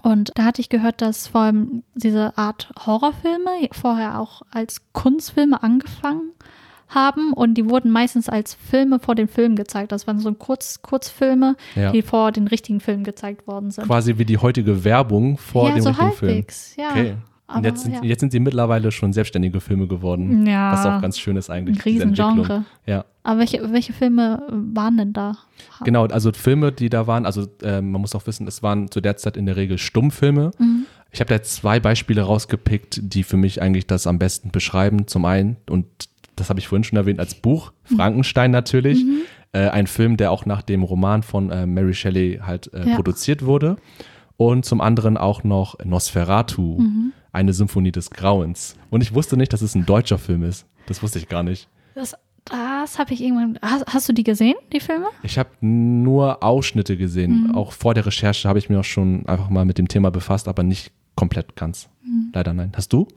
Und 0.03 0.31
da 0.35 0.43
hatte 0.43 0.61
ich 0.61 0.69
gehört, 0.69 1.01
dass 1.01 1.27
vor 1.27 1.41
allem 1.41 1.83
diese 1.93 2.37
Art 2.37 2.71
Horrorfilme 2.85 3.49
vorher 3.71 4.19
auch 4.19 4.41
als 4.51 4.81
Kunstfilme 4.91 5.63
angefangen 5.63 6.31
haben 6.87 7.33
und 7.33 7.55
die 7.55 7.67
wurden 7.69 7.89
meistens 7.91 8.29
als 8.29 8.53
Filme 8.53 8.99
vor 8.99 9.15
den 9.15 9.27
Filmen 9.27 9.55
gezeigt. 9.55 9.91
Das 9.91 10.05
waren 10.05 10.19
so 10.19 10.31
Kurz, 10.33 10.81
Kurzfilme, 10.81 11.55
Ja. 11.75 11.91
die 11.91 12.01
vor 12.01 12.31
den 12.31 12.47
richtigen 12.47 12.79
Filmen 12.79 13.03
gezeigt 13.03 13.47
worden 13.47 13.71
sind. 13.71 13.85
Quasi 13.87 14.17
wie 14.17 14.25
die 14.25 14.37
heutige 14.37 14.83
Werbung 14.83 15.37
vor 15.37 15.69
ja, 15.69 15.75
dem 15.75 15.81
so 15.83 15.89
richtigen 15.89 16.11
Film. 16.11 16.29
halbwegs, 16.31 16.75
ja. 16.75 16.93
Okay. 17.47 17.57
Und 17.59 17.65
Aber 17.65 17.67
jetzt 17.67 17.83
sind, 17.83 17.93
ja. 17.93 18.03
jetzt 18.03 18.19
sind 18.21 18.31
sie 18.31 18.39
mittlerweile 18.39 18.91
schon 18.91 19.13
selbstständige 19.13 19.59
Filme 19.61 19.87
geworden. 19.87 20.47
Ja. 20.47 20.71
Was 20.71 20.85
auch 20.85 20.99
ganz 21.01 21.19
schön 21.19 21.37
ist 21.37 21.49
eigentlich. 21.51 21.77
Ein. 21.77 21.81
Riesengenre. 21.83 22.65
Ja. 22.87 23.05
Aber 23.23 23.39
welche, 23.39 23.71
welche 23.71 23.93
Filme 23.93 24.41
waren 24.49 24.97
denn 24.97 25.13
da? 25.13 25.37
Genau, 25.83 26.05
also 26.07 26.31
Filme, 26.33 26.71
die 26.71 26.89
da 26.89 27.05
waren, 27.07 27.25
also 27.25 27.47
äh, 27.61 27.81
man 27.81 28.01
muss 28.01 28.15
auch 28.15 28.25
wissen, 28.25 28.47
es 28.47 28.63
waren 28.63 28.89
zu 28.89 28.99
der 28.99 29.17
Zeit 29.17 29.37
in 29.37 29.45
der 29.45 29.55
Regel 29.57 29.77
Stummfilme. 29.77 30.51
Mhm. 30.57 30.85
Ich 31.11 31.19
habe 31.19 31.29
da 31.29 31.41
zwei 31.43 31.79
Beispiele 31.79 32.23
rausgepickt, 32.23 32.99
die 33.03 33.23
für 33.23 33.37
mich 33.37 33.61
eigentlich 33.61 33.85
das 33.87 34.07
am 34.07 34.17
besten 34.19 34.49
beschreiben. 34.51 35.07
Zum 35.07 35.25
einen, 35.25 35.57
und 35.69 35.85
das 36.35 36.49
habe 36.49 36.59
ich 36.59 36.67
vorhin 36.67 36.83
schon 36.83 36.97
erwähnt, 36.97 37.19
als 37.19 37.35
Buch, 37.35 37.71
Mhm. 37.89 37.95
Frankenstein 37.95 38.49
natürlich. 38.51 39.05
Äh, 39.53 39.69
ein 39.69 39.85
Film, 39.87 40.17
der 40.17 40.31
auch 40.31 40.45
nach 40.47 40.61
dem 40.63 40.81
Roman 40.83 41.21
von 41.23 41.51
äh, 41.51 41.65
Mary 41.67 41.93
Shelley 41.93 42.41
halt 42.45 42.73
äh, 42.73 42.89
Ja. 42.89 42.95
produziert 42.95 43.45
wurde. 43.45 43.77
Und 44.37 44.65
zum 44.65 44.81
anderen 44.81 45.15
auch 45.15 45.45
noch 45.45 45.77
Nosferatu, 45.85 46.79
Mhm. 46.79 47.13
Eine 47.35 47.53
Symphonie 47.53 47.91
des 47.91 48.09
Grauens. 48.09 48.75
Und 48.89 49.01
ich 49.01 49.13
wusste 49.13 49.37
nicht, 49.37 49.53
dass 49.53 49.61
es 49.61 49.75
ein 49.75 49.85
deutscher 49.85 50.17
Film 50.17 50.41
ist. 50.43 50.65
Das 50.87 51.03
wusste 51.03 51.19
ich 51.19 51.27
gar 51.29 51.43
nicht. 51.43 51.67
Das, 51.93 52.15
das 52.45 52.97
habe 52.99 53.13
ich 53.13 53.21
irgendwann. 53.21 53.59
Hast, 53.61 53.85
hast 53.93 54.09
du 54.09 54.13
die 54.13 54.23
gesehen, 54.23 54.55
die 54.73 54.79
Filme? 54.79 55.07
Ich 55.23 55.37
habe 55.37 55.49
nur 55.61 56.43
Ausschnitte 56.43 56.97
gesehen. 56.97 57.43
Mhm. 57.49 57.55
Auch 57.55 57.71
vor 57.71 57.93
der 57.93 58.05
Recherche 58.05 58.47
habe 58.49 58.59
ich 58.59 58.69
mir 58.69 58.79
auch 58.79 58.83
schon 58.85 59.25
einfach 59.27 59.49
mal 59.49 59.65
mit 59.65 59.77
dem 59.77 59.87
Thema 59.87 60.09
befasst, 60.11 60.47
aber 60.47 60.63
nicht 60.63 60.91
komplett 61.15 61.55
ganz. 61.55 61.89
Mhm. 62.03 62.31
Leider 62.33 62.53
nein. 62.53 62.71
Hast 62.75 62.91
du? 62.93 63.07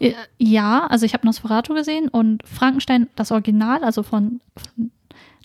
Äh, 0.00 0.12
Ja, 0.38 0.86
also 0.88 1.06
ich 1.06 1.14
habe 1.14 1.26
Nosferatu 1.26 1.72
gesehen 1.74 2.08
und 2.08 2.42
Frankenstein, 2.46 3.08
das 3.16 3.30
Original, 3.32 3.84
also 3.84 4.02
von, 4.02 4.40
von 4.56 4.90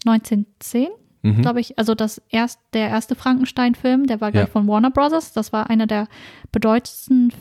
1910, 0.06 0.88
Mhm. 1.22 1.42
glaube 1.42 1.60
ich. 1.60 1.78
Also 1.78 1.96
das 1.96 2.22
erst, 2.30 2.60
der 2.74 2.88
erste 2.88 3.14
Frankenstein-Film, 3.14 4.08
der 4.08 4.22
war 4.22 4.30
Ja. 4.30 4.32
gleich 4.44 4.50
von 4.50 4.68
Warner 4.70 4.90
Brothers. 4.90 5.34
Das 5.34 5.52
war 5.52 5.70
einer 5.70 5.86
der 5.86 6.08
bedeutendsten, 6.54 7.34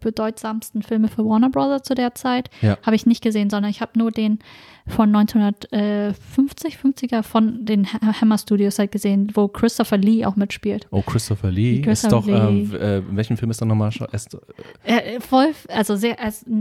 bedeutsamsten 0.00 0.82
Filme 0.82 1.08
für 1.08 1.24
Warner 1.24 1.50
Brothers 1.50 1.82
zu 1.82 1.94
der 1.94 2.14
Zeit. 2.14 2.50
Ja. 2.62 2.78
Habe 2.82 2.96
ich 2.96 3.06
nicht 3.06 3.22
gesehen, 3.22 3.50
sondern 3.50 3.70
ich 3.70 3.80
habe 3.80 3.98
nur 3.98 4.10
den 4.10 4.38
von 4.86 5.08
1950, 5.14 6.76
50er 6.76 7.22
von 7.22 7.64
den 7.64 7.86
Ha- 7.92 8.20
Hammer 8.20 8.38
Studios 8.38 8.78
halt 8.78 8.92
gesehen, 8.92 9.30
wo 9.34 9.48
Christopher 9.48 9.96
Lee 9.96 10.24
auch 10.24 10.36
mitspielt. 10.36 10.86
Oh, 10.90 11.02
Christopher 11.02 11.50
Lee 11.50 11.80
Christopher 11.82 12.16
ist 12.18 12.26
doch, 12.26 12.26
Lee. 12.50 12.62
ähm, 12.62 12.74
äh, 12.74 12.98
in 12.98 13.16
welchem 13.16 13.36
Film 13.36 13.50
ist 13.50 13.60
er 13.62 13.66
nochmal? 13.66 13.92
schon- 13.92 14.08
Ist, 14.12 14.36
Er, 14.84 15.20
voll, 15.20 15.52
also 15.68 15.96
sehr, 15.96 16.16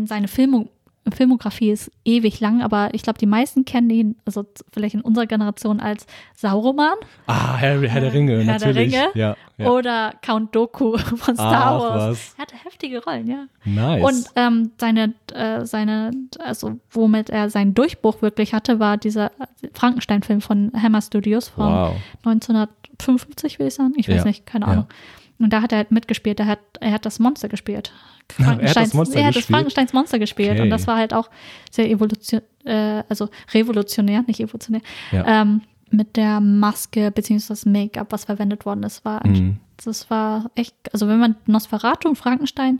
seine 0.05 0.27
Filmo, 0.27 0.69
Filmografie 1.11 1.71
ist 1.71 1.91
ewig 2.05 2.39
lang, 2.39 2.61
aber 2.61 2.93
ich 2.93 3.01
glaube, 3.03 3.19
die 3.19 3.25
meisten 3.25 3.65
kennen 3.65 3.89
ihn, 3.89 4.15
also 4.25 4.45
vielleicht 4.71 4.95
in 4.95 5.01
unserer 5.01 5.25
Generation 5.25 5.79
als 5.81 6.05
Sauroman 6.35 6.93
ah, 7.27 7.59
Harry, 7.59 7.89
Herr 7.89 8.01
der 8.01 8.13
Ringe, 8.13 8.37
Herr 8.43 8.57
der 8.57 8.69
natürlich. 8.69 8.93
Ringe 8.93 9.09
Ja, 9.13 9.35
ja. 9.57 9.69
oder 9.69 10.13
Count 10.21 10.55
Doku 10.55 10.97
von 11.17 11.35
Star 11.35 11.75
Ach, 11.75 11.79
Wars. 11.79 12.11
was. 12.11 12.33
Er 12.37 12.41
hatte 12.43 12.55
heftige 12.55 13.03
Rollen, 13.03 13.27
ja. 13.27 13.45
Nice. 13.65 14.03
Und 14.03 14.25
ähm, 14.37 14.71
seine, 14.77 15.13
äh, 15.33 15.65
seine, 15.65 16.11
also 16.39 16.79
womit 16.91 17.29
er 17.29 17.49
seinen 17.49 17.73
Durchbruch 17.73 18.21
wirklich 18.21 18.53
hatte, 18.53 18.79
war 18.79 18.97
dieser 18.97 19.31
Frankenstein-Film 19.73 20.39
von 20.41 20.71
Hammer 20.81 21.01
Studios 21.01 21.49
von 21.49 21.65
wow. 21.65 21.95
1955, 22.23 23.59
will 23.59 23.67
ich 23.67 23.73
sagen. 23.75 23.93
Ich 23.97 24.07
weiß 24.07 24.17
Ja, 24.17 24.25
nicht, 24.25 24.45
keine 24.45 24.65
ja. 24.67 24.87
Und 25.39 25.51
da 25.51 25.61
hat 25.61 25.71
er 25.71 25.79
halt 25.79 25.91
mitgespielt. 25.91 26.39
Er 26.39 26.45
hat, 26.47 26.59
er 26.79 26.91
hat 26.91 27.05
das 27.05 27.19
Monster 27.19 27.49
gespielt. 27.49 27.91
Er 28.39 28.45
hat 28.45 28.61
das 28.63 28.71
Frankensteins- 28.71 28.93
Monster 28.93 29.19
er 29.19 29.25
hat 29.25 29.29
das 29.29 29.35
gespielt? 29.35 29.55
Frankensteins 29.57 29.93
Monster 29.93 30.19
gespielt. 30.19 30.51
Okay. 30.51 30.61
Und 30.61 30.69
das 30.69 30.87
war 30.87 30.95
halt 30.97 31.13
auch 31.13 31.29
sehr 31.69 31.89
evolution, 31.89 32.41
äh, 32.63 33.03
also 33.09 33.27
revolutionär, 33.53 34.23
nicht 34.27 34.39
evolutionär. 34.39 34.81
Ja. 35.11 35.41
Ähm, 35.41 35.61
mit 35.91 36.15
der 36.15 36.39
Maske 36.39 37.11
beziehungsweise 37.11 37.49
das 37.61 37.65
Make-up, 37.65 38.11
was 38.11 38.23
verwendet 38.25 38.65
worden 38.65 38.83
ist, 38.83 39.03
war 39.05 39.25
Mhm. 39.27 39.57
das 39.83 40.09
war 40.09 40.49
echt, 40.55 40.73
also 40.93 41.07
wenn 41.09 41.19
man 41.19 41.35
Nosferatu 41.45 42.07
und 42.09 42.15
Frankenstein 42.15 42.79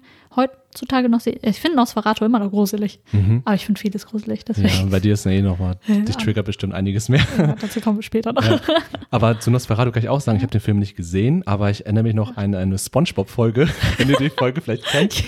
heutzutage 0.74 1.10
noch 1.10 1.22
ich 1.26 1.60
finde 1.60 1.78
Nosferatu 1.78 2.26
immer 2.26 2.40
noch 2.40 2.50
gruselig, 2.50 3.00
Mhm. 3.12 3.42
aber 3.46 3.56
ich 3.56 3.66
finde 3.66 3.80
vieles 3.80 4.06
gruselig, 4.06 4.40
Ja, 4.40 4.46
deswegen 4.56 4.90
bei 4.90 5.00
dir 5.00 5.14
ist 5.14 5.26
ja 5.26 5.32
eh 5.32 5.42
nochmal, 5.42 5.78
dich 5.88 6.16
triggert 6.18 6.46
bestimmt 6.46 6.74
einiges 6.74 7.10
mehr. 7.10 7.22
ja, 7.38 7.56
dazu 7.60 7.80
kommen 7.82 7.98
wir 8.00 8.04
später 8.04 8.34
noch. 8.34 8.44
Ja. 8.44 8.60
Aber 9.12 9.40
zu 9.40 9.52
Nosferatu 9.52 9.92
kann 9.92 10.04
ich 10.04 10.10
auch 10.10 10.22
sagen, 10.22 10.38
ich 10.38 10.44
habe 10.44 10.52
den 10.52 10.62
Film 10.62 10.80
nicht 10.80 10.96
gesehen, 10.96 11.46
aber 11.46 11.70
ich 11.70 11.86
erinnere 11.86 12.04
mich 12.04 12.16
noch 12.16 12.36
an 12.38 12.56
eine, 12.56 12.78
Spongebob-Folge, 12.78 13.70
wenn 13.98 14.10
ihr 14.10 14.18
die 14.18 14.30
Folge 14.30 14.62
vielleicht 14.62 14.86
kennt. 14.86 15.24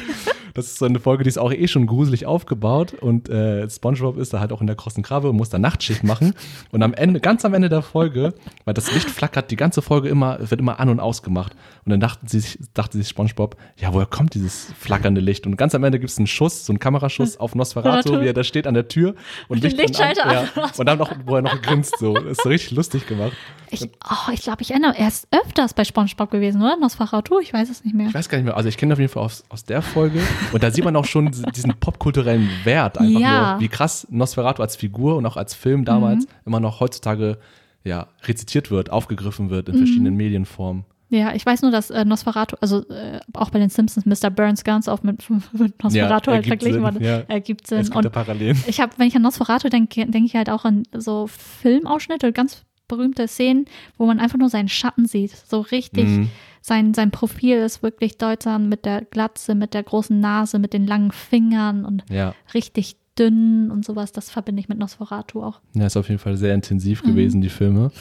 Das 0.53 0.67
ist 0.67 0.77
so 0.79 0.85
eine 0.85 1.01
Folge, 1.01 1.25
die 1.25 1.27
ist 1.27 1.37
auch 1.37 1.51
eh 1.51 1.67
schon 1.67 1.85
gruselig 1.85 2.25
aufgebaut 2.25 2.93
und 2.93 3.27
äh, 3.27 3.69
Spongebob 3.69 4.17
ist 4.17 4.33
da 4.33 4.39
halt 4.39 4.53
auch 4.53 4.61
in 4.61 4.67
der 4.67 4.77
krossen 4.77 5.03
Krabbe 5.03 5.29
und 5.29 5.35
muss 5.35 5.49
da 5.49 5.59
Nachtschicht 5.59 6.05
machen 6.05 6.33
und 6.71 6.81
am 6.81 6.93
Ende, 6.93 7.19
ganz 7.19 7.43
am 7.43 7.53
Ende 7.53 7.67
der 7.67 7.81
Folge, 7.81 8.33
weil 8.63 8.73
das 8.73 8.89
Licht 8.93 9.09
flackert 9.09 9.51
die 9.51 9.57
ganze 9.57 9.81
Folge 9.81 10.07
immer, 10.07 10.37
wird 10.39 10.61
immer 10.61 10.79
an 10.79 10.87
und 10.87 11.01
ausgemacht 11.01 11.51
und 11.83 11.89
dann 11.89 11.99
dachten 11.99 12.27
sie, 12.29 12.39
sich- 12.39 12.57
dachte 12.73 12.97
sich 12.97 13.09
Spongebob, 13.09 13.57
ja, 13.75 13.93
woher 13.93 14.05
kommt 14.05 14.33
dieses 14.33 14.71
flackernde 14.79 15.19
Licht? 15.19 15.34
Und 15.45 15.57
ganz 15.57 15.73
am 15.73 15.83
Ende 15.83 15.99
gibt 15.99 16.11
es 16.11 16.17
einen 16.17 16.27
Schuss, 16.27 16.65
so 16.65 16.71
einen 16.71 16.79
Kameraschuss 16.79 17.37
auf 17.37 17.55
Nosferatu, 17.55 18.21
wie 18.21 18.27
er 18.27 18.33
da 18.33 18.43
steht 18.43 18.67
an 18.67 18.73
der 18.75 18.87
Tür 18.87 19.15
und 19.47 19.63
Licht 19.63 19.77
an- 19.79 19.85
Lichtschalter 19.85 20.31
ja, 20.31 20.41
an. 20.63 20.71
und 20.77 20.85
dann 20.85 20.97
noch, 20.99 21.11
wo 21.25 21.35
er 21.35 21.41
noch 21.41 21.61
grinst, 21.61 21.97
so, 21.99 22.13
das 22.13 22.23
ist 22.25 22.43
so 22.43 22.49
richtig 22.49 22.71
lustig 22.77 23.07
gemacht. 23.07 23.33
Ich, 23.71 23.83
oh, 23.83 24.31
ich 24.31 24.41
glaube, 24.43 24.61
ich 24.61 24.71
erinnere, 24.71 24.97
er 24.97 25.07
ist 25.07 25.27
öfters 25.31 25.73
bei 25.73 25.83
Spongebob 25.83 26.29
gewesen, 26.31 26.61
oder? 26.61 26.77
Nosferatu, 26.77 27.39
ich 27.39 27.51
weiß 27.51 27.69
es 27.69 27.83
nicht 27.83 27.95
mehr. 27.95 28.07
Ich 28.07 28.13
weiß 28.13 28.29
gar 28.29 28.37
nicht 28.37 28.45
mehr, 28.45 28.55
also 28.55 28.69
ich 28.69 28.77
kenne 28.77 28.93
auf 28.93 28.99
jeden 28.99 29.11
Fall 29.11 29.23
aus, 29.23 29.43
aus 29.49 29.65
der 29.65 29.81
Folge 29.81 30.21
und 30.53 30.63
da 30.63 30.71
sieht 30.71 30.85
man 30.85 30.95
auch 30.95 31.05
schon 31.05 31.31
diesen 31.55 31.73
popkulturellen 31.79 32.49
Wert 32.63 32.97
einfach 32.97 33.19
Ja. 33.19 33.51
nur, 33.53 33.61
wie 33.61 33.67
krass 33.67 34.07
Nosferatu 34.09 34.61
als 34.61 34.75
Figur 34.75 35.15
und 35.17 35.25
auch 35.25 35.37
als 35.37 35.53
Film 35.55 35.83
damals 35.85 36.27
immer 36.45 36.59
noch 36.59 36.79
heutzutage 36.79 37.37
ja, 37.83 38.07
rezitiert 38.23 38.71
wird, 38.71 38.89
aufgegriffen 38.91 39.49
wird 39.49 39.69
in 39.69 39.77
verschiedenen 39.77 40.15
Medienformen. 40.15 40.85
Ja, 41.17 41.33
ich 41.33 41.45
weiß 41.45 41.61
nur, 41.61 41.71
dass 41.71 41.89
äh, 41.91 42.03
Nosferatu, 42.03 42.55
also 42.61 42.87
äh, 42.89 43.19
auch 43.33 43.49
bei 43.49 43.59
den 43.59 43.69
Simpsons, 43.69 44.05
Mr. 44.05 44.29
Burns 44.29 44.63
ganz 44.63 44.87
oft 44.87 45.03
mit, 45.03 45.23
mit 45.53 45.81
Nosferatu 45.83 46.31
halt 46.31 46.45
ergibt 46.45 46.47
verglichen 46.63 46.83
wurde. 46.83 47.03
ja. 47.03 47.19
Ergibt 47.27 47.61
Es 47.63 47.69
Sinn. 47.69 47.79
gibt 47.83 47.95
da 47.95 47.99
Und 47.99 48.11
Parallelen. 48.11 48.57
ich 48.67 48.79
habe, 48.81 48.93
wenn 48.97 49.07
ich 49.07 49.15
an 49.15 49.21
Nosferatu 49.21 49.69
denke, 49.69 50.05
denke 50.05 50.25
ich 50.25 50.35
halt 50.35 50.49
auch 50.49 50.65
an 50.65 50.83
so 50.93 51.27
Filmausschnitte, 51.27 52.31
ganz 52.33 52.63
berühmte 52.87 53.27
Szenen, 53.27 53.65
wo 53.97 54.05
man 54.05 54.19
einfach 54.19 54.37
nur 54.37 54.49
seinen 54.49 54.67
Schatten 54.69 55.05
sieht. 55.07 55.31
So 55.31 55.61
richtig, 55.61 56.05
Mhm. 56.05 56.29
sein, 56.61 56.93
sein 56.93 57.09
Profil 57.11 57.57
ist 57.57 57.81
wirklich 57.81 58.17
deutsam 58.17 58.69
mit 58.69 58.85
der 58.85 59.01
Glatze, 59.03 59.55
mit 59.55 59.73
der 59.73 59.83
großen 59.83 60.19
Nase, 60.19 60.59
mit 60.59 60.73
den 60.73 60.85
langen 60.85 61.11
Fingern 61.11 61.83
und 61.85 62.03
Ja, 62.09 62.35
richtig 62.53 62.97
dünn 63.17 63.71
und 63.71 63.85
sowas, 63.85 64.11
das 64.11 64.29
verbinde 64.29 64.59
ich 64.59 64.67
mit 64.69 64.77
Nosferatu 64.77 65.41
auch. 65.41 65.61
Ja, 65.73 65.85
ist 65.85 65.95
auf 65.97 66.09
jeden 66.09 66.19
Fall 66.19 66.35
sehr 66.35 66.53
intensiv 66.53 67.01
gewesen, 67.01 67.39
die 67.41 67.49
Filme. 67.49 67.91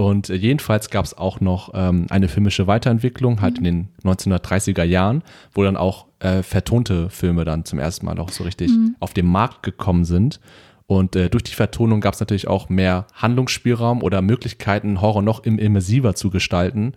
Und 0.00 0.30
äh, 0.30 0.34
jedenfalls 0.34 0.88
gab 0.88 1.04
es 1.04 1.18
auch 1.18 1.40
noch 1.40 1.72
ähm, 1.74 2.06
eine 2.08 2.28
filmische 2.28 2.66
Weiterentwicklung, 2.66 3.42
halt 3.42 3.58
in 3.58 3.64
den 3.64 3.88
1930er 4.02 4.82
Jahren, 4.82 5.22
wo 5.52 5.62
dann 5.62 5.76
auch 5.76 6.06
äh, 6.20 6.42
vertonte 6.42 7.10
Filme 7.10 7.44
dann 7.44 7.66
zum 7.66 7.78
ersten 7.78 8.06
Mal 8.06 8.18
auch 8.18 8.30
so 8.30 8.44
richtig 8.44 8.70
auf 8.98 9.12
den 9.12 9.26
Markt 9.26 9.62
gekommen 9.62 10.06
sind. 10.06 10.40
Und 10.86 11.16
äh, 11.16 11.28
durch 11.28 11.44
die 11.44 11.52
Vertonung 11.52 12.00
gab 12.00 12.14
es 12.14 12.20
natürlich 12.20 12.48
auch 12.48 12.70
mehr 12.70 13.08
Handlungsspielraum 13.12 14.02
oder 14.02 14.22
Möglichkeiten, 14.22 15.02
Horror 15.02 15.20
noch 15.20 15.44
im 15.44 15.58
immersiver 15.58 16.14
zu 16.14 16.30
gestalten. 16.30 16.94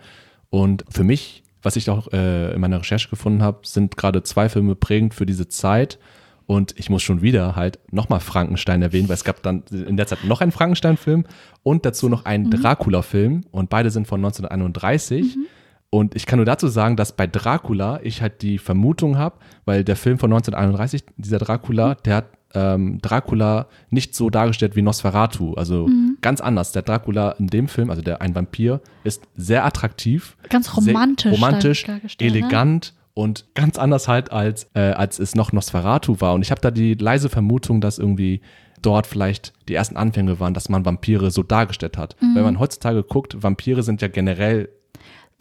Und 0.49 0.85
für 0.89 1.03
mich, 1.03 1.43
was 1.61 1.75
ich 1.75 1.89
auch 1.89 2.07
äh, 2.13 2.53
in 2.53 2.61
meiner 2.61 2.79
Recherche 2.79 3.09
gefunden 3.09 3.43
habe, 3.43 3.59
sind 3.63 3.97
gerade 3.97 4.23
zwei 4.23 4.47
Filme 4.47 4.75
prägend 4.75 5.13
für 5.13 5.25
diese 5.25 5.49
Zeit. 5.49 5.99
Und 6.45 6.73
ich 6.77 6.89
muss 6.89 7.01
schon 7.01 7.21
wieder 7.21 7.55
halt 7.55 7.79
nochmal 7.91 8.19
Frankenstein 8.19 8.81
erwähnen, 8.81 9.07
weil 9.07 9.15
es 9.15 9.23
gab 9.23 9.41
dann 9.43 9.63
in 9.71 9.97
der 9.97 10.07
Zeit 10.07 10.23
noch 10.25 10.41
einen 10.41 10.51
Frankenstein-Film 10.51 11.25
und 11.63 11.85
dazu 11.85 12.09
noch 12.09 12.25
einen 12.25 12.49
Dracula-Film. 12.49 13.45
Und 13.51 13.69
beide 13.69 13.89
sind 13.89 14.07
von 14.07 14.19
1931. 14.19 15.37
Und 15.89 16.15
ich 16.15 16.25
kann 16.25 16.37
nur 16.37 16.45
dazu 16.45 16.67
sagen, 16.67 16.95
dass 16.97 17.11
bei 17.11 17.27
Dracula 17.27 17.99
ich 18.01 18.21
halt 18.21 18.41
die 18.41 18.57
Vermutung 18.57 19.17
habe, 19.17 19.37
weil 19.65 19.83
der 19.83 19.95
Film 19.95 20.17
von 20.17 20.31
1931, 20.33 21.03
dieser 21.17 21.37
Dracula, 21.37 21.95
der 21.95 22.15
hat 22.15 22.25
ähm, 22.55 22.99
Dracula 23.01 23.67
nicht 23.89 24.15
so 24.15 24.29
dargestellt 24.29 24.75
wie 24.75 24.81
Nosferatu. 24.81 25.53
Also 25.53 25.87
ganz 26.21 26.41
anders. 26.41 26.71
Der 26.71 26.81
Dracula 26.81 27.31
in 27.33 27.47
dem 27.47 27.67
Film, 27.67 27.89
also 27.89 28.01
der 28.01 28.21
ein 28.21 28.35
Vampir, 28.35 28.81
ist 29.03 29.23
sehr 29.35 29.65
attraktiv. 29.65 30.35
Ganz 30.49 30.75
romantisch 30.75 31.33
romantisch, 31.33 31.85
dargestellt, 31.85 32.33
ne? 32.41 32.93
Und 33.14 33.45
ganz 33.53 33.78
anders 33.78 34.07
halt, 34.07 34.32
als, 34.32 34.70
äh, 34.74 34.80
als 34.91 35.20
es 35.20 35.36
noch 35.36 35.51
Nosferatu 35.51 36.20
war. 36.20 36.34
Und 36.34 36.41
ich 36.41 36.51
habe 36.51 36.61
da 36.61 36.72
die 36.72 36.95
leise 36.95 37.30
Vermutung, 37.30 37.80
dass 37.82 37.99
irgendwie 37.99 38.41
dort 38.82 39.07
vielleicht 39.07 39.53
die 39.70 39.76
ersten 39.76 39.97
Anfänge 39.97 40.39
waren, 40.39 40.53
dass 40.53 40.68
man 40.70 40.86
Vampire 40.86 41.32
so 41.32 41.43
dargestellt 41.43 41.97
hat. 41.97 42.16
Mhm. 42.22 42.36
Wenn 42.36 42.43
man 42.43 42.59
heutzutage 42.59 43.03
guckt, 43.03 43.41
Vampire 43.41 43.84
sind 43.84 44.01
ja 44.01 44.07
generell 44.07 44.70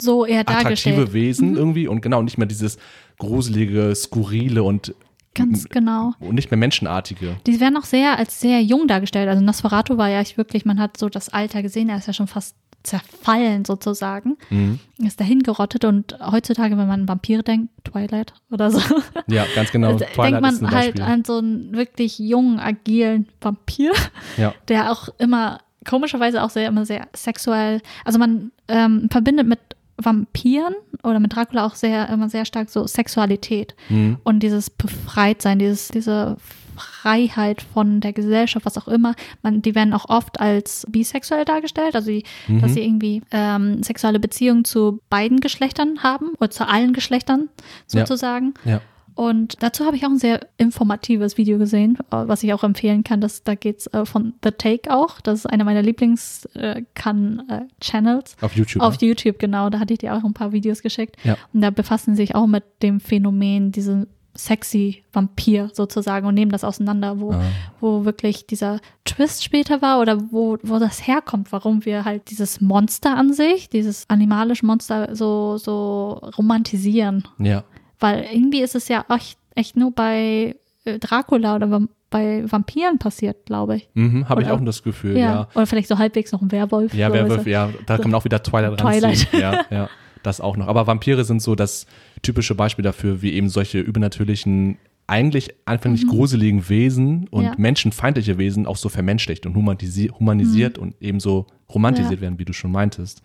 So 0.01 0.25
eher 0.25 0.43
dargestellt. 0.43 0.79
attraktive 0.97 1.13
Wesen 1.13 1.55
irgendwie 1.57 1.87
und 1.87 2.01
genau 2.01 2.21
nicht 2.21 2.37
mehr 2.37 2.47
dieses 2.47 2.77
gruselige, 3.19 3.95
skurrile 3.95 4.63
und, 4.63 4.93
Ganz 5.35 5.67
genau. 5.67 6.13
und 6.19 6.35
nicht 6.35 6.51
mehr 6.51 6.57
menschenartige. 6.59 7.37
Die 7.47 7.59
werden 7.59 7.75
auch 7.77 7.85
sehr 7.85 8.17
als 8.19 8.39
sehr 8.39 8.61
jung 8.61 8.87
dargestellt. 8.87 9.27
Also 9.27 9.43
Nosferatu 9.43 9.97
war 9.97 10.09
ja 10.09 10.19
echt 10.19 10.37
wirklich, 10.37 10.63
man 10.63 10.79
hat 10.79 10.97
so 10.97 11.09
das 11.09 11.29
Alter 11.29 11.63
gesehen, 11.63 11.89
er 11.89 11.97
ist 11.97 12.05
ja 12.07 12.13
schon 12.13 12.27
fast 12.27 12.55
zerfallen 12.83 13.65
sozusagen. 13.65 14.37
Mhm. 14.49 14.79
Ist 14.97 15.19
dahin 15.19 15.41
gerottet 15.43 15.85
und 15.85 16.17
heutzutage, 16.19 16.77
wenn 16.77 16.87
man 16.87 17.01
an 17.01 17.07
Vampire 17.07 17.43
denkt, 17.43 17.69
Twilight 17.85 18.33
oder 18.51 18.71
so, 18.71 18.79
Ja, 19.27 19.45
ganz 19.55 19.71
genau. 19.71 19.93
denkt 19.97 20.13
Twilight 20.13 20.41
man 20.41 20.53
ist 20.53 20.63
ein 20.63 20.71
halt 20.71 21.01
an 21.01 21.23
so 21.23 21.37
einen 21.37 21.73
wirklich 21.73 22.19
jungen, 22.19 22.59
agilen 22.59 23.27
Vampir, 23.41 23.93
ja. 24.37 24.53
der 24.67 24.91
auch 24.91 25.09
immer, 25.17 25.59
komischerweise 25.87 26.43
auch 26.43 26.49
sehr, 26.49 26.67
immer 26.67 26.85
sehr 26.85 27.07
sexuell, 27.15 27.81
also 28.05 28.19
man 28.19 28.51
ähm, 28.67 29.07
verbindet 29.09 29.47
mit 29.47 29.59
Vampiren 29.97 30.73
oder 31.03 31.19
mit 31.19 31.35
Dracula 31.35 31.65
auch 31.65 31.75
sehr, 31.75 32.09
immer 32.09 32.27
sehr 32.27 32.45
stark 32.45 32.69
so 32.69 32.87
Sexualität 32.87 33.75
Mhm. 33.89 34.17
und 34.23 34.39
dieses 34.41 34.69
Befreitsein, 34.69 35.59
dieses, 35.59 35.89
diese 35.89 36.37
Freiheit 36.75 37.61
von 37.61 38.01
der 38.01 38.13
Gesellschaft, 38.13 38.65
was 38.65 38.77
auch 38.77 38.87
immer. 38.87 39.15
Man, 39.41 39.61
die 39.61 39.75
werden 39.75 39.93
auch 39.93 40.09
oft 40.09 40.39
als 40.39 40.85
bisexuell 40.89 41.45
dargestellt, 41.45 41.95
also 41.95 42.09
die, 42.09 42.23
dass 42.47 42.73
sie 42.73 42.83
irgendwie 42.83 43.21
ähm, 43.31 43.83
sexuelle 43.83 44.19
Beziehungen 44.19 44.65
zu 44.65 44.99
beiden 45.09 45.39
Geschlechtern 45.39 46.03
haben 46.03 46.29
oder 46.39 46.49
zu 46.49 46.67
allen 46.67 46.93
Geschlechtern 46.93 47.49
Ja. 47.91 48.05
sozusagen. 48.05 48.53
Ja. 48.65 48.81
Und 49.15 49.61
dazu 49.61 49.85
habe 49.85 49.95
ich 49.95 50.03
auch 50.05 50.09
ein 50.09 50.17
sehr 50.17 50.47
informatives 50.57 51.37
Video 51.37 51.59
gesehen, 51.59 51.99
äh, 52.09 52.27
was 52.27 52.41
ich 52.41 52.51
auch 52.51 52.63
empfehlen 52.63 53.03
kann. 53.03 53.21
Das, 53.21 53.43
da 53.43 53.53
geht 53.53 53.79
es 53.79 53.87
äh, 53.87 54.05
von 54.05 54.33
The 54.43 54.49
Take 54.51 54.91
auch. 54.91 55.21
Das 55.21 55.39
ist 55.39 55.45
einer 55.45 55.65
meiner 55.65 55.83
Lieblings-Channels. 55.83 58.35
Auf 58.41 58.55
YouTube. 58.55 58.81
Auf 58.81 58.99
ne? 58.99 59.07
YouTube, 59.07 59.39
genau. 59.39 59.69
Da 59.69 59.79
hatte 59.79 59.93
ich 59.93 59.99
dir 59.99 60.15
auch 60.15 60.23
ein 60.23 60.33
paar 60.33 60.51
Videos 60.51 60.81
geschickt. 60.81 61.17
Ja. 61.23 61.37
Und 61.53 61.61
da 61.61 61.69
befassen 61.69 62.15
sie 62.15 62.23
sich 62.23 62.35
auch 62.35 62.47
mit 62.47 62.63
dem 62.81 62.99
Phänomen, 62.99 63.71
diesen 63.71 64.07
sexy 64.35 65.03
Vampir 65.13 65.69
sozusagen 65.73 66.25
und 66.25 66.33
nehmen 66.33 66.51
das 66.51 66.63
auseinander, 66.63 67.19
wo, 67.19 67.31
Ah. 67.33 67.41
wo 67.79 68.03
wirklich 68.05 68.47
dieser 68.47 68.79
Twist 69.05 69.43
später 69.43 69.81
war 69.81 69.99
oder 70.01 70.17
wo, 70.31 70.57
wo 70.63 70.79
das 70.79 71.05
herkommt, 71.07 71.51
warum 71.51 71.85
wir 71.85 72.03
halt 72.05 72.29
dieses 72.31 72.59
Monster 72.61 73.15
an 73.15 73.31
sich, 73.33 73.69
dieses 73.69 74.09
animalische 74.09 74.65
Monster 74.65 75.15
so, 75.15 75.57
so 75.57 76.19
romantisieren. 76.37 77.27
Ja. 77.37 77.63
Weil 77.99 78.25
irgendwie 78.31 78.61
ist 78.61 78.75
es 78.75 78.87
ja 78.87 79.05
echt, 79.09 79.37
echt 79.55 79.77
nur 79.77 79.91
bei 79.91 80.55
äh, 80.85 80.99
Dracula 80.99 81.55
oder 81.55 81.81
bei 82.09 82.43
Vampiren 82.51 82.99
passiert, 82.99 83.45
glaube 83.45 83.77
ich. 83.77 83.89
Mhm, 83.93 84.29
Habe 84.29 84.43
ich 84.43 84.49
auch 84.49 84.59
das 84.63 84.83
Gefühl, 84.83 85.17
Ja. 85.17 85.33
ja. 85.33 85.47
Oder 85.55 85.65
vielleicht 85.65 85.87
so 85.87 85.97
halbwegs 85.97 86.31
noch 86.31 86.41
ein 86.41 86.51
Werwolf. 86.51 86.93
Ja, 86.93 87.07
so, 87.07 87.13
Werwolf, 87.15 87.43
du. 87.43 87.49
ja, 87.49 87.69
da 87.87 87.97
kann 87.97 88.11
man 88.11 88.19
auch 88.19 88.25
wieder 88.25 88.41
Twilight 88.43 88.83
ranziehen. 88.83 89.13
Twilight. 89.13 89.33
Ja, 89.33 89.65
ja, 89.77 89.89
das 90.23 90.41
auch 90.41 90.57
noch. 90.57 90.67
Aber 90.67 90.87
Vampire 90.87 91.23
sind 91.25 91.41
so 91.41 91.55
das 91.55 91.85
typische 92.21 92.55
Beispiel 92.55 92.83
dafür, 92.83 93.21
wie 93.21 93.33
eben 93.33 93.49
solche 93.49 93.79
übernatürlichen, 93.79 94.77
eigentlich 95.05 95.53
anfänglich 95.65 96.07
gruseligen 96.07 96.69
Wesen 96.69 97.27
und 97.29 97.41
Mhm. 97.43 97.47
Ja. 97.49 97.53
menschenfeindliche 97.57 98.37
Wesen 98.37 98.65
auch 98.65 98.77
so 98.77 98.87
vermenschlicht 98.89 99.45
und 99.45 99.55
humanisi 99.55 100.07
humanisiert 100.17 100.77
und 100.77 100.95
ebenso 101.01 101.45
romantisiert 101.73 102.11
Mhm. 102.11 102.15
Ja. 102.17 102.21
werden, 102.21 102.39
wie 102.39 102.45
du 102.45 102.53
schon 102.53 102.71
meintest. 102.71 103.21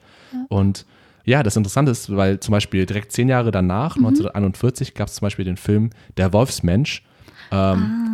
Und 0.48 0.84
ja, 1.24 1.42
das 1.42 1.56
Interessante 1.56 1.92
ist, 1.92 2.14
weil 2.14 2.40
zum 2.40 2.52
Beispiel 2.52 2.84
direkt 2.86 3.12
zehn 3.12 3.28
Jahre 3.28 3.50
danach, 3.52 3.96
Mhm. 3.96 4.06
1941, 4.06 4.94
gab 4.94 5.08
es 5.08 5.14
zum 5.14 5.26
Beispiel 5.26 5.44
den 5.44 5.56
Film 5.56 5.90
Der 6.16 6.32
Wolfsmensch, 6.32 7.04
ähm, 7.52 7.56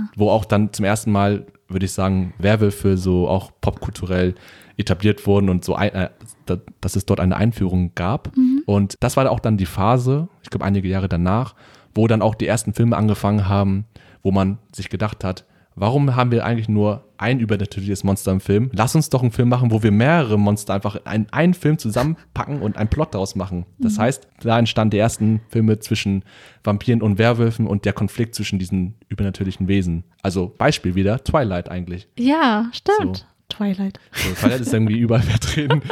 Ah. 0.06 0.08
wo 0.16 0.28
auch 0.30 0.44
dann 0.44 0.72
zum 0.72 0.84
ersten 0.84 1.10
Mal, 1.10 1.46
würde 1.68 1.86
ich 1.86 1.92
sagen, 1.92 2.34
Werwölfe 2.38 2.98
so 2.98 3.28
auch 3.28 3.50
popkulturell 3.62 4.34
etabliert 4.76 5.26
wurden 5.26 5.48
und 5.48 5.64
so, 5.64 5.74
ein, 5.74 5.92
äh, 5.92 6.10
da, 6.46 6.58
dass 6.80 6.96
es 6.96 7.06
dort 7.06 7.20
eine 7.20 7.36
Einführung 7.36 7.92
gab. 7.94 8.36
Mhm. 8.36 8.62
Und 8.66 8.96
das 9.00 9.16
war 9.16 9.30
auch 9.30 9.40
dann 9.40 9.56
die 9.56 9.66
Phase, 9.66 10.28
ich 10.42 10.50
glaube 10.50 10.64
einige 10.64 10.88
Jahre 10.88 11.08
danach, 11.08 11.54
wo 11.94 12.06
dann 12.06 12.22
auch 12.22 12.34
die 12.34 12.46
ersten 12.46 12.74
Filme 12.74 12.96
angefangen 12.96 13.48
haben, 13.48 13.84
wo 14.22 14.32
man 14.32 14.58
sich 14.72 14.88
gedacht 14.88 15.22
hat, 15.22 15.44
warum 15.76 16.16
haben 16.16 16.30
wir 16.30 16.44
eigentlich 16.44 16.68
nur 16.68 17.04
ein 17.18 17.40
übernatürliches 17.40 18.04
Monster 18.04 18.32
im 18.32 18.40
Film? 18.40 18.70
Lass 18.72 18.94
uns 18.94 19.10
doch 19.10 19.22
einen 19.22 19.30
Film 19.30 19.48
machen, 19.48 19.70
wo 19.70 19.82
wir 19.82 19.92
mehrere 19.92 20.38
Monster 20.38 20.74
einfach 20.74 20.96
in 21.12 21.26
einen 21.30 21.54
Film 21.54 21.78
zusammenpacken 21.78 22.60
und 22.60 22.76
einen 22.76 22.88
Plot 22.88 23.14
daraus 23.14 23.34
machen. 23.36 23.66
Das 23.78 23.98
heißt, 23.98 24.28
da 24.40 24.58
entstanden 24.58 24.90
die 24.90 24.98
ersten 24.98 25.40
Filme 25.48 25.78
zwischen 25.78 26.24
Vampiren 26.62 27.02
und 27.02 27.18
Werwölfen 27.18 27.66
und 27.66 27.84
der 27.84 27.92
Konflikt 27.92 28.34
zwischen 28.34 28.58
diesen 28.58 28.94
übernatürlichen 29.08 29.68
Wesen. 29.68 30.04
Also 30.22 30.52
Beispiel 30.56 30.94
wieder, 30.94 31.22
Twilight 31.22 31.70
eigentlich. 31.70 32.08
Ja, 32.18 32.68
stimmt. 32.72 33.18
So. 33.18 33.33
Twilight. 33.56 33.98
So, 34.12 34.30
Twilight 34.34 34.60
ist 34.60 34.72
irgendwie 34.72 34.98
überall 34.98 35.22
vertreten. 35.34 35.82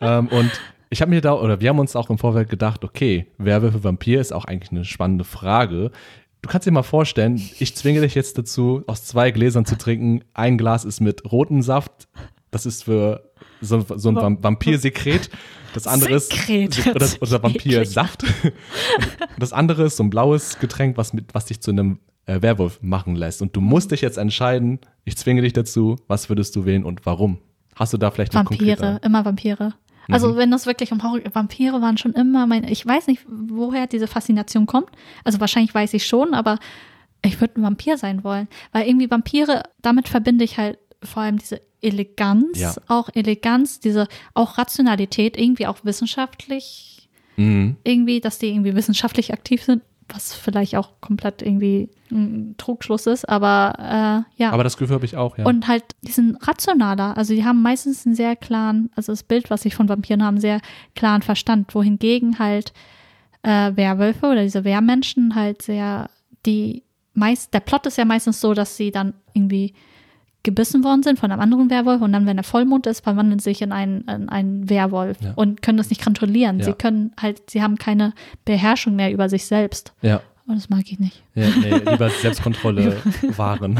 ähm, 0.00 0.28
und 0.28 0.50
ich 0.90 1.00
habe 1.00 1.10
mir 1.10 1.20
da, 1.20 1.34
oder 1.34 1.60
wir 1.60 1.70
haben 1.70 1.78
uns 1.78 1.96
auch 1.96 2.10
im 2.10 2.18
Vorfeld 2.18 2.48
gedacht, 2.50 2.84
okay, 2.84 3.26
Werwölfe, 3.38 3.82
Vampir 3.84 4.20
ist 4.20 4.32
auch 4.32 4.44
eigentlich 4.44 4.70
eine 4.72 4.84
spannende 4.84 5.24
Frage. 5.24 5.90
Du 6.42 6.48
kannst 6.48 6.66
dir 6.66 6.72
mal 6.72 6.82
vorstellen, 6.82 7.40
ich 7.60 7.76
zwinge 7.76 8.00
dich 8.00 8.14
jetzt 8.14 8.36
dazu, 8.36 8.82
aus 8.86 9.04
zwei 9.04 9.30
Gläsern 9.30 9.64
zu 9.64 9.78
trinken. 9.78 10.22
Ein 10.34 10.58
Glas 10.58 10.84
ist 10.84 11.00
mit 11.00 11.30
rotem 11.30 11.62
Saft. 11.62 12.08
Das 12.50 12.66
ist 12.66 12.84
für 12.84 13.30
so, 13.60 13.80
so 13.96 14.08
ein 14.10 14.16
Vam- 14.16 14.42
Vampirsekret. 14.42 15.30
Das 15.72 15.86
andere 15.86 16.14
ist 16.14 16.32
Sekret. 16.32 16.84
oder, 16.94 17.04
ist 17.06 17.22
oder 17.22 17.42
Vampirsaft. 17.42 18.24
Das 19.38 19.52
andere 19.52 19.84
ist 19.84 19.96
so 19.96 20.02
ein 20.02 20.10
blaues 20.10 20.58
Getränk, 20.58 20.96
was, 20.96 21.12
mit, 21.12 21.32
was 21.34 21.46
dich 21.46 21.60
zu 21.62 21.70
einem 21.70 21.98
äh, 22.26 22.40
Werwolf 22.42 22.80
machen 22.82 23.16
lässt. 23.16 23.42
Und 23.42 23.56
du 23.56 23.60
musst 23.60 23.90
dich 23.90 24.00
jetzt 24.00 24.18
entscheiden, 24.18 24.78
ich 25.04 25.16
zwinge 25.16 25.42
dich 25.42 25.52
dazu, 25.52 25.96
was 26.08 26.28
würdest 26.28 26.54
du 26.56 26.64
wählen 26.64 26.84
und 26.84 27.04
warum? 27.06 27.38
Hast 27.74 27.92
du 27.92 27.98
da 27.98 28.10
vielleicht 28.10 28.34
Vampire, 28.34 29.00
immer 29.02 29.24
Vampire. 29.24 29.74
Mhm. 30.08 30.14
Also 30.14 30.36
wenn 30.36 30.50
das 30.50 30.66
wirklich 30.66 30.92
um 30.92 31.02
Horror, 31.02 31.20
Vampire 31.32 31.80
waren 31.80 31.96
schon 31.96 32.12
immer 32.12 32.46
mein, 32.46 32.64
ich 32.64 32.84
weiß 32.86 33.06
nicht, 33.06 33.24
woher 33.28 33.86
diese 33.86 34.06
Faszination 34.06 34.66
kommt. 34.66 34.88
Also 35.24 35.40
wahrscheinlich 35.40 35.74
weiß 35.74 35.94
ich 35.94 36.06
schon, 36.06 36.34
aber 36.34 36.58
ich 37.24 37.40
würde 37.40 37.60
ein 37.60 37.62
Vampir 37.62 37.96
sein 37.98 38.24
wollen. 38.24 38.48
Weil 38.72 38.86
irgendwie 38.88 39.10
Vampire, 39.10 39.62
damit 39.80 40.08
verbinde 40.08 40.44
ich 40.44 40.58
halt 40.58 40.78
vor 41.02 41.22
allem 41.22 41.38
diese 41.38 41.60
Eleganz, 41.80 42.60
Ja. 42.60 42.74
auch 42.88 43.08
Eleganz, 43.14 43.80
diese 43.80 44.06
auch 44.34 44.58
Rationalität, 44.58 45.36
irgendwie 45.36 45.66
auch 45.66 45.78
wissenschaftlich, 45.84 47.08
Mhm. 47.36 47.76
irgendwie, 47.84 48.20
dass 48.20 48.38
die 48.38 48.48
irgendwie 48.48 48.74
wissenschaftlich 48.74 49.32
aktiv 49.32 49.62
sind, 49.62 49.82
was 50.08 50.34
vielleicht 50.34 50.76
auch 50.76 50.90
komplett 51.00 51.42
irgendwie 51.42 51.88
ein 52.10 52.54
Trugschluss 52.58 53.06
ist, 53.06 53.28
aber 53.28 54.24
äh, 54.36 54.42
ja. 54.42 54.50
Aber 54.50 54.64
das 54.64 54.76
Gefühl 54.76 54.94
habe 54.94 55.04
ich 55.04 55.16
auch, 55.16 55.38
ja. 55.38 55.44
Und 55.44 55.68
halt, 55.68 55.84
die 56.02 56.12
sind 56.12 56.36
rationaler. 56.46 57.16
Also 57.16 57.34
die 57.34 57.44
haben 57.44 57.62
meistens 57.62 58.04
einen 58.06 58.14
sehr 58.14 58.36
klaren, 58.36 58.90
also 58.94 59.12
das 59.12 59.22
Bild, 59.22 59.50
was 59.50 59.64
ich 59.64 59.74
von 59.74 59.88
Vampiren 59.88 60.22
habe, 60.22 60.40
sehr 60.40 60.60
klaren 60.94 61.22
Verstand, 61.22 61.74
wohingegen 61.74 62.38
halt 62.38 62.72
äh, 63.42 63.72
Werwölfe 63.74 64.26
oder 64.26 64.42
diese 64.42 64.64
Wehrmenschen 64.64 65.34
halt 65.34 65.62
sehr, 65.62 66.10
die 66.46 66.82
meist, 67.14 67.54
der 67.54 67.60
Plot 67.60 67.86
ist 67.86 67.98
ja 67.98 68.04
meistens 68.04 68.40
so, 68.40 68.54
dass 68.54 68.76
sie 68.76 68.90
dann 68.90 69.14
irgendwie 69.34 69.74
gebissen 70.44 70.82
worden 70.84 71.02
sind 71.02 71.18
von 71.18 71.30
einem 71.30 71.40
anderen 71.40 71.70
Werwolf 71.70 72.00
und 72.02 72.12
dann, 72.12 72.26
wenn 72.26 72.36
der 72.36 72.44
Vollmond 72.44 72.86
ist, 72.86 73.04
verwandeln 73.04 73.38
sie 73.38 73.50
sich 73.50 73.62
in 73.62 73.70
einen, 73.72 74.02
in 74.08 74.28
einen 74.28 74.68
Werwolf 74.68 75.18
Ja. 75.20 75.32
und 75.36 75.62
können 75.62 75.78
das 75.78 75.90
nicht 75.90 76.02
kontrollieren. 76.04 76.58
Ja. 76.58 76.64
Sie 76.64 76.72
können 76.72 77.12
halt, 77.20 77.50
sie 77.50 77.62
haben 77.62 77.76
keine 77.76 78.12
Beherrschung 78.44 78.96
mehr 78.96 79.12
über 79.12 79.28
sich 79.28 79.44
selbst. 79.46 79.92
ja. 80.02 80.20
Und 80.44 80.56
das 80.56 80.68
mag 80.68 80.82
ich 80.90 80.98
nicht. 80.98 81.22
Ja, 81.36 81.46
nee, 81.62 81.70
lieber 81.88 82.10
Selbstkontrolle 82.10 82.96
wahren. 83.36 83.78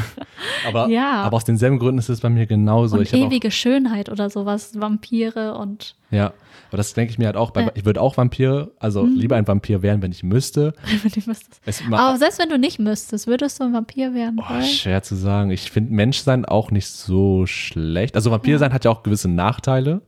Aber, 0.66 0.86
Ja. 0.88 1.22
aber 1.24 1.36
aus 1.36 1.44
denselben 1.44 1.80
Gründen 1.80 1.98
ist 1.98 2.08
es 2.08 2.20
bei 2.20 2.30
mir 2.30 2.46
genauso. 2.46 2.96
und 2.96 3.02
ich 3.02 3.12
hab 3.12 3.18
auch, 3.20 3.26
ewige 3.26 3.50
Schönheit 3.50 4.08
oder 4.08 4.30
sowas, 4.30 4.80
Vampire 4.80 5.56
und 5.58 5.96
ja, 6.12 6.32
aber 6.72 6.78
das 6.78 6.94
denke 6.94 7.12
ich 7.12 7.18
mir 7.18 7.26
halt 7.26 7.36
auch. 7.36 7.50
Bei, 7.52 7.64
Äh. 7.64 7.70
ich 7.74 7.84
würde 7.84 8.00
auch 8.00 8.16
Vampir, 8.16 8.70
also 8.80 9.04
Mhm. 9.04 9.14
lieber 9.16 9.36
ein 9.36 9.46
Vampir 9.46 9.82
werden, 9.82 10.02
wenn 10.02 10.10
ich 10.10 10.22
müsste. 10.22 10.72
die 11.04 11.22
müsstest. 11.26 11.60
Es 11.64 11.84
ma- 11.86 11.98
Aber 12.08 12.18
selbst 12.18 12.38
wenn 12.40 12.48
du 12.48 12.58
nicht 12.58 12.78
müsstest, 12.78 13.26
würdest 13.26 13.60
du 13.60 13.64
ein 13.64 13.72
Vampir 13.72 14.14
werden 14.14 14.38
wollen? 14.38 14.62
schwer 14.64 15.02
zu 15.02 15.14
sagen. 15.14 15.50
Ich 15.50 15.70
finde 15.70 15.92
Menschsein 15.94 16.44
auch 16.44 16.70
nicht 16.70 16.88
so 16.88 17.46
schlecht. 17.46 18.16
Also 18.16 18.30
Vampir 18.30 18.58
sein 18.58 18.72
hat 18.72 18.84
ja 18.84 18.90
auch 18.90 19.02
gewisse 19.02 19.28
Nachteile, 19.28 20.00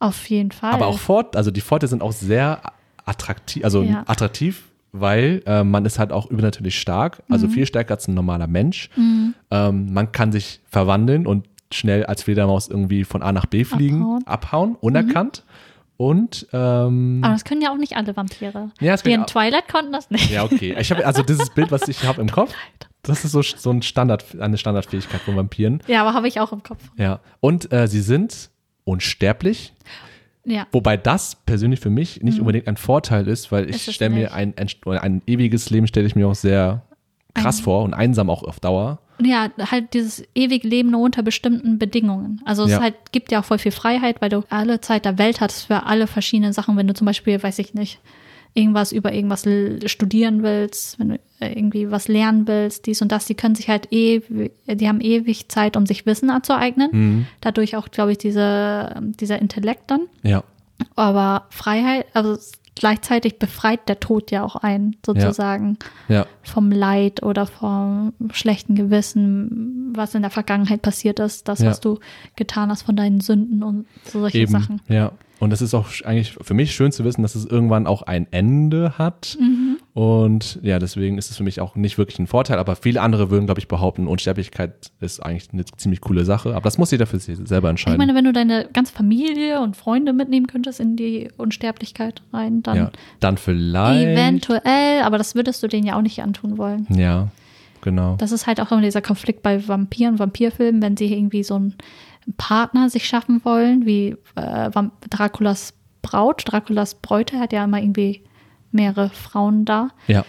Auf 0.00 0.26
jeden 0.28 0.50
Fall. 0.50 0.72
aber 0.72 0.86
auch 0.86 0.98
Fort, 0.98 1.36
also 1.36 1.50
die 1.50 1.60
Vorteile 1.60 1.88
sind 1.88 2.02
auch 2.02 2.12
sehr 2.12 2.60
attraktiv, 3.04 3.64
also 3.64 3.82
Ja. 3.82 4.02
attraktiv, 4.06 4.64
weil 4.92 5.42
äh, 5.46 5.64
man 5.64 5.84
ist 5.84 5.98
halt 5.98 6.12
auch 6.12 6.30
übernatürlich 6.30 6.78
stark, 6.78 7.18
Mhm. 7.28 7.32
also 7.34 7.48
viel 7.48 7.66
stärker 7.66 7.94
als 7.94 8.08
ein 8.08 8.14
normaler 8.14 8.46
Mensch. 8.46 8.90
Ähm, 9.50 9.92
man 9.92 10.12
kann 10.12 10.32
sich 10.32 10.60
verwandeln 10.70 11.26
und 11.26 11.46
schnell 11.72 12.06
als 12.06 12.22
Fledermaus 12.22 12.68
irgendwie 12.68 13.02
von 13.04 13.22
A 13.22 13.32
nach 13.32 13.46
B 13.46 13.64
fliegen, 13.64 14.02
Abhauen. 14.02 14.18
Mhm. 14.20 14.26
abhauen, 14.28 14.76
unerkannt. 14.80 15.42
Und 15.96 16.46
ähm, 16.52 17.20
Aber 17.22 17.32
das 17.34 17.44
können 17.44 17.62
ja 17.62 17.70
auch 17.72 17.76
nicht 17.76 17.96
alle 17.96 18.16
Vampire. 18.16 18.70
Ja, 18.80 18.96
Die 18.96 19.12
in 19.12 19.26
Twilight 19.26 19.68
konnten 19.68 19.92
das 19.92 20.10
nicht. 20.10 20.30
ja, 20.30 20.42
okay. 20.44 20.74
Ich 20.78 20.90
habe 20.90 21.06
also 21.06 21.22
dieses 21.22 21.50
Bild, 21.50 21.70
was 21.70 21.86
ich 21.88 22.02
habe 22.04 22.20
im 22.20 22.28
Kopf, 22.32 22.52
das 23.02 23.24
ist 23.24 23.32
so, 23.32 23.42
so 23.42 23.70
ein 23.70 23.82
Standard, 23.82 24.24
eine 24.40 24.58
Standardfähigkeit 24.58 25.20
von 25.20 25.36
Vampiren. 25.36 25.82
Ja, 25.86 26.00
aber 26.02 26.14
habe 26.14 26.26
ich 26.26 26.40
auch 26.40 26.52
im 26.52 26.62
Kopf. 26.62 26.82
Ja. 26.96 27.20
Und 27.40 27.72
äh, 27.72 27.86
sie 27.86 28.00
sind 28.00 28.50
unsterblich, 28.84 29.72
Ja. 30.44 30.66
wobei 30.72 30.96
das 30.96 31.36
persönlich 31.46 31.80
für 31.80 31.90
mich 31.90 32.22
nicht 32.22 32.40
unbedingt 32.40 32.66
ein 32.68 32.76
Vorteil 32.76 33.28
ist, 33.28 33.52
weil 33.52 33.64
Mhm. 33.66 33.70
Ich 33.70 33.94
stelle 33.94 34.14
mir 34.14 34.32
ein, 34.34 34.54
ein, 34.56 34.68
ein 34.98 35.22
ewiges 35.26 35.70
Leben 35.70 35.86
stelle 35.86 36.06
ich 36.06 36.16
mir 36.16 36.26
auch 36.28 36.34
sehr 36.34 36.82
krass 37.34 37.58
Ein- 37.58 37.64
vor 37.64 37.82
und 37.84 37.94
einsam 37.94 38.30
auch 38.30 38.42
auf 38.42 38.58
Dauer. 38.60 38.98
Ja, 39.22 39.48
halt 39.70 39.94
dieses 39.94 40.24
ewig 40.34 40.64
Leben 40.64 40.90
nur 40.90 41.00
unter 41.02 41.22
bestimmten 41.22 41.78
Bedingungen. 41.78 42.40
Also 42.44 42.64
es 42.64 42.72
Ja. 42.72 42.80
halt, 42.80 42.94
gibt 43.12 43.30
ja 43.30 43.40
auch 43.40 43.44
voll 43.44 43.58
viel 43.58 43.72
Freiheit, 43.72 44.20
weil 44.20 44.30
du 44.30 44.42
alle 44.50 44.80
Zeit 44.80 45.04
der 45.04 45.18
Welt 45.18 45.40
hast 45.40 45.62
für 45.66 45.84
alle 45.86 46.06
verschiedenen 46.06 46.52
Sachen. 46.52 46.76
Wenn 46.76 46.88
du 46.88 46.94
zum 46.94 47.06
Beispiel, 47.06 47.40
weiß 47.42 47.58
ich 47.60 47.74
nicht, 47.74 48.00
irgendwas 48.54 48.92
über 48.92 49.12
irgendwas 49.12 49.46
studieren 49.90 50.42
willst, 50.42 50.98
wenn 50.98 51.08
du 51.10 51.14
äh, 51.40 51.52
irgendwie 51.52 51.90
was 51.90 52.06
lernen 52.08 52.46
willst, 52.46 52.86
dies 52.86 53.02
und 53.02 53.10
das, 53.12 53.26
die 53.26 53.34
können 53.34 53.54
sich 53.56 53.68
halt 53.68 53.88
ewig, 53.92 54.52
die 54.66 54.88
haben 54.88 55.00
ewig 55.00 55.48
Zeit, 55.48 55.76
um 55.76 55.86
sich 55.86 56.06
Wissen 56.06 56.30
anzueignen. 56.30 56.88
Mhm. 56.92 57.26
Dadurch 57.40 57.76
auch, 57.76 57.88
glaube 57.90 58.12
ich, 58.12 58.18
diese, 58.18 58.94
dieser 59.20 59.40
Intellekt 59.40 59.90
dann. 59.90 60.02
Ja. 60.22 60.44
Aber 60.96 61.46
Freiheit, 61.50 62.06
also 62.14 62.36
gleichzeitig 62.74 63.38
befreit 63.38 63.88
der 63.88 64.00
Tod 64.00 64.30
ja 64.30 64.42
auch 64.44 64.56
einen, 64.56 64.96
sozusagen, 65.04 65.78
Ja. 66.08 66.26
vom 66.42 66.70
Leid 66.70 67.22
oder 67.22 67.46
vom 67.46 68.12
schlechten 68.32 68.74
Gewissen, 68.74 69.92
was 69.94 70.14
in 70.14 70.22
der 70.22 70.30
Vergangenheit 70.30 70.82
passiert 70.82 71.20
ist, 71.20 71.48
das, 71.48 71.60
Ja. 71.60 71.70
was 71.70 71.80
du 71.80 71.98
getan 72.36 72.70
hast 72.70 72.82
von 72.82 72.96
deinen 72.96 73.20
Sünden 73.20 73.62
und 73.62 73.86
so 74.04 74.20
solche 74.20 74.38
Eben. 74.38 74.52
Sachen. 74.52 74.80
Ja. 74.88 75.12
Und 75.40 75.52
es 75.52 75.60
ist 75.60 75.74
auch 75.74 75.86
eigentlich 76.04 76.36
für 76.40 76.54
mich 76.54 76.74
schön 76.74 76.92
zu 76.92 77.04
wissen, 77.04 77.22
dass 77.22 77.34
es 77.34 77.44
irgendwann 77.44 77.86
auch 77.86 78.02
ein 78.02 78.26
Ende 78.30 78.96
hat. 78.98 79.36
Mhm. 79.40 79.78
Und 79.94 80.58
ja, 80.62 80.80
deswegen 80.80 81.18
ist 81.18 81.30
es 81.30 81.36
für 81.36 81.44
mich 81.44 81.60
auch 81.60 81.76
nicht 81.76 81.98
wirklich 81.98 82.18
ein 82.18 82.26
Vorteil. 82.26 82.58
Aber 82.58 82.74
viele 82.74 83.00
andere 83.00 83.30
würden, 83.30 83.46
glaube 83.46 83.60
ich, 83.60 83.68
behaupten, 83.68 84.08
Unsterblichkeit 84.08 84.90
ist 84.98 85.20
eigentlich 85.20 85.52
eine 85.52 85.64
ziemlich 85.64 86.00
coole 86.00 86.24
Sache. 86.24 86.50
Aber 86.50 86.64
das 86.64 86.78
muss 86.78 86.90
jeder 86.90 87.06
für 87.06 87.20
sich 87.20 87.38
selber 87.44 87.70
entscheiden. 87.70 87.94
Ich 87.94 88.04
meine, 88.04 88.18
wenn 88.18 88.24
du 88.24 88.32
deine 88.32 88.68
ganze 88.72 88.92
Familie 88.92 89.60
und 89.60 89.76
Freunde 89.76 90.12
mitnehmen 90.12 90.48
könntest 90.48 90.80
in 90.80 90.96
die 90.96 91.28
Unsterblichkeit 91.36 92.22
rein, 92.32 92.64
dann 92.64 92.76
ja. 92.76 92.90
Dann 93.20 93.36
vielleicht. 93.36 94.08
eventuell, 94.08 95.02
aber 95.02 95.16
das 95.16 95.36
würdest 95.36 95.62
du 95.62 95.68
denen 95.68 95.86
ja 95.86 95.96
auch 95.96 96.02
nicht 96.02 96.20
antun 96.20 96.58
wollen. 96.58 96.88
Ja, 96.90 97.28
genau. 97.80 98.16
Das 98.16 98.32
ist 98.32 98.48
halt 98.48 98.60
auch 98.60 98.72
immer 98.72 98.82
dieser 98.82 99.02
Konflikt 99.02 99.44
bei 99.44 99.68
Vampiren, 99.68 100.18
Vampirfilmen, 100.18 100.82
wenn 100.82 100.96
sie 100.96 101.12
irgendwie 101.12 101.44
so 101.44 101.54
einen 101.54 101.74
Partner 102.36 102.90
sich 102.90 103.06
schaffen 103.06 103.44
wollen, 103.44 103.86
wie 103.86 104.16
äh, 104.34 104.70
Draculas 105.08 105.74
Braut. 106.02 106.42
Draculas 106.46 106.96
Bräute 106.96 107.38
hat 107.38 107.52
ja 107.52 107.62
immer 107.62 107.80
irgendwie 107.80 108.24
mehrere 108.74 109.10
Frauen 109.10 109.64
da, 109.64 109.88
Ja. 110.06 110.24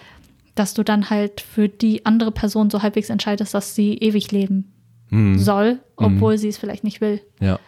dass 0.56 0.74
du 0.74 0.84
dann 0.84 1.10
halt 1.10 1.42
für 1.42 1.68
die 1.68 2.06
andere 2.06 2.32
Person 2.32 2.70
so 2.70 2.82
halbwegs 2.82 3.10
entscheidest, 3.10 3.54
dass 3.54 3.76
sie 3.76 3.96
ewig 3.98 4.32
leben 4.32 4.72
Mhm. 5.10 5.38
soll, 5.38 5.80
obwohl 5.98 6.38
sie 6.38 6.48
es 6.48 6.58
vielleicht 6.58 6.84
nicht 6.84 7.02
will. 7.02 7.22
Ja. 7.40 7.60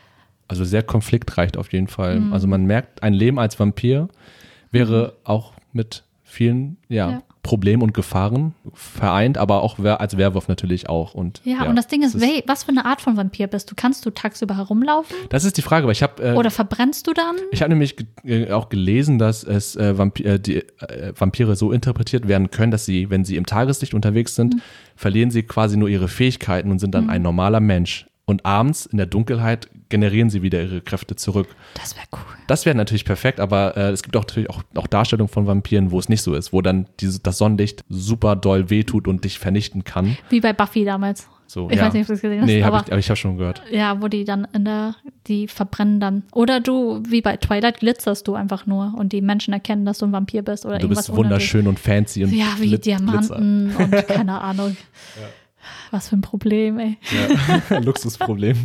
Also 0.48 0.64
sehr 0.64 0.82
konfliktreich 0.84 1.58
auf 1.58 1.74
jeden 1.74 1.88
Fall. 1.88 2.24
Also 2.32 2.48
man 2.48 2.66
merkt, 2.66 3.04
ein 3.04 3.14
Leben 3.14 3.38
als 3.38 3.60
Vampir 3.60 4.08
wäre 4.72 5.18
auch 5.26 5.52
mit 5.74 6.04
vielen 6.24 6.78
ja, 6.88 7.12
Ja. 7.12 7.24
Problemen 7.48 7.82
und 7.82 7.94
Gefahren 7.94 8.54
vereint, 8.74 9.38
aber 9.38 9.64
auch 9.64 9.80
als 9.80 10.18
Werwolf 10.18 10.50
natürlich 10.50 10.90
auch. 10.90 11.14
Und, 11.14 11.42
Ja, 11.46 11.64
und 11.64 11.78
das 11.78 11.88
Ding 11.88 12.04
ist, 12.04 12.18
wel- 12.18 12.44
was 12.46 12.66
für 12.66 12.72
eine 12.72 12.84
Art 12.86 13.00
von 13.00 13.16
Vampir 13.16 13.48
bist 13.48 13.72
du? 13.72 13.76
Kannst 13.76 14.06
du 14.06 14.10
tagsüber 14.10 14.58
herumlaufen 14.58 15.16
Das 15.30 15.46
ist 15.46 15.56
die 15.58 15.62
Frage, 15.62 15.86
weil 15.86 15.94
ich 15.94 16.04
habe 16.04 16.22
äh, 16.22 16.34
oder 16.34 16.52
verbrennst 16.52 17.08
du 17.08 17.14
dann? 17.14 17.36
Ich 17.52 17.62
habe 17.62 17.70
nämlich 17.70 17.96
ge- 17.96 18.08
äh, 18.26 18.52
auch 18.52 18.68
gelesen, 18.68 19.18
dass 19.18 19.44
es 19.46 19.76
äh, 19.78 19.98
Vampi 19.98 20.24
äh, 20.24 20.40
die 20.40 20.58
äh, 20.58 21.14
Vampire 21.18 21.56
so 21.56 21.72
interpretiert 21.72 22.28
werden 22.28 22.52
können, 22.52 22.72
dass 22.72 22.86
sie, 22.86 23.10
wenn 23.10 23.24
sie 23.24 23.38
im 23.38 23.46
Tageslicht 23.46 23.94
unterwegs 23.94 24.36
sind, 24.36 24.56
Mhm. 24.56 24.62
verlieren 24.98 25.32
sie 25.32 25.44
quasi 25.44 25.78
nur 25.78 25.88
ihre 25.88 26.10
Fähigkeiten 26.10 26.70
und 26.70 26.80
sind 26.80 26.94
dann 26.94 27.10
ein 27.10 27.22
normaler 27.22 27.62
Mensch. 27.62 28.08
Und 28.26 28.46
abends 28.46 28.86
in 28.86 28.98
der 28.98 29.08
Dunkelheit 29.08 29.70
generieren 29.90 30.30
sie 30.30 30.42
wieder 30.42 30.62
ihre 30.62 30.82
Kräfte 30.82 31.16
zurück. 31.16 31.48
Das 31.76 31.96
wäre 31.96 32.06
cool. 32.14 32.20
Das 32.48 32.66
wäre 32.66 32.76
natürlich 32.76 33.06
perfekt, 33.06 33.40
aber 33.40 33.76
äh, 33.78 33.90
es 33.92 34.04
gibt 34.04 34.16
auch 34.18 34.22
natürlich 34.24 34.50
auch, 34.50 34.64
auch 34.76 34.88
Darstellungen 34.88 35.30
von 35.32 35.48
Vampiren, 35.48 35.92
wo 35.92 36.00
es 36.00 36.10
nicht 36.10 36.22
so 36.22 36.34
ist, 36.36 36.54
wo 36.54 36.62
dann 36.62 36.88
diese, 37.00 37.20
das 37.20 37.38
Sonnenlicht 37.38 37.84
super 37.90 38.36
doll 38.36 38.70
wehtut 38.70 39.08
und 39.08 39.24
dich 39.26 39.40
vernichten 39.40 39.84
kann. 39.84 40.18
Wie 40.30 40.40
bei 40.42 40.54
Buffy 40.54 40.86
damals. 40.86 41.28
So, 41.50 41.70
Ich 41.70 41.78
ja. 41.78 41.86
weiß 41.86 41.94
nicht, 41.94 42.02
ob 42.02 42.08
du 42.08 42.14
es 42.14 42.22
gesehen 42.22 42.42
hast, 42.42 42.48
Nee, 42.48 42.62
hab 42.62 42.74
aber 42.74 42.84
ich, 42.86 42.92
aber 42.92 43.00
ich 43.00 43.10
habe 43.10 43.16
schon 43.16 43.38
gehört. 43.38 43.62
Ja, 43.72 44.02
wo 44.02 44.10
die 44.10 44.26
dann 44.26 44.46
in 44.54 44.66
der, 44.66 44.96
die 45.28 45.48
verbrennen 45.48 46.02
dann. 46.02 46.24
Oder 46.34 46.60
du, 46.60 47.02
wie 47.08 47.22
bei 47.22 47.38
Twilight, 47.38 47.80
glitzerst 47.80 48.28
du 48.28 48.36
einfach 48.36 48.66
nur 48.66 48.94
und 48.98 49.14
die 49.14 49.22
Menschen 49.22 49.54
erkennen, 49.54 49.86
dass 49.86 50.00
du 50.00 50.08
ein 50.08 50.12
Vampir 50.12 50.42
bist 50.42 50.66
oder 50.66 50.78
Du 50.80 50.90
bist 50.90 51.16
wunderschön 51.16 51.68
und 51.68 51.80
fancy 51.80 52.26
und 52.26 52.34
Ja, 52.34 52.48
wie 52.60 52.66
glit- 52.66 52.82
Glitzer. 52.84 52.98
Diamanten 52.98 53.76
und 53.78 53.92
keine 54.08 54.42
Ahnung. 54.42 54.76
Was 55.92 56.10
für 56.10 56.18
ein 56.18 56.22
Problem, 56.22 56.80
ey. 56.80 56.98
Ja, 57.70 57.80
Luxusproblem. 57.80 58.58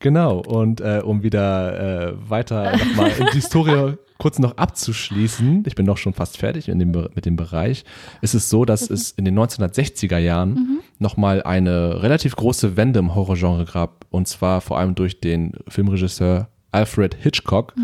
Genau, 0.00 0.38
und 0.38 0.80
äh, 0.80 1.02
um 1.04 1.22
wieder 1.22 2.08
äh, 2.10 2.14
weiter 2.30 2.72
nochmal 2.76 3.10
in 3.18 3.26
die 3.26 3.32
Historie 3.34 3.94
kurz 4.18 4.38
noch 4.38 4.56
abzuschließen, 4.56 5.64
ich 5.66 5.74
bin 5.74 5.86
doch 5.86 5.96
schon 5.98 6.12
fast 6.14 6.36
fertig 6.38 6.68
in 6.68 6.78
dem, 6.78 6.90
mit 6.90 7.26
dem 7.26 7.36
Bereich, 7.36 7.84
ist 8.22 8.34
es 8.34 8.50
so, 8.50 8.64
dass 8.64 8.88
es 8.90 9.12
in 9.12 9.24
den 9.24 9.38
1960er 9.38 10.18
Jahren 10.18 10.54
Mhm. 10.54 10.80
nochmal 10.98 11.42
eine 11.42 12.02
relativ 12.02 12.34
große 12.36 12.76
Wende 12.76 12.98
im 12.98 13.14
Horrorgenre 13.14 13.64
gab, 13.66 14.06
und 14.10 14.26
zwar 14.26 14.60
vor 14.62 14.78
allem 14.78 14.94
durch 14.94 15.20
den 15.20 15.52
Filmregisseur 15.68 16.48
Alfred 16.72 17.14
Hitchcock, 17.14 17.74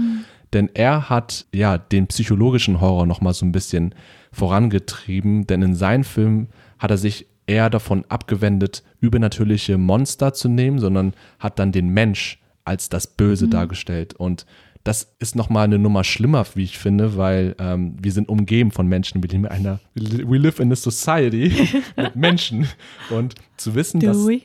denn 0.52 0.70
er 0.74 1.10
hat 1.10 1.46
ja 1.52 1.76
den 1.78 2.06
psychologischen 2.06 2.80
Horror 2.80 3.04
nochmal 3.06 3.34
so 3.34 3.44
ein 3.44 3.52
bisschen 3.52 3.94
vorangetrieben, 4.32 5.46
denn 5.46 5.62
in 5.62 5.74
seinen 5.74 6.04
Filmen 6.04 6.48
hat 6.78 6.90
er 6.90 6.98
sich 6.98 7.26
eher 7.46 7.68
davon 7.70 8.04
abgewendet, 8.08 8.82
übernatürliche 9.06 9.78
Monster 9.78 10.34
zu 10.34 10.48
nehmen, 10.48 10.78
sondern 10.78 11.14
hat 11.38 11.58
dann 11.58 11.72
den 11.72 11.88
Mensch 11.88 12.40
als 12.64 12.88
das 12.88 13.06
Böse 13.06 13.48
dargestellt. 13.48 14.14
Und 14.14 14.44
das 14.84 15.14
ist 15.18 15.34
nochmal 15.34 15.64
eine 15.64 15.78
Nummer 15.78 16.04
schlimmer, 16.04 16.46
wie 16.54 16.62
ich 16.62 16.78
finde, 16.78 17.16
weil 17.16 17.56
ähm, 17.58 17.96
wir 18.00 18.12
sind 18.12 18.28
umgeben 18.28 18.70
von 18.70 18.86
Menschen, 18.86 19.22
wir 19.22 19.28
leben 19.28 19.44
in 19.44 19.50
einer, 19.50 19.80
we 19.94 20.38
live 20.38 20.60
in 20.60 20.70
a 20.70 20.76
society 20.76 21.82
mit 21.96 22.14
Menschen. 22.14 22.68
Und 23.10 23.34
zu 23.56 23.74
wissen, 23.74 24.00
dass 24.00 24.16
Do 24.16 24.28
we? 24.28 24.42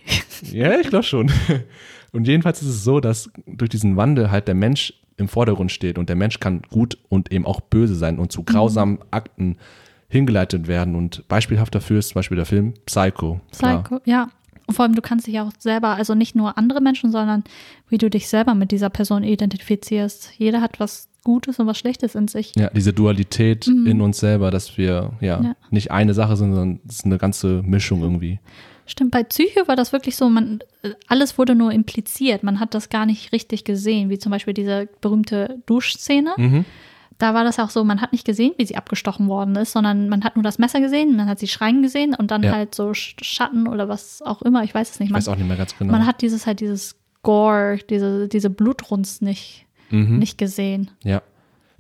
ja, 0.52 0.80
ich 0.80 0.90
glaube 0.90 1.04
schon. 1.04 1.32
Und 2.12 2.28
jedenfalls 2.28 2.62
ist 2.62 2.70
es 2.70 2.84
so, 2.84 3.00
dass 3.00 3.30
durch 3.46 3.70
diesen 3.70 3.96
Wandel 3.98 4.32
halt 4.32 4.48
der 4.48 4.56
Mensch 4.56 4.94
im 5.18 5.28
Vordergrund 5.28 5.72
steht 5.72 5.98
und 5.98 6.10
der 6.10 6.16
Mensch 6.16 6.40
kann 6.40 6.62
gut 6.64 6.98
und 7.10 7.32
eben 7.32 7.46
auch 7.46 7.62
böse 7.62 7.96
sein 7.96 8.18
und 8.18 8.32
zu 8.32 8.44
grausamen 8.44 9.00
Akten 9.12 9.58
hingeleitet 10.10 10.68
werden. 10.68 10.96
Und 10.96 11.28
beispielhaft 11.28 11.74
dafür 11.74 12.00
ist 12.00 12.10
zum 12.10 12.16
Beispiel 12.16 12.38
der 12.38 12.46
Film 12.46 12.74
Psycho. 12.86 13.40
Klar. 13.58 13.84
Psycho, 13.84 14.02
ja. 14.06 14.30
Und 14.72 14.76
vor 14.76 14.84
allem, 14.84 14.96
du 14.96 15.02
kannst 15.02 15.28
dich 15.28 15.38
auch 15.42 15.52
selber, 15.60 15.90
also 15.90 16.16
nicht 16.16 16.34
nur 16.34 16.58
andere 16.58 16.80
Menschen, 16.80 17.12
sondern 17.12 17.44
wie 17.90 17.98
du 17.98 18.10
dich 18.10 18.30
selber 18.30 18.56
mit 18.56 18.72
dieser 18.72 18.90
Person 18.90 19.22
identifizierst. 19.24 20.32
Jeder 20.38 20.62
hat 20.62 20.80
was 20.80 21.10
Gutes 21.26 21.60
und 21.60 21.68
was 21.68 21.78
Schlechtes 21.78 22.16
in 22.16 22.30
sich. 22.30 22.54
Ja, 22.56 22.70
diese 22.70 22.94
Dualität 22.94 23.68
in 23.68 24.00
uns 24.00 24.20
selber, 24.20 24.50
dass 24.50 24.78
wir 24.78 25.12
ja, 25.20 25.40
Mhm. 25.40 25.46
Ja. 25.46 25.56
nicht 25.72 25.92
eine 25.92 26.14
Sache 26.14 26.38
sind, 26.38 26.54
sondern 26.56 26.80
es 26.88 26.96
ist 27.00 27.06
eine 27.06 27.18
ganze 27.18 27.62
Mischung 27.64 28.02
irgendwie. 28.02 28.40
Stimmt, 28.86 29.12
bei 29.12 29.24
Psyche 29.24 29.68
war 29.68 29.76
das 29.76 29.92
wirklich 29.92 30.16
so, 30.16 30.30
man, 30.30 30.60
alles 31.08 31.38
wurde 31.38 31.54
nur 31.54 31.72
impliziert. 31.74 32.44
Man 32.44 32.60
hat 32.62 32.74
das 32.74 32.88
gar 32.90 33.06
nicht 33.06 33.34
richtig 33.34 33.66
gesehen, 33.66 34.10
wie 34.10 34.20
zum 34.20 34.32
Beispiel 34.32 34.54
diese 34.54 34.88
berühmte 35.02 35.60
Duschszene. 35.66 36.32
Mhm. 36.38 36.66
Da 37.22 37.34
war 37.36 37.44
das 37.44 37.60
auch 37.60 37.70
so, 37.70 37.84
man 37.84 38.02
hat 38.02 38.12
nicht 38.14 38.26
gesehen, 38.26 38.54
wie 38.58 38.66
sie 38.66 38.76
abgestochen 38.76 39.28
worden 39.28 39.56
ist, 39.56 39.74
sondern 39.74 40.10
man 40.10 40.24
hat 40.24 40.36
nur 40.36 40.44
das 40.44 40.58
Messer 40.58 40.82
gesehen, 40.82 41.16
man 41.16 41.28
hat 41.30 41.38
sie 41.40 41.48
schreien 41.48 41.84
gesehen 41.84 42.16
und 42.16 42.32
dann 42.32 42.42
Ja. 42.42 42.52
halt 42.54 42.74
so 42.74 42.90
Sch- 42.90 43.14
Schatten 43.24 43.68
oder 43.68 43.88
was 43.90 44.22
auch 44.24 44.42
immer, 44.42 44.64
ich 44.64 44.74
weiß 44.74 44.90
es 44.92 45.00
nicht. 45.00 45.08
Ich 45.10 45.12
Man, 45.12 45.20
weiß 45.20 45.28
auch 45.28 45.36
nicht 45.36 45.48
mehr 45.48 45.58
ganz 45.58 45.78
genau. 45.78 45.92
man 45.92 46.06
hat 46.08 46.22
dieses 46.22 46.48
halt 46.48 46.60
dieses 46.62 46.96
Gore, 47.22 47.78
diese, 47.90 48.28
diese 48.28 48.50
Blutrunst 48.50 49.22
nicht, 49.22 49.68
Mhm. 49.92 50.18
nicht 50.18 50.38
gesehen. 50.40 50.90
Ja. 51.04 51.22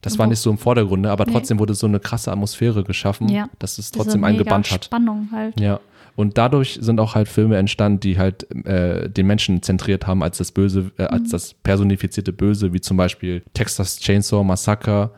Das 0.02 0.18
war 0.20 0.28
nicht 0.28 0.40
so 0.40 0.50
im 0.52 0.58
Vordergrund, 0.58 1.06
aber 1.08 1.26
Nee. 1.26 1.32
trotzdem 1.32 1.60
wurde 1.60 1.74
so 1.76 1.88
eine 1.88 2.00
krasse 2.00 2.32
Atmosphäre 2.32 2.84
geschaffen, 2.84 3.30
Ja. 3.30 3.50
dass 3.60 3.78
es 3.80 3.92
Diese 3.92 4.04
trotzdem 4.04 4.24
einen 4.24 4.38
mega 4.38 4.44
gebannt 4.44 4.70
hat. 4.72 4.86
Spannung 4.86 5.30
halt. 5.32 5.60
Ja. 5.60 5.80
Und 6.16 6.38
dadurch 6.38 6.78
sind 6.82 7.00
auch 7.00 7.16
halt 7.16 7.28
Filme 7.30 7.56
entstanden, 7.58 8.00
die 8.02 8.18
halt 8.18 8.46
äh, 8.66 9.10
den 9.10 9.28
Menschen 9.28 9.62
zentriert 9.64 10.06
haben 10.08 10.22
als 10.24 10.38
das 10.40 10.52
Böse, 10.52 10.92
äh, 10.98 11.04
Mhm. 11.04 11.08
als 11.10 11.30
das 11.30 11.54
personifizierte 11.54 12.34
Böse, 12.34 12.74
wie 12.74 12.82
zum 12.82 12.98
Beispiel 12.98 13.44
Texas 13.54 13.98
Chainsaw 14.00 14.44
Massacre, 14.44 15.12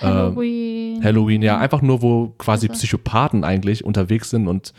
Halloween. 0.00 1.02
Halloween, 1.04 1.42
ja, 1.42 1.58
einfach 1.58 1.82
nur, 1.82 2.02
wo 2.02 2.28
quasi 2.38 2.68
Also- 2.68 2.78
Psychopathen 2.78 3.44
eigentlich 3.44 3.84
unterwegs 3.84 4.30
sind 4.30 4.48
und 4.48 4.72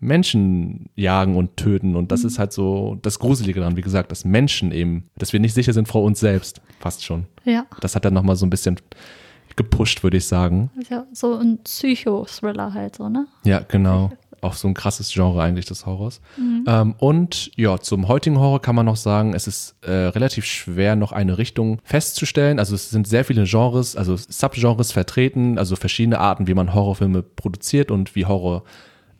Menschen 0.00 0.88
jagen 0.96 1.36
und 1.36 1.56
töten. 1.56 1.94
Und 1.94 2.04
Mhm. 2.04 2.08
das 2.08 2.24
ist 2.24 2.38
halt 2.38 2.52
so 2.52 2.98
das 3.02 3.18
Gruselige 3.20 3.60
daran, 3.60 3.76
wie 3.76 3.82
gesagt, 3.82 4.10
dass 4.10 4.24
Menschen 4.24 4.72
eben, 4.72 5.04
dass 5.16 5.32
wir 5.32 5.38
nicht 5.40 5.54
sicher 5.54 5.72
sind 5.72 5.86
vor 5.86 6.02
uns 6.02 6.18
selbst, 6.18 6.60
fast 6.80 7.04
schon. 7.04 7.24
Ja. 7.44 7.66
Das 7.80 7.94
hat 7.94 8.04
dann 8.04 8.14
nochmal 8.14 8.34
so 8.36 8.44
ein 8.44 8.50
bisschen 8.50 8.76
gepusht, 9.54 10.02
würde 10.02 10.16
ich 10.16 10.26
sagen. 10.26 10.70
Ja 10.90 11.06
so 11.12 11.34
ein 11.36 11.58
Psycho-Thriller 11.62 12.74
halt 12.74 12.96
so, 12.96 13.08
ne? 13.08 13.26
Ja, 13.44 13.60
genau. 13.60 14.10
Auch 14.42 14.52
so 14.54 14.68
ein 14.68 14.74
krasses 14.74 15.10
Genre 15.12 15.40
eigentlich 15.42 15.64
des 15.66 15.86
Horrors. 15.86 16.20
Mhm. 16.36 16.64
Ähm, 16.66 16.94
und 16.98 17.50
ja, 17.56 17.78
zum 17.78 18.08
heutigen 18.08 18.38
Horror 18.38 18.60
kann 18.60 18.74
man 18.74 18.84
noch 18.84 18.96
sagen, 18.96 19.32
es 19.34 19.46
ist 19.46 19.76
äh, 19.82 19.90
relativ 19.90 20.44
schwer, 20.44 20.94
noch 20.96 21.12
eine 21.12 21.38
Richtung 21.38 21.78
festzustellen. 21.84 22.58
Also 22.58 22.74
es 22.74 22.90
sind 22.90 23.06
sehr 23.08 23.24
viele 23.24 23.44
Genres, 23.44 23.96
also 23.96 24.16
Subgenres 24.16 24.92
vertreten, 24.92 25.58
also 25.58 25.76
verschiedene 25.76 26.18
Arten, 26.18 26.48
wie 26.48 26.54
man 26.54 26.74
Horrorfilme 26.74 27.22
produziert 27.22 27.90
und 27.90 28.14
wie 28.14 28.26
Horror 28.26 28.64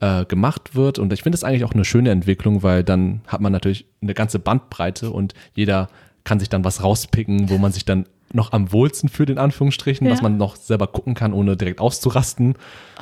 äh, 0.00 0.24
gemacht 0.24 0.74
wird. 0.74 0.98
Und 0.98 1.12
ich 1.12 1.22
finde 1.22 1.36
es 1.36 1.44
eigentlich 1.44 1.64
auch 1.64 1.72
eine 1.72 1.84
schöne 1.84 2.10
Entwicklung, 2.10 2.64
weil 2.64 2.82
dann 2.82 3.20
hat 3.28 3.40
man 3.40 3.52
natürlich 3.52 3.86
eine 4.02 4.14
ganze 4.14 4.40
Bandbreite 4.40 5.10
und 5.12 5.34
jeder 5.54 5.88
kann 6.24 6.40
sich 6.40 6.48
dann 6.48 6.64
was 6.64 6.82
rauspicken, 6.82 7.48
wo 7.48 7.58
man 7.58 7.70
sich 7.70 7.84
dann 7.84 8.06
noch 8.32 8.52
am 8.52 8.72
wohlsten 8.72 9.08
fühlt, 9.08 9.30
in 9.30 9.38
Anführungsstrichen, 9.38 10.08
was 10.10 10.18
Ja. 10.18 10.22
man 10.22 10.36
noch 10.38 10.56
selber 10.56 10.86
gucken 10.88 11.14
kann, 11.14 11.32
ohne 11.32 11.56
direkt 11.56 11.80
auszurasten. 11.80 12.54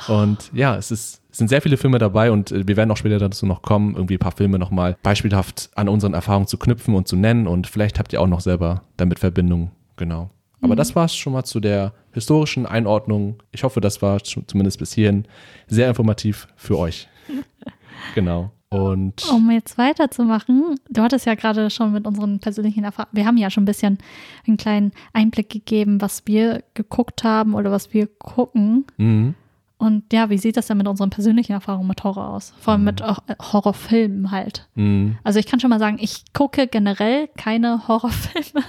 Und 0.09 0.51
ja, 0.53 0.77
es 0.77 0.91
ist, 0.91 1.20
es 1.31 1.39
sind 1.39 1.49
sehr 1.49 1.63
viele 1.63 1.77
Filme 1.77 1.99
dabei 1.99 2.31
und 2.31 2.53
äh, 2.53 2.67
wir 2.67 2.77
werden 2.77 2.91
auch 2.91 2.97
später 2.97 3.19
dazu 3.19 3.47
noch 3.47 3.63
kommen, 3.63 3.95
irgendwie 3.95 4.15
ein 4.15 4.21
paar 4.21 4.33
Filme 4.33 4.59
nochmal 4.59 4.97
beispielhaft 5.03 5.71
an 5.75 5.89
unseren 5.89 6.15
Erfahrungen 6.15 6.47
zu 6.47 6.59
knüpfen 6.59 6.95
und 6.95 7.09
zu 7.09 7.17
nennen 7.17 7.47
und 7.47 7.67
vielleicht 7.67 7.99
habt 7.99 8.13
ihr 8.13 8.21
auch 8.21 8.27
noch 8.27 8.41
selber 8.41 8.83
damit 8.97 9.19
Verbindung. 9.19 9.71
Genau. 9.97 10.31
Aber 10.63 10.77
das 10.77 10.95
war 10.95 11.07
es 11.07 11.17
schon 11.17 11.33
mal 11.33 11.45
zu 11.45 11.59
der 11.59 11.95
historischen 12.13 12.67
Einordnung. 12.67 13.43
Ich 13.51 13.65
hoffe, 13.65 13.81
das 13.81 14.03
war 14.03 14.23
zumindest 14.23 14.79
bis 14.79 14.93
hierhin 14.93 15.25
sehr 15.69 15.89
informativ 15.89 16.49
für 16.57 16.79
euch. 16.79 17.09
genau. 18.15 18.51
Und 18.69 19.29
Um 19.29 19.51
jetzt 19.51 19.79
weiterzumachen, 19.79 20.77
du 20.89 21.03
hattest 21.03 21.27
ja 21.27 21.35
gerade 21.35 21.71
schon 21.71 21.93
mit 21.93 22.07
unseren 22.07 22.39
persönlichen 22.39 22.85
Erfahrungen, 22.85 23.17
wir 23.17 23.27
haben 23.27 23.37
ja 23.37 23.51
schon 23.51 23.65
ein 23.65 23.67
bisschen 23.67 23.99
einen 24.47 24.59
kleinen 24.59 24.93
Einblick 25.13 25.51
gegeben, 25.51 26.01
was 26.01 26.23
wir 26.27 26.63
geguckt 26.75 27.25
haben 27.25 27.55
oder 27.55 27.73
was 27.73 27.93
wir 27.93 28.07
gucken. 28.07 28.85
mhm. 28.97 29.35
Und 29.81 30.13
ja, 30.13 30.29
wie 30.29 30.37
sieht 30.37 30.59
das 30.59 30.67
denn 30.67 30.77
mit 30.77 30.87
unseren 30.87 31.09
persönlichen 31.09 31.53
Erfahrungen 31.53 31.89
mit 31.89 32.05
Horror 32.05 32.29
aus? 32.29 32.53
Vor 32.61 32.75
allem 32.75 32.85
mit 32.85 33.01
auch, 33.03 33.19
äh, 33.29 33.35
Horrorfilmen 33.41 34.31
halt. 34.31 34.69
Mhm. 34.75 35.17
Also 35.25 35.39
ich 35.39 35.47
kann 35.47 35.59
schon 35.59 35.71
mal 35.71 35.79
sagen, 35.79 35.97
ich 36.01 36.25
gucke 36.35 36.67
generell 36.67 37.29
keine 37.39 37.89
Horrorfilme, 37.89 38.63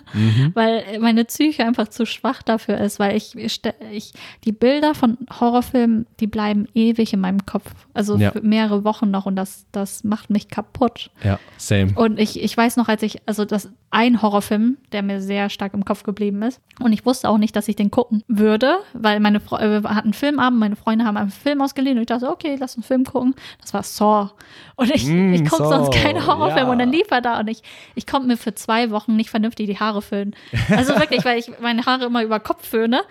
weil 0.54 1.00
meine 1.02 1.26
Psyche 1.26 1.66
einfach 1.66 1.90
zu 1.90 2.06
schwach 2.06 2.42
dafür 2.44 2.78
ist, 2.78 2.98
weil 3.00 3.18
ich, 3.18 3.36
ich, 3.36 4.14
die 4.46 4.52
Bilder 4.54 4.96
von 4.96 5.18
Horrorfilmen, 5.40 6.08
die 6.22 6.28
bleiben 6.28 6.68
ewig 6.74 7.12
in 7.12 7.20
meinem 7.20 7.46
Kopf. 7.46 7.70
Also 7.94 8.16
Ja. 8.18 8.32
für 8.32 8.42
mehrere 8.42 8.84
Wochen 8.86 9.12
noch 9.12 9.26
und 9.26 9.36
das, 9.36 9.66
das 9.74 10.04
macht 10.06 10.30
mich 10.30 10.48
kaputt. 10.48 11.12
ja, 11.24 11.40
same. 11.58 11.92
Und 11.96 12.20
ich, 12.20 12.42
ich 12.42 12.56
weiß 12.56 12.78
noch, 12.78 12.88
als 12.88 13.04
ich, 13.04 13.18
also 13.26 13.44
das 13.44 13.70
ein 13.94 14.22
Horrorfilm, 14.22 14.78
der 14.94 15.04
mir 15.04 15.22
sehr 15.22 15.50
stark 15.50 15.74
im 15.74 15.84
Kopf 15.84 16.04
geblieben 16.04 16.42
ist. 16.44 16.62
Und 16.80 16.94
ich 16.94 17.06
wusste 17.06 17.28
auch 17.28 17.38
nicht, 17.38 17.56
dass 17.58 17.68
ich 17.68 17.76
den 17.76 17.92
gucken 17.92 18.24
würde, 18.30 18.78
weil 18.94 19.20
meine 19.20 19.42
Fre 19.42 19.60
äh, 19.62 19.84
wir 19.84 19.90
hatten 19.90 20.08
einen 20.08 20.14
Filmabend, 20.14 20.60
meine 20.60 20.78
Freunde 20.78 21.01
haben 21.06 21.18
einen 21.18 21.30
Film 21.30 21.62
ausgeliehen 21.62 21.98
und 21.98 22.02
ich 22.02 22.08
dachte, 22.08 22.30
okay, 22.30 22.58
lass 22.60 22.76
uns 22.76 22.86
einen 22.86 23.04
Film 23.04 23.06
gucken. 23.06 23.36
Das 23.62 23.74
war 23.74 23.84
Saw. 23.84 24.32
Und 24.76 24.92
ich, 24.94 25.06
Mm, 25.06 25.34
ich 25.34 25.50
gucke 25.50 25.68
sonst 25.68 25.94
keine 25.94 26.26
Horrorfilme 26.26 26.68
ja. 26.68 26.72
und 26.72 26.80
dann 26.80 26.92
lief 26.92 27.10
er 27.12 27.22
da 27.22 27.40
und 27.40 27.48
ich, 27.48 27.62
ich 27.96 28.08
konnte 28.08 28.28
mir 28.28 28.38
für 28.38 28.56
zwei 28.56 28.92
Wochen 28.92 29.16
nicht 29.16 29.30
vernünftig 29.30 29.68
die 29.68 29.80
Haare 29.80 30.02
föhnen. 30.02 30.36
Also 30.70 30.96
wirklich, 30.98 31.26
weil 31.26 31.40
ich 31.40 31.52
meine 31.60 31.86
Haare 31.86 32.06
immer 32.06 32.24
über 32.24 32.40
Kopf 32.40 32.68
föhne 32.68 33.02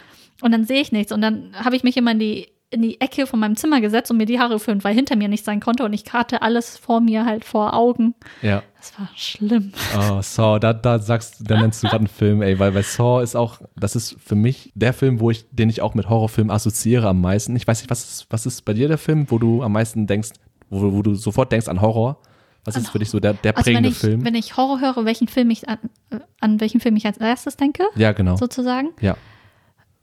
und 0.43 0.53
dann 0.53 0.65
sehe 0.65 0.81
ich 0.81 0.93
nichts. 0.93 1.13
Und 1.13 1.21
dann 1.21 1.53
habe 1.63 1.77
ich 1.77 1.85
mich 1.85 1.97
immer 1.97 2.13
in 2.13 2.19
die 2.19 2.49
in 2.73 2.83
die 2.83 3.01
Ecke 3.01 3.27
von 3.27 3.41
meinem 3.41 3.57
Zimmer 3.57 3.81
gesetzt 3.81 4.11
und 4.13 4.17
mir 4.17 4.27
die 4.27 4.39
Haare 4.39 4.55
geföhnt, 4.55 4.85
weil 4.85 4.95
hinter 4.95 5.17
mir 5.17 5.29
nichts 5.29 5.45
sein 5.45 5.59
konnte 5.61 5.85
und 5.85 5.93
ich 5.93 6.05
hatte 6.13 6.43
alles 6.43 6.77
vor 6.77 7.01
mir 7.01 7.25
halt 7.25 7.45
vor 7.45 7.75
Augen. 7.75 8.15
Ja. 8.43 8.63
Das 8.79 8.99
war 8.99 9.09
schlimm. 9.17 9.73
Oh, 9.99 10.23
Saw, 10.23 10.59
da, 10.61 10.73
da 10.73 11.01
sagst 11.01 11.43
da 11.51 11.61
nennst 11.61 11.83
du 11.83 11.89
gerade 11.89 11.99
einen 11.99 12.07
Film, 12.07 12.43
ey, 12.43 12.59
weil 12.61 12.71
bei 12.73 12.83
Saw 12.83 13.23
ist 13.23 13.35
auch, 13.35 13.61
das 13.77 13.97
ist 13.97 14.17
für 14.25 14.37
mich 14.37 14.71
der 14.77 14.93
Film, 14.93 15.19
wo 15.21 15.31
ich, 15.31 15.47
den 15.51 15.69
ich 15.69 15.83
auch 15.83 15.95
mit 15.95 16.09
Horrorfilmen 16.09 16.51
assoziiere 16.53 17.09
am 17.09 17.21
meisten. 17.21 17.57
Ich 17.57 17.67
weiß 17.67 17.81
nicht, 17.83 17.91
was 17.91 18.05
ist, 18.05 18.27
was 18.31 18.47
ist 18.47 18.65
bei 18.65 18.73
dir 18.73 18.87
der 18.89 18.99
Film, 18.99 19.31
wo 19.31 19.39
du 19.39 19.63
am 19.63 19.73
meisten 19.73 20.07
denkst, 20.07 20.31
wo, 20.71 20.93
wo 20.93 21.03
du 21.03 21.15
sofort 21.17 21.51
denkst 21.51 21.67
an 21.69 21.81
Horror? 21.81 22.19
Was 22.65 22.77
ist 22.77 22.91
für 22.91 22.99
dich 22.99 23.09
so 23.11 23.19
der, 23.21 23.35
der 23.35 23.57
Also 23.57 23.67
wenn 23.67 23.75
prägende 23.75 23.89
ich, 23.89 23.99
Film? 23.99 24.25
wenn 24.25 24.35
ich 24.35 24.57
Horror 24.57 24.81
höre, 24.81 25.05
welchen 25.07 25.29
Film 25.29 25.51
ich 25.51 25.69
an, 25.69 25.79
äh, 26.11 26.19
an 26.41 26.61
welchen 26.61 26.79
Film 26.81 26.95
ich 26.95 27.07
als 27.07 27.17
erstes 27.19 27.57
denke, 27.57 27.85
ja, 27.97 28.13
genau. 28.13 28.37
sozusagen. 28.37 28.91
Ja, 29.01 29.17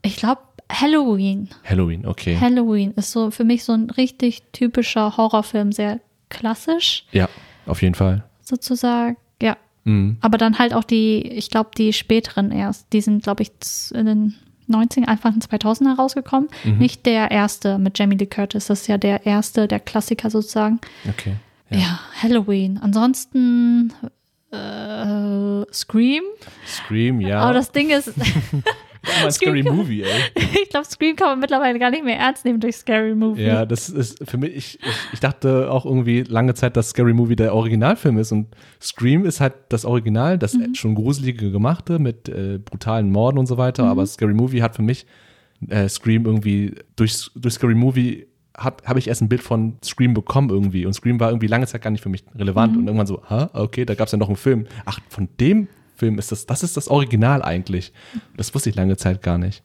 Ich 0.01 0.18
glaube 0.18 0.41
Halloween. 0.72 1.49
Halloween, 1.63 2.05
okay. 2.05 2.38
Halloween 2.39 2.91
ist 2.95 3.11
so 3.11 3.32
für 3.32 3.43
mich 3.43 3.63
so 3.63 3.74
ein 3.74 3.89
richtig 3.89 4.43
typischer 4.51 5.15
Horrorfilm, 5.18 5.72
sehr 5.72 5.99
klassisch 6.30 7.05
ja, 7.11 7.30
auf 7.65 7.82
jeden 7.82 7.95
Fall. 7.95 8.24
sozusagen. 8.41 9.18
Ja, 9.41 9.55
Mhm. 9.86 10.18
aber 10.20 10.38
dann 10.38 10.59
halt 10.59 10.74
auch 10.74 10.84
die, 10.84 11.22
ich 11.22 11.49
glaube 11.49 11.70
die 11.78 11.93
späteren 11.93 12.51
erst, 12.51 12.91
die 12.91 12.99
sind 13.01 13.24
glaube 13.24 13.43
ich 13.43 13.51
in 13.93 14.05
den 14.05 14.36
90 14.68 15.07
Anfang 15.07 15.39
2000 15.39 15.91
herausgekommen. 15.97 16.49
Mhm. 16.65 16.80
Nicht 16.80 17.05
der 17.05 17.32
erste 17.32 17.78
mit 17.80 17.97
Jamie 17.97 18.18
Lee 18.18 18.26
Curtis, 18.26 18.68
das 18.68 18.82
ist 18.82 18.88
ja 18.88 18.97
der 18.97 19.26
erste, 19.26 19.65
der 19.70 19.80
Klassiker 19.80 20.30
sozusagen. 20.30 20.82
Okay. 21.09 21.36
Ja, 21.70 21.99
Halloween. 22.22 22.78
Ansonsten 22.82 23.93
äh, 24.51 25.65
Scream. 25.74 26.24
Scream, 26.65 27.22
ja. 27.22 27.39
Aber 27.41 27.53
das 27.53 27.72
Ding 27.72 27.89
ist, 27.89 28.11
Oh, 29.08 29.24
mein 29.24 29.32
Scary 29.32 29.64
Movie, 29.64 30.03
ey. 30.03 30.22
ich 30.64 30.70
glaube, 30.70 30.86
Scream 30.86 31.16
kann 31.16 31.30
man 31.30 31.39
mittlerweile 31.39 31.80
gar 31.80 31.91
nicht 31.91 32.03
mehr 32.03 32.18
ernst 32.18 32.45
nehmen 32.45 32.60
durch 32.60 32.76
Scary 32.76 33.16
Movie. 33.16 33.43
Ja, 33.43 33.66
das 33.66 33.89
ist 33.89 34.28
für 34.28 34.38
mich, 34.38 34.55
ich, 34.55 34.80
ich, 34.82 35.14
ich 35.14 35.20
dachte 35.20 35.72
auch 35.72 35.86
irgendwie 35.86 36.24
lange 36.24 36.53
Zeit, 36.53 36.78
dass 36.78 36.89
Scary 36.89 37.14
Movie 37.14 37.36
der 37.36 37.53
Originalfilm 37.55 38.18
ist. 38.18 38.32
Und 38.32 38.47
Scream 38.82 39.26
ist 39.26 39.39
halt 39.39 39.53
das 39.70 39.86
Original, 39.86 40.38
das 40.38 40.58
schon 40.74 40.95
gruselige 40.95 41.51
gemachte 41.51 41.99
mit 41.99 42.30
äh, 42.30 42.60
brutalen 42.64 43.12
Morden 43.12 43.38
und 43.38 43.47
so 43.47 43.58
weiter, 43.58 43.86
aber 43.86 44.05
Scary 44.05 44.34
Movie 44.34 44.62
hat 44.62 44.76
für 44.76 44.82
mich 44.82 45.05
äh, 45.68 45.88
Scream 45.89 46.26
irgendwie, 46.26 46.76
durch, 46.95 47.32
durch 47.36 47.55
Scary 47.55 47.76
Movie 47.76 48.28
habe 48.58 48.97
ich 48.97 49.08
erst 49.08 49.22
ein 49.22 49.30
Bild 49.30 49.43
von 49.43 49.78
Scream 49.84 50.16
bekommen 50.16 50.49
irgendwie. 50.49 50.86
Und 50.88 50.93
Scream 50.93 51.20
war 51.20 51.30
irgendwie 51.30 51.47
lange 51.47 51.68
Zeit 51.68 51.84
gar 51.84 51.91
nicht 51.91 52.01
für 52.01 52.10
mich 52.10 52.24
relevant. 52.36 52.76
Und 52.76 52.88
irgendwann 52.88 53.05
so, 53.05 53.22
ha, 53.30 53.51
okay, 53.53 53.86
da 53.86 53.93
gab 53.93 54.08
es 54.08 54.14
ja 54.14 54.18
noch 54.18 54.30
einen 54.30 54.36
Film. 54.36 54.66
Ach, 54.86 54.99
von 55.10 55.30
dem 55.39 55.68
Film 55.98 56.18
ist 56.20 56.32
das, 56.32 56.45
das 56.45 56.64
ist 56.64 56.78
das 56.78 56.88
Original 56.88 57.41
eigentlich. 57.43 57.91
Das 58.38 58.54
wusste 58.56 58.70
ich 58.70 58.76
lange 58.76 58.95
Zeit 58.98 59.22
gar 59.22 59.38
nicht. 59.38 59.64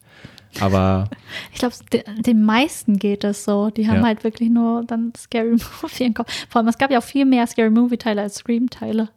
Aber 0.61 1.09
Ich 1.53 1.59
glaube, 1.61 1.74
den 2.18 2.43
meisten 2.43 2.99
geht 2.99 3.24
es 3.24 3.45
so. 3.45 3.70
Die 3.70 3.89
haben 3.89 4.01
Ja. 4.01 4.07
halt 4.07 4.24
wirklich 4.24 4.51
nur 4.51 4.85
dann 4.85 5.12
Scary 5.16 5.57
Movie 5.83 6.05
im 6.05 6.14
Kopf. 6.14 6.30
Vor 6.51 6.61
allem, 6.61 6.68
es 6.68 6.76
gab 6.78 6.91
ja 6.91 6.99
auch 6.99 7.03
viel 7.05 7.24
mehr 7.24 7.47
Scary 7.47 7.70
Movie-Teile 7.70 8.20
als 8.22 8.37
Scream-Teile. 8.37 9.09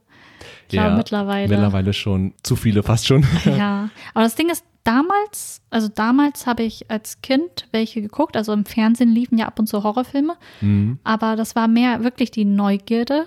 Glaube, 0.69 0.95
mittlerweile. 0.97 1.47
Mittlerweile 1.49 1.93
schon 1.93 2.33
zu 2.43 2.55
viele 2.55 2.83
fast 2.83 3.05
schon. 3.07 3.25
Ja, 3.45 3.89
aber 4.13 4.23
das 4.23 4.35
Ding 4.35 4.49
ist, 4.49 4.63
damals, 4.83 5.61
also 5.71 5.87
damals 5.87 6.45
habe 6.47 6.63
ich 6.63 6.89
als 6.91 7.21
Kind 7.21 7.67
welche 7.71 8.01
geguckt, 8.01 8.37
also 8.37 8.53
im 8.53 8.65
Fernsehen 8.65 9.09
liefen 9.09 9.37
ja 9.37 9.47
ab 9.47 9.57
und 9.59 9.67
zu 9.67 9.83
Horrorfilme, 9.83 10.35
Mhm. 10.61 10.99
aber 11.03 11.35
das 11.35 11.55
war 11.55 11.67
mehr 11.67 12.03
wirklich 12.03 12.31
die 12.31 12.45
Neugierde. 12.45 13.25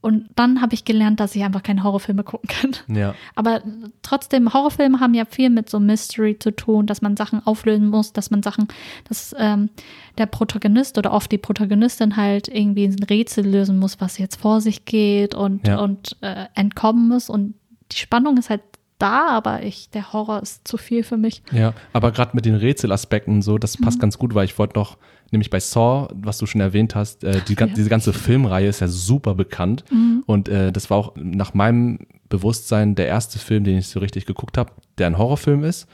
Und 0.00 0.28
dann 0.36 0.60
habe 0.60 0.74
ich 0.74 0.84
gelernt, 0.84 1.18
dass 1.18 1.34
ich 1.34 1.42
einfach 1.42 1.62
keine 1.62 1.82
Horrorfilme 1.82 2.22
gucken 2.22 2.48
kann. 2.48 2.96
Ja. 2.96 3.14
Aber 3.34 3.62
trotzdem, 4.02 4.52
Horrorfilme 4.54 5.00
haben 5.00 5.14
ja 5.14 5.24
viel 5.24 5.50
mit 5.50 5.68
so 5.68 5.80
Mystery 5.80 6.38
zu 6.38 6.52
tun, 6.54 6.86
dass 6.86 7.02
man 7.02 7.16
Sachen 7.16 7.44
auflösen 7.46 7.88
muss, 7.88 8.12
dass 8.12 8.30
man 8.30 8.42
Sachen, 8.44 8.68
dass 9.08 9.34
ähm, 9.38 9.70
der 10.16 10.26
Protagonist 10.26 10.98
oder 10.98 11.12
oft 11.12 11.32
die 11.32 11.38
Protagonistin 11.38 12.16
halt 12.16 12.46
irgendwie 12.48 12.84
ein 12.84 13.02
Rätsel 13.02 13.44
lösen 13.46 13.78
muss, 13.78 14.00
was 14.00 14.18
jetzt 14.18 14.36
vor 14.40 14.60
sich 14.60 14.84
geht 14.84 15.34
und, 15.34 15.66
Ja. 15.66 15.78
und 15.80 16.16
äh, 16.20 16.46
entkommen 16.54 17.08
muss. 17.08 17.28
Und 17.28 17.54
die 17.92 17.96
Spannung 17.96 18.36
ist 18.36 18.50
halt 18.50 18.62
da, 18.98 19.28
aber 19.28 19.62
ich, 19.62 19.90
der 19.90 20.12
Horror 20.12 20.42
ist 20.42 20.66
zu 20.66 20.76
viel 20.76 21.04
für 21.04 21.16
mich. 21.16 21.42
Ja, 21.52 21.72
aber 21.92 22.10
gerade 22.12 22.32
mit 22.34 22.44
den 22.44 22.56
Rätselaspekten 22.56 23.42
so, 23.42 23.56
das 23.58 23.78
Mhm. 23.78 23.84
passt 23.84 24.00
ganz 24.00 24.18
gut, 24.18 24.34
weil 24.34 24.44
ich 24.44 24.58
wollte 24.58 24.78
noch, 24.78 24.96
nämlich 25.30 25.50
bei 25.50 25.60
Saw, 25.60 26.08
was 26.14 26.38
du 26.38 26.46
schon 26.46 26.60
erwähnt 26.60 26.94
hast, 26.94 27.24
äh, 27.24 27.40
die, 27.46 27.54
Ja. 27.54 27.66
diese 27.66 27.88
ganze 27.88 28.12
Filmreihe 28.12 28.68
ist 28.68 28.80
ja 28.80 28.88
super 28.88 29.34
bekannt. 29.34 29.84
Mhm. 29.90 30.22
Und 30.26 30.48
äh, 30.48 30.72
das 30.72 30.90
war 30.90 30.98
auch 30.98 31.12
nach 31.16 31.54
meinem 31.54 31.98
Bewusstsein 32.28 32.94
der 32.94 33.06
erste 33.06 33.38
Film, 33.38 33.64
den 33.64 33.78
ich 33.78 33.88
so 33.88 34.00
richtig 34.00 34.26
geguckt 34.26 34.58
habe, 34.58 34.72
der 34.98 35.06
ein 35.06 35.18
Horrorfilm 35.18 35.64
ist. 35.64 35.86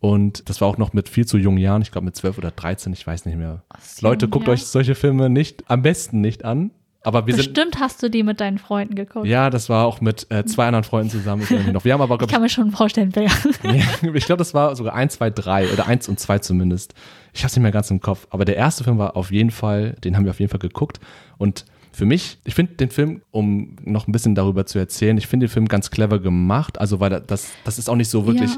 Und 0.00 0.48
das 0.48 0.60
war 0.60 0.68
auch 0.68 0.78
noch 0.78 0.92
mit 0.92 1.08
viel 1.08 1.26
zu 1.26 1.38
jungen 1.38 1.58
Jahren, 1.58 1.82
ich 1.82 1.90
glaube 1.90 2.04
mit 2.04 2.14
12 2.14 2.38
oder 2.38 2.50
13, 2.52 2.92
ich 2.92 3.04
weiß 3.06 3.26
nicht 3.26 3.36
mehr. 3.36 3.62
so 3.82 4.06
Leute, 4.06 4.28
guckt 4.28 4.46
ja. 4.46 4.52
euch 4.52 4.64
solche 4.64 4.94
Filme 4.94 5.28
nicht, 5.28 5.68
am 5.68 5.82
besten 5.82 6.20
nicht 6.20 6.44
an. 6.44 6.70
Aber 7.08 7.26
wir 7.26 7.34
sind, 7.34 7.54
Bestimmt 7.54 7.80
hast 7.80 8.02
du 8.02 8.10
die 8.10 8.22
mit 8.22 8.38
deinen 8.38 8.58
Freunden 8.58 8.94
geguckt. 8.94 9.26
ja, 9.26 9.48
das 9.48 9.70
war 9.70 9.86
auch 9.86 10.02
mit 10.02 10.26
äh, 10.30 10.44
zwei 10.44 10.66
anderen 10.66 10.84
Freunden 10.84 11.08
zusammen. 11.08 11.46
Noch. 11.72 11.84
Wir 11.86 11.94
haben 11.94 12.02
aber, 12.02 12.20
Ich 12.20 12.28
kann 12.28 12.42
mir 12.42 12.50
schon 12.50 12.70
vorstellen, 12.70 13.10
wer. 13.14 13.24
ich, 13.72 14.14
ich 14.14 14.26
glaube, 14.26 14.38
das 14.38 14.52
war 14.52 14.76
sogar 14.76 14.92
eins, 14.92 15.14
zwei, 15.14 15.30
drei 15.30 15.72
oder 15.72 15.86
eins 15.86 16.06
und 16.06 16.20
zwei 16.20 16.38
zumindest. 16.38 16.92
Ich 17.32 17.40
habe 17.40 17.46
es 17.48 17.56
nicht 17.56 17.62
mehr 17.62 17.72
ganz 17.72 17.90
im 17.90 18.00
Kopf. 18.00 18.26
Aber 18.28 18.44
der 18.44 18.56
erste 18.56 18.84
Film 18.84 18.98
war 18.98 19.16
auf 19.16 19.30
jeden 19.32 19.50
Fall, 19.50 19.96
den 20.04 20.16
haben 20.16 20.24
wir 20.24 20.30
auf 20.30 20.38
jeden 20.38 20.50
Fall 20.50 20.60
geguckt. 20.60 21.00
Und 21.38 21.64
für 21.92 22.04
mich, 22.04 22.38
ich 22.44 22.54
finde 22.54 22.74
den 22.74 22.90
Film, 22.90 23.22
um 23.30 23.76
noch 23.84 24.06
ein 24.06 24.12
bisschen 24.12 24.34
darüber 24.34 24.66
zu 24.66 24.78
erzählen, 24.78 25.16
ich 25.16 25.26
finde 25.26 25.46
den 25.46 25.50
Film 25.50 25.66
ganz 25.66 25.90
clever 25.90 26.18
gemacht. 26.18 26.78
Also, 26.78 27.00
weil 27.00 27.22
das, 27.26 27.50
das 27.64 27.78
ist 27.78 27.88
auch 27.88 27.96
nicht 27.96 28.10
so 28.10 28.26
wirklich. 28.26 28.50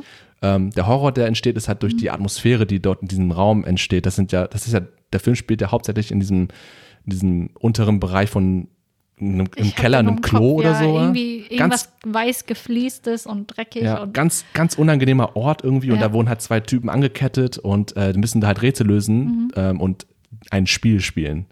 Ähm, 0.43 0.71
der 0.71 0.87
Horror, 0.87 1.13
der 1.13 1.27
entsteht, 1.27 1.57
ist 1.57 1.69
halt 1.69 1.83
durch 1.85 1.97
die 1.97 2.11
Atmosphäre, 2.11 2.67
die 2.67 2.81
dort 2.81 3.03
in 3.03 3.09
diesem 3.09 3.31
Raum 3.31 3.65
entsteht. 3.65 4.07
Das 4.07 4.17
sind 4.17 4.33
ja, 4.33 4.47
das 4.47 4.67
ist 4.67 4.73
ja, 4.73 4.81
der 5.13 5.21
Film 5.21 5.37
spielt 5.37 5.61
ja 5.61 5.71
hauptsächlich 5.71 6.11
in 6.11 6.19
diesem, 6.19 6.49
in 7.05 7.11
diesem 7.11 7.51
unteren 7.59 8.01
Bereich 8.01 8.31
von 8.31 8.69
einem, 9.21 9.49
im 9.57 9.75
Keller, 9.75 9.99
einem 9.99 10.21
Klo 10.23 10.39
Kopf, 10.39 10.59
oder 10.61 10.71
ja, 10.73 10.79
so. 10.79 10.99
Irgendwie 10.99 11.45
Ganz 11.57 11.85
irgendwas 11.85 11.89
weiß 12.07 12.47
gefliestes 12.47 13.27
und 13.27 13.47
dreckig. 13.55 13.83
ja, 13.83 14.03
und 14.03 14.15
ganz, 14.15 14.45
ganz 14.55 14.77
unangenehmer 14.79 15.37
Ort 15.37 15.63
irgendwie 15.63 15.91
und 15.91 15.97
Ja. 16.01 16.09
da 16.09 16.13
wurden 16.15 16.29
halt 16.29 16.41
zwei 16.41 16.61
Typen 16.61 16.89
angekettet 16.89 17.59
und 17.59 17.97
äh, 17.97 18.13
die 18.15 18.19
müssen 18.19 18.41
da 18.41 18.47
halt 18.47 18.63
Rätsel 18.63 18.87
lösen 18.87 19.19
Mhm. 19.25 19.51
ähm, 19.57 19.81
und 19.81 20.07
ein 20.51 20.67
Spiel 20.67 21.01
spielen. 21.01 21.47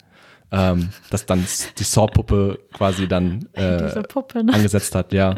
Ähm, 0.50 0.88
das 1.10 1.26
dann 1.26 1.44
die 1.78 1.84
Saw-Puppe 1.84 2.58
quasi 2.72 3.06
dann 3.06 3.46
äh, 3.52 4.02
Puppe. 4.04 4.42
Ne? 4.44 4.54
angesetzt 4.54 4.94
hat, 4.94 5.12
ja. 5.12 5.36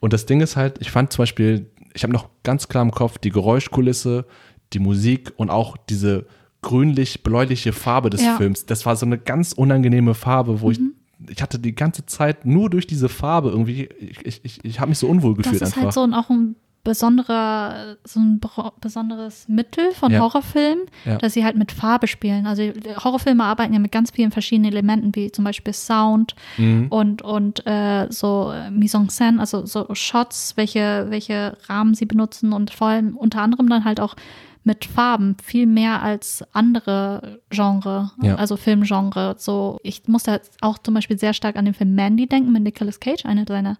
Und 0.00 0.12
das 0.12 0.26
Ding 0.26 0.40
ist 0.40 0.56
halt, 0.56 0.78
ich 0.80 0.90
fand 0.90 1.12
zum 1.12 1.22
Beispiel, 1.22 1.70
ich 1.94 2.02
habe 2.02 2.12
noch 2.12 2.28
ganz 2.42 2.66
klar 2.66 2.82
im 2.82 2.90
Kopf 2.90 3.18
die 3.18 3.30
Geräuschkulisse, 3.30 4.24
die 4.72 4.80
Musik 4.80 5.32
und 5.36 5.50
auch 5.50 5.76
diese 5.76 6.26
grünlich-bläuliche 6.62 7.72
Farbe 7.72 8.10
des 8.10 8.22
Ja. 8.22 8.32
Mhm. 8.34 8.36
Films. 8.38 8.66
Das 8.66 8.86
war 8.86 8.96
so 8.96 9.06
eine 9.06 9.18
ganz 9.18 9.52
unangenehme 9.52 10.14
Farbe, 10.14 10.60
wo 10.60 10.70
ich 10.70 10.80
ich 11.28 11.42
hatte 11.42 11.58
die 11.58 11.74
ganze 11.74 12.06
Zeit 12.06 12.46
nur 12.46 12.70
durch 12.70 12.86
diese 12.86 13.10
Farbe 13.10 13.50
irgendwie, 13.50 13.90
ich, 14.00 14.24
ich, 14.24 14.40
ich, 14.42 14.64
ich 14.64 14.80
habe 14.80 14.88
mich 14.88 14.98
so 14.98 15.06
unwohl 15.06 15.34
Das 15.34 15.44
gefühlt 15.44 15.60
ist 15.62 15.68
einfach. 15.68 15.82
halt 15.82 15.92
so 15.92 16.02
ein, 16.02 16.14
auch 16.14 16.30
ein 16.30 16.56
besonderer, 16.82 17.96
so 18.04 18.20
ein 18.20 18.40
besonderes 18.80 19.46
Mittel 19.46 19.92
von 19.92 20.10
Ja. 20.12 20.20
Horrorfilmen, 20.20 20.86
Ja. 21.04 21.18
dass 21.18 21.34
sie 21.34 21.44
halt 21.44 21.56
mit 21.56 21.72
Farbe 21.72 22.06
spielen. 22.06 22.46
Also 22.46 22.62
Horrorfilme 23.04 23.44
arbeiten 23.44 23.74
ja 23.74 23.78
mit 23.78 23.92
ganz 23.92 24.10
vielen 24.12 24.30
verschiedenen 24.30 24.72
Elementen, 24.72 25.14
wie 25.14 25.30
zum 25.30 25.44
Beispiel 25.44 25.74
Sound 25.74 26.34
Mhm. 26.56 26.86
und, 26.88 27.20
und 27.20 27.66
äh, 27.66 28.06
so 28.10 28.50
äh, 28.52 28.70
Mise 28.70 28.96
en 28.96 29.08
scène, 29.10 29.40
also 29.40 29.66
so 29.66 29.86
Shots, 29.94 30.56
welche, 30.56 31.06
welche 31.10 31.56
Rahmen 31.68 31.92
sie 31.92 32.06
benutzen 32.06 32.54
und 32.54 32.70
vor 32.70 32.88
allem 32.88 33.14
unter 33.14 33.42
anderem 33.42 33.68
dann 33.68 33.84
halt 33.84 34.00
auch 34.00 34.14
mit 34.62 34.84
Farben 34.84 35.36
viel 35.42 35.66
mehr 35.66 36.02
als 36.02 36.44
andere 36.52 37.40
Genre, 37.50 38.10
Ja. 38.22 38.34
also 38.36 38.56
Filmgenre. 38.56 39.34
So, 39.38 39.78
ich 39.82 40.06
musste 40.06 40.32
halt 40.32 40.42
auch 40.60 40.78
zum 40.78 40.94
Beispiel 40.94 41.18
sehr 41.18 41.32
stark 41.32 41.56
an 41.56 41.64
den 41.64 41.74
Film 41.74 41.94
Mandy 41.94 42.26
denken 42.26 42.52
mit 42.52 42.62
Nicolas 42.62 43.00
Cage, 43.00 43.24
einer 43.24 43.44
seiner 43.48 43.78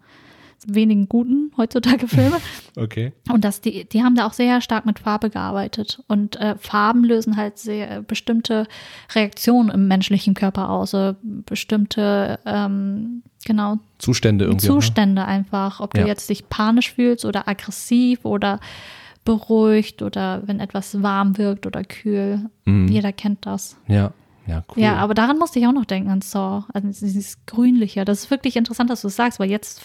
wenigen 0.66 1.08
guten 1.08 1.52
heutzutage 1.56 2.06
Filme. 2.08 2.36
Okay. 2.76 3.12
Und 3.30 3.44
das, 3.44 3.60
die, 3.62 3.86
die 3.86 4.02
haben 4.02 4.14
da 4.14 4.26
auch 4.26 4.34
sehr 4.34 4.60
stark 4.60 4.84
mit 4.84 4.98
Farbe 4.98 5.30
gearbeitet. 5.30 6.02
Und 6.06 6.36
äh, 6.36 6.54
Farben 6.58 7.02
lösen 7.04 7.36
halt 7.36 7.58
sehr 7.58 7.90
äh, 7.98 8.02
bestimmte 8.02 8.66
Reaktionen 9.14 9.70
im 9.70 9.88
menschlichen 9.88 10.34
Körper 10.34 10.68
aus, 10.68 10.92
äh, 10.92 11.14
bestimmte, 11.22 12.38
ähm, 12.44 13.22
genau, 13.46 13.78
Zustände 13.98 14.44
irgendwie. 14.46 14.66
ne? 14.66 14.72
Zustände 14.74 15.24
einfach. 15.24 15.80
Ob 15.80 15.94
du 15.94 16.00
Ja. 16.02 16.06
jetzt 16.06 16.28
dich 16.28 16.48
panisch 16.48 16.92
fühlst 16.92 17.24
oder 17.24 17.48
aggressiv 17.48 18.24
oder 18.24 18.60
beruhigt 19.24 20.02
oder 20.02 20.42
wenn 20.46 20.60
etwas 20.60 21.02
warm 21.02 21.36
wirkt 21.38 21.66
oder 21.66 21.84
kühl. 21.84 22.48
Mhm. 22.64 22.88
Jeder 22.88 23.12
kennt 23.12 23.44
das. 23.46 23.76
Ja, 23.86 24.12
ja, 24.46 24.64
cool. 24.74 24.82
Ja, 24.82 24.96
aber 24.96 25.14
daran 25.14 25.38
musste 25.38 25.58
ich 25.58 25.66
auch 25.66 25.72
noch 25.72 25.84
denken 25.84 26.10
an 26.10 26.22
Saw. 26.22 26.64
Also 26.72 26.88
dieses 26.88 27.44
Grünliche. 27.46 28.04
Das 28.04 28.20
ist 28.24 28.30
wirklich 28.30 28.56
interessant, 28.56 28.90
dass 28.90 29.02
du 29.02 29.08
es 29.08 29.16
sagst, 29.16 29.38
weil 29.38 29.50
jetzt 29.50 29.82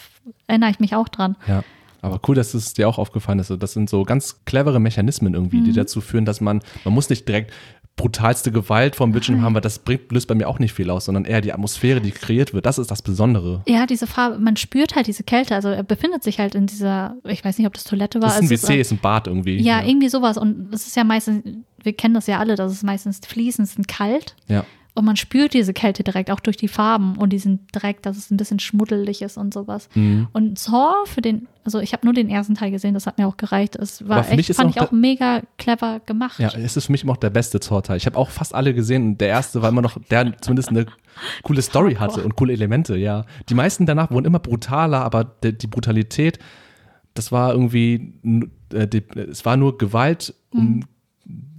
erinnere 0.47 0.69
ich 0.71 0.79
mich 0.79 0.95
auch 0.95 1.07
dran. 1.09 1.35
Ja. 1.47 1.63
Aber 2.01 2.19
cool, 2.27 2.35
dass 2.35 2.53
es 2.53 2.73
dir 2.73 2.87
auch 2.87 2.97
aufgefallen 2.99 3.39
ist. 3.39 3.51
Das 3.59 3.73
sind 3.73 3.89
so 3.89 4.03
ganz 4.03 4.45
clevere 4.45 4.79
Mechanismen 4.79 5.33
irgendwie, 5.33 5.57
Mhm. 5.61 5.65
die 5.65 5.73
dazu 5.73 6.01
führen, 6.01 6.23
dass 6.25 6.39
man, 6.39 6.61
man 6.83 6.93
muss 6.93 7.09
nicht 7.09 7.27
direkt 7.27 7.51
brutalste 7.97 8.51
Gewalt 8.51 8.95
vom 8.97 9.13
Bildschirm 9.13 9.41
haben, 9.41 9.53
weil 9.55 9.61
das 9.61 9.79
bringt, 9.79 10.11
löst 10.11 10.27
bei 10.27 10.35
mir 10.35 10.49
auch 10.49 10.59
nicht 10.59 10.73
viel 10.73 10.89
aus, 10.89 11.05
sondern 11.05 11.23
eher 11.23 11.39
die 11.39 11.53
Atmosphäre, 11.53 12.01
die 12.01 12.11
kreiert 12.11 12.53
wird. 12.53 12.65
Das 12.65 12.77
ist 12.77 12.91
das 12.91 13.01
Besondere. 13.01 13.63
Ja, 13.67 13.85
diese 13.85 14.05
Farbe, 14.05 14.37
man 14.37 14.57
spürt 14.57 14.95
halt 14.95 15.07
diese 15.07 15.23
Kälte. 15.23 15.55
Also 15.55 15.69
er 15.69 15.83
befindet 15.83 16.21
sich 16.21 16.39
halt 16.39 16.55
in 16.55 16.65
dieser, 16.67 17.15
ich 17.23 17.45
weiß 17.45 17.57
nicht, 17.57 17.67
ob 17.67 17.73
das 17.73 17.85
Toilette 17.85 18.21
war. 18.21 18.27
Das 18.29 18.35
ist 18.41 18.51
ein 18.51 18.53
Es 18.53 18.63
WC, 18.63 18.81
ist 18.81 18.91
ein 18.91 18.99
Bad 18.99 19.27
irgendwie. 19.27 19.61
ja, 19.61 19.81
irgendwie 19.81 20.09
sowas. 20.09 20.37
Und 20.37 20.73
es 20.73 20.87
ist 20.87 20.97
ja 20.97 21.05
meistens, 21.05 21.43
wir 21.81 21.93
kennen 21.93 22.15
das 22.15 22.27
ja 22.27 22.39
alle, 22.39 22.55
dass 22.55 22.71
es 22.71 22.83
meistens 22.83 23.21
fließend 23.25 23.69
und 23.77 23.87
kalt. 23.87 24.35
Ja. 24.49 24.65
Und 24.95 25.03
man 25.03 25.17
spürt 25.17 25.53
diese 25.53 25.73
Kälte 25.73 26.03
direkt, 26.03 26.31
auch 26.31 26.39
durch 26.39 26.55
die 26.55 26.69
Farben 26.69 27.17
und 27.17 27.33
diesen 27.33 27.67
Dreck, 27.73 28.01
dass 28.01 28.15
es 28.15 28.31
ein 28.31 28.37
bisschen 28.37 28.59
schmuddelig 28.59 29.21
ist 29.21 29.35
und 29.35 29.53
sowas. 29.53 29.89
Mhm. 29.93 30.29
Und 30.31 30.57
Saw 30.57 31.05
für 31.05 31.21
den, 31.21 31.49
also 31.65 31.79
ich 31.79 31.91
habe 31.91 32.05
nur 32.05 32.13
den 32.13 32.29
ersten 32.29 32.55
Teil 32.55 32.71
gesehen, 32.71 32.93
das 32.93 33.05
hat 33.05 33.17
mir 33.17 33.27
auch 33.27 33.35
gereicht. 33.35 33.75
Es 33.75 34.07
war 34.07 34.31
echt, 34.31 34.55
fand 34.55 34.69
auch 34.69 34.75
ich 34.75 34.81
auch 34.81 34.91
mega 34.93 35.41
clever 35.57 35.99
gemacht. 36.05 36.39
Ja, 36.39 36.47
es 36.55 36.77
ist 36.77 36.85
für 36.85 36.93
mich 36.93 37.03
immer 37.03 37.11
auch 37.11 37.17
der 37.17 37.29
beste 37.29 37.59
Torteil. 37.59 37.97
Ich 37.97 38.05
habe 38.05 38.17
auch 38.17 38.29
fast 38.29 38.55
alle 38.55 38.73
gesehen 38.73 39.03
und 39.03 39.17
der 39.19 39.27
erste 39.27 39.61
war 39.61 39.67
immer 39.67 39.81
noch, 39.81 39.97
der 40.09 40.31
zumindest 40.39 40.69
eine 40.69 40.85
coole 41.43 41.61
Story 41.61 41.95
hatte 41.99 42.23
und 42.23 42.37
coole 42.37 42.53
Elemente, 42.53 42.95
ja. 42.95 43.25
Die 43.49 43.53
meisten 43.53 43.85
danach 43.85 44.11
wurden 44.11 44.25
immer 44.25 44.39
brutaler, 44.39 45.03
aber 45.03 45.25
die, 45.25 45.57
die 45.57 45.67
Brutalität, 45.67 46.39
das 47.15 47.33
war 47.33 47.51
irgendwie, 47.51 48.13
äh, 48.73 48.87
die, 48.87 49.03
es 49.29 49.43
war 49.43 49.57
nur 49.57 49.77
Gewalt 49.77 50.33
um 50.51 50.85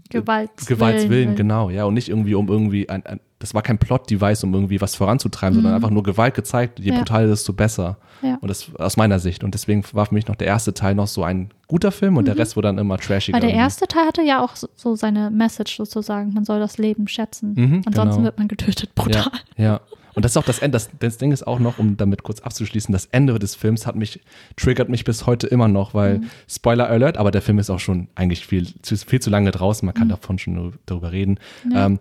Gewalts 0.08 0.66
Gewaltswillen, 0.66 1.34
genau, 1.34 1.70
ja, 1.70 1.84
und 1.84 1.94
nicht 1.94 2.08
irgendwie 2.08 2.34
um 2.34 2.48
irgendwie, 2.48 2.88
ein, 2.88 3.04
ein, 3.06 3.20
das 3.46 3.54
war 3.54 3.62
kein 3.62 3.78
Plot-Device, 3.78 4.44
um 4.44 4.52
irgendwie 4.54 4.80
was 4.80 4.94
voranzutreiben, 4.96 5.54
sondern 5.56 5.74
einfach 5.74 5.90
nur 5.90 6.02
Gewalt 6.02 6.34
gezeigt. 6.34 6.78
Je 6.78 6.86
Mhm. 6.90 6.92
Ja. 6.94 6.98
brutaler, 6.98 7.26
desto 7.28 7.52
besser. 7.52 7.96
Ja. 8.22 8.38
Und 8.40 8.48
das 8.48 8.74
aus 8.76 8.96
meiner 8.96 9.18
Sicht. 9.18 9.44
Und 9.44 9.54
deswegen 9.54 9.84
war 9.92 10.06
für 10.06 10.14
mich 10.14 10.26
noch 10.26 10.36
der 10.36 10.46
erste 10.48 10.74
Teil 10.74 10.94
noch 10.94 11.06
so 11.06 11.22
ein 11.22 11.50
guter 11.68 11.92
Film 11.92 12.16
und 12.16 12.26
der 12.26 12.36
Rest 12.38 12.56
wurde 12.56 12.68
dann 12.68 12.78
immer 12.78 12.98
trashiger. 12.98 13.34
Weil 13.36 13.40
der 13.42 13.50
irgendwie. 13.50 13.62
erste 13.62 13.86
Teil 13.86 14.06
hatte 14.06 14.22
ja 14.22 14.42
auch 14.42 14.54
so, 14.56 14.96
seine 14.96 15.30
Message 15.30 15.76
sozusagen, 15.76 16.32
man 16.32 16.44
soll 16.44 16.58
das 16.60 16.78
Leben 16.78 17.08
schätzen. 17.08 17.54
Mhm, 17.56 17.82
Ansonsten 17.86 18.16
genau. 18.16 18.24
wird 18.24 18.38
man 18.38 18.48
getötet, 18.48 18.94
brutal. 18.94 19.30
Ja, 19.56 19.64
ja. 19.64 19.80
Und 20.14 20.24
das 20.24 20.32
ist 20.32 20.38
auch 20.38 20.44
das 20.44 20.60
Ende. 20.60 20.76
Das, 20.76 20.88
das 20.98 21.18
Ding 21.18 21.30
ist 21.30 21.46
auch 21.46 21.58
noch, 21.58 21.78
um 21.78 21.98
damit 21.98 22.22
kurz 22.22 22.40
abzuschließen, 22.40 22.90
das 22.90 23.04
Ende 23.12 23.38
des 23.38 23.54
Films 23.54 23.86
hat 23.86 23.96
mich, 23.96 24.20
triggert 24.56 24.88
mich 24.88 25.04
bis 25.04 25.26
heute 25.26 25.46
immer 25.46 25.68
noch, 25.68 25.92
weil, 25.92 26.20
Mhm. 26.20 26.30
Spoiler 26.48 26.88
Alert, 26.88 27.18
aber 27.18 27.30
der 27.30 27.42
Film 27.42 27.58
ist 27.58 27.68
auch 27.68 27.80
schon 27.80 28.08
eigentlich 28.14 28.46
viel, 28.46 28.66
zu, 28.80 28.96
viel 28.96 29.20
zu 29.20 29.28
lange 29.28 29.50
draußen, 29.50 29.84
man 29.84 29.94
kann 29.94 30.08
davon 30.08 30.38
schon 30.38 30.54
nur 30.54 30.72
darüber 30.86 31.12
reden. 31.12 31.38
Mhm. 31.64 31.72
Ja. 31.72 31.84
Ähm, 31.86 31.98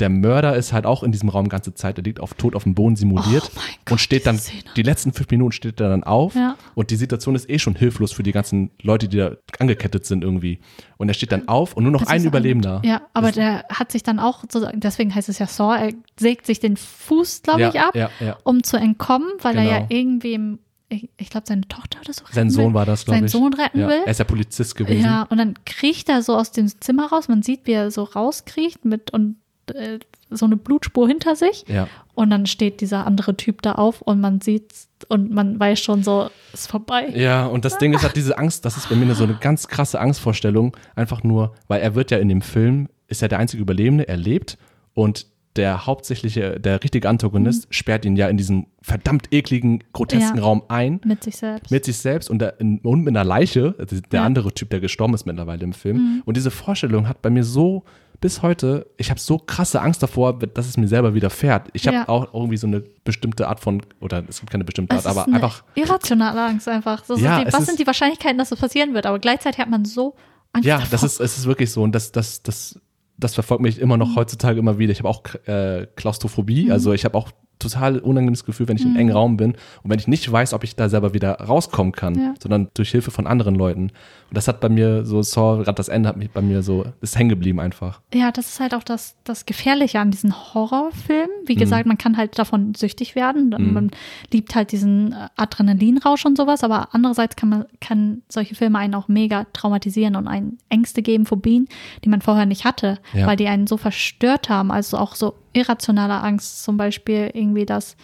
der 0.00 0.08
Mörder 0.08 0.56
ist 0.56 0.72
halt 0.72 0.86
auch 0.86 1.02
in 1.04 1.12
diesem 1.12 1.28
Raum 1.28 1.48
ganze 1.48 1.72
Zeit, 1.74 1.98
er 1.98 2.02
liegt 2.04 2.18
auf 2.18 2.34
tot 2.34 2.56
auf 2.56 2.64
dem 2.64 2.74
Boden 2.74 2.96
simuliert 2.96 3.50
Oh 3.54 3.56
mein 3.56 3.64
Gott, 3.84 3.92
und 3.92 3.98
steht 3.98 4.26
dann, 4.26 4.40
die 4.76 4.82
letzten 4.82 5.12
fünf 5.12 5.30
Minuten 5.30 5.52
steht 5.52 5.80
er 5.80 5.88
dann 5.88 6.02
auf 6.02 6.34
Ja. 6.34 6.56
und 6.74 6.90
die 6.90 6.96
Situation 6.96 7.34
ist 7.36 7.48
eh 7.48 7.58
schon 7.60 7.76
hilflos 7.76 8.10
für 8.12 8.24
die 8.24 8.32
ganzen 8.32 8.70
Leute, 8.82 9.08
die 9.08 9.18
da 9.18 9.32
angekettet 9.60 10.04
sind 10.04 10.24
irgendwie. 10.24 10.58
Und 10.96 11.08
er 11.08 11.14
steht 11.14 11.30
dann 11.30 11.46
auf 11.46 11.74
und 11.74 11.84
nur 11.84 11.92
noch 11.92 12.00
Das 12.00 12.08
ein 12.10 12.24
Überlebender. 12.24 12.82
Ja, 12.84 13.02
aber 13.12 13.28
Das- 13.28 13.36
der 13.36 13.64
hat 13.68 13.92
sich 13.92 14.02
dann 14.02 14.18
auch, 14.18 14.44
deswegen 14.74 15.14
heißt 15.14 15.28
es 15.28 15.38
ja 15.38 15.46
Saw, 15.46 15.76
er 15.76 15.92
sägt 16.18 16.46
sich 16.46 16.58
den 16.58 16.76
Fuß, 16.76 17.42
glaube 17.42 17.60
Ja, 17.60 17.68
ich, 17.68 17.80
ab, 17.80 17.94
ja, 18.20 18.36
um 18.42 18.64
zu 18.64 18.76
entkommen, 18.76 19.28
weil 19.42 19.56
er 19.56 19.62
Genau. 19.64 19.74
ja 19.80 19.86
irgendwie, 19.90 20.34
im, 20.34 20.58
ich, 20.88 21.08
ich 21.18 21.30
glaube, 21.30 21.46
seine 21.46 21.62
Tochter 21.68 22.00
oder 22.02 22.12
so 22.12 22.22
retten 22.24 22.34
Sein 22.34 22.46
will. 22.48 22.52
Sohn 22.52 22.74
war 22.74 22.84
das, 22.84 23.04
glaube 23.04 23.18
Sein 23.18 23.24
ich. 23.26 23.30
Sohn 23.32 23.54
retten 23.54 23.78
ja. 23.80 23.88
will. 23.88 24.02
Er 24.04 24.10
ist 24.10 24.18
ja 24.18 24.24
Polizist 24.24 24.74
gewesen. 24.74 25.04
Ja, 25.04 25.22
und 25.22 25.38
dann 25.38 25.54
kriecht 25.64 26.08
er 26.08 26.22
so 26.22 26.34
aus 26.36 26.50
dem 26.52 26.66
Zimmer 26.80 27.06
raus. 27.06 27.28
Man 27.28 27.42
sieht, 27.42 27.60
wie 27.66 27.72
er 27.72 27.90
so 27.90 28.02
rauskriecht 28.02 28.84
mit 28.84 29.10
und 29.12 29.36
äh, 29.72 29.98
so 30.30 30.46
eine 30.46 30.56
Blutspur 30.56 31.06
hinter 31.08 31.36
sich. 31.36 31.64
Ja. 31.68 31.88
Und 32.14 32.30
dann 32.30 32.46
steht 32.46 32.80
dieser 32.80 33.06
andere 33.06 33.36
Typ 33.36 33.62
da 33.62 33.72
auf 33.72 34.02
und 34.02 34.20
man 34.20 34.40
sieht's 34.40 34.88
und 35.08 35.30
man 35.32 35.58
weiß 35.58 35.80
schon 35.80 36.02
so, 36.02 36.28
ist 36.52 36.68
vorbei. 36.70 37.08
Ja, 37.14 37.46
und 37.46 37.64
das 37.64 37.78
Ding 37.78 37.92
ist 37.92 38.02
halt 38.02 38.16
diese 38.16 38.38
Angst, 38.38 38.64
das 38.64 38.76
ist 38.76 38.88
bei 38.88 38.94
mir 38.96 39.02
eine, 39.04 39.14
so 39.14 39.24
eine 39.24 39.34
ganz 39.34 39.68
krasse 39.68 40.00
Angstvorstellung, 40.00 40.76
einfach 40.96 41.22
nur, 41.22 41.54
weil 41.68 41.80
er 41.82 41.94
wird 41.94 42.10
ja 42.10 42.18
in 42.18 42.28
dem 42.28 42.40
Film, 42.42 42.88
ist 43.08 43.20
ja 43.22 43.28
der 43.28 43.38
einzige 43.38 43.62
Überlebende, 43.62 44.08
er 44.08 44.16
lebt 44.16 44.56
und 44.94 45.26
der 45.56 45.86
hauptsächliche, 45.86 46.58
der 46.58 46.82
richtige 46.82 47.08
Antagonist 47.08 47.72
sperrt 47.72 48.04
ihn 48.04 48.16
ja 48.16 48.26
in 48.28 48.36
diesem 48.36 48.66
verdammt 48.82 49.28
ekligen, 49.32 49.84
grotesken 49.92 50.32
Mhm. 50.32 50.38
Ja. 50.38 50.42
Raum 50.42 50.62
ein. 50.68 51.00
Mit 51.04 51.22
sich 51.22 51.36
selbst. 51.36 51.70
Mit 51.70 51.84
sich 51.84 51.96
selbst 51.98 52.28
und, 52.28 52.40
der, 52.40 52.58
und 52.60 52.82
mit 53.04 53.08
einer 53.08 53.22
Leiche, 53.24 53.74
also 53.78 53.94
der 54.00 54.02
Ja. 54.12 54.20
Mhm. 54.22 54.26
andere 54.26 54.52
Typ, 54.52 54.70
der 54.70 54.80
gestorben 54.80 55.14
ist 55.14 55.26
mittlerweile 55.26 55.62
im 55.62 55.72
Film. 55.72 56.22
Und 56.24 56.36
diese 56.36 56.50
Vorstellung 56.50 57.06
hat 57.08 57.22
bei 57.22 57.30
mir 57.30 57.44
so, 57.44 57.84
bis 58.20 58.42
heute, 58.42 58.86
ich 58.96 59.10
habe 59.10 59.20
so 59.20 59.38
krasse 59.38 59.80
Angst 59.82 60.02
davor, 60.02 60.38
dass 60.38 60.66
es 60.66 60.76
mir 60.76 60.88
selber 60.88 61.14
widerfährt. 61.14 61.68
Ich 61.72 61.86
habe 61.86 61.96
Ja. 61.98 62.08
auch 62.08 62.32
irgendwie 62.32 62.56
so 62.56 62.66
eine 62.66 62.80
bestimmte 63.04 63.48
Art 63.48 63.60
von, 63.60 63.82
oder 64.00 64.22
es 64.28 64.40
gibt 64.40 64.50
keine 64.50 64.64
bestimmte 64.64 64.96
Art, 64.96 65.06
aber 65.06 65.26
einfach 65.26 65.62
irrationale 65.74 66.40
Angst 66.42 66.68
einfach. 66.68 67.04
So, 67.04 67.16
so 67.16 67.24
Ja, 67.24 67.40
die, 67.40 67.46
es 67.48 67.52
was 67.54 67.60
ist- 67.62 67.66
sind 67.68 67.78
die 67.80 67.86
Wahrscheinlichkeiten, 67.86 68.38
dass 68.38 68.50
es 68.52 68.58
passieren 68.58 68.94
wird? 68.94 69.06
Aber 69.06 69.18
gleichzeitig 69.18 69.60
hat 69.60 69.68
man 69.68 69.84
so 69.84 70.14
Angst 70.52 70.66
Ja, 70.66 70.76
davor. 70.78 70.90
das 70.92 71.02
ist, 71.02 71.20
es 71.20 71.36
ist 71.38 71.46
wirklich 71.46 71.70
so. 71.70 71.82
Und 71.82 71.94
das, 71.94 72.12
das, 72.12 72.42
das, 72.42 72.80
das 73.18 73.34
verfolgt 73.34 73.62
mich 73.62 73.78
immer 73.78 73.96
noch 73.96 74.10
Mhm. 74.10 74.16
heutzutage 74.16 74.58
immer 74.58 74.78
wieder. 74.78 74.92
Ich 74.92 75.00
habe 75.00 75.08
auch 75.08 75.22
äh, 75.46 75.86
Klaustrophobie, 75.96 76.70
also 76.72 76.92
ich 76.92 77.04
habe 77.04 77.18
auch 77.18 77.30
total 77.60 77.98
unangenehmes 78.00 78.44
Gefühl, 78.44 78.66
wenn 78.68 78.76
ich 78.76 78.82
in 78.82 78.88
einem 78.88 78.96
engen 78.98 79.12
Raum 79.12 79.36
bin 79.36 79.52
und 79.52 79.90
wenn 79.90 79.98
ich 79.98 80.08
nicht 80.08 80.30
weiß, 80.30 80.52
ob 80.54 80.64
ich 80.64 80.74
da 80.74 80.88
selber 80.88 81.14
wieder 81.14 81.34
rauskommen 81.40 81.92
kann, 81.92 82.14
Ja. 82.18 82.34
sondern 82.42 82.68
durch 82.74 82.90
Hilfe 82.90 83.10
von 83.12 83.26
anderen 83.28 83.54
Leuten. 83.54 83.92
Und 84.34 84.38
das 84.38 84.48
hat 84.48 84.58
bei 84.58 84.68
mir 84.68 85.04
so, 85.06 85.22
Saw, 85.22 85.62
gerade 85.62 85.76
das 85.76 85.86
Ende 85.86 86.08
hat 86.08 86.16
mich 86.16 86.28
bei 86.28 86.42
mir 86.42 86.60
so, 86.64 86.84
ist 87.00 87.16
hängen 87.16 87.28
geblieben 87.28 87.60
einfach. 87.60 88.00
Ja, 88.12 88.32
das 88.32 88.48
ist 88.48 88.58
halt 88.58 88.74
auch 88.74 88.82
das, 88.82 89.14
das 89.22 89.46
Gefährliche 89.46 90.00
an 90.00 90.10
diesen 90.10 90.34
Horrorfilmen. 90.34 91.30
Wie 91.46 91.54
gesagt, 91.54 91.86
man 91.86 91.98
kann 91.98 92.16
halt 92.16 92.36
davon 92.36 92.74
süchtig 92.74 93.14
werden. 93.14 93.52
Dann- 93.52 93.72
Man 93.72 93.90
liebt 94.32 94.56
halt 94.56 94.72
diesen 94.72 95.12
äh, 95.12 95.28
Adrenalinrausch 95.36 96.26
und 96.26 96.36
sowas, 96.36 96.64
aber 96.64 96.88
andererseits 96.92 97.36
kann 97.36 97.48
man 97.48 97.64
kann 97.80 98.22
solche 98.28 98.56
Filme 98.56 98.76
einen 98.80 98.96
auch 98.96 99.06
mega 99.06 99.46
traumatisieren 99.52 100.16
und 100.16 100.26
einen 100.26 100.58
Ängste 100.68 101.00
geben, 101.02 101.26
Phobien, 101.26 101.68
die 102.04 102.08
man 102.08 102.20
vorher 102.20 102.44
nicht 102.46 102.64
hatte, 102.64 102.98
Ja. 103.12 103.28
weil 103.28 103.36
die 103.36 103.46
einen 103.46 103.68
so 103.68 103.76
verstört 103.76 104.48
haben. 104.48 104.72
Also 104.72 104.98
auch 104.98 105.14
so 105.14 105.34
irrationale 105.52 106.14
Angst, 106.14 106.64
zum 106.64 106.76
Beispiel 106.76 107.30
irgendwie, 107.34 107.66
dass 107.66 107.96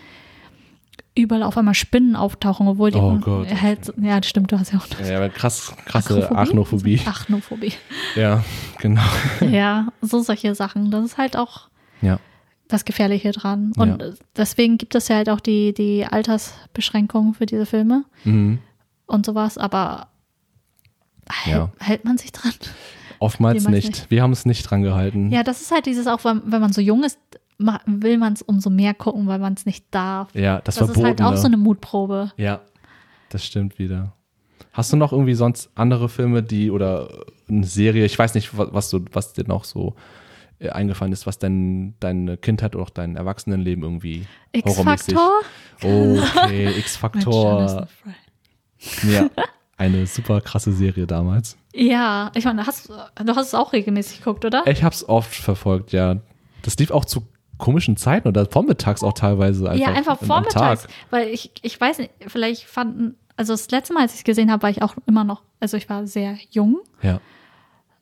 überall 1.21 1.43
auf 1.43 1.57
einmal 1.57 1.75
Spinnen 1.75 2.17
auftauchen, 2.17 2.67
obwohl 2.69 2.91
die 2.91 2.99
Oh 2.99 3.17
Gott. 3.19 3.49
halt, 3.63 3.93
ja, 4.01 4.21
das 4.21 4.29
stimmt, 4.29 4.53
du 4.53 4.59
hast 4.59 4.73
ja 4.73 4.79
auch 4.79 4.87
Ja, 5.07 5.17
aber 5.19 5.29
krass, 5.29 5.73
krasse 5.87 6.31
Achnophobie. 6.31 7.01
Achnophobie. 7.05 7.73
Ja, 8.17 8.43
genau. 8.79 9.03
ja, 9.41 9.89
so 10.03 10.21
solche 10.23 10.55
Sachen. 10.55 10.91
Das 10.91 11.05
ist 11.05 11.19
halt 11.19 11.37
auch 11.37 11.69
Ja. 12.03 12.19
das 12.69 12.85
Gefährliche 12.85 13.33
dran. 13.33 13.73
Und 13.77 14.01
Ja. 14.03 14.11
deswegen 14.37 14.79
gibt 14.79 14.95
es 14.95 15.09
ja 15.09 15.17
halt 15.17 15.29
auch 15.31 15.41
die, 15.41 15.73
die 15.75 16.05
Altersbeschränkungen 16.07 17.35
für 17.35 17.47
diese 17.47 17.67
Filme 17.67 18.05
Mhm. 18.25 18.59
und 19.07 19.27
sowas, 19.27 19.59
aber 19.59 20.09
hält, 21.29 21.57
Ja. 21.57 21.73
hält 21.79 22.05
man 22.05 22.19
sich 22.19 22.33
dran? 22.33 22.53
Oftmals 23.19 23.69
nicht. 23.69 23.87
nicht. 23.89 24.11
Wir 24.11 24.23
haben 24.23 24.33
es 24.33 24.47
nicht 24.47 24.63
dran 24.63 24.83
gehalten. 24.83 25.31
Ja, 25.31 25.43
das 25.43 25.61
ist 25.61 25.71
halt 25.73 25.85
dieses 25.87 26.07
auch, 26.07 26.25
wenn, 26.25 26.41
man 26.49 26.73
so 26.73 26.81
jung 26.81 27.05
ist, 27.05 27.19
will 27.87 28.19
man 28.19 28.33
es 28.33 28.43
umso 28.43 28.71
mehr 28.71 28.95
gucken, 28.95 29.27
weil 29.27 29.39
man 29.39 29.55
es 29.55 29.67
nicht 29.67 29.85
darf. 29.91 30.35
Ja, 30.35 30.61
das, 30.61 30.77
Das 30.77 30.89
ist 30.89 30.95
Verbotene. 30.95 31.07
halt 31.09 31.23
auch 31.23 31.37
so 31.41 31.47
eine 31.47 31.57
Mutprobe. 31.57 32.33
Ja, 32.37 32.61
das 33.29 33.45
stimmt 33.45 33.79
wieder. 33.79 34.13
Hast 34.73 34.93
du 34.93 34.97
noch 34.97 35.13
irgendwie 35.13 35.35
sonst 35.35 35.71
andere 35.75 36.09
Filme, 36.09 36.43
die 36.43 36.71
oder 36.71 37.09
eine 37.49 37.65
Serie, 37.67 38.05
ich 38.05 38.19
weiß 38.19 38.35
nicht, 38.35 38.57
was, 38.57 38.69
was, 38.73 38.91
du, 38.91 39.05
was 39.13 39.33
dir 39.33 39.45
noch 39.47 39.65
so 39.65 39.95
äh, 40.61 40.71
eingefallen 40.71 41.13
ist, 41.13 41.27
was 41.27 41.39
dein, 41.39 41.95
deine 42.01 42.37
Kindheit 42.37 42.75
oder 42.77 42.85
auch 42.85 42.91
dein 42.91 43.17
Erwachsenenleben 43.17 43.83
irgendwie. 43.83 44.27
X-Faktor? 44.53 45.31
Okay, 45.83 46.71
X-Faktor. 46.79 47.89
Ja, 49.03 49.29
eine 49.77 50.07
super 50.07 50.41
krasse 50.41 50.73
Serie 50.73 51.07
damals. 51.07 51.57
Ja, 51.75 52.31
ich 52.35 52.45
meine, 52.45 52.67
hast, 52.67 52.89
du 52.89 53.37
hast 53.37 53.47
es 53.49 53.55
auch 53.55 53.73
regelmäßig 53.73 54.19
geguckt, 54.19 54.45
oder? 54.45 54.67
Ich 54.67 54.83
hab's 54.85 55.05
oft 55.05 55.35
verfolgt, 55.35 55.93
ja. 55.93 56.17
Das 56.63 56.77
lief 56.77 56.91
auch 56.91 57.05
zu 57.05 57.27
komischen 57.61 57.97
Zeiten 57.97 58.27
oder 58.27 58.47
vormittags 58.47 59.03
auch 59.05 59.13
teilweise 59.13 59.71
einfach. 59.71 59.87
ja, 59.87 59.95
einfach 59.95 60.19
vormittags, 60.19 60.83
Tag. 60.83 60.91
weil 61.11 61.29
ich, 61.29 61.53
ich 61.63 61.81
weiß 61.81 61.99
nicht, 61.99 62.11
vielleicht 62.27 62.65
fanden, 62.65 63.15
also 63.37 63.53
das 63.53 63.71
letzte 63.71 63.95
Mal, 63.95 64.01
als 64.03 64.13
ich 64.15 64.19
es 64.21 64.25
gesehen 64.25 64.51
habe, 64.51 64.63
war 64.65 64.71
ich 64.71 64.83
auch 64.83 64.95
immer 65.07 65.23
noch, 65.25 65.43
also 65.61 65.77
ich 65.77 65.89
war 65.89 66.07
sehr 66.07 66.37
jung 66.51 66.79
Ja. 67.03 67.21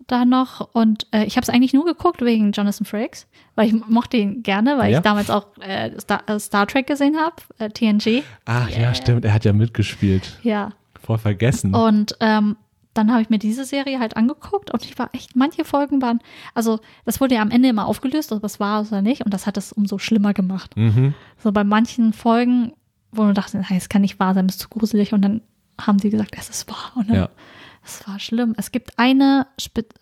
da 0.06 0.24
noch 0.24 0.68
und 0.72 1.06
äh, 1.12 1.24
ich 1.24 1.36
habe 1.36 1.42
es 1.42 1.50
eigentlich 1.50 1.74
nur 1.74 1.84
geguckt 1.84 2.22
wegen 2.22 2.52
Jonathan 2.52 2.86
Frakes, 2.86 3.26
weil 3.56 3.68
ich 3.68 3.74
mochte 3.88 4.16
ihn 4.16 4.42
gerne, 4.42 4.78
weil 4.78 4.90
Ja? 4.92 4.98
ich 4.98 5.04
damals 5.04 5.28
auch 5.30 5.46
äh, 5.60 5.90
Star, 6.00 6.22
äh, 6.28 6.38
Star 6.40 6.66
Trek 6.66 6.86
gesehen 6.86 7.16
habe, 7.18 7.36
äh, 7.58 7.68
TNG, 7.68 8.22
Ach 8.46 8.70
ja, 8.70 8.94
stimmt, 8.94 9.24
er 9.24 9.34
hat 9.34 9.44
ja 9.44 9.52
mitgespielt. 9.52 10.38
ja. 10.42 10.70
Voll 11.00 11.18
vergessen. 11.18 11.74
Und 11.74 12.16
ähm, 12.20 12.56
dann 12.98 13.10
habe 13.12 13.22
ich 13.22 13.30
mir 13.30 13.38
diese 13.38 13.64
Serie 13.64 13.98
halt 14.00 14.16
angeguckt 14.16 14.70
und 14.72 14.84
ich 14.84 14.98
war 14.98 15.08
echt, 15.14 15.36
manche 15.36 15.64
Folgen 15.64 16.02
waren, 16.02 16.18
also 16.54 16.80
das 17.06 17.20
wurde 17.20 17.36
ja 17.36 17.42
am 17.42 17.50
Ende 17.50 17.68
immer 17.70 17.86
aufgelöst, 17.86 18.32
ob 18.32 18.44
es 18.44 18.60
war 18.60 18.82
oder 18.82 19.00
nicht 19.00 19.24
und 19.24 19.32
das 19.32 19.46
hat 19.46 19.56
es 19.56 19.72
umso 19.72 19.96
schlimmer 19.98 20.34
gemacht. 20.34 20.76
Mhm. 20.76 21.14
So 21.38 21.52
bei 21.52 21.64
manchen 21.64 22.12
Folgen, 22.12 22.72
wo 23.12 23.24
dachtest, 23.32 23.54
nein, 23.54 23.78
es 23.78 23.88
kann 23.88 24.02
nicht 24.02 24.20
wahr 24.20 24.34
sein, 24.34 24.46
das 24.46 24.56
ist 24.56 24.62
zu 24.62 24.68
gruselig 24.68 25.14
und 25.14 25.22
dann 25.22 25.40
haben 25.80 25.98
sie 25.98 26.10
gesagt, 26.10 26.34
es 26.38 26.50
ist 26.50 26.68
wahr. 26.68 26.92
Und 26.96 27.08
dann, 27.08 27.16
Ja. 27.16 27.28
es 27.84 28.06
war 28.08 28.18
schlimm. 28.18 28.54
Es 28.58 28.72
gibt 28.72 28.98
eine, 28.98 29.46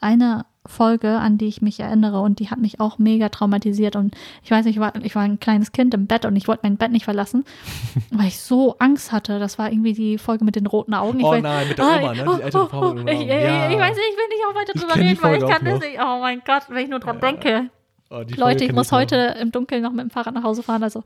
eine 0.00 0.46
Folge, 0.68 1.18
an 1.18 1.38
die 1.38 1.46
ich 1.46 1.62
mich 1.62 1.80
erinnere 1.80 2.20
und 2.20 2.38
die 2.40 2.50
hat 2.50 2.58
mich 2.58 2.80
auch 2.80 2.98
mega 2.98 3.28
traumatisiert 3.28 3.96
und 3.96 4.14
ich 4.42 4.50
weiß 4.50 4.64
nicht, 4.64 4.76
ich 4.76 4.80
war, 4.80 4.94
ich 5.02 5.14
war 5.14 5.22
ein 5.22 5.40
kleines 5.40 5.72
Kind 5.72 5.94
im 5.94 6.06
Bett 6.06 6.24
und 6.24 6.36
ich 6.36 6.48
wollte 6.48 6.60
mein 6.64 6.76
Bett 6.76 6.90
nicht 6.92 7.04
verlassen, 7.04 7.44
weil 8.10 8.28
ich 8.28 8.38
so 8.40 8.76
Angst 8.78 9.12
hatte. 9.12 9.38
Das 9.38 9.58
war 9.58 9.70
irgendwie 9.70 9.92
die 9.92 10.18
Folge 10.18 10.44
mit 10.44 10.56
den 10.56 10.66
roten 10.66 10.94
Augen. 10.94 11.18
Ich 11.20 11.24
Oh 11.24 11.32
weiß- 11.32 11.40
nein, 11.42 11.68
mit 11.68 11.78
der 11.78 11.84
Oma, 11.84 12.14
ne? 12.14 12.24
Die 12.38 12.42
ältere 12.42 12.68
Frau 12.68 12.94
mit 12.94 13.08
den 13.08 13.08
ich, 13.08 13.20
roten 13.20 13.28
ich. 13.28 13.28
Ja. 13.44 13.70
ich 13.70 13.78
weiß 13.78 13.96
nicht, 13.96 14.06
ich 14.10 14.16
will 14.16 14.28
nicht 14.28 14.44
auch 14.50 14.54
weiter 14.54 14.72
Ich 14.74 14.80
drüber 14.80 14.94
reden, 14.96 15.06
weil 15.22 15.34
ich 15.34 15.40
Folge 15.40 15.46
kann 15.46 15.64
das 15.64 15.80
nicht. 15.80 15.98
Oh 16.00 16.18
mein 16.20 16.42
Gott, 16.46 16.62
wenn 16.68 16.84
ich 16.84 16.90
nur 16.90 17.00
dran 17.00 17.20
denke. 17.20 17.70
Oh, 18.08 18.14
Folge 18.16 18.34
Leute, 18.36 18.64
ich 18.64 18.72
muss 18.72 18.90
noch. 18.92 18.98
heute 18.98 19.16
im 19.40 19.50
Dunkeln 19.50 19.82
noch 19.82 19.90
mit 19.92 20.00
dem 20.04 20.10
Fahrrad 20.10 20.32
nach 20.34 20.44
Hause 20.44 20.62
fahren, 20.62 20.82
also. 20.82 21.02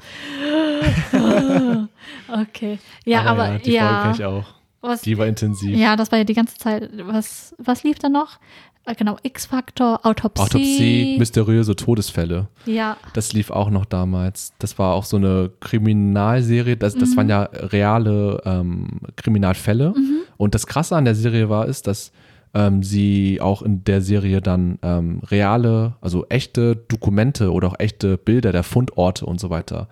okay. 2.28 2.78
Ja, 3.04 3.22
aber, 3.22 3.46
ja, 3.46 3.58
die 3.58 3.62
Folge 3.62 3.74
ja. 3.76 4.02
kenn 4.02 4.14
ich 4.14 4.24
auch. 4.24 4.44
Was, 4.82 5.02
Die 5.02 5.18
war 5.18 5.26
intensiv. 5.26 5.76
ja, 5.76 5.94
das 5.94 6.10
war 6.10 6.18
ja 6.18 6.24
die 6.24 6.32
ganze 6.34 6.56
Zeit. 6.56 6.88
Was, 7.02 7.54
was 7.58 7.82
lief 7.84 7.98
da 7.98 8.08
noch? 8.08 8.38
Äh, 8.84 8.94
Genau, 8.94 9.16
X-Faktor, 9.22 10.00
Autopsie. 10.04 10.42
Autopsie, 10.42 11.16
mysteriöse 11.18 11.76
Todesfälle. 11.76 12.48
Ja, 12.66 12.96
Das 13.14 13.32
lief 13.32 13.50
auch 13.50 13.70
noch 13.70 13.84
damals. 13.84 14.52
Das 14.58 14.78
war 14.78 14.94
auch 14.94 15.04
so 15.04 15.16
eine 15.16 15.50
Kriminalserie. 15.60 16.76
Das, 16.76 16.94
das 16.94 17.16
waren 17.16 17.28
ja 17.28 17.42
reale 17.52 18.40
ähm, 18.44 19.00
Kriminalfälle. 19.16 19.94
Und 20.36 20.54
das 20.54 20.66
Krasse 20.66 20.96
an 20.96 21.04
der 21.04 21.14
Serie 21.14 21.48
war, 21.48 21.66
ist, 21.66 21.86
dass 21.86 22.12
ähm, 22.54 22.82
sie 22.82 23.40
auch 23.40 23.62
in 23.62 23.84
der 23.84 24.00
Serie 24.00 24.40
dann 24.40 24.78
ähm, 24.82 25.20
reale, 25.26 25.94
also 26.00 26.26
echte 26.28 26.76
Dokumente 26.76 27.52
oder 27.52 27.68
auch 27.68 27.76
echte 27.78 28.16
Bilder 28.16 28.52
der 28.52 28.64
Fundorte 28.64 29.26
und 29.26 29.38
so 29.40 29.50
weiter 29.50 29.88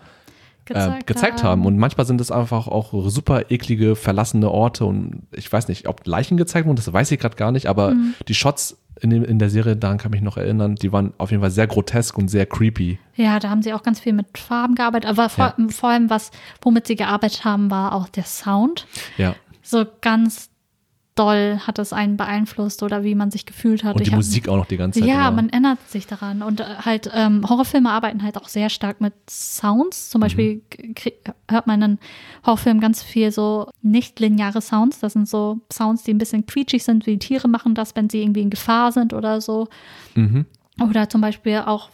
gezeigt, 0.69 1.03
äh, 1.03 1.05
gezeigt 1.07 1.43
haben. 1.43 1.67
Und 1.67 1.79
manchmal 1.79 2.07
sind 2.07 2.21
es 2.21 2.31
einfach 2.31 2.69
auch 2.69 2.93
super 3.09 3.51
eklige, 3.51 3.97
verlassene 3.97 4.51
Orte 4.51 4.85
und 4.85 5.23
ich 5.33 5.51
weiß 5.53 5.69
nicht, 5.69 5.89
ob 5.89 6.07
Leichen 6.07 6.37
gezeigt 6.37 6.67
wurden, 6.67 6.77
das 6.77 6.93
weiß 6.93 7.11
ich 7.11 7.19
gerade 7.21 7.37
gar 7.37 7.53
nicht, 7.53 7.67
aber 7.67 7.91
Mhm. 7.93 8.15
die 8.29 8.35
Shots 8.35 8.79
in, 9.01 9.11
dem, 9.11 9.25
in 9.25 9.39
der 9.39 9.49
Serie, 9.49 9.77
daran 9.77 9.97
kann 9.99 10.11
ich 10.13 10.21
mich 10.21 10.23
noch 10.23 10.37
erinnern, 10.37 10.75
die 10.75 10.93
waren 10.93 11.13
auf 11.19 11.31
jeden 11.31 11.41
Fall 11.41 11.53
sehr 11.53 11.69
grotesk 11.69 12.19
und 12.19 12.29
sehr 12.29 12.47
creepy. 12.47 12.99
Ja, 13.15 13.39
da 13.39 13.49
haben 13.51 13.63
sie 13.63 13.73
auch 13.73 13.85
ganz 13.85 14.01
viel 14.01 14.13
mit 14.13 14.39
Farben 14.39 14.75
gearbeitet. 14.75 15.09
Aber 15.09 15.29
vor, 15.29 15.55
vor 15.71 15.89
allem, 15.91 16.11
was, 16.11 16.33
womit 16.63 16.89
sie 16.89 16.97
gearbeitet 16.97 17.45
haben, 17.45 17.71
war 17.71 17.93
auch 17.95 18.09
der 18.09 18.25
Sound. 18.25 18.87
Ja. 19.17 19.37
So 19.63 19.85
ganz 20.01 20.51
doll 21.19 21.59
hat 21.67 21.79
es 21.79 21.93
einen 21.93 22.17
beeinflusst 22.17 22.83
oder 22.83 23.03
wie 23.05 23.15
man 23.15 23.31
sich 23.31 23.45
gefühlt 23.47 23.85
hat. 23.85 23.97
Und 23.97 24.03
Ich 24.03 24.09
die 24.09 24.13
hab- 24.13 24.19
Musik 24.19 24.49
auch 24.49 24.57
noch 24.57 24.67
die 24.67 24.77
ganze 24.77 25.01
Zeit. 25.01 25.09
Ja, 25.09 25.29
immer. 25.29 25.37
man 25.37 25.49
erinnert 25.51 25.79
sich 25.89 26.07
daran. 26.07 26.43
Und 26.43 26.61
äh, 26.61 26.65
halt, 26.85 27.11
ähm, 27.15 27.49
Horrorfilme 27.49 27.91
arbeiten 27.91 28.23
halt 28.23 28.37
auch 28.37 28.49
sehr 28.49 28.71
stark 28.71 29.01
mit 29.01 29.13
Sounds. 29.29 30.11
Zum 30.11 30.21
Beispiel 30.21 30.63
Mhm. 30.79 30.95
hört 31.51 31.67
man 31.67 31.83
in 31.83 31.99
Horrorfilmen 32.47 32.81
ganz 32.81 33.03
viel 33.03 33.31
so 33.33 33.69
nicht 33.83 34.21
lineare 34.21 34.61
Sounds. 34.61 35.01
Das 35.01 35.15
sind 35.15 35.29
so 35.29 35.61
Sounds, 35.73 36.03
die 36.05 36.13
ein 36.15 36.19
bisschen 36.19 36.47
quietschig 36.47 36.85
sind, 36.85 37.07
wie 37.07 37.19
Tiere 37.19 37.49
machen 37.49 37.75
das, 37.75 37.97
wenn 37.97 38.09
sie 38.09 38.23
irgendwie 38.23 38.43
in 38.43 38.51
Gefahr 38.51 38.93
sind 38.93 39.13
oder 39.13 39.41
so. 39.41 39.69
Mhm. 40.15 40.47
Oder 40.81 41.09
zum 41.09 41.21
Beispiel 41.21 41.59
auch, 41.67 41.89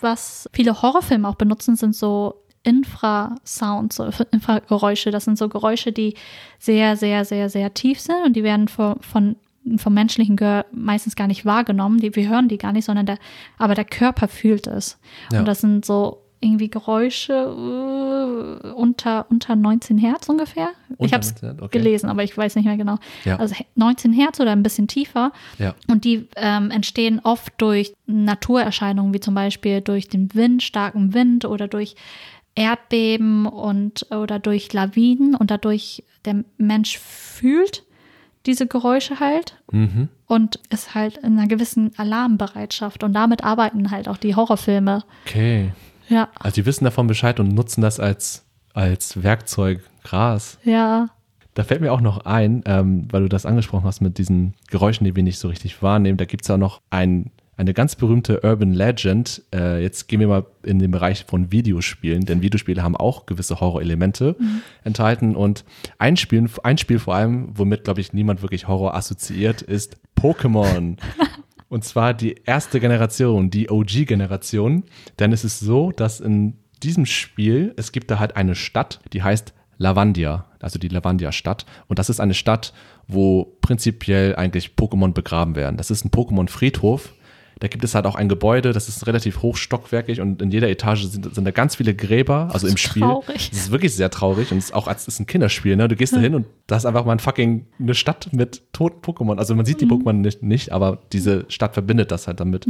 was 0.00 0.48
viele 0.52 0.80
Horrorfilme 0.82 1.28
auch 1.28 1.34
benutzen, 1.36 1.76
sind 1.76 1.94
so 1.94 2.42
Infrasounds, 2.64 3.96
so 3.96 4.10
Infrageräusche. 4.30 5.10
Das 5.10 5.24
sind 5.24 5.38
so 5.38 5.48
Geräusche, 5.48 5.92
die 5.92 6.14
sehr, 6.58 6.96
sehr, 6.96 7.24
sehr, 7.24 7.48
sehr 7.48 7.72
tief 7.74 8.00
sind 8.00 8.24
und 8.24 8.34
die 8.34 8.42
werden 8.42 8.68
von, 8.68 8.96
von 9.00 9.36
vom 9.78 9.94
menschlichen 9.94 10.36
Gehör 10.36 10.66
meistens 10.72 11.16
gar 11.16 11.26
nicht 11.26 11.46
wahrgenommen. 11.46 11.98
Die, 11.98 12.14
wir 12.14 12.28
hören 12.28 12.48
die 12.48 12.58
gar 12.58 12.72
nicht, 12.72 12.84
sondern 12.84 13.06
der, 13.06 13.18
aber 13.56 13.74
der 13.74 13.86
Körper 13.86 14.28
fühlt 14.28 14.66
es. 14.66 14.98
Ja. 15.32 15.38
Und 15.38 15.46
das 15.46 15.60
sind 15.60 15.84
so 15.86 16.24
irgendwie 16.44 16.68
Geräusche 16.68 17.32
äh, 17.32 18.68
unter, 18.72 19.26
unter 19.30 19.56
19 19.56 19.96
Hertz 19.98 20.28
ungefähr. 20.28 20.70
ich 20.90 20.98
Unter 20.98 21.14
habe 21.14 21.24
es 21.24 21.42
19, 21.42 21.60
okay. 21.62 21.78
gelesen, 21.78 22.10
aber 22.10 22.22
ich 22.22 22.36
weiß 22.36 22.56
nicht 22.56 22.66
mehr 22.66 22.76
genau. 22.76 22.98
Ja. 23.24 23.36
Also 23.36 23.54
19 23.76 24.12
Hertz 24.12 24.40
oder 24.40 24.52
ein 24.52 24.62
bisschen 24.62 24.86
tiefer. 24.86 25.32
Ja. 25.58 25.74
Und 25.88 26.04
die 26.04 26.28
ähm, 26.36 26.70
entstehen 26.70 27.20
oft 27.24 27.54
durch 27.58 27.94
Naturerscheinungen, 28.06 29.14
wie 29.14 29.20
zum 29.20 29.34
Beispiel 29.34 29.80
durch 29.80 30.08
den 30.08 30.34
Wind, 30.34 30.62
starken 30.62 31.14
Wind 31.14 31.46
oder 31.46 31.66
durch 31.66 31.96
Erdbeben 32.54 33.46
und 33.46 34.06
oder 34.10 34.38
durch 34.38 34.72
Lawinen 34.72 35.34
und 35.34 35.50
dadurch 35.50 36.04
der 36.24 36.44
Mensch 36.56 36.98
fühlt 36.98 37.84
diese 38.46 38.66
Geräusche 38.66 39.20
halt 39.20 39.56
Mhm. 39.72 40.08
und 40.26 40.60
ist 40.70 40.94
halt 40.94 41.16
in 41.18 41.38
einer 41.38 41.48
gewissen 41.48 41.92
Alarmbereitschaft 41.96 43.02
und 43.02 43.12
damit 43.14 43.42
arbeiten 43.44 43.90
halt 43.90 44.08
auch 44.08 44.18
die 44.18 44.34
Horrorfilme. 44.36 45.02
Okay. 45.26 45.72
Ja, 46.08 46.28
Also 46.38 46.56
die 46.56 46.66
wissen 46.66 46.84
davon 46.84 47.06
Bescheid 47.06 47.40
und 47.40 47.48
nutzen 47.54 47.80
das 47.80 47.98
als, 47.98 48.44
als 48.74 49.22
Werkzeug. 49.22 49.80
Krass. 50.02 50.58
ja, 50.64 51.08
Da 51.54 51.64
fällt 51.64 51.80
mir 51.80 51.92
auch 51.92 52.02
noch 52.02 52.26
ein, 52.26 52.62
ähm, 52.66 53.08
weil 53.10 53.22
du 53.22 53.28
das 53.30 53.46
angesprochen 53.46 53.84
hast 53.86 54.02
mit 54.02 54.18
diesen 54.18 54.52
Geräuschen, 54.68 55.04
die 55.06 55.16
wir 55.16 55.22
nicht 55.22 55.38
so 55.38 55.48
richtig 55.48 55.82
wahrnehmen. 55.82 56.18
Da 56.18 56.26
gibt 56.26 56.42
es 56.42 56.48
ja 56.48 56.58
noch 56.58 56.82
ein, 56.90 57.30
eine 57.56 57.74
ganz 57.74 57.96
berühmte 57.96 58.40
Urban 58.42 58.72
Legend. 58.72 59.42
Äh, 59.54 59.82
jetzt 59.82 60.08
gehen 60.08 60.20
wir 60.20 60.28
mal 60.28 60.46
in 60.62 60.78
den 60.78 60.90
Bereich 60.90 61.24
von 61.26 61.52
Videospielen, 61.52 62.24
denn 62.24 62.42
Videospiele 62.42 62.82
haben 62.82 62.96
auch 62.96 63.26
gewisse 63.26 63.60
Horrorelemente 63.60 64.36
enthalten. 64.84 65.36
Und 65.36 65.64
ein 65.98 66.16
Spiel, 66.16 66.48
ein 66.62 66.78
Spiel 66.78 66.98
vor 66.98 67.14
allem, 67.14 67.48
womit, 67.54 67.84
glaube 67.84 68.00
ich, 68.00 68.12
niemand 68.12 68.42
wirklich 68.42 68.68
Horror 68.68 68.94
assoziiert, 68.94 69.62
ist 69.62 69.98
Pokémon. 70.18 70.96
Und 71.68 71.84
zwar 71.84 72.14
die 72.14 72.36
erste 72.44 72.78
Generation, 72.78 73.50
die 73.50 73.70
OG-Generation. 73.70 74.84
Denn 75.18 75.32
es 75.32 75.44
ist 75.44 75.60
so, 75.60 75.90
dass 75.90 76.20
in 76.20 76.56
diesem 76.82 77.06
Spiel, 77.06 77.72
es 77.76 77.92
gibt 77.92 78.10
da 78.10 78.18
halt 78.18 78.36
eine 78.36 78.54
Stadt, 78.54 79.00
die 79.12 79.22
heißt 79.22 79.54
Lavandia, 79.78 80.46
also 80.60 80.78
die 80.78 80.88
Lavandia-Stadt. 80.88 81.66
Und 81.88 81.98
das 81.98 82.10
ist 82.10 82.20
eine 82.20 82.34
Stadt, 82.34 82.72
wo 83.08 83.56
prinzipiell 83.60 84.36
eigentlich 84.36 84.74
Pokémon 84.76 85.12
begraben 85.12 85.56
werden. 85.56 85.76
Das 85.76 85.90
ist 85.90 86.04
ein 86.04 86.10
Pokémon-Friedhof. 86.10 87.12
Da 87.60 87.68
gibt 87.68 87.84
es 87.84 87.94
halt 87.94 88.06
auch 88.06 88.14
ein 88.14 88.28
Gebäude, 88.28 88.72
das 88.72 88.88
ist 88.88 89.06
relativ 89.06 89.42
hochstockwerkig 89.42 90.20
und 90.20 90.42
in 90.42 90.50
jeder 90.50 90.68
Etage 90.68 91.04
sind, 91.04 91.34
sind 91.34 91.44
da 91.44 91.50
ganz 91.50 91.76
viele 91.76 91.94
Gräber, 91.94 92.50
also 92.52 92.66
im 92.66 92.76
Spiel. 92.76 93.02
Traurig. 93.02 93.50
Das 93.50 93.58
ist 93.58 93.70
wirklich 93.70 93.94
sehr 93.94 94.10
traurig 94.10 94.50
und 94.52 94.58
es 94.58 94.66
ist 94.66 94.74
auch 94.74 94.88
als 94.88 95.02
es 95.02 95.14
ist 95.14 95.20
ein 95.20 95.26
Kinderspiel, 95.26 95.76
ne? 95.76 95.88
Du 95.88 95.96
gehst 95.96 96.14
da 96.14 96.18
hin 96.18 96.34
und 96.34 96.46
da 96.66 96.76
ist 96.76 96.86
einfach 96.86 97.04
mal 97.04 97.12
ein 97.12 97.20
fucking 97.20 97.66
eine 97.78 97.94
Stadt 97.94 98.32
mit 98.32 98.62
toten 98.72 99.00
Pokémon. 99.00 99.38
Also 99.38 99.54
man 99.54 99.64
sieht 99.64 99.80
die 99.80 99.86
Pokémon 99.86 100.14
nicht, 100.14 100.42
nicht, 100.42 100.72
aber 100.72 100.98
diese 101.12 101.44
Stadt 101.48 101.74
verbindet 101.74 102.10
das 102.10 102.26
halt 102.26 102.40
damit. 102.40 102.66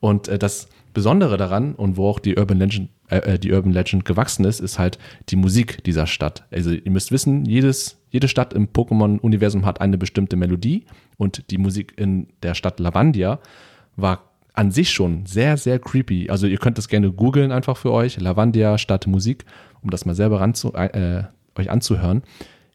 Und 0.00 0.28
äh, 0.28 0.38
das 0.38 0.68
Besondere 0.94 1.36
daran 1.36 1.74
und 1.74 1.96
wo 1.96 2.08
auch 2.08 2.18
die 2.18 2.36
Urban 2.36 2.58
Legend, 2.58 2.88
äh, 3.08 3.18
äh, 3.18 3.38
die 3.38 3.52
Urban 3.52 3.72
Legend 3.72 4.04
gewachsen 4.04 4.44
ist, 4.44 4.60
ist 4.60 4.78
halt 4.78 4.98
die 5.28 5.36
Musik 5.36 5.84
dieser 5.84 6.06
Stadt. 6.06 6.46
Also 6.50 6.70
ihr 6.70 6.90
müsst 6.90 7.12
wissen, 7.12 7.44
jedes, 7.44 8.00
jede 8.10 8.28
Stadt 8.28 8.52
im 8.54 8.68
Pokémon-Universum 8.68 9.64
hat 9.64 9.80
eine 9.80 9.98
bestimmte 9.98 10.36
Melodie 10.36 10.86
und 11.16 11.50
die 11.50 11.58
Musik 11.58 11.94
in 11.96 12.28
der 12.42 12.54
Stadt 12.54 12.80
Lavandia 12.80 13.38
war 13.98 14.24
an 14.54 14.70
sich 14.70 14.90
schon 14.90 15.26
sehr, 15.26 15.56
sehr 15.56 15.78
creepy. 15.78 16.30
Also 16.30 16.46
ihr 16.46 16.58
könnt 16.58 16.78
das 16.78 16.88
gerne 16.88 17.12
googeln 17.12 17.52
einfach 17.52 17.76
für 17.76 17.92
euch, 17.92 18.18
Lavandia 18.18 18.78
Stadt 18.78 19.06
Musik, 19.06 19.44
um 19.82 19.90
das 19.90 20.04
mal 20.04 20.14
selber 20.14 20.40
ranzu, 20.40 20.72
äh, 20.74 21.24
euch 21.56 21.70
anzuhören. 21.70 22.22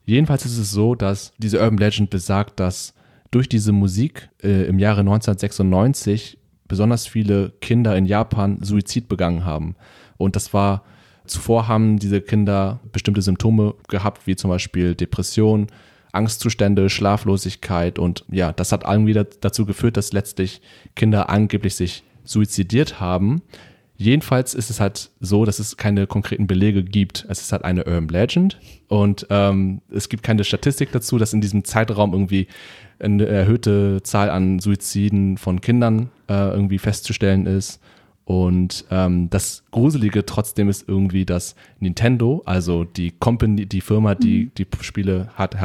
Jedenfalls 0.05 0.45
ist 0.45 0.57
es 0.57 0.71
so, 0.71 0.95
dass 0.95 1.33
diese 1.37 1.59
Urban 1.59 1.77
Legend 1.77 2.09
besagt, 2.09 2.59
dass 2.59 2.93
durch 3.31 3.49
diese 3.49 3.71
Musik 3.71 4.29
äh, 4.43 4.65
im 4.65 4.79
Jahre 4.79 4.99
1996 5.01 6.37
besonders 6.67 7.07
viele 7.07 7.51
Kinder 7.61 7.97
in 7.97 8.05
Japan 8.05 8.59
Suizid 8.61 9.07
begangen 9.07 9.45
haben. 9.45 9.75
Und 10.17 10.35
das 10.35 10.53
war, 10.53 10.83
zuvor 11.25 11.67
haben 11.67 11.99
diese 11.99 12.21
Kinder 12.21 12.79
bestimmte 12.91 13.21
Symptome 13.21 13.75
gehabt, 13.89 14.27
wie 14.27 14.35
zum 14.35 14.49
Beispiel 14.49 14.95
Depression, 14.95 15.67
Angstzustände, 16.13 16.89
Schlaflosigkeit 16.89 17.99
und 17.99 18.23
ja, 18.29 18.53
das 18.53 18.71
hat 18.71 18.85
irgendwie 18.85 19.13
dazu 19.13 19.65
geführt, 19.65 19.97
dass 19.97 20.13
letztlich 20.13 20.61
Kinder 20.95 21.29
angeblich 21.29 21.75
sich 21.75 22.03
suizidiert 22.23 22.99
haben. 23.01 23.41
Jedenfalls 23.95 24.53
ist 24.53 24.69
es 24.69 24.79
halt 24.79 25.11
so, 25.19 25.45
dass 25.45 25.59
es 25.59 25.77
keine 25.77 26.07
konkreten 26.07 26.47
Belege 26.47 26.83
gibt. 26.83 27.25
Es 27.29 27.41
ist 27.41 27.51
halt 27.51 27.63
eine 27.63 27.85
Urban 27.85 28.07
Legend 28.07 28.59
und 28.87 29.27
ähm, 29.29 29.81
es 29.91 30.09
gibt 30.09 30.23
keine 30.23 30.43
Statistik 30.43 30.91
dazu, 30.91 31.17
dass 31.17 31.33
in 31.33 31.41
diesem 31.41 31.63
Zeitraum 31.63 32.13
irgendwie 32.13 32.47
eine 32.99 33.25
erhöhte 33.25 34.01
Zahl 34.03 34.29
an 34.29 34.59
Suiziden 34.59 35.37
von 35.37 35.61
Kindern 35.61 36.09
äh, 36.27 36.33
irgendwie 36.33 36.79
festzustellen 36.79 37.45
ist. 37.45 37.81
Und 38.25 38.85
ähm, 38.89 39.29
das 39.29 39.63
Gruselige 39.71 40.25
trotzdem 40.25 40.69
ist 40.69 40.87
irgendwie, 40.87 41.25
dass 41.25 41.55
Nintendo, 41.79 42.41
also 42.45 42.85
die 42.85 43.11
Company, 43.11 43.65
die 43.65 43.81
Firma, 43.81 44.15
die 44.15 44.49
die 44.57 44.65
Spiele 44.81 45.29
hat 45.35 45.59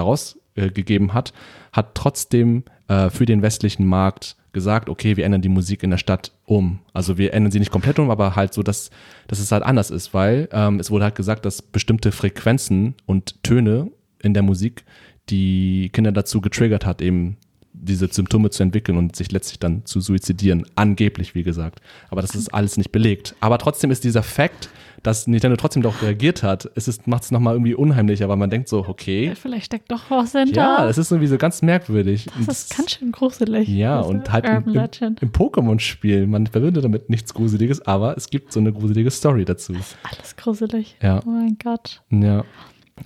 herausgegeben 0.59 1.15
hat, 1.15 1.33
hat 1.73 1.95
trotzdem 1.95 2.65
äh, 2.89 3.11
für 3.11 3.27
den 3.27 3.43
westlichen 3.43 3.87
Markt 3.87 4.37
gesagt, 4.53 4.89
okay, 4.89 5.17
wir 5.17 5.25
ändern 5.25 5.43
die 5.43 5.49
Musik 5.49 5.83
in 5.83 5.91
der 5.91 5.99
Stadt 5.99 6.33
um. 6.45 6.81
Also 6.93 7.19
wir 7.19 7.35
ändern 7.35 7.53
sie 7.53 7.59
nicht 7.59 7.71
komplett 7.71 7.99
um, 7.99 8.11
aber 8.11 8.35
halt 8.35 8.55
so, 8.55 8.63
dass, 8.63 8.91
dass 9.27 9.39
es 9.39 9.53
halt 9.53 9.63
anders 9.63 9.91
ist, 9.91 10.15
weil 10.15 10.49
ähm, 10.53 10.81
es 10.81 10.91
wurde 10.91 11.05
halt 11.05 11.15
gesagt, 11.15 11.45
dass 11.45 11.63
bestimmte 11.63 12.13
Frequenzen 12.13 12.95
und 13.07 13.43
Töne 13.43 13.91
in 14.21 14.35
der 14.35 14.43
Musik 14.43 14.85
die 15.29 15.91
Kinder 15.93 16.13
dazu 16.13 16.41
getriggert 16.41 16.87
hat, 16.87 17.03
eben 17.03 17.37
diese 17.73 18.09
Symptome 18.09 18.51
zu 18.51 18.63
entwickeln 18.63 18.99
und 18.99 19.15
sich 19.15 19.31
letztlich 19.31 19.59
dann 19.59 19.85
zu 19.85 20.01
suizidieren. 20.01 20.65
Angeblich, 20.75 21.35
wie 21.35 21.43
gesagt. 21.43 21.81
Aber 22.11 22.23
das 22.23 22.35
ist 22.35 22.53
alles 22.53 22.77
nicht 22.77 22.91
belegt. 22.91 23.35
Aber 23.41 23.59
trotzdem 23.59 23.91
ist 23.91 24.05
dieser 24.05 24.23
Fakt, 24.23 24.71
dass 25.03 25.27
Nintendo 25.27 25.57
trotzdem 25.57 25.83
doch 25.83 26.03
reagiert 26.03 26.43
hat, 26.43 26.71
es 26.75 27.07
macht 27.07 27.25
es 27.25 27.31
nochmal 27.31 27.55
irgendwie 27.55 27.75
unheimlicher, 27.75 28.29
weil 28.29 28.37
man 28.37 28.51
denkt 28.51 28.69
so, 28.69 28.85
okay. 28.87 29.33
Vielleicht 29.35 29.67
steckt 29.67 29.91
doch 29.91 30.11
was 30.11 30.33
hinter. 30.33 30.61
Ja, 30.61 30.89
es 30.89 30.99
ist 30.99 31.11
irgendwie 31.11 31.29
so 31.29 31.39
ganz 31.39 31.63
merkwürdig. 31.63 32.27
Und 32.37 32.49
das 32.49 32.65
ist 32.65 32.77
ganz 32.77 32.93
schön 32.93 33.13
gruselig. 33.13 33.69
Ja, 33.69 34.01
und 34.01 34.31
halt 34.33 34.47
im, 34.47 34.75
im, 34.75 35.17
im 35.21 35.33
Pokémon-Spiel, 35.33 36.27
man 36.27 36.47
verbindet 36.47 36.85
damit 36.85 37.11
nichts 37.11 37.35
Gruseliges, 37.35 37.87
aber 37.87 38.17
es 38.17 38.29
gibt 38.31 38.53
so 38.53 38.61
eine 38.61 38.73
gruselige 38.73 39.11
Story 39.11 39.45
dazu. 39.45 39.75
Alles 40.03 40.37
gruselig. 40.37 40.97
Ja. 41.03 41.21
Oh 41.25 41.31
mein 41.31 41.57
Gott. 41.63 42.03
Ja, 42.11 42.45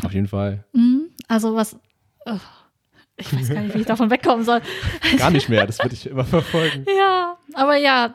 auf 0.03 0.13
jeden 0.13 0.29
Fall. 0.29 0.65
Mhm. 0.73 1.09
Also 1.29 1.55
was. 1.55 1.77
oh, 2.27 2.39
ich 3.17 3.33
weiß 3.33 3.51
gar 3.51 3.61
nicht, 3.61 3.75
wie 3.75 3.81
ich 3.81 3.87
davon 3.87 4.11
wegkommen 4.11 4.45
soll. 4.45 4.61
Gar 5.19 5.31
nicht 5.31 5.49
mehr, 5.49 5.67
das 5.67 5.79
würde 5.79 5.95
ich 5.95 6.07
immer 6.09 6.25
verfolgen. 6.25 6.87
Ja, 6.99 7.37
aber 7.55 7.77
ja, 7.77 8.15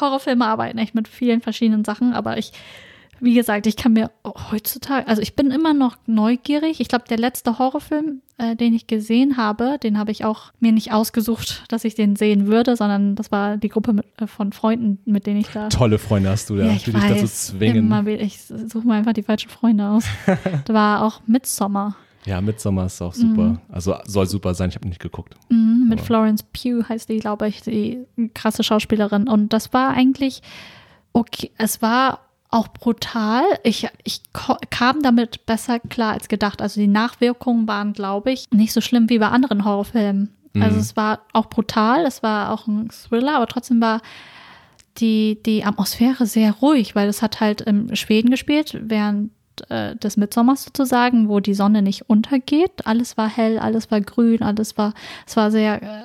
Horrorfilme 0.00 0.44
arbeiten 0.44 0.78
echt 0.78 0.94
mit 0.94 1.06
vielen 1.06 1.40
verschiedenen 1.40 1.84
Sachen, 1.84 2.12
aber 2.12 2.38
ich, 2.38 2.52
wie 3.20 3.34
gesagt, 3.34 3.66
ich 3.66 3.76
kann 3.76 3.92
mir 3.92 4.10
heutzutage, 4.50 5.06
also 5.08 5.20
ich 5.22 5.34
bin 5.36 5.50
immer 5.50 5.74
noch 5.74 5.96
neugierig. 6.06 6.80
Ich 6.80 6.88
glaube, 6.88 7.04
der 7.08 7.18
letzte 7.18 7.58
Horrorfilm, 7.58 8.20
äh, 8.38 8.54
den 8.56 8.74
ich 8.74 8.86
gesehen 8.86 9.36
habe, 9.36 9.78
den 9.82 9.98
habe 9.98 10.10
ich 10.10 10.24
auch 10.24 10.52
mir 10.60 10.72
nicht 10.72 10.92
ausgesucht, 10.92 11.64
dass 11.68 11.84
ich 11.84 11.94
den 11.94 12.16
sehen 12.16 12.46
würde, 12.46 12.76
sondon 12.76 13.14
das 13.16 13.30
war 13.32 13.56
die 13.56 13.68
Gruppe 13.68 13.92
mit, 13.92 14.06
äh, 14.20 14.26
von 14.26 14.52
Freunden, 14.52 14.98
mit 15.04 15.26
denen 15.26 15.40
ich 15.40 15.48
da. 15.48 15.68
Tolle 15.68 15.98
Freunde 15.98 16.30
hast 16.30 16.50
du 16.50 16.56
da, 16.56 16.66
Ja, 16.66 16.72
ich 16.72 16.84
die 16.84 16.92
dich 16.92 17.02
dazu 17.02 17.22
weiß, 17.22 17.46
zwingen. 17.48 17.76
immer 17.86 18.06
ich 18.06 18.40
suche 18.42 18.86
mir 18.86 18.94
einfach 18.94 19.12
die 19.14 19.22
falschen 19.22 19.50
Freunde 19.50 19.86
aus. 19.88 20.04
da 20.64 20.74
war 20.74 21.02
auch 21.04 21.20
Midsommar 21.26 21.96
Ja, 22.24 22.40
Midsommar 22.40 22.86
ist 22.86 23.00
auch 23.02 23.14
super. 23.14 23.60
Also 23.70 23.96
soll 24.06 24.26
super 24.26 24.54
sein, 24.54 24.68
ich 24.70 24.76
habe 24.76 24.86
nicht 24.88 25.00
geguckt. 25.00 25.34
mhm, 25.50 25.86
mit 25.88 25.98
Aber- 25.98 26.06
Florence 26.06 26.42
Pugh 26.44 26.88
heißt 26.88 27.08
die, 27.08 27.18
glaube 27.18 27.48
ich, 27.48 27.62
die 27.62 27.98
krasse 28.34 28.62
Schauspielerin. 28.62 29.28
Und 29.28 29.52
das 29.52 29.72
war 29.72 29.90
eigentlich 29.90 30.42
okay. 31.12 31.50
Es 31.58 31.80
war 31.82 32.20
auch 32.50 32.68
brutal. 32.68 33.42
Ich, 33.62 33.86
ich 34.04 34.22
kam 34.70 35.02
damit 35.02 35.44
besser 35.46 35.78
klar 35.80 36.12
als 36.14 36.28
gedacht. 36.28 36.62
Also 36.62 36.80
die 36.80 36.86
Nachwirkungen 36.86 37.68
waren, 37.68 37.92
glaube 37.92 38.32
ich, 38.32 38.46
nicht 38.50 38.72
so 38.72 38.80
schlimm 38.80 39.08
wie 39.10 39.18
bei 39.18 39.28
anderen 39.28 39.64
Horrorfilmen. 39.64 40.34
Also 40.54 40.76
Mhm. 40.76 40.80
es 40.80 40.96
war 40.96 41.20
auch 41.34 41.46
brutal, 41.46 42.06
es 42.06 42.22
war 42.22 42.52
auch 42.52 42.66
ein 42.66 42.88
Thriller, 42.90 43.36
aber 43.36 43.46
trotzdem 43.46 43.80
war 43.82 44.00
die, 44.96 45.40
die 45.44 45.64
Atmosphäre 45.64 46.26
sehr 46.26 46.52
ruhig, 46.52 46.94
weil 46.96 47.08
es 47.08 47.22
hat 47.22 47.40
halt 47.40 47.60
im 47.60 47.94
Schweden 47.94 48.30
gespielt, 48.30 48.76
während 48.82 49.30
äh, 49.68 49.94
des 49.96 50.16
Mitsommers 50.16 50.64
sozusagen, 50.64 51.28
wo 51.28 51.38
die 51.40 51.54
Sonne 51.54 51.82
nicht 51.82 52.08
untergeht. 52.08 52.86
Alles 52.86 53.16
war 53.16 53.28
hell, 53.28 53.58
alles 53.58 53.90
war 53.90 54.00
grün, 54.00 54.42
alles 54.42 54.76
war, 54.78 54.94
es 55.26 55.36
war 55.36 55.50
sehr, 55.50 55.82
äh, 55.82 56.02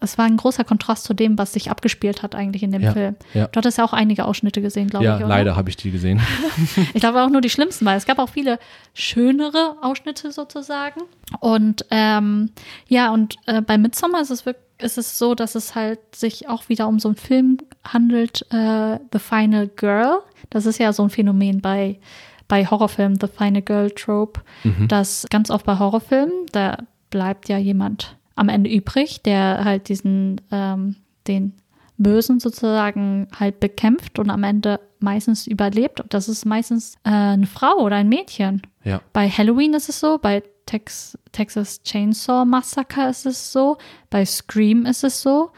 es 0.00 0.16
war 0.18 0.24
ein 0.26 0.36
großer 0.36 0.64
Kontrast 0.64 1.04
zu 1.04 1.14
dem, 1.14 1.36
was 1.38 1.52
sich 1.52 1.70
abgespielt 1.70 2.22
hat 2.22 2.34
eigentlich 2.34 2.62
in 2.62 2.70
dem 2.70 2.82
Ja, 2.82 2.92
Film. 2.92 3.16
ja. 3.34 3.46
Du 3.48 3.56
hattest 3.58 3.78
ja 3.78 3.84
auch 3.84 3.92
einige 3.92 4.24
Ausschnitte 4.26 4.62
gesehen, 4.62 4.88
glaube 4.88 5.04
Ja, 5.04 5.14
ich, 5.16 5.20
oder? 5.20 5.28
leider 5.28 5.56
habe 5.56 5.68
ich 5.70 5.76
die 5.76 5.90
gesehen. 5.90 6.20
Ich 6.94 7.00
glaube 7.00 7.22
auch 7.22 7.30
nur 7.30 7.40
die 7.40 7.50
schlimmsten, 7.50 7.84
weil 7.84 7.96
es 7.98 8.06
gab 8.06 8.18
auch 8.18 8.28
viele 8.28 8.58
schönere 8.94 9.76
Ausschnitte 9.82 10.32
sozusagen. 10.32 11.00
Und 11.40 11.84
ähm, 11.90 12.50
ja, 12.88 13.12
und 13.12 13.36
äh, 13.46 13.60
bei 13.62 13.78
Midsommar 13.78 14.20
ist 14.20 14.30
es 14.30 14.44
wirklich, 14.46 14.64
ist 14.80 14.98
es 14.98 15.18
so, 15.18 15.34
dass 15.34 15.54
es 15.56 15.74
halt 15.74 15.98
sich 16.14 16.48
auch 16.48 16.68
wieder 16.68 16.86
um 16.86 17.00
so 17.00 17.08
einen 17.08 17.16
Film 17.16 17.58
handelt, 17.84 18.42
äh, 18.52 18.98
The 19.12 19.18
Final 19.18 19.66
Girl. 19.68 20.18
Das 20.50 20.66
ist 20.66 20.78
ja 20.78 20.92
so 20.92 21.02
ein 21.02 21.10
Phänomen 21.10 21.60
bei, 21.60 21.98
bei 22.46 22.64
Horrorfilmen, 22.64 23.18
The 23.20 23.26
Final 23.26 23.62
Girl 23.62 23.90
Trope, 23.90 24.40
dass 24.86 25.26
ganz 25.30 25.50
oft 25.50 25.66
bei 25.66 25.78
Horrorfilmen, 25.78 26.46
da 26.52 26.78
bleibt 27.10 27.48
ja 27.48 27.58
jemand 27.58 28.16
am 28.38 28.48
Ende 28.48 28.70
übrig, 28.70 29.22
der 29.22 29.64
halt 29.64 29.88
diesen, 29.88 30.40
ähm, 30.50 30.96
den 31.26 31.54
Bösen 31.98 32.38
sozusagen 32.38 33.28
halt 33.38 33.60
bekämpft 33.60 34.18
und 34.18 34.30
am 34.30 34.44
Ende 34.44 34.80
meistens 35.00 35.46
überlebt. 35.46 36.00
Und 36.00 36.14
das 36.14 36.28
ist 36.28 36.46
meistens 36.46 36.94
äh, 37.04 37.10
eine 37.10 37.46
Frau 37.46 37.78
oder 37.78 37.96
ein 37.96 38.08
Mädchen. 38.08 38.62
Ja. 38.84 39.00
Bei 39.12 39.28
Halloween 39.28 39.74
ist 39.74 39.88
es 39.88 40.00
so, 40.00 40.18
bei 40.18 40.42
Tex 40.66 41.18
Texas 41.32 41.82
Chainsaw 41.82 42.44
Massacre 42.44 43.08
ist 43.08 43.26
es 43.26 43.52
so, 43.52 43.78
bei 44.10 44.24
Scream 44.24 44.86
ist 44.86 45.02
es 45.02 45.22
so, 45.22 45.50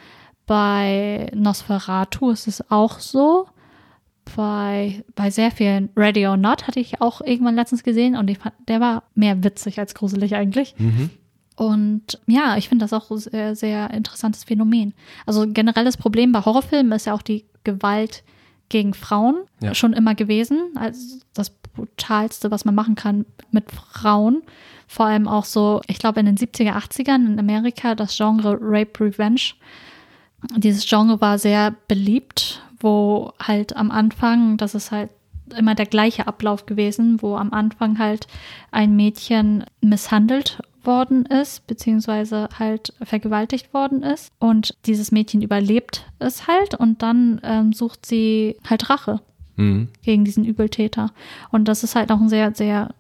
bei 0.47 1.31
Nosferatu 1.35 2.31
ist 2.31 2.49
es 2.49 2.71
auch 2.71 2.99
so, 3.01 3.47
bei, 4.37 5.05
bei 5.15 5.31
sehr 5.31 5.51
vielen 5.51 5.91
Ready 5.97 6.27
or 6.27 6.37
Not 6.37 6.67
hatte 6.67 6.81
ich 6.81 7.01
auch 7.01 7.21
irgendwann 7.21 7.57
letztens 7.57 7.83
gesehen 7.83 8.17
und 8.17 8.31
ich 8.31 8.39
fand, 8.39 8.55
der 8.69 8.81
war 8.81 9.05
mehr 9.15 9.43
witzig 9.43 9.79
als 9.79 9.95
gruselig 9.95 10.35
eigentlich. 10.35 10.75
Mhm. 10.79 11.11
Und 11.61 12.19
ja, 12.27 12.57
ich 12.57 12.71
finde 12.71 12.85
das 12.87 12.95
auch 12.95 13.11
sehr, 13.19 13.55
sehr 13.55 13.91
interessantes 13.91 14.45
Phänomen. 14.45 14.95
Also 15.27 15.47
generelles 15.47 15.99
Problem 15.99 16.33
bei 16.33 16.41
Horrorfilmen 16.43 16.91
ist 16.93 17.05
ja 17.05 17.13
auch 17.13 17.21
die 17.21 17.45
Gewalt 17.65 18.23
gegen 18.71 18.95
Frauen 18.95 19.43
Ja. 19.61 19.75
schon 19.75 19.93
immer 19.93 20.15
gewesen. 20.15 20.59
Also 20.75 21.19
das 21.35 21.51
brutalste, 21.51 22.51
was 22.51 22.65
man 22.65 22.75
machen 22.75 22.95
kann 22.95 23.27
mit 23.51 23.71
Frauen. 23.73 24.41
Vor 24.89 25.05
allem 25.05 25.29
auch 25.29 25.45
so, 25.45 25.83
ich 25.87 25.99
glaube 25.99 26.21
in 26.21 26.25
den 26.25 26.39
70er, 26.39 26.79
80ern 26.79 27.27
in 27.27 27.39
Amerika 27.39 27.95
das 27.95 28.17
Genre 28.17 28.57
Rape 28.59 28.99
Revenge. 29.05 29.53
Dieses 30.57 30.89
Genre 30.89 31.21
war 31.21 31.39
sehr 31.39 31.75
beliebt, 31.89 32.63
wo 32.81 33.35
halt 33.39 33.77
am 33.77 33.91
Anfang, 33.91 34.57
das 34.57 34.75
ist 34.75 34.93
halt 34.93 35.11
immer 35.59 35.75
der 35.75 35.85
gleiche 35.85 36.27
Ablauf 36.27 36.65
gewesen, 36.65 37.21
wo 37.21 37.37
am 37.37 37.53
Anfang 37.53 37.99
halt 37.99 38.29
ein 38.71 38.97
Mädchen 38.97 39.65
misshandelt 39.83 40.63
worden 40.85 41.27
ist, 41.27 41.67
beziehungsweise 41.67 42.49
halt 42.59 42.93
vergewaltigt 43.03 43.73
worden 43.75 44.03
ist. 44.03 44.33
Und 44.39 44.75
dieses 44.87 45.13
Mädchen 45.13 45.43
überlebt 45.43 46.07
es 46.19 46.47
halt 46.47 46.75
und 46.75 47.03
dann 47.03 47.41
ähm, 47.43 47.73
sucht 47.73 48.07
sie 48.07 48.57
halt 48.69 48.91
Rache. 48.91 49.21
Mhm. 49.57 49.89
gegen 50.03 50.25
diesen 50.25 50.45
Übeltäter. 50.45 51.13
Und 51.51 51.69
das 51.69 51.85
ist 51.85 51.95
halt 51.95 52.11
auch 52.11 52.21
ein 52.21 52.31
sehr, 52.31 52.55
sehr 52.55 52.95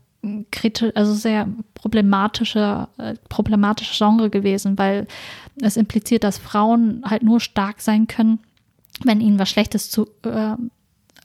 kritisch, 0.51 0.93
also 0.95 1.15
sehr 1.15 1.49
problematische, 1.75 2.89
äh, 2.99 3.15
problematische 3.29 3.97
Genre 3.97 4.29
gewesen, 4.31 4.77
weil 4.77 5.07
es 5.63 5.77
impliziert, 5.77 6.25
dass 6.25 6.39
Frauen 6.39 7.03
halt 7.05 7.23
nur 7.23 7.41
stark 7.41 7.81
sein 7.81 8.07
können, 8.07 8.41
wenn 9.05 9.21
ihnen 9.21 9.39
was 9.39 9.49
Schlechtes 9.49 9.91
zu, 9.91 10.09
äh, 10.25 10.57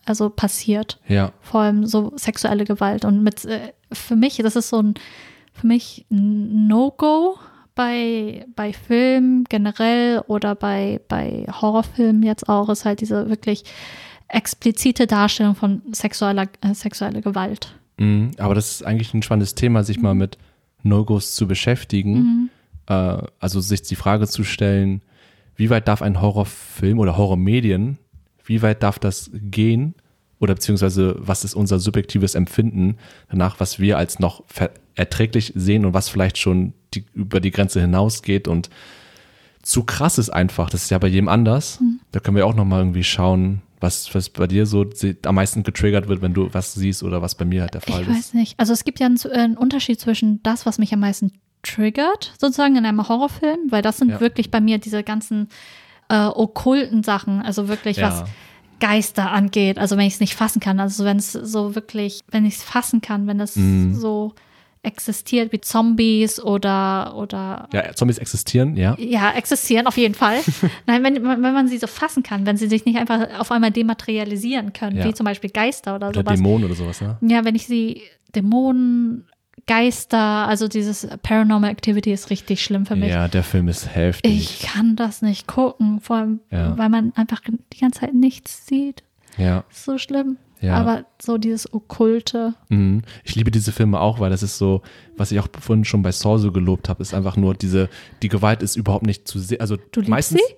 also 0.05 0.29
passiert. 0.29 0.99
Ja. 1.07 1.33
Vor 1.41 1.61
allem 1.61 1.85
so 1.85 2.13
sexuelle 2.15 2.63
Gewalt. 2.63 3.03
Und 3.03 3.23
mit, 3.23 3.43
äh, 3.45 3.73
für 3.91 4.15
mich, 4.15 4.37
das 4.37 4.55
ist 4.55 4.69
so 4.69 4.81
ein, 4.81 4.93
für 5.55 5.67
mich 5.67 6.05
ein 6.11 6.67
No-Go 6.67 7.37
bei, 7.73 8.45
bei 8.55 8.73
Filmen 8.73 9.45
generell 9.45 10.23
oder 10.27 10.55
bei, 10.55 11.01
bei 11.07 11.45
Horrorfilmen 11.49 12.23
jetzt 12.23 12.47
auch, 12.47 12.69
ist 12.69 12.85
halt 12.85 13.01
diese 13.01 13.29
wirklich 13.29 13.63
explizite 14.27 15.07
Darstellung 15.07 15.55
von 15.55 15.81
sexueller, 15.91 16.47
äh, 16.61 16.73
sexueller 16.73 17.21
Gewalt. 17.21 17.75
Mhm. 17.97 18.31
Aber 18.37 18.55
das 18.55 18.71
ist 18.71 18.85
eigentlich 18.85 19.13
ein 19.13 19.23
spannendes 19.23 19.55
Thema, 19.55 19.83
sich 19.83 19.99
mal 19.99 20.15
mit 20.15 20.37
No-Gos 20.83 21.35
zu 21.35 21.47
beschäftigen. 21.47 22.49
Äh, 22.87 23.17
also 23.39 23.59
sich 23.61 23.81
die 23.83 23.95
Frage 23.95 24.27
zu 24.27 24.43
stellen, 24.43 25.01
wie 25.55 25.69
weit 25.69 25.87
darf 25.87 26.01
ein 26.01 26.21
Horrorfilm 26.21 26.99
oder 26.99 27.17
Horrormedien, 27.17 27.97
wie 28.43 28.61
weit 28.61 28.83
darf 28.83 28.99
das 28.99 29.31
gehen? 29.33 29.95
Oder 30.39 30.53
beziehungsweise, 30.55 31.15
was 31.17 31.45
ist 31.45 31.55
unser 31.55 31.79
subjektives 31.79 32.35
Empfinden 32.35 32.97
danach, 33.29 33.59
was 33.59 33.79
wir 33.79 33.97
als 33.97 34.19
noch 34.19 34.43
erträglich 34.95 35.51
sehen 35.55 35.85
und 35.85 35.93
was 35.93 36.09
vielleicht 36.09 36.37
schon 36.37 36.73
die, 36.93 37.05
über 37.13 37.39
die 37.39 37.51
Grenze 37.51 37.81
hinausgeht 37.81 38.47
und 38.47 38.69
zu 39.61 39.83
krass 39.83 40.17
ist 40.17 40.29
einfach. 40.29 40.69
Das 40.69 40.83
ist 40.83 40.91
ja 40.91 40.97
bei 40.99 41.07
jedem 41.07 41.27
anders. 41.27 41.79
Da 42.11 42.19
können 42.19 42.37
wir 42.37 42.45
auch 42.45 42.55
nochmal 42.55 42.81
irgendwie 42.81 43.03
schauen, 43.03 43.61
was, 43.81 44.13
was 44.15 44.29
bei 44.29 44.47
dir 44.47 44.65
so 44.65 44.85
am 45.25 45.35
meisten 45.35 45.63
getriggert 45.63 46.07
wird, 46.07 46.21
wenn 46.21 46.33
du 46.33 46.53
was 46.53 46.73
siehst 46.75 47.03
oder 47.03 47.21
was 47.21 47.35
bei 47.35 47.45
mir 47.45 47.61
halt 47.63 47.73
der 47.73 47.81
Fall 47.81 48.03
Ich 48.03 48.07
ist. 48.07 48.15
weiß 48.15 48.33
nicht. 48.35 48.59
Also 48.59 48.73
es 48.73 48.83
gibt 48.83 48.99
ja 48.99 49.07
einen, 49.07 49.17
äh, 49.25 49.29
einen 49.37 49.57
Unterschied 49.57 49.99
zwischen 49.99 50.41
das, 50.43 50.65
was 50.65 50.77
mich 50.77 50.93
am 50.93 50.99
meisten 50.99 51.31
triggert, 51.63 52.33
sozusagen 52.39 52.75
in 52.75 52.85
einem 52.85 53.07
Horrorfilm, 53.07 53.71
weil 53.71 53.81
das 53.81 53.97
sind 53.97 54.09
Ja. 54.11 54.19
wirklich 54.19 54.51
bei 54.51 54.61
mir 54.61 54.77
diese 54.77 55.03
ganzen 55.03 55.49
äh, 56.09 56.27
okkulten 56.27 57.01
Sachen, 57.01 57.41
also 57.41 57.67
wirklich 57.67 57.97
Ja. 57.97 58.09
was 58.21 58.29
Geister 58.79 59.31
angeht, 59.31 59.79
also 59.79 59.97
wenn 59.97 60.05
ich 60.05 60.13
es 60.15 60.19
nicht 60.19 60.35
fassen 60.35 60.59
kann, 60.59 60.79
also 60.79 61.03
wenn 61.05 61.17
es 61.17 61.31
so 61.31 61.73
wirklich, 61.73 62.21
wenn 62.29 62.45
ich 62.45 62.57
es 62.57 62.63
fassen 62.63 63.01
kann, 63.01 63.25
wenn 63.25 63.39
es 63.39 63.55
Mhm. 63.55 63.95
so 63.95 64.33
existiert 64.85 65.51
wie 65.51 65.59
Zombies 65.61 66.39
oder 66.41 67.15
oder 67.15 67.67
Ja, 67.73 67.93
Zombies 67.93 68.17
existieren, 68.17 68.77
ja. 68.77 68.95
ja, 68.99 69.31
existieren 69.31 69.87
auf 69.87 69.97
jeden 69.97 70.15
Fall. 70.15 70.39
Nein, 70.87 71.03
wenn, 71.03 71.15
wenn 71.23 71.41
man 71.41 71.67
sie 71.67 71.77
so 71.77 71.87
fassen 71.87 72.23
kann, 72.23 72.45
wenn 72.45 72.57
sie 72.57 72.67
sich 72.67 72.85
nicht 72.85 72.97
einfach 72.97 73.39
auf 73.39 73.51
einmal 73.51 73.71
dematerialisieren 73.71 74.73
können, 74.73 74.97
Ja. 74.97 75.05
wie 75.05 75.13
zum 75.13 75.25
Beispiel 75.25 75.49
Geister 75.49 75.95
oder, 75.95 76.09
Oder 76.09 76.21
sowas. 76.21 76.33
Dämonen 76.35 76.65
oder 76.65 76.75
sowas, 76.75 77.01
ne? 77.01 77.17
Ja, 77.21 77.43
wenn 77.45 77.55
ich 77.55 77.65
sie 77.67 78.01
Dämonen, 78.35 79.25
Geister, 79.67 80.19
also 80.47 80.67
dieses 80.67 81.07
Paranormal 81.23 81.71
Activity 81.71 82.11
ist 82.13 82.29
richtig 82.29 82.63
schlimm 82.63 82.85
für 82.85 82.95
mich. 82.95 83.09
Ja, 83.09 83.27
der 83.27 83.41
Film 83.43 83.67
ist 83.67 83.95
heftig. 83.95 84.31
Ich 84.31 84.59
kann 84.67 84.95
das 84.95 85.23
nicht 85.23 85.47
gucken, 85.47 85.99
vor 86.01 86.17
allem, 86.17 86.39
Ja. 86.51 86.77
weil 86.77 86.89
man 86.89 87.13
einfach 87.15 87.41
die 87.73 87.79
ganze 87.79 88.01
Zeit 88.01 88.13
nichts 88.13 88.67
sieht. 88.67 89.03
ja. 89.37 89.63
So 89.71 89.97
schlimm. 89.97 90.37
Ja. 90.65 90.75
Aber 90.75 91.05
so 91.21 91.37
dieses 91.37 91.71
Okkulte. 91.73 92.53
Mhm. 92.69 93.01
Ich 93.23 93.35
liebe 93.35 93.51
diese 93.51 93.71
Filme 93.71 93.99
auch, 93.99 94.19
weil 94.19 94.29
das 94.29 94.43
ist 94.43 94.57
so, 94.57 94.81
was 95.17 95.31
ich 95.31 95.39
auch 95.39 95.47
vorhin 95.59 95.85
schon 95.85 96.01
bei 96.01 96.11
Saw 96.11 96.37
so 96.39 96.51
gelobt 96.51 96.89
habe, 96.89 97.01
ist 97.01 97.13
einfach 97.13 97.37
nur 97.37 97.53
diese, 97.53 97.89
die 98.21 98.29
Gewalt 98.29 98.61
ist 98.63 98.75
überhaupt 98.75 99.05
nicht 99.05 99.27
zu 99.27 99.39
sehen. 99.39 99.61
Also 99.61 99.75
Du 99.77 99.99
liebst 100.01 100.09
meistens. 100.09 100.41
sie? 100.47 100.55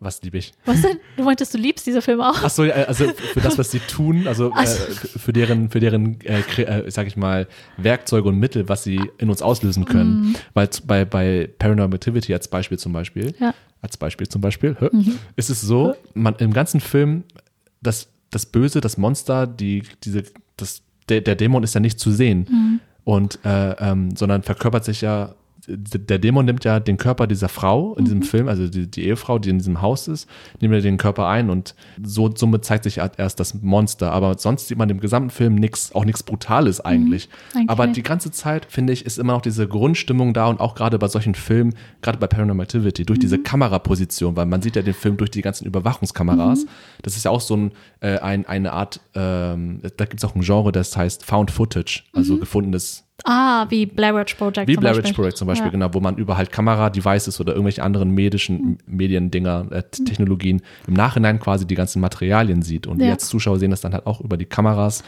Was 0.00 0.22
liebe 0.22 0.38
ich? 0.38 0.52
Was 0.64 0.80
denn? 0.82 0.98
Du 1.16 1.24
meintest, 1.24 1.52
du 1.54 1.58
liebst 1.58 1.84
diese 1.84 2.00
Filme 2.00 2.28
auch? 2.30 2.36
Ach 2.44 2.50
so, 2.50 2.62
ja, 2.62 2.74
also 2.84 3.08
für 3.08 3.40
das, 3.40 3.58
was 3.58 3.72
sie 3.72 3.80
tun, 3.80 4.28
also 4.28 4.52
Ach 4.54 4.62
äh, 4.62 4.66
für 4.66 5.32
deren, 5.32 5.70
für 5.70 5.80
deren, 5.80 6.20
äh, 6.20 6.38
äh, 6.62 6.88
sag 6.88 7.08
ich 7.08 7.16
mal, 7.16 7.48
Werkzeuge 7.78 8.28
und 8.28 8.38
Mittel, 8.38 8.68
was 8.68 8.84
sie 8.84 9.00
in 9.18 9.28
uns 9.28 9.42
auslösen 9.42 9.86
können. 9.86 10.36
Weil 10.54 10.70
z- 10.70 10.86
bei, 10.86 11.04
bei 11.04 11.50
Paranormal 11.58 11.96
Activity 11.96 12.32
als 12.32 12.46
Beispiel 12.46 12.78
zum 12.78 12.92
Beispiel, 12.92 13.34
Ja. 13.40 13.52
als 13.82 13.96
Beispiel 13.96 14.28
zum 14.28 14.40
Beispiel, 14.40 14.76
hä, 14.78 14.88
ist 15.34 15.50
es 15.50 15.60
so, 15.62 15.96
man 16.14 16.36
im 16.36 16.52
ganzen 16.52 16.78
Film, 16.78 17.24
das, 17.82 18.08
das 18.30 18.46
Böse, 18.46 18.80
das 18.80 18.98
Monster, 18.98 19.46
die, 19.46 19.84
diese, 20.04 20.24
das, 20.56 20.82
der, 21.08 21.20
der 21.20 21.34
Dämon 21.36 21.62
ist 21.62 21.74
ja 21.74 21.80
nicht 21.80 21.98
zu 21.98 22.10
sehen. 22.10 22.46
Und 23.04 23.38
äh, 23.44 23.70
ähm, 23.72 24.14
sondern 24.16 24.42
verkörpert 24.42 24.84
sich 24.84 25.00
ja, 25.00 25.34
der 25.68 26.18
Dämon 26.18 26.46
nimmt 26.46 26.64
ja 26.64 26.80
den 26.80 26.96
Körper 26.96 27.26
dieser 27.26 27.48
Frau 27.48 27.94
in 27.96 28.04
diesem 28.04 28.22
Film, 28.22 28.48
also 28.48 28.68
die, 28.68 28.90
die 28.90 29.04
Ehefrau, 29.04 29.38
die 29.38 29.50
in 29.50 29.58
diesem 29.58 29.82
Haus 29.82 30.08
ist, 30.08 30.28
nimmt 30.60 30.72
er 30.72 30.80
den 30.80 30.96
Körper 30.96 31.28
ein 31.28 31.50
und 31.50 31.74
so 32.02 32.30
somit 32.34 32.64
zeigt 32.64 32.84
sich 32.84 33.00
halt 33.00 33.18
erst 33.18 33.38
das 33.38 33.54
Monster. 33.54 34.12
Aber 34.12 34.38
sonst 34.38 34.68
sieht 34.68 34.78
man 34.78 34.88
im 34.88 35.00
gesamten 35.00 35.30
Film 35.30 35.56
nichts, 35.56 35.94
auch 35.94 36.04
nichts 36.04 36.22
Brutales 36.22 36.80
eigentlich. 36.80 37.28
eigentlich 37.54 37.70
Aber 37.70 37.86
nicht. 37.86 37.96
die 37.96 38.02
ganze 38.02 38.30
Zeit, 38.30 38.66
finde 38.70 38.92
ich, 38.92 39.04
ist 39.04 39.18
immer 39.18 39.34
noch 39.34 39.42
diese 39.42 39.68
Grundstimmung 39.68 40.32
da 40.32 40.46
und 40.46 40.60
auch 40.60 40.74
gerade 40.74 40.98
bei 40.98 41.08
solchen 41.08 41.34
Filmen, 41.34 41.74
gerade 42.00 42.18
bei 42.18 42.26
Paranormal 42.26 42.64
Activity, 42.64 43.04
durch 43.04 43.18
diese 43.18 43.38
Kameraposition, 43.38 44.36
weil 44.36 44.46
man 44.46 44.62
sieht 44.62 44.76
ja 44.76 44.82
den 44.82 44.94
Film 44.94 45.16
durch 45.16 45.30
die 45.30 45.42
ganzen 45.42 45.66
Überwachungskameras. 45.66 46.66
Das 47.02 47.16
ist 47.16 47.24
ja 47.24 47.30
auch 47.30 47.40
so 47.40 47.56
ein, 47.56 47.72
äh, 48.00 48.18
ein, 48.18 48.46
eine 48.46 48.72
Art, 48.72 49.00
ähm, 49.14 49.80
da 49.96 50.04
gibt 50.04 50.22
es 50.22 50.24
auch 50.24 50.34
ein 50.34 50.42
Genre, 50.42 50.72
das 50.72 50.96
heißt 50.96 51.24
Found 51.26 51.50
Footage, 51.50 52.04
also 52.12 52.38
gefundenes 52.38 53.07
Ah, 53.24 53.66
wie 53.68 53.84
Blair 53.86 54.14
Witch 54.14 54.34
Project 54.36 54.68
wie 54.68 54.74
zum 54.74 54.80
Blair 54.80 54.92
Beispiel. 54.92 55.08
Witch 55.10 55.16
Project 55.16 55.36
zum 55.38 55.48
Beispiel, 55.48 55.66
Ja. 55.66 55.72
genau, 55.72 55.92
wo 55.92 56.00
man 56.00 56.16
über 56.16 56.36
halt 56.36 56.52
Kamera-Devices 56.52 57.40
oder 57.40 57.52
irgendwelche 57.52 57.82
anderen 57.82 58.10
medischen 58.12 58.78
Mediendinger, 58.86 59.66
äh, 59.70 59.82
Mhm. 59.98 60.04
Technologien 60.04 60.62
im 60.86 60.94
Nachhinein 60.94 61.40
quasi 61.40 61.66
die 61.66 61.74
ganzen 61.74 62.00
Materialien 62.00 62.62
sieht. 62.62 62.86
Und 62.86 62.98
wir 63.00 63.06
Ja. 63.06 63.12
als 63.14 63.28
Zuschauer 63.28 63.58
sehen 63.58 63.70
das 63.72 63.80
dann 63.80 63.92
halt 63.92 64.06
auch 64.06 64.20
über 64.20 64.36
die 64.36 64.44
Kameras. 64.44 65.02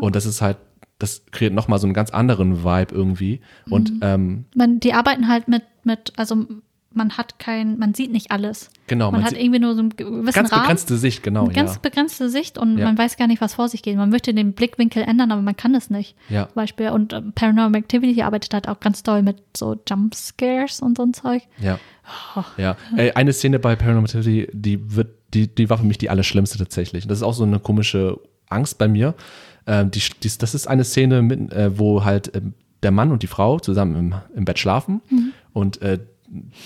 Und 0.00 0.16
das 0.16 0.26
ist 0.26 0.42
halt, 0.42 0.56
das 0.98 1.24
kreiert 1.30 1.52
nochmal 1.54 1.78
so 1.78 1.86
einen 1.86 1.94
ganz 1.94 2.10
anderen 2.10 2.64
Vibe 2.64 2.94
irgendwie. 2.94 3.40
Und 3.70 3.92
Mhm. 3.92 3.98
ähm, 4.02 4.44
Man, 4.56 4.80
die 4.80 4.92
arbeiten 4.94 5.28
halt 5.28 5.46
mit, 5.48 5.62
mit, 5.84 6.12
also 6.16 6.44
man 6.94 7.16
hat 7.16 7.38
kein, 7.38 7.78
man 7.78 7.94
sieht 7.94 8.12
nicht 8.12 8.30
alles. 8.30 8.70
genau, 8.86 9.10
man, 9.10 9.20
man, 9.20 9.30
hat 9.30 9.38
irgendwie 9.38 9.58
nur 9.58 9.74
so 9.74 9.80
einen 9.80 9.90
gewissen 9.96 10.32
ganz 10.32 10.52
Rahmen. 10.52 10.62
begrenzte 10.62 10.96
Sicht, 10.96 11.22
genau, 11.22 11.44
Eine 11.44 11.54
ganz 11.54 11.74
ja. 11.74 11.78
begrenzte 11.80 12.28
Sicht 12.28 12.58
und 12.58 12.78
Ja. 12.78 12.86
man 12.86 12.98
weiß 12.98 13.16
gar 13.16 13.26
nicht, 13.26 13.40
was 13.40 13.54
vor 13.54 13.68
sich 13.68 13.82
geht. 13.82 13.96
Man 13.96 14.10
möchte 14.10 14.34
den 14.34 14.52
Blickwinkel 14.52 15.02
ändern, 15.02 15.32
aber 15.32 15.42
man 15.42 15.56
kann 15.56 15.74
es 15.74 15.90
nicht. 15.90 16.16
Ja. 16.28 16.46
Zum 16.46 16.54
Beispiel. 16.54 16.90
Und 16.90 17.12
ähm, 17.12 17.32
Paranormal 17.34 17.76
Activity 17.80 18.22
arbeitet 18.22 18.54
halt 18.54 18.68
auch 18.68 18.80
ganz 18.80 19.02
doll 19.02 19.22
mit 19.22 19.42
so 19.56 19.76
Jumpscares 19.88 20.80
und 20.80 20.96
so 20.96 21.04
ein 21.04 21.14
Zeug. 21.14 21.42
Ja. 21.60 21.78
Oh. 22.36 22.42
Ja. 22.56 22.76
Ey, 22.96 23.12
eine 23.12 23.32
Szene 23.32 23.58
bei 23.58 23.76
Paranormal 23.76 24.04
Activity, 24.04 24.48
die 24.52 24.94
wird, 24.96 25.08
die, 25.34 25.52
die 25.54 25.70
war 25.70 25.78
für 25.78 25.84
mich 25.84 25.98
die 25.98 26.10
allerschlimmste 26.10 26.58
tatsächlich. 26.58 27.06
Das 27.06 27.18
ist 27.18 27.22
auch 27.22 27.34
so 27.34 27.44
eine 27.44 27.58
komische 27.58 28.18
Angst 28.48 28.78
bei 28.78 28.88
mir. 28.88 29.14
Ähm, 29.66 29.90
die, 29.90 30.00
die, 30.22 30.30
das 30.38 30.54
ist 30.54 30.66
eine 30.66 30.84
Szene, 30.84 31.22
mit, 31.22 31.52
äh, 31.52 31.78
wo 31.78 32.04
halt 32.04 32.34
ähm, 32.34 32.54
der 32.82 32.90
Mann 32.90 33.12
und 33.12 33.22
die 33.22 33.28
Frau 33.28 33.60
zusammen 33.60 33.94
im, 33.96 34.14
im 34.34 34.44
Bett 34.44 34.58
schlafen 34.58 35.00
und 35.52 35.80
äh, 35.82 36.00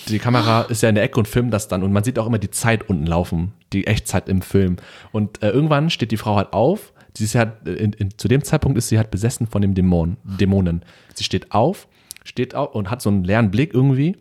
die 0.08 0.18
Kamera 0.18 0.62
ist 0.62 0.82
ja 0.82 0.88
in 0.88 0.94
der 0.94 1.04
Ecke 1.04 1.18
und 1.18 1.26
filmt 1.26 1.52
das 1.52 1.68
dann 1.68 1.82
und 1.82 1.92
man 1.92 2.04
sieht 2.04 2.18
auch 2.18 2.26
immer 2.26 2.38
die 2.38 2.50
Zeit 2.50 2.88
unten 2.88 3.06
laufen, 3.06 3.52
die 3.72 3.86
Echtzeit 3.86 4.28
im 4.28 4.42
Film. 4.42 4.76
Und 5.12 5.42
äh, 5.42 5.50
irgendwann 5.50 5.90
steht 5.90 6.12
die 6.12 6.16
Frau 6.16 6.36
halt 6.36 6.52
auf. 6.52 6.92
Sie 7.16 7.24
ist 7.24 7.32
ja, 7.32 7.42
in, 7.64 7.92
in, 7.94 8.16
zu 8.16 8.28
dem 8.28 8.44
Zeitpunkt 8.44 8.78
ist 8.78 8.88
sie 8.88 8.98
halt 8.98 9.10
besessen 9.10 9.46
von 9.46 9.62
dem 9.62 9.74
Dämon, 9.74 10.18
Dämonen. 10.24 10.82
Sie 11.14 11.24
steht 11.24 11.52
auf, 11.52 11.88
steht 12.24 12.54
auf 12.54 12.74
und 12.74 12.90
hat 12.90 13.02
so 13.02 13.10
einen 13.10 13.24
leeren 13.24 13.50
Blick 13.50 13.74
irgendwie 13.74 14.16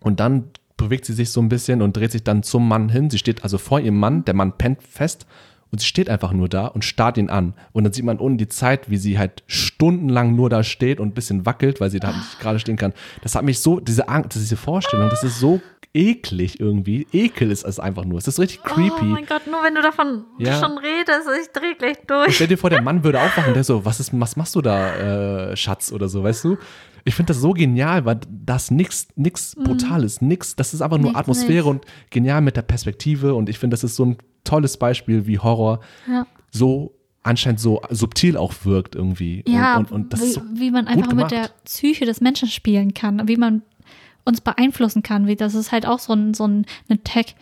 und 0.00 0.20
dann 0.20 0.50
bewegt 0.76 1.06
sie 1.06 1.12
sich 1.14 1.30
so 1.30 1.40
ein 1.40 1.48
bisschen 1.48 1.80
und 1.80 1.96
dreht 1.96 2.12
sich 2.12 2.24
dann 2.24 2.42
zum 2.42 2.68
Mann 2.68 2.88
hin. 2.88 3.08
Sie 3.08 3.18
steht 3.18 3.42
also 3.42 3.58
vor 3.58 3.80
ihrem 3.80 3.98
Mann, 3.98 4.24
der 4.24 4.34
Mann 4.34 4.58
pennt 4.58 4.82
fest 4.82 5.26
und 5.74 5.80
sie 5.80 5.86
steht 5.88 6.08
einfach 6.08 6.30
nur 6.32 6.48
da 6.48 6.68
und 6.68 6.84
starrt 6.84 7.18
ihn 7.18 7.28
an. 7.30 7.52
Und 7.72 7.82
dann 7.82 7.92
sieht 7.92 8.04
man 8.04 8.18
unten 8.18 8.38
die 8.38 8.46
Zeit, 8.46 8.90
wie 8.90 8.96
sie 8.96 9.18
halt 9.18 9.42
stundenlang 9.48 10.36
nur 10.36 10.48
da 10.48 10.62
steht 10.62 11.00
und 11.00 11.08
ein 11.08 11.14
bisschen 11.14 11.46
wackelt, 11.46 11.80
weil 11.80 11.90
sie 11.90 11.98
da 11.98 12.12
nicht 12.12 12.38
gerade 12.38 12.60
stehen 12.60 12.76
kann. 12.76 12.92
Das 13.22 13.34
hat 13.34 13.42
mich 13.42 13.58
so, 13.58 13.80
diese 13.80 14.08
Angst, 14.08 14.36
diese 14.36 14.56
Vorstellung, 14.56 15.10
das 15.10 15.24
ist 15.24 15.40
so 15.40 15.60
eklig 15.92 16.60
irgendwie. 16.60 17.08
Ekel 17.12 17.50
ist 17.50 17.64
es 17.64 17.80
einfach 17.80 18.04
nur. 18.04 18.18
Es 18.18 18.28
ist 18.28 18.38
richtig 18.38 18.62
creepy. 18.62 18.92
Oh 19.00 19.04
mein 19.04 19.26
Gott, 19.26 19.48
nur 19.48 19.64
wenn 19.64 19.74
du 19.74 19.82
davon 19.82 20.24
Ja. 20.38 20.60
schon 20.60 20.78
redest, 20.78 21.28
ich 21.42 21.50
dreh 21.52 21.74
gleich 21.74 21.96
durch. 22.06 22.36
Stell 22.36 22.46
dir 22.46 22.56
vor, 22.58 22.70
der 22.70 22.80
Mann 22.82 23.02
würde 23.02 23.20
aufwachen 23.20 23.48
und 23.48 23.54
der 23.54 23.64
so, 23.64 23.84
was, 23.84 23.98
ist, 23.98 24.10
was 24.20 24.36
machst 24.36 24.54
du 24.54 24.60
da, 24.62 25.50
äh, 25.50 25.56
Schatz 25.56 25.90
oder 25.90 26.08
so, 26.08 26.22
weißt 26.22 26.44
du? 26.44 26.56
Ich 27.04 27.14
finde 27.14 27.32
das 27.32 27.40
so 27.40 27.52
genial, 27.52 28.04
weil 28.06 28.20
das 28.30 28.70
nix, 28.70 29.08
nix 29.14 29.54
Brutales, 29.56 30.22
nix, 30.22 30.56
das 30.56 30.72
ist 30.72 30.80
einfach 30.80 30.96
nur 30.96 31.10
Nichts, 31.10 31.18
Atmosphäre 31.20 31.72
nichts. 31.74 31.86
und 31.86 32.10
genial 32.10 32.40
mit 32.40 32.56
der 32.56 32.62
Perspektive 32.62 33.34
und 33.34 33.48
ich 33.48 33.58
finde, 33.58 33.74
das 33.74 33.84
ist 33.84 33.96
so 33.96 34.06
ein 34.06 34.16
tolles 34.44 34.76
Beispiel, 34.78 35.26
wie 35.26 35.38
Horror 35.38 35.80
Ja. 36.08 36.26
so 36.50 36.94
anscheinend 37.22 37.60
so 37.60 37.80
subtil 37.90 38.36
auch 38.36 38.52
wirkt 38.64 38.94
irgendwie. 38.94 39.42
Ja, 39.48 39.76
und, 39.78 39.90
und, 39.90 40.02
und 40.04 40.12
das 40.12 40.20
wie, 40.20 40.24
ist 40.26 40.34
so 40.34 40.42
wie 40.54 40.70
man 40.70 40.86
einfach 40.86 41.12
mit 41.12 41.30
der 41.30 41.50
Psyche 41.64 42.04
des 42.04 42.20
Menschen 42.20 42.48
spielen 42.48 42.94
kann, 42.94 43.26
wie 43.28 43.36
man 43.36 43.62
uns 44.24 44.40
beeinflussen 44.40 45.02
kann. 45.02 45.26
Wie 45.26 45.36
das 45.36 45.54
ist 45.54 45.72
halt 45.72 45.86
auch 45.86 45.98
so, 45.98 46.12
ein, 46.14 46.34
so 46.34 46.46
ein, 46.46 46.66
eine 46.88 46.98
Tech, 47.02 47.34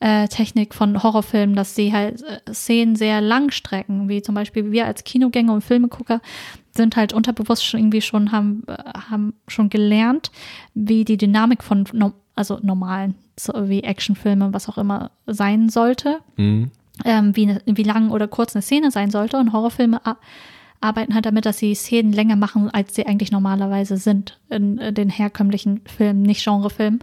äh, 0.00 0.28
Technik 0.28 0.74
von 0.74 1.02
Horrorfilmen, 1.02 1.56
dass 1.56 1.74
sie 1.74 1.92
halt 1.92 2.22
äh, 2.22 2.52
Szenen 2.52 2.94
sehr 2.96 3.20
lang 3.20 3.50
strecken, 3.50 4.08
wie 4.08 4.22
zum 4.22 4.34
Beispiel 4.34 4.70
wir 4.70 4.86
als 4.86 5.02
Kinogänger 5.04 5.52
und 5.54 5.62
Filmegucker 5.64 6.20
sind 6.78 6.96
halt 6.96 7.12
unterbewusst 7.12 7.66
schon 7.66 7.80
irgendwie 7.80 8.00
schon 8.00 8.32
haben, 8.32 8.62
äh, 8.66 8.76
haben 9.10 9.34
schon 9.46 9.68
gelernt, 9.68 10.30
wie 10.72 11.04
die 11.04 11.18
Dynamik 11.18 11.62
von 11.62 11.84
no, 11.92 12.14
also 12.34 12.58
normalen, 12.62 13.14
so 13.38 13.52
wie 13.68 13.82
Actionfilme, 13.82 14.54
was 14.54 14.70
auch 14.70 14.78
immer 14.78 15.10
sein 15.26 15.68
sollte. 15.68 16.20
Mhm. 16.36 16.70
ähm, 17.04 17.36
wie, 17.36 17.46
ne, 17.46 17.62
wie 17.66 17.82
lang 17.82 18.10
oder 18.10 18.26
kurz 18.26 18.56
eine 18.56 18.62
Szene 18.62 18.90
sein 18.90 19.10
sollte. 19.10 19.36
Und 19.36 19.52
Horrorfilme 19.52 20.00
arbeiten 20.80 21.14
halt 21.14 21.26
damit, 21.26 21.44
dass 21.46 21.58
sie 21.58 21.74
Szenen 21.74 22.12
länger 22.12 22.36
machen, 22.36 22.70
als 22.70 22.94
sie 22.94 23.06
eigentlich 23.06 23.32
normalerweise 23.32 23.96
sind 23.96 24.38
in, 24.48 24.78
in 24.78 24.94
den 24.94 25.10
herkömmlichen 25.10 25.80
Filmen, 25.86 26.22
nicht 26.22 26.44
Genrefilmen. 26.44 27.00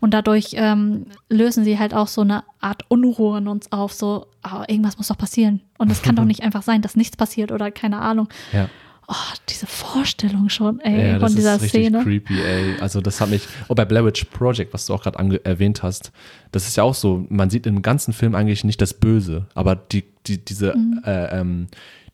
Und 0.00 0.14
dadurch 0.14 0.50
ähm, 0.54 1.06
lösen 1.28 1.64
sie 1.64 1.78
halt 1.78 1.94
auch 1.94 2.08
so 2.08 2.22
eine 2.22 2.44
Art 2.60 2.84
Unruhe 2.88 3.38
in 3.38 3.48
uns 3.48 3.70
auf, 3.72 3.92
so, 3.92 4.26
oh, 4.44 4.62
irgendwas 4.66 4.96
muss 4.96 5.08
doch 5.08 5.18
passieren. 5.18 5.60
Und 5.76 5.90
es 5.90 6.02
kann 6.02 6.16
doch 6.16 6.24
nicht 6.32 6.42
einfach 6.42 6.62
sein, 6.62 6.82
dass 6.82 6.96
nichts 6.96 7.16
passiert 7.16 7.52
oder 7.52 7.70
keine 7.70 8.00
Ahnung. 8.00 8.28
Ja. 8.52 8.68
Oh, 9.10 9.14
diese 9.48 9.66
Vorstellung 9.66 10.50
schon, 10.50 10.80
ey, 10.80 11.12
Ja, 11.12 11.12
von 11.14 11.20
das 11.22 11.34
dieser 11.34 11.54
ist 11.56 11.62
richtig 11.62 11.86
Szene. 11.86 12.02
creepy, 12.02 12.40
ey. 12.42 12.74
Also 12.80 13.00
das 13.00 13.20
hat 13.22 13.30
mich, 13.30 13.48
oh, 13.68 13.74
bei 13.74 13.86
Blair 13.86 14.04
Witch 14.04 14.24
Project, 14.24 14.74
was 14.74 14.84
du 14.84 14.92
auch 14.92 15.02
gerade 15.02 15.44
erwähnt 15.46 15.82
hast, 15.82 16.12
das 16.52 16.68
ist 16.68 16.76
ja 16.76 16.82
auch 16.82 16.94
so, 16.94 17.24
man 17.30 17.48
sieht 17.48 17.66
im 17.66 17.80
ganzen 17.80 18.12
Film 18.12 18.34
eigentlich 18.34 18.64
nicht 18.64 18.82
das 18.82 18.92
Böse, 18.92 19.46
aber 19.54 19.76
die, 19.76 20.04
die, 20.26 20.44
diese, 20.44 20.76
Mhm. 20.76 21.00
äh, 21.06 21.40
ähm, 21.40 21.66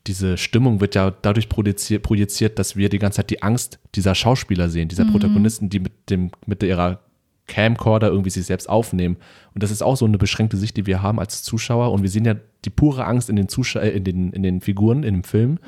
diese 0.07 0.37
Stimmung 0.37 0.81
wird 0.81 0.95
ja 0.95 1.11
dadurch 1.23 1.49
projiziert, 1.49 2.03
projiziert, 2.03 2.59
dass 2.59 2.77
wir 2.77 2.89
die 2.91 2.99
ganze 2.99 3.17
Zeit 3.17 3.31
die 3.31 3.43
Angst 3.43 3.79
dieser 3.95 4.15
Schauspieler 4.15 4.69
sehen, 4.69 4.85
Mhm. 4.85 4.89
dieser 4.91 5.05
Protagonisten, 5.07 5.71
die 5.71 5.81
mit 5.81 5.93
dem, 6.11 6.31
mit 6.47 6.63
ihrer 6.63 7.01
Camcorder 7.47 8.09
irgendwie 8.09 8.31
sich 8.31 8.47
selbst 8.47 8.69
aufnehmen. 8.69 9.17
Und 9.55 9.63
das 9.63 9.71
ist 9.71 9.83
auch 9.83 9.97
so 9.97 10.07
eine 10.07 10.19
beschränkte 10.19 10.57
Sicht, 10.57 10.77
die 10.77 10.87
wir 10.87 11.03
haben 11.03 11.21
als 11.21 11.43
Zuschauer. 11.43 11.93
Und 11.93 12.03
wir 12.03 12.11
sehen 12.11 12.25
ja 12.25 12.37
die 12.65 12.71
pure 12.71 13.05
Angst 13.05 13.29
in 13.29 13.37
den, 13.37 13.49
Zuschau 13.49 13.81
äh, 13.81 13.91
in 13.91 14.05
den, 14.05 14.33
in 14.33 14.43
den 14.43 14.61
Figuren, 14.61 15.03
in 15.03 15.15
dem 15.15 15.25
Film. 15.25 15.59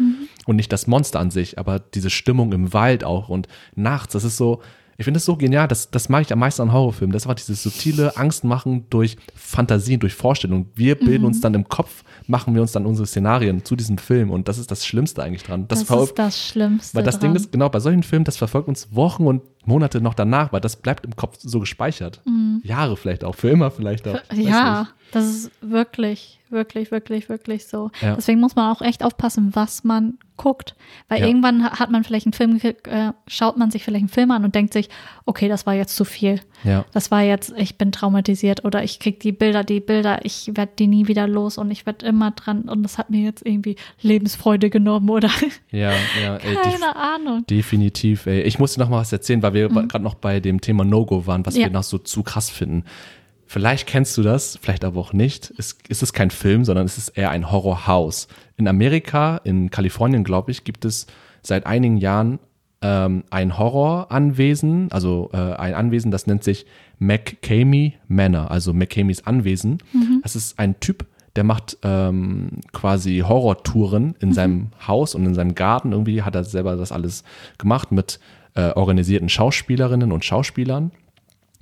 Und 0.46 0.56
nicht 0.56 0.72
das 0.72 0.86
Monster 0.86 1.20
an 1.20 1.30
sich, 1.30 1.58
aber 1.58 1.78
diese 1.78 2.10
Stimmung 2.10 2.52
im 2.52 2.72
Wald 2.72 3.04
auch 3.04 3.28
und 3.28 3.48
nachts. 3.74 4.14
Das 4.14 4.24
ist 4.24 4.36
so, 4.36 4.62
ich 4.98 5.04
finde 5.04 5.18
das 5.18 5.24
so 5.24 5.36
genial. 5.36 5.68
Das, 5.68 5.90
das 5.90 6.08
mag 6.08 6.22
ich 6.22 6.32
am 6.32 6.38
meisten 6.38 6.62
an 6.62 6.72
Horrorfilmen. 6.72 7.12
Das 7.12 7.26
war 7.26 7.34
dieses 7.34 7.62
subtile 7.62 8.16
Angstmachen 8.16 8.86
durch 8.90 9.16
Fantasien, 9.34 10.00
durch 10.00 10.14
Vorstellungen. 10.14 10.70
Wir 10.74 10.94
bilden 10.94 11.24
uns 11.24 11.40
dann 11.40 11.54
im 11.54 11.68
Kopf, 11.68 12.02
machen 12.26 12.54
wir 12.54 12.62
uns 12.62 12.72
dann 12.72 12.86
unsere 12.86 13.06
Szenarien 13.06 13.64
zu 13.64 13.76
diesem 13.76 13.98
Film. 13.98 14.30
Und 14.30 14.48
das 14.48 14.58
ist 14.58 14.70
das 14.70 14.86
Schlimmste 14.86 15.22
eigentlich 15.22 15.42
dran. 15.42 15.68
Das, 15.68 15.82
ver- 15.84 16.02
ist 16.02 16.14
das 16.18 16.46
Schlimmste. 16.48 16.96
weil 16.96 17.04
das 17.04 17.18
dran. 17.18 17.32
Ding 17.34 17.42
ist, 17.42 17.52
genau, 17.52 17.68
bei 17.68 17.80
solchen 17.80 18.02
Filmen, 18.02 18.24
das 18.24 18.36
verfolgt 18.36 18.68
uns 18.68 18.88
Wochen 18.94 19.26
und 19.26 19.42
Monate 19.66 20.00
noch 20.00 20.14
danach, 20.14 20.52
weil 20.52 20.60
das 20.60 20.76
bleibt 20.76 21.04
im 21.04 21.14
Kopf 21.16 21.36
so 21.40 21.58
gespeichert. 21.60 22.22
Jahre 22.62 22.96
vielleicht 22.96 23.24
auch, 23.24 23.34
für 23.34 23.50
immer 23.50 23.70
vielleicht 23.70 24.06
auch. 24.08 24.18
Mhm. 24.32 24.40
Ja. 24.42 24.88
Das 25.12 25.24
ist 25.24 25.50
wirklich, 25.60 26.40
wirklich, 26.50 26.90
wirklich, 26.90 27.28
wirklich 27.28 27.66
so. 27.66 27.90
Ja. 28.02 28.14
Deswegen 28.16 28.40
muss 28.40 28.56
man 28.56 28.70
auch 28.74 28.82
echt 28.82 29.02
aufpassen, 29.04 29.50
was 29.54 29.84
man 29.84 30.18
guckt. 30.36 30.74
Weil 31.08 31.20
Ja. 31.20 31.26
irgendwann 31.26 31.64
ha- 31.64 31.78
hat 31.78 31.90
man 31.90 32.04
vielleicht 32.04 32.26
einen 32.26 32.32
Film, 32.34 32.60
äh, 32.62 33.12
schaut 33.26 33.56
man 33.56 33.70
sich 33.70 33.84
vielleicht 33.84 34.02
einen 34.02 34.08
Film 34.10 34.30
an 34.30 34.44
und 34.44 34.54
denkt 34.54 34.72
sich, 34.74 34.88
okay, 35.24 35.48
das 35.48 35.64
war 35.64 35.74
jetzt 35.74 35.96
zu 35.96 36.04
viel. 36.04 36.40
Ja. 36.64 36.84
Das 36.92 37.10
war 37.10 37.22
jetzt, 37.22 37.54
ich 37.56 37.78
bin 37.78 37.90
traumatisiert 37.92 38.64
oder 38.64 38.82
ich 38.84 38.98
krieg 38.98 39.18
die 39.20 39.32
Bilder, 39.32 39.64
die 39.64 39.80
Bilder, 39.80 40.24
ich 40.24 40.50
werde 40.54 40.72
die 40.78 40.86
nie 40.88 41.08
wieder 41.08 41.26
los 41.26 41.56
und 41.56 41.70
ich 41.70 41.86
werde 41.86 42.04
immer 42.04 42.32
dran 42.32 42.62
und 42.62 42.82
das 42.82 42.98
hat 42.98 43.08
mir 43.10 43.22
jetzt 43.22 43.46
irgendwie 43.46 43.76
Lebensfreude 44.02 44.68
genommen 44.70 45.08
oder 45.08 45.30
Ja, 45.70 45.92
ja, 46.22 46.36
ey, 46.36 46.54
keine 46.56 46.96
Ahnung. 46.96 47.44
definitiv. 47.48 48.26
Ey. 48.26 48.42
Ich 48.42 48.58
musste 48.58 48.80
noch 48.80 48.88
mal 48.88 48.98
was 49.00 49.12
erzählen, 49.12 49.42
weil 49.42 49.54
wir 49.54 49.68
gerade 49.68 50.04
noch 50.04 50.14
bei 50.14 50.40
dem 50.40 50.60
Thema 50.60 50.84
No-Go 50.84 51.26
waren, 51.26 51.44
was 51.46 51.54
Mhm. 51.54 51.60
Wir 51.60 51.70
noch 51.70 51.82
so 51.84 51.96
zu 51.98 52.22
krass 52.22 52.50
finden. 52.50 52.84
Vielleicht 53.46 53.86
kennst 53.86 54.16
du 54.18 54.22
das, 54.22 54.58
vielleicht 54.60 54.84
aber 54.84 55.00
auch 55.00 55.12
nicht. 55.12 55.52
Es, 55.56 55.78
es 55.88 56.02
ist 56.02 56.12
kein 56.12 56.30
Film, 56.30 56.64
sondern 56.64 56.84
es 56.84 56.98
ist 56.98 57.10
eher 57.10 57.30
ein 57.30 57.50
Horrorhaus. 57.50 58.26
In 58.56 58.66
Amerika, 58.66 59.40
in 59.44 59.70
Kalifornien, 59.70 60.24
glaube 60.24 60.50
ich, 60.50 60.64
gibt 60.64 60.84
es 60.84 61.06
seit 61.42 61.64
einigen 61.64 61.96
Jahren 61.96 62.40
ähm, 62.82 63.24
ein 63.30 63.56
Horroranwesen, 63.56 64.90
also 64.90 65.30
äh, 65.32 65.36
ein 65.36 65.74
Anwesen, 65.74 66.10
das 66.10 66.26
nennt 66.26 66.44
sich 66.44 66.66
McCamey 66.98 67.94
Manor, 68.08 68.50
also 68.50 68.72
McCameys 68.72 69.26
Anwesen. 69.26 69.78
Das 70.22 70.36
ist 70.36 70.58
ein 70.58 70.80
Typ, 70.80 71.06
der 71.36 71.44
macht 71.44 71.78
ähm, 71.82 72.60
quasi 72.72 73.22
Horrortouren 73.26 74.16
in 74.20 74.32
seinem 74.32 74.68
Haus 74.86 75.14
und 75.14 75.24
in 75.24 75.34
seinem 75.34 75.54
Garten. 75.54 75.92
Irgendwie 75.92 76.22
hat 76.22 76.34
er 76.34 76.44
selber 76.44 76.76
das 76.76 76.92
alles 76.92 77.24
gemacht 77.58 77.92
mit 77.92 78.18
äh, 78.54 78.70
organisierten 78.70 79.28
Schauspielerinnen 79.28 80.12
und 80.12 80.24
Schauspielern. 80.24 80.90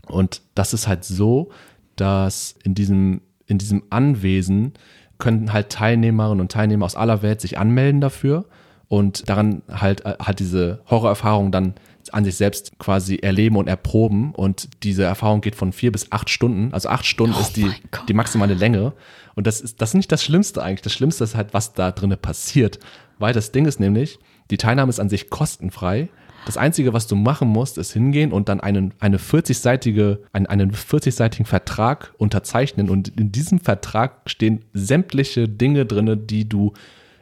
Und 0.07 0.43
das 0.55 0.75
ist 0.75 0.87
halt 0.87 1.05
so, 1.05 1.51
dass 1.97 2.55
in 2.65 2.75
diesem, 2.75 3.21
in 3.47 3.59
diesem 3.59 3.85
Anwesen 3.91 4.73
können 5.19 5.53
halt 5.53 5.71
Teilnehmerinnen 5.71 6.41
und 6.41 6.53
Teilnehmer 6.53 6.87
aus 6.87 6.97
aller 6.97 7.23
Welt 7.23 7.41
sich 7.41 7.59
anmelden 7.59 8.01
dafür 8.01 8.47
und 8.89 9.29
daran 9.29 9.63
halt, 9.71 10.05
äh, 10.05 10.17
halt 10.21 10.41
diese 10.41 10.81
Horrorerfahrung 10.91 11.53
dann 11.53 11.75
an 12.13 12.25
sich 12.25 12.37
selbst 12.37 12.79
quasi 12.79 13.17
erleben 13.17 13.57
und 13.57 13.67
erproben. 13.67 14.35
Und 14.35 14.69
diese 14.83 15.05
Erfahrung 15.05 15.41
geht 15.41 15.57
von 15.57 15.73
vier 15.73 15.91
bis 15.91 16.13
acht 16.13 16.31
Stunden. 16.31 16.73
Also 16.73 16.89
acht 16.89 17.07
Stunden 17.07 17.35
Oh 17.37 17.41
ist 17.41 17.57
die, 17.57 17.71
die 18.09 18.15
maximale 18.15 18.55
Länge. 18.55 18.93
Und 19.35 19.47
das 19.47 19.61
ist, 19.61 19.81
das 19.81 19.91
ist 19.91 19.95
nicht 19.95 20.13
das 20.13 20.23
Schlimmste 20.23 20.63
eigentlich. 20.63 20.83
Das 20.83 20.93
Schlimmste 20.93 21.25
ist 21.25 21.35
halt, 21.35 21.55
was 21.55 21.73
da 21.73 21.91
drinnen 21.91 22.19
passiert. 22.19 22.79
Weil 23.19 23.33
das 23.33 23.53
Ding 23.53 23.67
ist 23.67 23.81
nämlich, 23.81 24.19
die 24.51 24.59
Teilnahme 24.59 24.91
ist 24.91 25.01
an 25.01 25.09
sich 25.09 25.31
kostenfrei. 25.31 26.09
Das 26.47 26.57
Einzige, 26.57 26.93
was 26.93 27.07
du 27.07 27.17
machen 27.17 27.49
musst, 27.49 27.79
ist 27.79 27.93
hingehen 27.93 28.33
und 28.33 28.49
dann 28.49 28.61
einen, 28.61 28.93
eine 29.01 29.19
40-seitige, 29.19 30.19
einen, 30.33 30.47
einen 30.47 30.73
40-seitigen 30.73 31.47
Vertrag 31.47 32.13
unterzeichnen. 32.19 32.91
Und 32.91 33.09
in 33.09 33.33
diesem 33.33 33.61
Vertrag 33.61 34.21
stehen 34.29 34.65
sämtliche 34.75 35.49
Dinge 35.49 35.87
drin, 35.87 36.27
die 36.27 36.49
du 36.49 36.73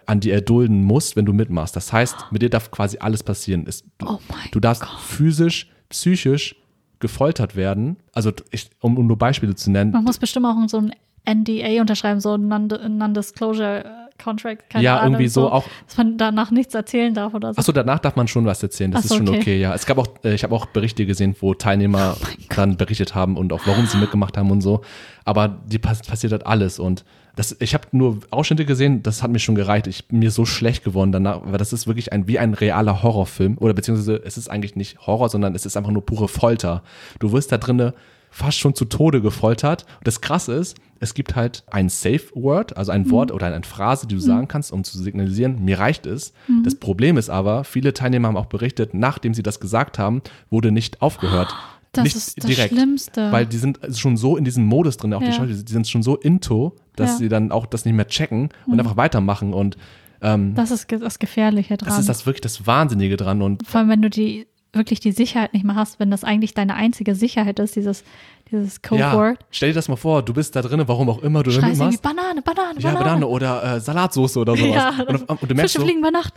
an 0.06 0.18
dir 0.20 0.34
erdulden 0.34 0.82
musst, 0.82 1.14
wenn 1.14 1.24
du 1.24 1.32
mitmachst. 1.32 1.76
Das 1.76 1.92
heißt, 1.92 2.16
mit 2.32 2.42
dir 2.42 2.50
darf 2.50 2.70
quasi 2.72 2.98
alles 2.98 3.22
passieren. 3.22 3.64
Es, 3.68 3.84
du, 3.98 4.06
Oh 4.06 4.18
du 4.50 4.58
darfst 4.60 4.82
Gott. 4.82 5.00
physisch, 5.00 5.70
psychisch 5.88 6.56
gefoltert 6.98 7.54
werden. 7.56 7.96
Also, 8.12 8.32
ich, 8.50 8.70
um, 8.80 8.98
um 8.98 9.06
nur 9.06 9.18
Beispiele 9.18 9.54
zu 9.54 9.70
nennen. 9.70 9.92
Man 9.92 10.04
muss 10.04 10.18
bestimmt 10.18 10.46
auch 10.46 10.56
so 10.68 10.78
ein 10.78 10.92
NDA 11.24 11.80
unterschreiben, 11.80 12.20
so 12.20 12.34
ein 12.34 12.48
Non- 12.48 12.66
Non-Disclosure 12.98 14.01
Contract. 14.18 14.68
Keine 14.70 14.84
Ja, 14.84 14.98
Ahnung, 14.98 15.14
irgendwie 15.14 15.28
so 15.28 15.50
auch- 15.50 15.64
Dass 15.86 15.96
man 15.96 16.16
danach 16.18 16.50
nichts 16.50 16.74
erzählen 16.74 17.12
darf 17.14 17.34
oder 17.34 17.52
so. 17.54 17.58
Achso, 17.58 17.72
danach 17.72 17.98
darf 17.98 18.16
man 18.16 18.28
schon 18.28 18.44
was 18.44 18.62
erzählen. 18.62 18.90
Das 18.90 19.08
so, 19.08 19.14
ist 19.14 19.18
schon 19.18 19.28
okay. 19.28 19.38
okay. 19.40 19.60
ja. 19.60 19.74
Es 19.74 19.86
gab 19.86 19.98
auch, 19.98 20.06
äh, 20.24 20.34
ich 20.34 20.44
habe 20.44 20.54
auch 20.54 20.66
Berichte 20.66 21.06
gesehen, 21.06 21.34
wo 21.40 21.54
Teilnehmer 21.54 22.16
Oh 22.20 22.26
dann 22.54 22.76
berichtet 22.76 23.14
haben 23.14 23.36
und 23.36 23.52
auch 23.52 23.62
warum 23.66 23.86
sie 23.86 23.96
mitgemacht 23.96 24.36
haben 24.36 24.50
und 24.50 24.60
so. 24.60 24.82
Aber 25.24 25.48
die 25.66 25.78
pass 25.78 26.02
passiert 26.02 26.32
halt 26.32 26.46
alles 26.46 26.78
und 26.78 27.04
das, 27.34 27.56
ich 27.60 27.72
habe 27.72 27.86
nur 27.92 28.18
Ausschnitte 28.30 28.66
gesehen, 28.66 29.02
das 29.02 29.22
hat 29.22 29.30
mir 29.30 29.38
schon 29.38 29.54
gereicht. 29.54 29.86
Ich 29.86 30.06
bin 30.08 30.18
mir 30.18 30.30
so 30.30 30.44
schlecht 30.44 30.84
geworden 30.84 31.12
danach, 31.12 31.40
weil 31.44 31.56
das 31.56 31.72
ist 31.72 31.86
wirklich 31.86 32.12
ein 32.12 32.28
wie 32.28 32.38
ein 32.38 32.52
realer 32.52 33.02
Horrorfilm 33.02 33.56
oder 33.58 33.72
beziehungsweise 33.72 34.16
es 34.22 34.36
ist 34.36 34.50
eigentlich 34.50 34.76
nicht 34.76 35.06
Horror, 35.06 35.30
sondern 35.30 35.54
es 35.54 35.64
ist 35.64 35.76
einfach 35.78 35.92
nur 35.92 36.04
pure 36.04 36.28
Folter. 36.28 36.82
Du 37.20 37.32
wirst 37.32 37.50
da 37.50 37.56
drinne 37.56 37.94
fast 38.32 38.58
schon 38.58 38.74
zu 38.74 38.86
Tode 38.86 39.20
gefoltert. 39.22 39.84
Und 39.98 40.06
das 40.08 40.20
Krasse 40.20 40.54
ist, 40.54 40.76
es 40.98 41.14
gibt 41.14 41.36
halt 41.36 41.64
ein 41.70 41.88
Safe 41.88 42.22
Word, 42.34 42.76
also 42.76 42.90
ein 42.92 43.10
Wort 43.10 43.30
oder 43.30 43.46
eine 43.46 43.62
Phrase, 43.62 44.06
die 44.06 44.14
du 44.14 44.20
sagen 44.20 44.48
kannst, 44.48 44.72
um 44.72 44.82
zu 44.84 44.98
signalisieren, 44.98 45.64
mir 45.64 45.78
reicht 45.78 46.06
es. 46.06 46.32
Das 46.64 46.74
Problem 46.76 47.16
ist 47.18 47.28
aber, 47.30 47.64
viele 47.64 47.92
Teilnehmer 47.92 48.28
haben 48.28 48.36
auch 48.36 48.46
berichtet, 48.46 48.94
nachdem 48.94 49.34
sie 49.34 49.42
das 49.42 49.60
gesagt 49.60 49.98
haben, 49.98 50.22
wurde 50.50 50.72
nicht 50.72 51.00
aufgehört. 51.02 51.54
Das 51.94 52.04
nicht 52.04 52.16
ist 52.16 52.42
das 52.42 52.50
Schlimmste. 52.68 53.30
Weil 53.32 53.44
die 53.44 53.58
sind 53.58 53.78
schon 53.94 54.16
so 54.16 54.38
in 54.38 54.46
diesem 54.46 54.64
Modus 54.64 54.96
drin, 54.96 55.12
auch 55.12 55.18
die 55.20 55.26
Ja. 55.26 55.32
Schauspieler, 55.32 55.62
die 55.62 55.72
sind 55.74 55.86
schon 55.86 56.02
so 56.02 56.16
into, 56.16 56.74
dass 56.96 57.10
Ja. 57.10 57.14
Mhm. 57.16 57.18
sie 57.18 57.28
dann 57.28 57.52
auch 57.52 57.66
das 57.66 57.84
nicht 57.84 57.92
mehr 57.94 58.06
checken 58.08 58.48
und 58.66 58.80
einfach 58.80 58.96
weitermachen. 58.96 59.52
Und 59.52 59.76
ähm, 60.22 60.54
das 60.54 60.70
ist 60.70 60.90
das 60.90 61.18
Gefährliche 61.18 61.76
dran. 61.76 61.90
das 61.90 61.98
ist 61.98 62.08
das 62.08 62.24
wirklich 62.24 62.40
das 62.40 62.66
Wahnsinnige 62.66 63.18
dran. 63.18 63.42
Und 63.42 63.66
Vor 63.66 63.80
allem, 63.80 63.90
wenn 63.90 64.00
du 64.00 64.08
die 64.08 64.46
wirklich 64.72 65.00
die 65.00 65.12
Sicherheit 65.12 65.52
nicht 65.52 65.64
mehr 65.64 65.74
hast, 65.74 66.00
wenn 66.00 66.10
das 66.10 66.24
eigentlich 66.24 66.54
deine 66.54 66.74
einzige 66.74 67.14
Sicherheit 67.14 67.58
ist, 67.58 67.76
dieses, 67.76 68.04
dieses 68.52 68.74
ja, 68.90 69.10
Codeword. 69.10 69.38
stell 69.50 69.70
dir 69.70 69.74
das 69.74 69.88
mal 69.88 69.96
vor, 69.96 70.22
du 70.22 70.32
bist 70.32 70.54
da 70.54 70.62
drin, 70.62 70.82
warum 70.86 71.08
auch 71.10 71.22
immer 71.22 71.42
du 71.42 71.50
da 71.50 71.56
Schreist 71.60 71.80
irgendwie 71.80 71.96
mitmachst. 71.96 72.02
Banane, 72.02 72.42
Banane, 72.42 72.80
Ja, 72.80 72.90
Banane. 72.90 73.04
Banane 73.04 73.26
oder 73.26 73.64
äh, 73.76 73.80
Salatsoße 73.80 74.38
oder 74.38 74.56
sowas. 74.56 74.72
Ja, 74.72 75.04
und, 75.06 75.28
und, 75.28 75.50
du 75.50 75.54
merkst 75.54 75.72
Fische 75.74 75.80
so, 75.80 75.84
fliegen 75.86 76.00
bei 76.02 76.10
Nacht. 76.10 76.34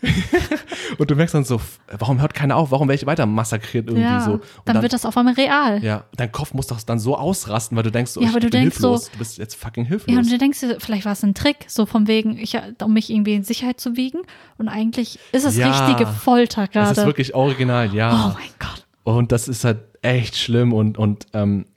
und 0.97 1.09
du 1.09 1.15
merkst 1.15 1.35
dann 1.35 1.43
so, 1.43 1.59
warum 1.97 2.19
hört 2.21 2.33
keiner 2.33 2.55
auf? 2.57 2.71
Warum 2.71 2.87
werde 2.87 2.99
ich 3.01 3.05
weiter 3.05 3.25
massakriert 3.25 3.87
irgendwie 3.87 4.03
ja, 4.03 4.21
so? 4.21 4.33
Und 4.33 4.41
dann, 4.65 4.81
wird 4.81 4.93
das 4.93 5.05
auf 5.05 5.15
einmal 5.17 5.33
real. 5.35 5.83
Ja, 5.83 5.95
ja, 5.95 6.03
dein 6.15 6.31
Kopf 6.31 6.53
muss 6.53 6.67
doch 6.67 6.81
dann 6.81 6.99
so 6.99 7.17
ausrasten, 7.17 7.75
weil 7.77 7.83
du 7.83 7.91
denkst, 7.91 8.13
oh, 8.17 8.21
Ja, 8.21 8.27
ich 8.27 8.31
aber 8.31 8.39
du 8.39 8.49
bin 8.49 8.61
denkst 8.61 8.77
so- 8.77 8.89
hilflos. 8.89 9.11
du 9.11 9.17
bist 9.19 9.37
jetzt 9.37 9.55
fucking 9.55 9.85
hilflos. 9.85 10.17
und 10.17 10.31
du 10.31 10.37
denkst 10.37 10.59
dir, 10.59 10.77
vielleicht 10.79 11.05
war 11.05 11.13
es 11.13 11.23
ein 11.23 11.33
Trick, 11.33 11.65
so 11.67 11.85
von 11.85 12.07
wegen, 12.07 12.37
ich, 12.37 12.57
um 12.83 12.93
mich 12.93 13.09
irgendwie 13.09 13.33
in 13.35 13.43
Sicherheit 13.43 13.79
zu 13.79 13.95
wiegen. 13.95 14.19
Und 14.57 14.67
eigentlich 14.67 15.19
ist 15.31 15.45
es 15.45 15.57
Ja. 15.57 15.85
richtige 15.85 16.09
Folter 16.09 16.67
das 16.71 16.91
ist 16.91 16.95
gerade. 16.95 17.07
wirklich 17.07 17.35
original, 17.35 17.93
ja. 17.93 18.29
Oh 18.29 18.33
mein 18.33 18.49
Gott. 18.59 18.85
Und 19.03 19.31
das 19.31 19.47
ist 19.47 19.63
halt 19.63 19.79
echt 20.01 20.35
schlimm 20.37 20.73
und, 20.73 20.97
und 20.97 21.27
ähm, 21.33 21.65
äh, 21.65 21.74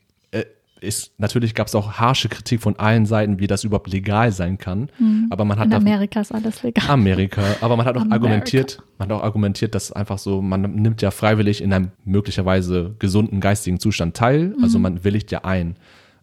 ist, 0.80 1.12
natürlich 1.18 1.55
gab 1.55 1.66
es 1.66 1.74
auch 1.74 1.92
harsche 1.94 2.28
Kritik 2.28 2.60
von 2.62 2.76
allen 2.78 3.06
Seiten, 3.06 3.38
wie 3.38 3.46
das 3.46 3.64
überhaupt 3.64 3.90
legal 3.92 4.32
sein 4.32 4.59
kann. 4.59 4.90
Aber 5.30 5.44
man 5.44 5.59
hat 5.59 5.66
In 5.66 5.74
Amerika 5.74 6.20
ist 6.20 6.32
alles 6.32 6.62
legal. 6.62 6.88
Amerika, 6.88 7.42
aber 7.60 7.76
man 7.76 7.86
hat 7.86 7.96
auch 7.96 8.00
America. 8.02 8.14
argumentiert, 8.14 8.82
man 8.98 9.09
hat 9.09 9.16
auch 9.18 9.22
argumentiert, 9.22 9.74
dass 9.74 9.92
einfach 9.92 10.18
so, 10.18 10.40
man 10.42 10.62
nimmt 10.62 11.02
ja 11.02 11.10
freiwillig 11.10 11.62
in 11.62 11.72
einem 11.72 11.90
möglicherweise 12.05 12.94
gesunden 12.98 13.40
geistigen 13.40 13.80
Zustand 13.80 14.16
teil, 14.16 14.55
Mhm. 14.56 14.62
also 14.64 14.78
man 14.78 15.05
willigt 15.05 15.30
ja 15.30 15.44
ein. 15.44 15.76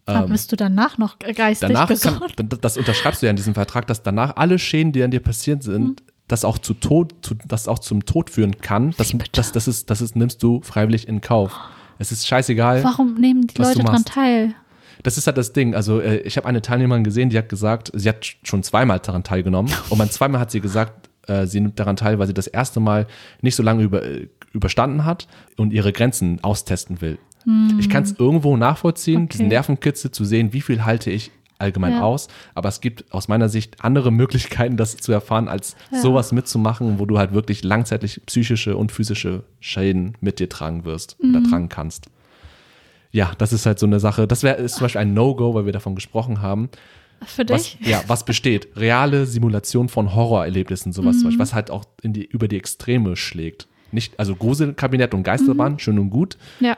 Aber 0.08 0.28
bist 0.28 0.52
du 0.52 0.56
danach 0.56 0.98
noch 0.98 1.18
geistig 1.18 1.68
Ähm, 1.68 1.74
Danach 1.74 1.88
kann, 2.00 2.48
das 2.60 2.76
unterschreibst 2.76 3.22
du 3.22 3.26
ja 3.26 3.30
in 3.30 3.36
diesem 3.36 3.54
Vertrag, 3.54 3.88
dass 3.88 4.02
danach 4.04 4.36
alle 4.36 4.58
Schäden, 4.58 4.92
die 4.92 5.02
an 5.02 5.10
dir 5.10 5.18
passiert 5.20 5.64
sind, 5.64 5.84
Mhm. 5.88 5.96
das 6.28 6.44
auch 6.44 6.58
zu 6.58 6.74
Tod, 6.74 7.12
zu, 7.22 7.34
das 7.48 7.66
auch 7.66 7.80
zum 7.80 8.04
Tod 8.06 8.30
führen 8.30 8.60
kann. 8.60 8.94
Das, 8.98 9.12
das, 9.32 9.50
das, 9.52 9.66
ist, 9.68 9.90
das 9.90 10.00
ist, 10.00 10.14
nimmst 10.14 10.42
du 10.44 10.60
freiwillig 10.62 11.08
in 11.08 11.20
Kauf. 11.20 11.52
Es 11.98 12.12
ist 12.12 12.26
scheißegal. 12.26 12.84
Warum 12.84 13.14
nehmen 13.14 13.46
die 13.46 13.60
Leute 13.60 13.82
machst. 13.82 14.08
teil? 14.08 14.54
das 15.02 15.18
ist 15.18 15.26
halt 15.28 15.36
das 15.36 15.52
Ding. 15.52 15.74
Also 15.74 16.00
äh, 16.00 16.16
ich 16.18 16.36
habe 16.36 16.48
eine 16.48 16.62
Teilnehmerin 16.62 17.04
gesehen, 17.04 17.30
die 17.30 17.38
hat 17.38 17.48
gesagt, 17.48 17.92
sie 17.94 18.08
hat 18.08 18.26
schon 18.42 18.62
zweimal 18.64 18.98
daran 18.98 19.22
teilgenommen 19.22 19.72
und 19.88 19.98
beim 19.98 20.10
zweimal 20.10 20.40
hat 20.40 20.50
sie 20.50 20.60
gesagt, 20.60 21.08
äh, 21.28 21.46
sie 21.46 21.60
nimmt 21.60 21.78
daran 21.78 21.94
teil, 21.96 22.18
weil 22.18 22.26
sie 22.26 22.34
das 22.34 22.48
erste 22.48 22.80
Mal 22.80 23.06
nicht 23.40 23.54
so 23.54 23.62
lange 23.62 23.82
über, 23.84 24.02
äh, 24.02 24.28
überstanden 24.52 25.04
hat 25.04 25.28
und 25.56 25.72
ihre 25.72 25.92
Grenzen 25.92 26.42
austesten 26.42 27.00
will. 27.00 27.18
Ich 27.78 27.88
kann 27.88 28.02
es 28.02 28.16
irgendwo 28.18 28.56
nachvollziehen, 28.56 29.22
Okay. 29.24 29.28
diesen 29.32 29.48
Nervenkitzel 29.48 30.10
zu 30.10 30.24
sehen, 30.24 30.52
wie 30.52 30.60
viel 30.60 30.84
halte 30.84 31.12
ich 31.12 31.30
allgemein 31.58 31.92
Ja. 31.94 32.02
aus. 32.02 32.28
Aber 32.54 32.68
es 32.68 32.80
gibt 32.80 33.12
aus 33.12 33.28
meiner 33.28 33.48
Sicht 33.48 33.84
andere 33.84 34.10
Möglichkeiten, 34.10 34.76
das 34.76 34.96
zu 34.96 35.12
erfahren, 35.12 35.48
als 35.48 35.76
Ja. 35.90 36.00
sowas 36.00 36.32
mitzumachen, 36.32 36.98
wo 36.98 37.06
du 37.06 37.18
halt 37.18 37.32
wirklich 37.32 37.62
langzeitig 37.64 38.20
psychische 38.26 38.76
und 38.76 38.92
physische 38.92 39.44
Schäden 39.60 40.16
mit 40.20 40.38
dir 40.38 40.48
tragen 40.48 40.84
wirst 40.84 41.16
oder 41.20 41.40
Mhm. 41.40 41.44
tragen 41.50 41.68
kannst. 41.68 42.06
Ja, 43.12 43.32
das 43.38 43.52
ist 43.52 43.64
halt 43.66 43.78
so 43.78 43.86
eine 43.86 44.00
Sache. 44.00 44.26
Das 44.26 44.42
wäre 44.42 44.64
zum 44.66 44.82
Beispiel 44.82 45.00
ein 45.00 45.14
No-Go, 45.14 45.54
weil 45.54 45.64
wir 45.64 45.72
davon 45.72 45.94
gesprochen 45.94 46.42
haben. 46.42 46.68
Für 47.24 47.48
Was, 47.48 47.62
dich? 47.62 47.78
ja, 47.86 48.02
was 48.08 48.24
besteht? 48.24 48.68
Reale 48.76 49.24
Simulation 49.24 49.88
von 49.88 50.14
Horrorerlebnissen, 50.14 50.92
sowas 50.92 51.16
zum 51.16 51.22
Mhm. 51.22 51.24
Beispiel, 51.28 51.38
was 51.40 51.54
halt 51.54 51.70
auch 51.70 51.84
in 52.02 52.12
die, 52.12 52.24
über 52.26 52.46
die 52.48 52.56
Extreme 52.58 53.16
schlägt. 53.16 53.68
Nicht, 53.90 54.18
also 54.20 54.36
Gruselkabinett 54.36 55.14
und 55.14 55.22
Geisterbahn, 55.22 55.74
Mhm. 55.74 55.78
schön 55.78 55.98
und 55.98 56.10
gut, 56.10 56.36
Ja. 56.60 56.76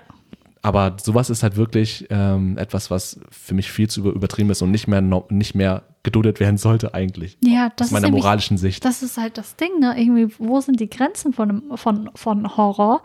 Aber 0.69 0.97
sowas 1.03 1.31
ist 1.31 1.43
halt 1.43 1.57
wirklich 1.57 2.07
ähm, 2.11 2.57
etwas, 2.59 2.91
was 2.91 3.19
für 3.31 3.55
mich 3.55 3.71
viel 3.73 3.89
zu 3.89 4.01
über- 4.01 4.11
übertrieben 4.13 4.51
ist 4.51 4.63
und 4.63 4.71
nicht 4.71 4.87
mehr, 4.87 5.01
no, 5.01 5.27
nicht 5.31 5.55
mehr 5.55 5.83
geduldet 6.05 6.39
werden 6.41 6.57
sollte 6.59 6.95
eigentlich. 6.95 7.37
Ja, 7.43 7.71
das 7.77 7.89
aus 7.89 7.93
meiner 7.93 8.07
ist 8.07 8.11
nämlich- 8.11 8.23
moralischen 8.23 8.57
Sicht. 8.59 8.85
Das 8.85 9.03
ist 9.03 9.17
halt 9.19 9.37
das 9.39 9.57
Ding, 9.57 9.81
ne? 9.81 9.95
Irgendwie, 10.01 10.33
wo 10.39 10.61
sind 10.61 10.79
die 10.81 10.89
Grenzen 10.89 11.33
von, 11.33 11.63
von, 11.77 12.11
von 12.15 12.57
Horror? 12.57 13.03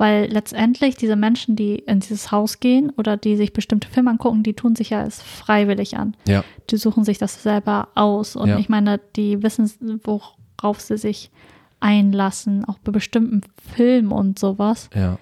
Weil 0.00 0.30
letztendlich 0.30 0.94
diese 0.96 1.16
Menschen, 1.16 1.56
die 1.56 1.74
in 1.74 1.98
dieses 1.98 2.30
Haus 2.30 2.60
gehen 2.60 2.90
oder 2.96 3.16
die 3.16 3.36
sich 3.36 3.52
bestimmte 3.52 3.88
Filme 3.88 4.10
angucken, 4.10 4.44
die 4.44 4.54
tun 4.54 4.76
sich 4.76 4.90
ja 4.90 5.02
es 5.02 5.20
freiwillig 5.20 5.96
an. 5.96 6.14
ja, 6.28 6.44
Die 6.70 6.76
suchen 6.76 7.02
sich 7.02 7.18
das 7.18 7.42
selber 7.42 7.88
aus. 7.96 8.36
Und 8.36 8.48
Ja. 8.48 8.58
ich 8.58 8.68
meine, 8.68 9.00
die 9.16 9.42
wissen, 9.42 9.68
worauf 10.04 10.80
sie 10.80 10.96
sich 10.98 11.32
einlassen, 11.80 12.64
auch 12.64 12.78
bei 12.78 12.92
bestimmten 12.92 13.40
Filmen 13.74 14.12
und 14.12 14.38
sowas. 14.38 14.88
ja. 14.94 15.18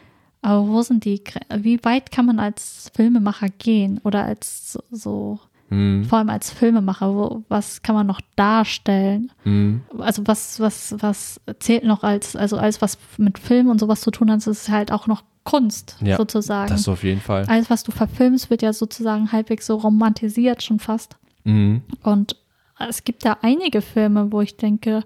Aber 0.46 0.68
wo 0.68 0.80
sind 0.82 1.04
die, 1.04 1.20
wie 1.58 1.80
weit 1.82 2.12
kann 2.12 2.26
man 2.26 2.38
als 2.38 2.92
Filmemacher 2.94 3.48
gehen 3.48 4.00
oder 4.04 4.24
als 4.24 4.72
so- 4.74 4.80
so, 4.92 5.40
Hm, 5.70 6.04
vor 6.04 6.18
allem 6.18 6.30
als 6.30 6.52
Filmemacher, 6.52 7.12
wo, 7.12 7.42
was 7.48 7.82
kann 7.82 7.96
man 7.96 8.06
noch 8.06 8.20
darstellen? 8.36 9.32
hm, 9.42 9.80
also 9.98 10.22
was, 10.26 10.60
was, 10.60 10.94
was 11.00 11.40
zählt 11.58 11.82
noch 11.82 12.04
als, 12.04 12.36
also 12.36 12.56
alles, 12.58 12.80
was 12.80 12.96
mit 13.18 13.40
Film 13.40 13.68
und 13.68 13.80
sowas 13.80 14.00
zu 14.02 14.12
tun 14.12 14.30
hat, 14.30 14.46
ist 14.46 14.68
halt 14.68 14.92
auch 14.92 15.08
noch 15.08 15.24
Kunst, 15.42 15.96
Ja, 16.00 16.16
sozusagen. 16.16 16.68
das 16.70 16.86
auf 16.88 17.02
jeden 17.02 17.20
Fall. 17.20 17.44
alles, 17.48 17.68
was 17.68 17.82
du 17.82 17.90
verfilmst, 17.90 18.48
wird 18.48 18.62
ja 18.62 18.72
sozusagen 18.72 19.32
halbwegs 19.32 19.66
so 19.66 19.74
romantisiert 19.76 20.62
schon 20.62 20.78
fast. 20.78 21.16
Mhm. 21.42 21.82
Und 22.04 22.36
es 22.78 23.02
gibt 23.02 23.24
da 23.24 23.38
einige 23.42 23.82
Filme, 23.82 24.30
wo 24.30 24.40
ich 24.42 24.56
denke, 24.56 25.02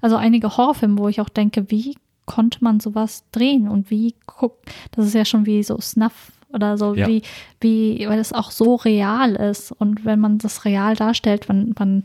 also 0.00 0.14
einige 0.16 0.56
Horrorfilme, 0.56 0.98
wo 0.98 1.08
ich 1.08 1.20
auch 1.20 1.28
denke, 1.28 1.70
wie 1.70 1.96
konnte 2.26 2.62
man 2.62 2.80
sowas 2.80 3.24
drehen 3.32 3.68
und 3.68 3.90
wie 3.90 4.14
guckt, 4.26 4.70
das 4.92 5.06
ist 5.06 5.14
ja 5.14 5.24
schon 5.24 5.46
wie 5.46 5.62
so 5.62 5.80
Snuff 5.80 6.32
oder 6.52 6.76
so, 6.78 6.94
Ja. 6.94 7.06
wie, 7.06 7.22
wie, 7.60 8.06
weil 8.08 8.18
es 8.18 8.32
auch 8.32 8.50
so 8.50 8.76
real 8.76 9.34
ist 9.36 9.72
und 9.72 10.04
wenn 10.04 10.20
man 10.20 10.38
das 10.38 10.64
real 10.64 10.94
darstellt, 10.94 11.48
man, 11.48 11.74
man 11.78 12.02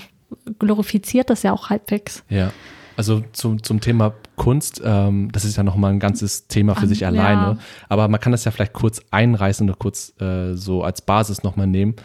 glorifiziert 0.60 1.30
das 1.30 1.44
ja 1.44 1.52
auch 1.54 1.70
halbwegs. 1.70 2.24
Ja, 2.30 2.52
also 2.98 3.24
zum, 3.34 3.64
zum 3.64 3.80
Thema 3.82 4.14
Kunst, 4.36 4.82
ähm, 4.84 5.30
das 5.32 5.46
ist 5.46 5.58
ja 5.58 5.64
nochmal 5.64 5.92
ein 5.94 6.00
ganzes 6.00 6.48
Thema 6.48 6.76
für 6.76 6.88
sich 6.88 7.02
ja. 7.02 7.08
alleine. 7.10 7.58
Aber 7.90 8.08
man 8.08 8.20
kann 8.20 8.32
das 8.32 8.46
ja 8.46 8.52
vielleicht 8.52 8.74
kurz 8.74 9.02
einreißen 9.12 9.68
oder 9.70 9.78
kurz 9.78 10.14
äh, 10.22 10.56
so 10.56 10.84
als 10.84 11.02
Basis 11.02 11.44
nochmal 11.44 11.68
nehmen. 11.68 11.96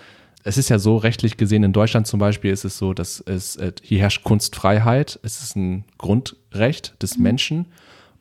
Es 0.45 0.59
ist 0.59 0.69
ja 0.69 0.79
so, 0.79 0.97
rechtlich 0.97 1.37
gesehen, 1.39 1.65
in 1.65 1.73
Deutschland 1.73 2.07
zum 2.07 2.21
Beispiel 2.21 2.53
ist 2.53 2.65
es 2.65 2.79
so, 2.79 2.95
dass 2.95 3.21
es, 3.21 3.57
äh, 3.57 3.73
hier 3.83 3.99
herrscht 3.99 4.23
Kunstfreiheit. 4.23 5.19
Es 5.23 5.43
ist 5.43 5.57
ein 5.57 5.85
Grundrecht 5.99 6.93
Mhm. 6.95 6.99
des 7.01 7.19
Menschen. 7.19 7.67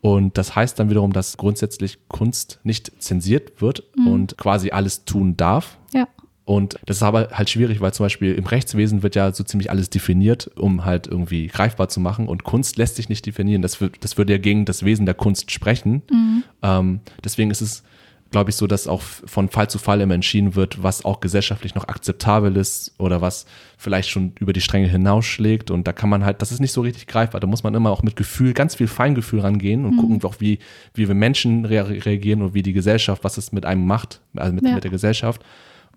Und 0.05 0.37
das 0.37 0.55
heißt 0.55 0.77
dann 0.77 0.91
wiederum, 0.91 1.13
dass 1.13 1.35
grundsätzlich 1.37 1.97
Kunst 2.09 2.59
nicht 2.63 2.91
zensiert 3.01 3.59
wird 3.59 3.83
Mhm. 3.97 4.07
und 4.07 4.37
quasi 4.37 4.69
alles 4.69 5.03
tun 5.05 5.35
darf. 5.35 5.79
Ja. 5.95 6.07
Und 6.43 6.77
das 6.85 6.97
ist 6.97 7.03
aber 7.03 7.29
halt 7.31 7.49
schwierig, 7.49 7.81
weil 7.81 7.91
zum 7.91 8.03
Beispiel 8.05 8.35
im 8.35 8.45
Rechtswesen 8.45 9.01
wird 9.01 9.15
ja 9.15 9.33
so 9.33 9.43
ziemlich 9.43 9.71
alles 9.71 9.89
definiert, 9.89 10.51
um 10.57 10.85
halt 10.85 11.07
irgendwie 11.07 11.47
greifbar 11.47 11.89
zu 11.89 11.99
machen. 11.99 12.27
Und 12.27 12.43
Kunst 12.43 12.77
lässt 12.77 12.97
sich 12.97 13.09
nicht 13.09 13.25
definieren. 13.25 13.63
Das, 13.63 13.79
das 13.99 14.15
würde 14.15 14.33
ja 14.33 14.37
gegen 14.37 14.65
das 14.65 14.85
Wesen 14.85 15.07
der 15.07 15.15
Kunst 15.15 15.49
sprechen. 15.49 16.03
Ähm, 16.61 16.99
deswegen 17.23 17.49
ist 17.49 17.61
es, 17.61 17.81
glaube 18.35 18.49
ich, 18.49 18.57
so, 18.57 18.67
dass 18.67 18.85
auch 18.85 19.01
von 19.01 19.47
Fall 19.47 19.69
zu 19.69 19.77
Fall 19.79 20.01
immer 20.01 20.13
entschieden 20.13 20.55
wird, 20.55 20.83
was 20.83 21.05
auch 21.05 21.21
gesellschaftlich 21.21 21.73
noch 21.73 21.87
akzeptabel 21.87 22.57
ist 22.57 22.93
oder 22.97 23.21
was 23.21 23.45
vielleicht 23.77 24.09
schon 24.09 24.33
über 24.41 24.51
die 24.51 24.59
Stränge 24.59 24.89
hinausschlägt. 24.89 25.71
Und 25.71 25.87
da 25.87 25.93
kann 25.93 26.09
man 26.09 26.25
halt, 26.25 26.41
das 26.41 26.51
ist 26.51 26.59
nicht 26.59 26.73
so 26.73 26.81
richtig 26.81 27.07
greifbar. 27.07 27.39
Da 27.39 27.47
muss 27.47 27.63
man 27.63 27.73
immer 27.75 27.91
auch 27.91 28.03
mit 28.03 28.17
Gefühl, 28.17 28.51
ganz 28.51 28.75
viel 28.75 28.87
Feingefühl 28.87 29.39
rangehen 29.39 29.85
und 29.85 29.95
gucken 29.95 30.21
auch, 30.25 30.35
wie, 30.39 30.59
wie 30.93 31.07
wir 31.07 31.15
Menschen 31.15 31.63
rea 31.63 31.83
reagieren 31.83 32.41
und 32.41 32.53
wie 32.53 32.61
die 32.61 32.73
Gesellschaft, 32.73 33.23
was 33.23 33.37
es 33.37 33.53
mit 33.53 33.65
einem 33.65 33.87
macht, 33.87 34.19
also 34.35 34.51
mit, 34.51 34.65
Ja. 34.65 34.73
mit 34.75 34.83
der 34.83 34.91
Gesellschaft. 34.91 35.41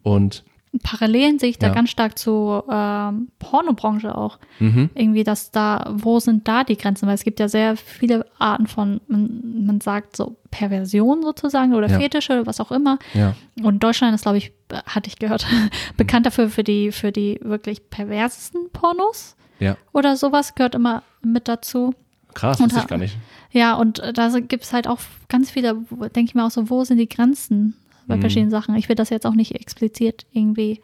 Und 0.05 0.45
Parallelen 0.83 1.39
sehe 1.39 1.49
ich 1.51 1.59
da 1.59 1.69
Ja. 1.69 1.75
ganz 1.75 1.91
stark 1.91 2.19
zur 2.19 2.65
ähm, 2.71 3.29
Pornobranche 3.39 4.17
auch. 4.17 4.39
mhm, 4.59 4.91
Irgendwie, 4.95 5.25
dass 5.25 5.51
da, 5.51 5.91
wo 5.93 6.21
sind 6.21 6.47
da 6.47 6.63
die 6.65 6.77
Grenzen? 6.77 7.07
Weil 7.07 7.15
es 7.15 7.25
gibt 7.25 7.41
ja 7.41 7.49
sehr 7.49 7.77
viele 7.77 8.27
Arten 8.39 8.67
von, 8.67 9.01
man, 9.09 9.65
man 9.67 9.81
sagt 9.81 10.17
so 10.17 10.37
Perversion 10.51 11.23
sozusagen 11.23 11.75
oder 11.75 11.89
Ja. 11.89 11.99
Fetische 11.99 12.35
oder 12.35 12.47
was 12.47 12.61
auch 12.61 12.71
immer. 12.71 12.99
ja, 13.15 13.35
Und 13.63 13.83
Deutschland 13.83 14.15
ist, 14.15 14.23
glaube 14.23 14.39
ich, 14.39 14.53
hatte 14.87 15.09
ich 15.09 15.19
gehört, 15.19 15.47
bekannt 15.97 16.27
dafür 16.27 16.51
für 16.51 16.65
die, 16.65 16.93
für 16.93 17.13
die 17.13 17.39
wirklich 17.43 17.89
perversesten 17.91 18.71
Pornos 18.73 19.37
ja. 19.61 19.77
oder 19.93 20.17
sowas, 20.17 20.55
gehört 20.55 20.75
immer 20.75 21.03
mit 21.23 21.49
dazu. 21.49 21.95
Krass, 22.35 22.61
Und 22.61 22.73
ich 22.77 22.87
gar 22.87 22.99
nicht. 22.99 23.17
Ja, 23.51 23.75
und 23.75 24.03
da 24.15 24.29
gibt 24.39 24.65
es 24.65 24.73
halt 24.75 24.87
auch 24.87 25.01
ganz 25.29 25.51
viele, 25.51 25.75
denke 26.15 26.25
ich 26.25 26.35
mir 26.35 26.45
auch 26.45 26.51
so, 26.51 26.69
wo 26.69 26.85
sind 26.85 26.99
die 26.99 27.09
Grenzen 27.09 27.75
bei 28.09 28.17
Mhm. 28.17 28.21
verschiedenen 28.21 28.51
Sachen? 28.51 28.75
Ich 28.77 28.89
will 28.89 28.97
das 28.97 29.11
jetzt 29.11 29.27
auch 29.27 29.35
nicht 29.35 29.55
explizit 29.55 30.27
irgendwie 30.33 30.81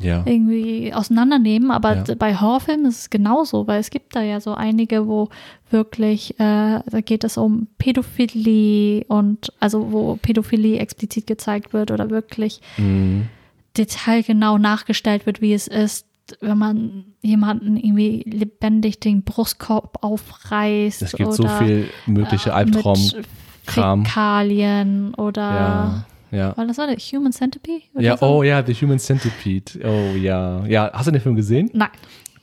Ja. 0.00 0.22
irgendwie 0.26 0.92
auseinandernehmen, 0.92 1.70
aber 1.70 1.96
Ja. 2.08 2.14
bei 2.18 2.34
Horrorfilmen 2.40 2.86
ist 2.86 2.98
es 3.00 3.10
genauso, 3.10 3.66
weil 3.68 3.78
es 3.80 3.90
gibt 3.90 4.16
da 4.16 4.22
ja 4.22 4.40
so 4.40 4.54
einige, 4.54 5.06
wo 5.06 5.28
wirklich, 5.70 6.32
äh, 6.40 6.80
da 6.84 7.00
geht 7.04 7.22
es 7.24 7.36
um 7.36 7.68
Pädophilie 7.78 9.04
und 9.08 9.52
also 9.60 9.92
wo 9.92 10.16
Pädophilie 10.16 10.78
explizit 10.78 11.26
gezeigt 11.26 11.72
wird 11.72 11.90
oder 11.90 12.10
wirklich 12.10 12.60
Mhm. 12.76 13.28
detailgenau 13.76 14.58
nachgestellt 14.58 15.26
wird, 15.26 15.40
wie 15.40 15.52
es 15.52 15.66
ist, 15.68 16.06
wenn 16.40 16.58
man 16.58 17.04
jemanden 17.22 17.76
irgendwie 17.76 18.22
lebendig 18.26 18.98
den 19.00 19.22
Brustkorb 19.22 19.98
aufreißt. 20.02 21.02
Es 21.02 21.12
gibt 21.12 21.28
oder, 21.28 21.36
so 21.36 21.48
viel 21.48 21.88
mögliche 22.06 22.50
äh, 22.50 22.54
Albtraum. 22.54 23.00
mit 23.00 23.26
Kram. 23.66 24.04
Fäkalien 24.04 25.14
oder 25.14 25.40
Ja, 25.42 26.04
ja. 26.34 26.56
war 26.56 26.66
das 26.66 26.78
war 26.78 26.86
der 26.86 26.96
Human 26.96 27.32
Centipede? 27.32 27.82
Ja, 27.98 28.20
oh 28.20 28.42
ja, 28.42 28.64
The 28.64 28.74
Human 28.74 28.98
Centipede. 28.98 29.80
Oh 29.84 30.16
ja. 30.16 30.64
Ja, 30.66 30.90
hast 30.92 31.06
du 31.06 31.10
den 31.12 31.20
Film 31.20 31.36
gesehen? 31.36 31.70
Nein. 31.72 31.88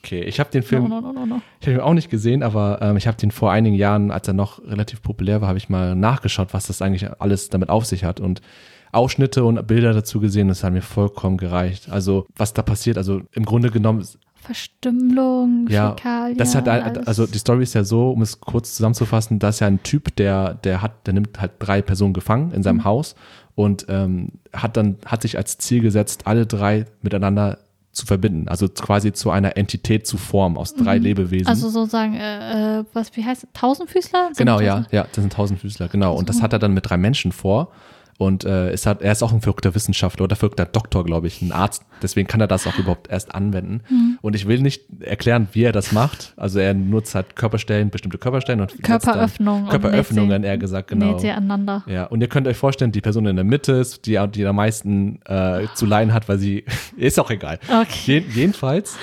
Okay, 0.03 0.23
ich 0.23 0.39
habe 0.39 0.49
den 0.49 0.63
Film, 0.63 0.84
No, 0.89 0.99
no, 0.99 1.01
no, 1.01 1.13
no, 1.13 1.26
no. 1.27 1.41
ich 1.59 1.68
habe 1.68 1.77
ihn 1.77 1.81
auch 1.81 1.93
nicht 1.93 2.09
gesehen, 2.09 2.41
aber 2.41 2.80
ähm, 2.81 2.97
ich 2.97 3.05
habe 3.05 3.18
den 3.18 3.30
vor 3.30 3.51
einigen 3.51 3.76
Jahren, 3.76 4.09
als 4.09 4.27
er 4.27 4.34
noch 4.34 4.59
relativ 4.65 5.03
populär 5.03 5.41
war, 5.41 5.47
habe 5.47 5.59
ich 5.59 5.69
mal 5.69 5.95
nachgeschaut, 5.95 6.55
was 6.55 6.65
das 6.65 6.81
eigentlich 6.81 7.07
alles 7.22 7.49
damit 7.49 7.69
auf 7.69 7.85
sich 7.85 8.03
hat 8.03 8.19
und 8.19 8.41
Ausschnitte 8.91 9.43
und 9.45 9.68
Bilder 9.68 9.93
dazu 9.93 10.19
gesehen, 10.19 10.47
das 10.47 10.63
hat 10.63 10.73
mir 10.73 10.81
vollkommen 10.81 11.38
gereicht. 11.38 11.89
Also, 11.89 12.26
was 12.35 12.53
da 12.53 12.61
passiert, 12.63 12.97
also 12.97 13.22
im 13.31 13.45
Grunde 13.45 13.69
genommen 13.69 14.03
Verstümmelung, 14.65 15.68
Ja, 15.69 15.91
Fäkalien. 15.91 16.38
das 16.38 16.55
hat 16.55 16.68
ein, 16.68 16.81
alles. 16.84 17.07
also 17.07 17.27
die 17.27 17.38
Story 17.38 17.63
ist 17.63 17.73
ja 17.76 17.84
so, 17.84 18.11
um 18.11 18.22
es 18.22 18.39
kurz 18.39 18.76
zusammenzufassen, 18.76 19.39
dass 19.39 19.59
ja 19.59 19.68
ein 19.68 19.81
Typ, 19.84 20.15
der 20.15 20.55
der 20.55 20.81
hat, 20.81 21.05
der 21.07 21.13
nimmt 21.13 21.39
halt 21.39 21.51
drei 21.59 21.81
Personen 21.81 22.13
gefangen 22.13 22.51
in 22.51 22.63
seinem 22.63 22.77
Mhm. 22.77 22.84
Haus 22.85 23.15
und 23.55 23.85
ähm, 23.89 24.33
hat 24.53 24.77
dann 24.77 24.97
hat 25.05 25.21
sich 25.21 25.37
als 25.37 25.57
Ziel 25.57 25.81
gesetzt, 25.81 26.25
alle 26.25 26.45
drei 26.45 26.85
miteinander 27.01 27.59
zu 27.91 28.05
verbinden, 28.05 28.47
also 28.47 28.69
quasi 28.69 29.11
zu 29.11 29.31
einer 29.31 29.57
Entität 29.57 30.07
zu 30.07 30.17
formen 30.17 30.57
aus 30.57 30.73
drei 30.75 30.97
Lebewesen. 30.97 31.47
Also 31.47 31.69
sozusagen, 31.69 32.15
äh, 32.15 32.79
äh, 32.79 32.85
was, 32.93 33.15
wie 33.17 33.25
heißt? 33.25 33.47
Tausendfüßler? 33.53 34.27
Sind 34.27 34.37
genau, 34.37 34.61
ja, 34.61 34.85
ja, 34.91 35.03
das 35.03 35.21
sind 35.21 35.33
Tausendfüßler, 35.33 35.89
genau. 35.89 36.15
Und 36.15 36.29
das 36.29 36.41
hat 36.41 36.53
er 36.53 36.59
dann 36.59 36.73
mit 36.73 36.89
drei 36.89 36.97
Menschen 36.97 37.33
vor. 37.33 37.69
Und 38.22 38.45
äh, 38.45 38.69
es 38.69 38.85
hat, 38.85 39.02
er 39.02 39.14
ist 39.14 39.23
auch 39.23 39.34
ein 39.34 39.41
verrückter 39.41 39.73
Wissenschaftler 39.73 40.26
oder 40.26 40.35
verrückter 40.35 40.65
Doktor, 40.65 41.03
glaube 41.03 41.26
ich, 41.26 41.41
ein 41.41 41.52
Arzt. 41.52 41.84
Deswegen 42.03 42.27
kann 42.27 42.39
er 42.39 42.45
das 42.45 42.68
auch 42.68 42.77
überhaupt 42.77 43.10
erst 43.10 43.34
anwenden. 43.34 43.81
Mhm. 43.89 44.19
Und 44.22 44.35
ich 44.35 44.48
will 44.48 44.61
nicht 44.61 44.84
erklären, 44.99 45.48
wie 45.53 45.64
er 45.64 45.72
das 45.72 45.91
macht. 45.91 46.35
Also 46.38 46.60
er 46.60 46.76
nutzt 46.76 47.15
halt 47.15 47.35
Körperstellen, 47.35 47.89
bestimmte 47.89 48.19
Körperstellen 48.19 48.61
und 48.61 48.69
setzt 48.69 48.84
Körperöffnung. 48.84 49.61
Dann, 49.61 49.69
Körperöffnungen, 49.69 50.43
eher 50.43 50.60
gesagt, 50.60 50.89
genau. 50.89 51.14
Näht 51.14 51.22
sie 51.22 51.31
aneinander. 51.31 51.84
Ja, 51.88 52.03
und 52.06 52.22
ihr 52.22 52.27
könnt 52.27 52.48
euch 52.48 52.57
vorstellen, 52.57 52.91
die 52.91 53.02
Person 53.02 53.26
in 53.26 53.38
der 53.38 53.43
Mitte 53.43 53.72
ist, 53.72 54.06
die, 54.06 54.23
die 54.35 54.45
am 54.45 54.56
meisten 54.56 55.19
äh, 55.26 55.65
zu 55.73 55.88
leiden 55.88 56.14
hat, 56.14 56.30
weil 56.30 56.38
sie, 56.38 56.64
ist 56.98 57.19
auch 57.19 57.31
egal. 57.31 57.57
Okay. 57.68 58.19
Je, 58.19 58.23
jedenfalls 58.35 58.98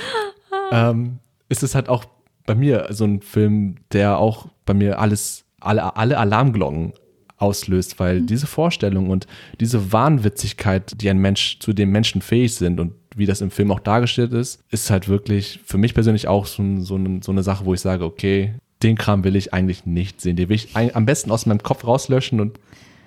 ähm, 0.71 1.19
ist 1.49 1.65
es 1.65 1.75
halt 1.75 1.89
auch 1.89 2.05
bei 2.47 2.55
mir 2.55 2.87
so 2.91 3.05
ein 3.05 3.21
Film, 3.23 3.79
der 3.91 4.19
auch 4.19 4.47
bei 4.65 4.75
mir 4.75 5.01
alles, 5.01 5.45
alle, 5.59 5.97
alle 5.97 6.19
Alarmglocken 6.19 6.93
auslöst, 7.39 7.99
weil 7.99 8.23
diese 8.23 8.47
Vorstellung 8.47 9.11
und 9.11 9.27
diese 9.61 9.93
Wahnwitzigkeit, 9.93 11.01
die 11.01 11.09
ein 11.09 11.19
Mensch 11.19 11.59
zu 11.61 11.73
dem 11.73 11.91
Menschen 11.91 12.21
fähig 12.21 12.55
sind 12.55 12.81
und 12.81 12.93
wie 13.17 13.27
das 13.27 13.41
im 13.41 13.51
Film 13.51 13.71
auch 13.73 13.81
dargestellt 13.81 14.33
ist, 14.33 14.61
ist 14.71 14.91
halt 14.91 15.09
wirklich 15.09 15.61
für 15.65 15.79
mich 15.79 15.95
persönlich 15.95 16.29
auch 16.29 16.47
so, 16.47 16.63
so, 16.81 16.99
so 17.21 17.33
eine 17.33 17.43
Sache, 17.43 17.65
wo 17.65 17.75
ich 17.75 17.81
sage, 17.81 18.05
okay, 18.05 18.55
den 18.83 18.97
Kram 18.97 19.25
will 19.25 19.37
ich 19.37 19.53
eigentlich 19.53 19.87
nicht 19.87 20.21
sehen. 20.21 20.37
Den 20.37 20.49
will 20.49 20.57
ich 20.57 20.77
am 20.77 21.07
besten 21.07 21.31
aus 21.31 21.47
meinem 21.47 21.63
Kopf 21.63 21.85
rauslöschen 21.85 22.41
und 22.41 22.61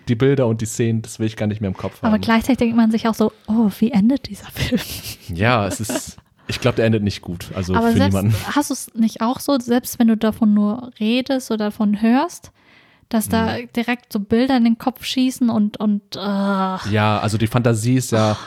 die 0.08 0.16
Bilder 0.16 0.48
und 0.48 0.62
die 0.62 0.66
Szenen, 0.66 1.02
das 1.02 1.20
will 1.20 1.28
ich 1.28 1.38
gar 1.38 1.48
nicht 1.48 1.62
mehr 1.62 1.70
im 1.70 1.78
Kopf 1.78 2.02
haben. 2.02 2.08
Aber 2.10 2.20
gleichzeitig 2.20 2.58
denkt 2.58 2.76
man 2.76 2.92
sich 2.92 3.08
auch 3.08 3.14
so, 3.14 3.32
oh, 3.48 3.70
wie 3.80 3.92
endet 3.92 4.28
dieser 4.30 4.48
Film? 4.48 4.82
Ja, 5.34 5.66
es 5.66 5.80
ist, 5.80 6.18
ich 6.48 6.60
glaube, 6.60 6.76
der 6.76 6.86
endet 6.86 7.04
nicht 7.04 7.22
gut. 7.22 7.52
Also 7.56 7.74
Aber 7.74 7.92
für 7.92 7.98
selbst, 7.98 8.16
niemanden. 8.16 8.36
hast 8.54 8.70
du 8.70 8.74
es 8.74 8.94
nicht 8.96 9.22
auch 9.22 9.40
so, 9.40 9.58
selbst 9.60 10.00
wenn 10.00 10.08
du 10.08 10.18
davon 10.18 10.54
nur 10.54 10.92
redest 11.00 11.52
oder 11.52 11.66
davon 11.66 12.02
hörst, 12.02 12.52
dass 13.14 13.30
da 13.30 13.58
Mhm. 13.58 13.70
direkt 13.76 14.12
so 14.14 14.20
Bilder 14.20 14.58
in 14.58 14.64
den 14.64 14.78
Kopf 14.78 15.04
schießen 15.06 15.50
und, 15.50 15.78
und 15.78 16.16
äh, 16.16 16.20
Ja, 16.20 17.20
also 17.22 17.38
die 17.38 17.48
Fantasie 17.48 17.96
ist 17.96 18.12
ja 18.12 18.38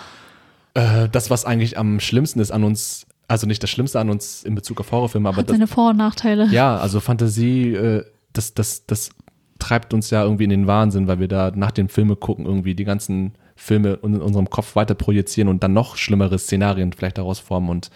äh, 0.75 1.09
das, 1.11 1.31
was 1.31 1.45
eigentlich 1.45 1.79
am 1.79 2.01
schlimmsten 2.01 2.41
ist 2.41 2.51
an 2.51 2.65
uns. 2.65 3.07
Also 3.29 3.47
nicht 3.47 3.63
das 3.63 3.71
Schlimmste 3.71 3.99
an 4.01 4.11
uns 4.11 4.43
in 4.45 4.55
Bezug 4.55 4.81
auf 4.81 4.93
Horrorfilme, 4.93 5.29
aber 5.29 5.39
hat 5.39 5.49
das, 5.49 5.55
seine 5.55 5.67
Vor- 5.67 5.91
und 5.91 5.97
Nachteile. 5.97 6.47
ja, 6.51 6.77
also 6.77 7.01
Fantasie, 7.01 7.73
äh, 7.75 8.05
das, 8.35 8.53
das, 8.55 8.85
das 8.87 9.11
treibt 9.59 9.95
uns 9.95 10.11
ja 10.11 10.23
irgendwie 10.25 10.45
in 10.45 10.51
den 10.51 10.67
Wahnsinn, 10.67 11.07
weil 11.07 11.21
wir 11.21 11.29
da 11.29 11.51
nach 11.55 11.71
den 11.71 11.89
Filme 11.89 12.17
gucken, 12.17 12.45
irgendwie 12.45 12.75
die 12.75 12.85
ganzen 12.85 13.33
Filme 13.57 13.99
in 14.03 14.21
unserem 14.21 14.51
Kopf 14.51 14.77
weiter 14.77 14.95
projizieren 14.95 15.49
und 15.49 15.63
dann 15.63 15.73
noch 15.73 15.97
schlimmere 15.97 16.39
Szenarien 16.39 16.93
vielleicht 16.93 17.17
daraus 17.19 17.39
formen. 17.39 17.71
Und 17.71 17.91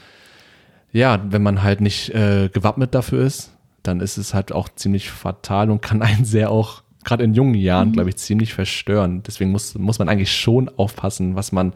ja, 0.92 1.20
wenn 1.28 1.42
man 1.42 1.62
halt 1.62 1.80
nicht 1.82 2.10
äh, 2.14 2.48
gewappnet 2.50 2.94
dafür 2.94 3.24
ist, 3.26 3.52
dann 3.88 4.00
ist 4.00 4.16
es 4.18 4.34
halt 4.34 4.52
auch 4.52 4.68
ziemlich 4.68 5.10
fatal 5.10 5.70
und 5.70 5.82
kann 5.82 6.02
einen 6.02 6.24
sehr 6.24 6.50
auch, 6.50 6.82
gerade 7.04 7.24
in 7.24 7.34
jungen 7.34 7.54
Jahren, 7.54 7.92
glaube 7.92 8.10
ich, 8.10 8.16
ziemlich 8.16 8.54
verstören. 8.54 9.22
Deswegen 9.26 9.50
muss, 9.50 9.76
muss 9.78 9.98
man 9.98 10.08
eigentlich 10.08 10.32
schon 10.32 10.68
aufpassen, 10.68 11.34
was 11.34 11.50
man 11.52 11.72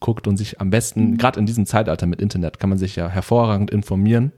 guckt 0.00 0.26
und 0.28 0.36
sich 0.36 0.60
am 0.60 0.70
besten, 0.70 1.16
gerade 1.16 1.40
in 1.40 1.46
diesem 1.46 1.64
Zeitalter 1.66 2.06
mit 2.06 2.20
Internet, 2.20 2.58
kann 2.60 2.68
man 2.68 2.78
sich 2.78 2.94
ja 2.96 3.08
hervorragend 3.08 3.70
informieren 3.70 4.32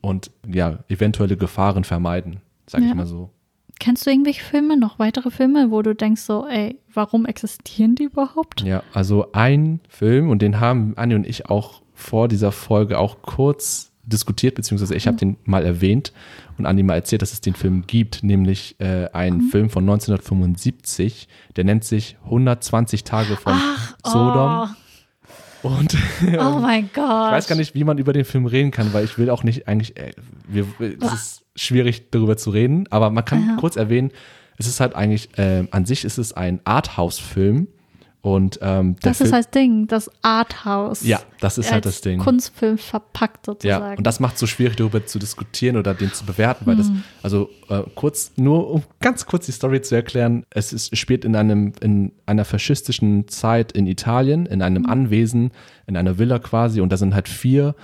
und 0.00 0.30
ja, 0.46 0.80
eventuelle 0.88 1.36
Gefahren 1.36 1.84
vermeiden, 1.84 2.40
sage 2.66 2.84
Ja. 2.84 2.90
ich 2.90 2.96
mal 2.96 3.06
so. 3.06 3.30
Kennst 3.78 4.06
du 4.06 4.10
irgendwelche 4.10 4.42
Filme, 4.44 4.76
noch 4.76 4.98
weitere 4.98 5.30
Filme, 5.30 5.70
wo 5.70 5.82
du 5.82 5.94
denkst 5.94 6.22
so, 6.22 6.46
ey, 6.48 6.78
warum 6.92 7.26
existieren 7.26 7.94
die 7.94 8.04
überhaupt? 8.04 8.62
Ja, 8.62 8.82
also 8.92 9.30
ein 9.32 9.80
Film, 9.88 10.30
und 10.30 10.42
den 10.42 10.58
haben 10.60 10.94
Anni 10.96 11.14
und 11.14 11.26
ich 11.26 11.46
auch 11.48 11.82
vor 11.94 12.26
dieser 12.28 12.50
Folge 12.52 12.98
auch 12.98 13.22
kurz 13.22 13.91
diskutiert, 14.04 14.54
beziehungsweise 14.56 14.94
ich 14.94 15.06
habe 15.06 15.16
den 15.16 15.36
mal 15.44 15.64
erwähnt 15.64 16.12
und 16.58 16.66
Anni 16.66 16.82
mal 16.82 16.94
erzählt, 16.94 17.22
dass 17.22 17.32
es 17.32 17.40
den 17.40 17.54
Film 17.54 17.84
gibt, 17.86 18.22
nämlich 18.22 18.76
äh, 18.80 19.08
ein 19.12 19.42
Film 19.42 19.70
von 19.70 19.84
1975, 19.84 21.28
der 21.56 21.64
nennt 21.64 21.84
sich 21.84 22.16
120 22.24 23.04
Tage 23.04 23.36
von 23.36 23.54
Sodom. 24.04 24.74
Und 25.62 25.96
Oh, 26.38 26.56
oh 26.56 26.58
mein 26.58 26.90
Gott. 26.92 27.26
ich 27.28 27.32
weiß 27.32 27.46
gar 27.46 27.54
nicht, 27.56 27.74
wie 27.76 27.84
man 27.84 27.98
über 27.98 28.12
den 28.12 28.24
Film 28.24 28.46
reden 28.46 28.72
kann, 28.72 28.92
weil 28.92 29.04
ich 29.04 29.16
will 29.18 29.30
auch 29.30 29.44
nicht 29.44 29.68
eigentlich, 29.68 29.96
äh, 29.96 30.12
wir, 30.48 30.66
es 31.00 31.12
ist 31.12 31.44
schwierig 31.54 32.10
darüber 32.10 32.36
zu 32.36 32.50
reden, 32.50 32.86
aber 32.90 33.10
man 33.10 33.24
kann 33.24 33.46
Ja. 33.46 33.56
kurz 33.60 33.76
erwähnen, 33.76 34.10
es 34.58 34.66
ist 34.66 34.80
halt 34.80 34.96
eigentlich, 34.96 35.28
ähm, 35.36 35.68
an 35.70 35.86
sich 35.86 36.04
ist 36.04 36.18
es 36.18 36.32
ein 36.32 36.60
Arthouse-Film 36.64 37.68
und 38.22 38.60
ähm, 38.62 38.94
Das 39.02 39.20
ist 39.20 39.32
halt 39.32 39.46
das 39.46 39.50
Ding, 39.50 39.88
das 39.88 40.08
Arthouse. 40.22 41.02
ja, 41.04 41.20
das 41.40 41.58
ist 41.58 41.72
halt 41.72 41.84
das 41.84 42.00
Ding. 42.02 42.18
Kunstfilm 42.20 42.78
verpackt 42.78 43.46
Ja, 43.48 43.52
sozusagen. 43.52 43.98
und 43.98 44.06
das 44.06 44.20
macht 44.20 44.34
es 44.34 44.40
so 44.40 44.46
schwierig, 44.46 44.76
darüber 44.76 45.04
zu 45.04 45.18
diskutieren 45.18 45.76
oder 45.76 45.92
den 45.92 46.12
zu 46.12 46.24
bewerten, 46.24 46.64
weil 46.66 46.76
das, 46.76 46.88
Mhm. 46.88 47.02
also 47.22 47.50
äh, 47.68 47.82
kurz, 47.96 48.32
nur 48.36 48.70
um 48.70 48.82
ganz 49.00 49.26
kurz 49.26 49.46
die 49.46 49.52
Story 49.52 49.82
zu 49.82 49.94
erklären, 49.96 50.46
es 50.50 50.72
ist, 50.72 50.96
spielt 50.96 51.24
in 51.24 51.34
einem, 51.34 51.72
in 51.80 52.12
einer 52.24 52.44
faschistischen 52.44 53.26
Zeit 53.28 53.72
in 53.72 53.86
Italien, 53.88 54.46
in 54.46 54.62
einem 54.62 54.86
Anwesen, 54.86 55.50
in 55.88 55.96
einer 55.96 56.16
Villa 56.18 56.38
quasi, 56.38 56.80
und 56.80 56.92
da 56.92 56.96
sind 56.96 57.14
halt 57.14 57.28
vier 57.28 57.74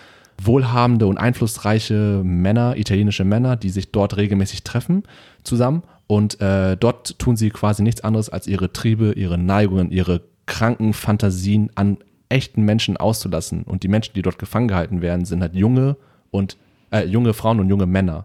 wohlhabende 0.41 1.09
und 1.09 1.19
einflussreiche 1.19 2.21
Männer, 2.25 2.77
italienische 2.77 3.25
Männer, 3.25 3.57
die 3.57 3.71
sich 3.71 3.91
dort 3.91 4.17
regelmäßig 4.17 4.63
treffen 4.63 5.03
zusammen. 5.43 5.83
Und 6.09 6.41
äh, 6.41 6.77
dort 6.77 7.19
tun 7.19 7.37
sie 7.37 7.51
quasi 7.51 7.83
nichts 7.83 8.01
anderes, 8.01 8.31
als 8.31 8.47
ihre 8.47 8.73
Triebe, 8.73 9.13
ihre 9.13 9.37
Neigungen, 9.39 9.93
ihre 9.93 10.23
kranken 10.47 10.95
Fantasien 10.95 11.71
an 11.75 11.99
echten 12.31 12.63
Menschen 12.63 12.97
auszulassen. 12.97 13.63
Und 13.63 13.83
die 13.83 13.89
Menschen, 13.89 14.15
die 14.15 14.23
dort 14.23 14.39
gefangen 14.39 14.69
gehalten 14.69 15.03
werden, 15.03 15.27
sind 15.27 15.43
halt 15.43 15.55
junge 15.55 15.97
und 16.31 16.57
äh, 16.91 17.05
junge 17.05 17.35
Frauen 17.35 17.61
und 17.61 17.69
junge 17.69 17.87
Männer. 17.87 18.25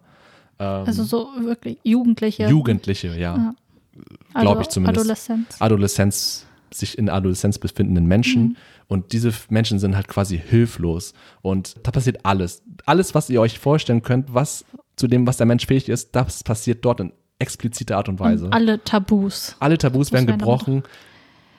also 0.57 1.03
so 1.03 1.27
wirklich 1.41 1.77
Jugendliche. 1.84 2.47
Jugendliche, 2.47 3.19
ja. 3.19 3.53
glaub 4.34 4.61
ich 4.61 4.69
zumindest. 4.69 5.01
Adoleszenz. 5.01 5.61
Adoleszenz, 5.61 6.45
sich 6.73 6.97
in 6.97 7.10
Adoleszenz 7.10 7.60
befindenden 7.60 8.05
Menschen. 8.05 8.55
Und 8.88 9.11
diese 9.11 9.34
Menschen 9.49 9.80
sind 9.80 9.95
halt 9.97 10.07
quasi 10.07 10.38
hilflos. 10.38 11.14
Und 11.41 11.76
da 11.84 11.91
passiert 11.91 12.26
alles. 12.26 12.64
Alles, 12.85 13.14
was 13.14 13.30
ihr 13.30 13.41
euch 13.41 13.60
vorstellen 13.60 14.03
könnt, 14.03 14.34
was 14.34 14.64
zu 14.95 15.07
dem, 15.07 15.27
was 15.27 15.35
der 15.35 15.47
Mensch 15.47 15.65
fähig 15.65 15.89
ist, 15.89 16.15
das 16.15 16.43
passiert 16.43 16.85
dort 16.85 17.01
in 17.01 17.11
expliziter 17.43 17.97
Art 17.97 18.09
und 18.09 18.19
Weise. 18.19 18.45
Und 18.45 18.53
alle 18.53 18.83
Tabus. 18.83 19.55
Alle 19.59 19.77
Tabus 19.77 20.11
werden 20.11 20.27
werden 20.27 20.39
gebrochen. 20.39 20.83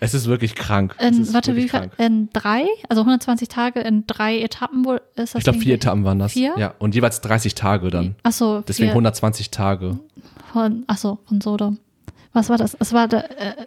Es 0.01 0.13
ist 0.13 0.27
wirklich 0.27 0.55
krank. 0.55 0.97
In, 1.01 1.23
ist 1.23 1.33
warte, 1.33 1.53
wie 1.53 1.63
wirklich 1.63 1.71
viel? 1.71 1.81
krank. 1.81 1.93
In 1.99 2.29
drei? 2.33 2.65
Also 2.89 3.03
120 3.03 3.49
Tage 3.49 3.81
in 3.81 4.07
drei 4.07 4.41
Etappen 4.41 4.85
wo 4.85 4.95
ist 4.95 5.03
das? 5.17 5.35
Ich 5.37 5.45
glaube, 5.45 5.61
vier? 5.61 5.77
Etappen 5.77 6.05
waren 6.05 6.19
das. 6.19 6.33
Vier? 6.33 6.55
Ja, 6.59 6.75
und 6.79 6.95
jeweils 6.95 7.21
30 7.21 7.55
Tage 7.55 7.91
dann. 7.91 8.17
Achso, 8.23 8.63
Deswegen 8.67 8.89
vier 8.89 8.93
120 8.93 9.51
Tage. 9.51 9.99
von, 10.53 10.85
achso, 10.89 11.21
von 11.27 11.41
Sodom. 11.41 11.79
Was 12.33 12.49
war 12.51 12.59
das? 12.59 12.77
Es 12.81 12.93
war 12.93 13.07
der, 13.09 13.31
äh, 13.41 13.67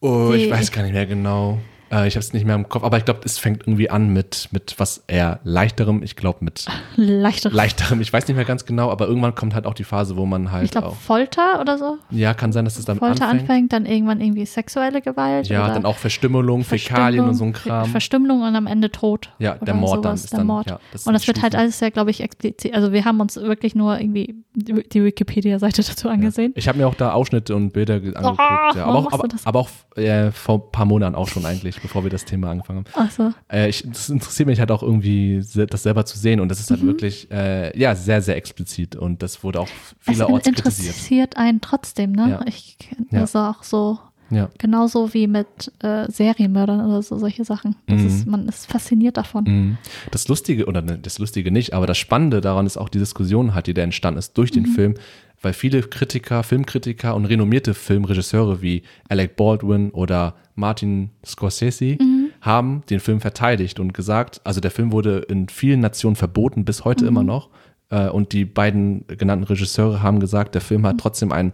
Oh, 0.00 0.32
ich 0.32 0.50
weiß 0.50 0.70
gar 0.72 0.82
nicht 0.82 0.92
mehr 0.92 1.06
genau. 1.06 1.58
Äh, 1.90 2.08
ich 2.08 2.14
habe 2.16 2.20
es 2.20 2.32
nicht 2.32 2.44
mehr 2.44 2.54
im 2.56 2.68
Kopf, 2.68 2.82
aber 2.84 2.98
ich 2.98 3.04
glaube, 3.04 3.20
es 3.24 3.38
fängt 3.38 3.62
irgendwie 3.62 3.90
an 3.90 4.12
mit, 4.12 4.48
mit 4.50 4.74
was 4.78 5.04
eher 5.06 5.40
leichterem. 5.44 6.02
Ich 6.02 6.16
glaube, 6.16 6.44
mit 6.44 6.66
leichtere. 6.96 7.54
leichterem. 7.54 8.00
Ich 8.00 8.12
weiß 8.12 8.26
nicht 8.26 8.36
mehr 8.36 8.44
ganz 8.44 8.64
genau, 8.64 8.90
aber 8.90 9.06
irgendwann 9.06 9.34
kommt 9.34 9.54
halt 9.54 9.66
auch 9.66 9.74
die 9.74 9.84
Phase, 9.84 10.16
wo 10.16 10.26
man 10.26 10.50
halt 10.52 10.64
ich 10.64 10.70
glaube. 10.72 10.92
Folter 10.96 11.60
oder 11.60 11.78
so. 11.78 11.98
Ja, 12.10 12.34
kann 12.34 12.52
sein, 12.52 12.64
dass 12.64 12.78
es 12.78 12.84
damit 12.84 13.00
Folter 13.00 13.26
anfängt. 13.28 13.42
anfängt, 13.50 13.72
dann 13.72 13.86
irgendwann 13.86 14.20
irgendwie 14.20 14.46
sexuelle 14.46 15.00
Gewalt. 15.00 15.48
Ja, 15.48 15.68
dann 15.68 15.84
auch 15.84 15.96
Verstümmelung, 15.96 16.64
Fäkalien 16.64 17.24
und 17.26 17.34
so 17.34 17.44
ein 17.44 17.52
Kram. 17.52 17.86
Verstümmelung 17.90 18.42
und 18.42 18.56
am 18.56 18.66
Ende 18.66 18.90
Tod. 18.90 19.30
Ja, 19.38 19.54
der 19.54 19.74
Mord 19.74 20.04
dann 20.04 20.16
sowas, 20.16 20.24
ist 20.24 20.32
der 20.32 20.38
dann- 20.38 20.46
Mord. 20.48 20.68
ja, 20.70 20.80
das 20.92 21.06
und 21.06 21.12
das 21.12 21.26
wird 21.26 21.42
halt 21.42 21.54
alles 21.54 21.80
ja, 21.80 21.90
glaube 21.90 22.10
ich, 22.10 22.20
explizit. 22.20 22.74
Also 22.74 22.92
wir 22.92 23.04
haben 23.04 23.20
uns 23.20 23.36
wirklich 23.36 23.74
nur 23.76 23.98
irgendwie 24.00 24.34
die 24.54 25.04
Wikipedia-Seite 25.04 25.82
dazu 25.86 26.08
angesehen. 26.08 26.52
Ich 26.56 26.68
habe 26.68 26.78
mir 26.78 26.88
auch 26.88 26.94
da 26.94 27.12
Ausschnitte 27.12 27.54
und 27.54 27.72
Bilder 27.72 28.00
ge- 28.00 28.14
angeguckt. 28.14 28.40
ja. 28.76 28.86
warum 28.86 29.06
Aber 29.06 29.08
auch, 29.08 29.12
aber, 29.12 29.28
aber 29.44 29.60
auch 29.60 29.68
äh, 29.96 30.30
vor 30.32 30.56
ein 30.56 30.72
paar 30.72 30.86
Monaten 30.86 31.14
auch 31.14 31.28
schon 31.28 31.44
eigentlich, 31.46 31.75
bevor 31.82 32.02
wir 32.04 32.10
das 32.10 32.24
Thema 32.24 32.50
angefangen 32.50 32.84
haben. 32.94 33.04
Achso. 33.06 33.32
Äh, 33.50 33.68
ich, 33.68 33.84
das 33.86 34.08
interessiert 34.08 34.46
mich 34.48 34.58
halt 34.60 34.70
auch 34.70 34.82
irgendwie, 34.82 35.42
das 35.68 35.82
selber 35.82 36.04
zu 36.04 36.18
sehen. 36.18 36.40
Und 36.40 36.48
das 36.48 36.60
ist 36.60 36.70
Mhm. 36.70 36.74
halt 36.76 36.86
wirklich, 36.86 37.30
äh, 37.30 37.78
ja, 37.78 37.94
sehr, 37.94 38.22
sehr 38.22 38.36
explizit. 38.36 38.96
Und 38.96 39.22
das 39.22 39.42
wurde 39.44 39.60
auch 39.60 39.68
Es 39.68 40.12
vielerorts 40.14 40.44
kritisiert. 40.46 40.86
interessiert 40.88 41.36
einen 41.36 41.60
trotzdem, 41.60 42.12
ne? 42.12 42.30
Ja. 42.30 42.40
Ich 42.46 42.76
Ja. 43.10 43.20
das 43.20 43.30
ist 43.30 43.36
auch 43.36 43.62
so 43.62 43.98
Ja. 44.30 44.48
genauso 44.58 45.14
wie 45.14 45.26
mit 45.28 45.46
äh, 45.82 46.10
Serienmördern 46.10 46.84
oder 46.84 47.00
so 47.02 47.16
solche 47.18 47.44
Sachen. 47.44 47.76
Mhm. 47.86 48.06
ist, 48.06 48.26
man 48.26 48.48
ist 48.48 48.66
fasziniert 48.70 49.16
davon. 49.16 49.44
Mhm. 49.44 49.78
Das 50.10 50.26
Lustige, 50.28 50.66
oder 50.66 50.82
ne, 50.82 50.98
das 50.98 51.18
Lustige 51.18 51.50
nicht, 51.52 51.72
aber 51.74 51.86
das 51.86 51.98
Spannende 51.98 52.40
daran 52.40 52.66
ist 52.66 52.76
auch 52.76 52.88
die 52.88 52.98
Diskussion 52.98 53.54
halt, 53.54 53.66
die 53.68 53.74
da 53.74 53.82
entstanden 53.82 54.18
ist 54.18 54.36
durch 54.36 54.50
den 54.50 54.66
Film, 54.66 54.94
weil 55.42 55.52
viele 55.52 55.82
Kritiker, 55.82 56.42
Filmkritiker 56.42 57.14
und 57.14 57.26
renommierte 57.26 57.74
Filmregisseure 57.74 58.62
wie 58.62 58.82
Alec 59.08 59.36
Baldwin 59.36 59.90
oder 59.90 60.34
Martin 60.56 61.10
Scorsese 61.24 61.96
haben 62.40 62.82
den 62.90 63.00
Film 63.00 63.20
verteidigt 63.20 63.78
und 63.78 63.94
gesagt, 63.94 64.40
also 64.44 64.60
der 64.60 64.70
Film 64.70 64.90
wurde 64.92 65.18
in 65.28 65.48
vielen 65.48 65.80
Nationen 65.80 66.16
verboten, 66.16 66.64
bis 66.64 66.84
heute 66.84 67.06
immer 67.06 67.22
noch. 67.22 67.50
Äh, 67.90 68.08
Und 68.08 68.32
die 68.32 68.44
beiden 68.44 69.06
genannten 69.06 69.44
Regisseure 69.44 70.02
haben 70.02 70.18
gesagt, 70.20 70.54
der 70.54 70.62
Film 70.62 70.86
hat 70.86 70.98
trotzdem 70.98 71.30
einen 71.32 71.52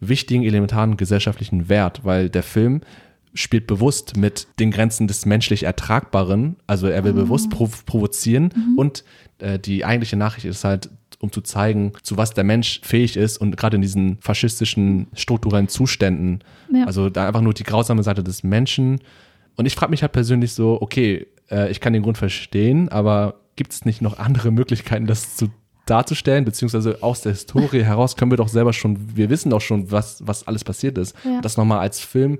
wichtigen, 0.00 0.44
elementaren 0.44 0.96
gesellschaftlichen 0.96 1.68
Wert, 1.68 2.04
weil 2.04 2.30
der 2.30 2.42
Film 2.42 2.80
spielt 3.32 3.66
bewusst 3.66 4.16
mit 4.16 4.46
den 4.60 4.70
Grenzen 4.70 5.08
des 5.08 5.26
menschlich 5.26 5.64
Ertragbaren. 5.64 6.56
Also 6.66 6.86
er 6.86 7.02
will 7.04 7.12
bewusst 7.12 7.50
prov 7.50 7.84
provozieren 7.84 8.50
und 8.76 9.04
äh, 9.38 9.58
die 9.58 9.84
eigentliche 9.84 10.16
Nachricht 10.16 10.46
ist 10.46 10.64
halt, 10.64 10.88
um 11.24 11.32
zu 11.32 11.40
zeigen, 11.40 11.92
zu 12.02 12.16
was 12.16 12.32
der 12.32 12.44
Mensch 12.44 12.80
fähig 12.82 13.16
ist 13.16 13.38
und 13.38 13.56
gerade 13.56 13.76
in 13.76 13.82
diesen 13.82 14.18
faschistischen 14.20 15.08
strukturellen 15.14 15.68
Zuständen. 15.68 16.40
Ja. 16.72 16.84
Also 16.84 17.10
da 17.10 17.26
einfach 17.26 17.40
nur 17.40 17.54
die 17.54 17.64
grausame 17.64 18.02
Seite 18.02 18.22
des 18.22 18.44
Menschen. 18.44 19.00
Und 19.56 19.66
ich 19.66 19.74
frage 19.74 19.90
mich 19.90 20.02
halt 20.02 20.12
persönlich 20.12 20.52
so, 20.52 20.80
okay, 20.80 21.26
äh, 21.50 21.70
ich 21.70 21.80
kann 21.80 21.92
den 21.92 22.02
Grund 22.02 22.18
verstehen, 22.18 22.88
aber 22.88 23.40
gibt 23.56 23.72
es 23.72 23.84
nicht 23.84 24.02
noch 24.02 24.18
andere 24.18 24.50
Möglichkeiten, 24.50 25.06
das 25.06 25.36
zu 25.36 25.48
darzustellen, 25.86 26.44
beziehungsweise 26.44 27.02
aus 27.02 27.20
der 27.20 27.32
Historie 27.32 27.82
heraus 27.82 28.16
können 28.16 28.30
wir 28.30 28.38
doch 28.38 28.48
selber 28.48 28.72
schon, 28.72 29.16
wir 29.16 29.28
wissen 29.30 29.50
doch 29.50 29.60
schon, 29.60 29.90
was, 29.90 30.26
was 30.26 30.46
alles 30.46 30.64
passiert 30.64 30.96
ist. 30.98 31.14
Ja. 31.24 31.40
Das 31.40 31.56
nochmal 31.56 31.80
als 31.80 32.00
Film 32.00 32.38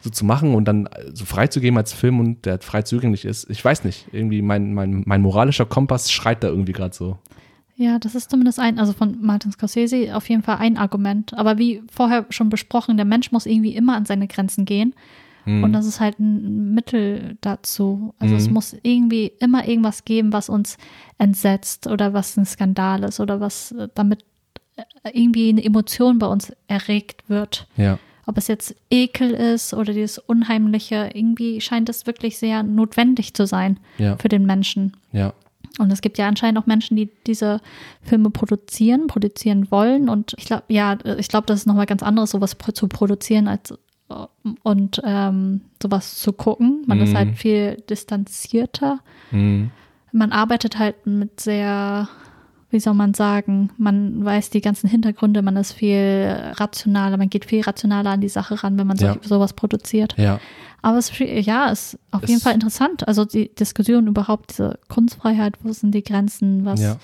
so 0.00 0.10
zu 0.10 0.24
machen 0.24 0.54
und 0.54 0.66
dann 0.66 0.88
so 1.12 1.24
freizugeben 1.24 1.78
als 1.78 1.92
Film 1.94 2.20
und 2.20 2.44
der 2.44 2.60
frei 2.60 2.82
zugänglich 2.82 3.24
ist, 3.24 3.48
ich 3.48 3.64
weiß 3.64 3.84
nicht, 3.84 4.06
irgendwie 4.12 4.42
mein, 4.42 4.74
mein, 4.74 5.02
mein 5.06 5.22
moralischer 5.22 5.64
Kompass 5.64 6.12
schreit 6.12 6.44
da 6.44 6.48
irgendwie 6.48 6.72
gerade 6.72 6.94
so. 6.94 7.18
Ja, 7.76 7.98
das 7.98 8.14
ist 8.14 8.30
zumindest 8.30 8.60
ein, 8.60 8.78
also 8.78 8.92
von 8.92 9.18
Martin 9.20 9.50
Scorsese 9.50 10.14
auf 10.16 10.28
jeden 10.28 10.42
Fall 10.42 10.58
ein 10.58 10.76
Argument. 10.78 11.34
Aber 11.34 11.58
wie 11.58 11.82
vorher 11.92 12.24
schon 12.30 12.48
besprochen, 12.48 12.96
der 12.96 13.04
Mensch 13.06 13.32
muss 13.32 13.46
irgendwie 13.46 13.74
immer 13.74 13.96
an 13.96 14.06
seine 14.06 14.28
Grenzen 14.28 14.64
gehen. 14.64 14.94
Mhm. 15.44 15.64
Und 15.64 15.72
das 15.72 15.84
ist 15.84 15.98
halt 16.00 16.18
ein 16.20 16.72
Mittel 16.72 17.36
dazu. 17.40 18.14
Also 18.18 18.34
es 18.36 18.46
Mhm. 18.46 18.54
muss 18.54 18.76
irgendwie 18.82 19.32
immer 19.40 19.66
irgendwas 19.66 20.04
geben, 20.04 20.32
was 20.32 20.48
uns 20.48 20.78
entsetzt 21.18 21.86
oder 21.86 22.12
was 22.14 22.36
ein 22.36 22.46
Skandal 22.46 23.02
ist 23.04 23.18
oder 23.20 23.40
was 23.40 23.72
äh, 23.72 23.88
damit 23.94 24.24
äh, 24.76 24.82
irgendwie 25.12 25.48
eine 25.48 25.64
Emotion 25.64 26.18
bei 26.18 26.26
uns 26.26 26.52
erregt 26.68 27.28
wird. 27.28 27.66
Ja. 27.76 27.98
Ob 28.26 28.38
es 28.38 28.46
jetzt 28.48 28.74
Ekel 28.90 29.32
ist 29.32 29.74
oder 29.74 29.92
dieses 29.92 30.18
Unheimliche, 30.18 31.10
irgendwie 31.12 31.60
scheint 31.60 31.88
es 31.90 32.06
wirklich 32.06 32.38
sehr 32.38 32.62
notwendig 32.62 33.34
zu 33.34 33.46
sein 33.46 33.78
Ja. 33.98 34.16
für 34.16 34.28
den 34.28 34.46
Menschen. 34.46 34.96
Ja. 35.12 35.34
Und 35.78 35.92
es 35.92 36.00
gibt 36.00 36.18
ja 36.18 36.28
anscheinend 36.28 36.58
auch 36.58 36.66
Menschen, 36.66 36.96
die 36.96 37.10
diese 37.26 37.60
Filme 38.02 38.30
produzieren, 38.30 39.06
produzieren 39.08 39.70
wollen. 39.70 40.08
Und 40.08 40.34
ich 40.38 40.44
glaube, 40.44 40.62
ja, 40.68 40.96
ich 41.18 41.28
glaube, 41.28 41.46
das 41.46 41.60
ist 41.60 41.66
nochmal 41.66 41.86
ganz 41.86 42.02
anderes, 42.02 42.30
sowas 42.30 42.56
zu 42.74 42.86
produzieren 42.88 43.48
als 43.48 43.72
äh, 44.08 44.26
und 44.62 45.00
ähm, 45.04 45.62
sowas 45.82 46.16
zu 46.18 46.32
gucken. 46.32 46.84
Man 46.86 47.00
ist 47.00 47.10
Mhm. 47.12 47.16
halt 47.16 47.36
viel 47.36 47.82
distanzierter. 47.90 49.00
Mhm. 49.30 49.70
Man 50.12 50.30
arbeitet 50.30 50.78
halt 50.78 51.06
mit 51.06 51.40
sehr, 51.40 52.08
wie 52.74 52.80
soll 52.80 52.92
man 52.92 53.14
sagen, 53.14 53.70
man 53.78 54.22
weiß 54.24 54.50
die 54.50 54.60
ganzen 54.60 54.90
Hintergründe, 54.90 55.40
man 55.40 55.56
ist 55.56 55.72
viel 55.72 56.26
rationaler, 56.56 57.16
man 57.16 57.30
geht 57.30 57.46
viel 57.46 57.62
rationaler 57.62 58.10
an 58.10 58.20
die 58.20 58.28
Sache 58.28 58.62
ran, 58.62 58.76
wenn 58.76 58.86
man 58.86 58.98
so, 58.98 59.06
Ja. 59.06 59.16
sowas 59.22 59.54
produziert. 59.54 60.14
Ja. 60.18 60.38
Aber 60.82 60.98
es 60.98 61.10
ja, 61.18 61.70
ist 61.70 61.98
auf 62.10 62.24
Es- 62.24 62.28
jeden 62.28 62.42
Fall 62.42 62.52
interessant. 62.52 63.08
Also 63.08 63.24
die 63.24 63.54
Diskussion 63.54 64.06
überhaupt, 64.06 64.50
diese 64.50 64.78
Kunstfreiheit, 64.88 65.54
wo 65.62 65.72
sind 65.72 65.94
die 65.94 66.02
Grenzen, 66.04 66.66
was. 66.66 66.80
Ja. 66.82 66.96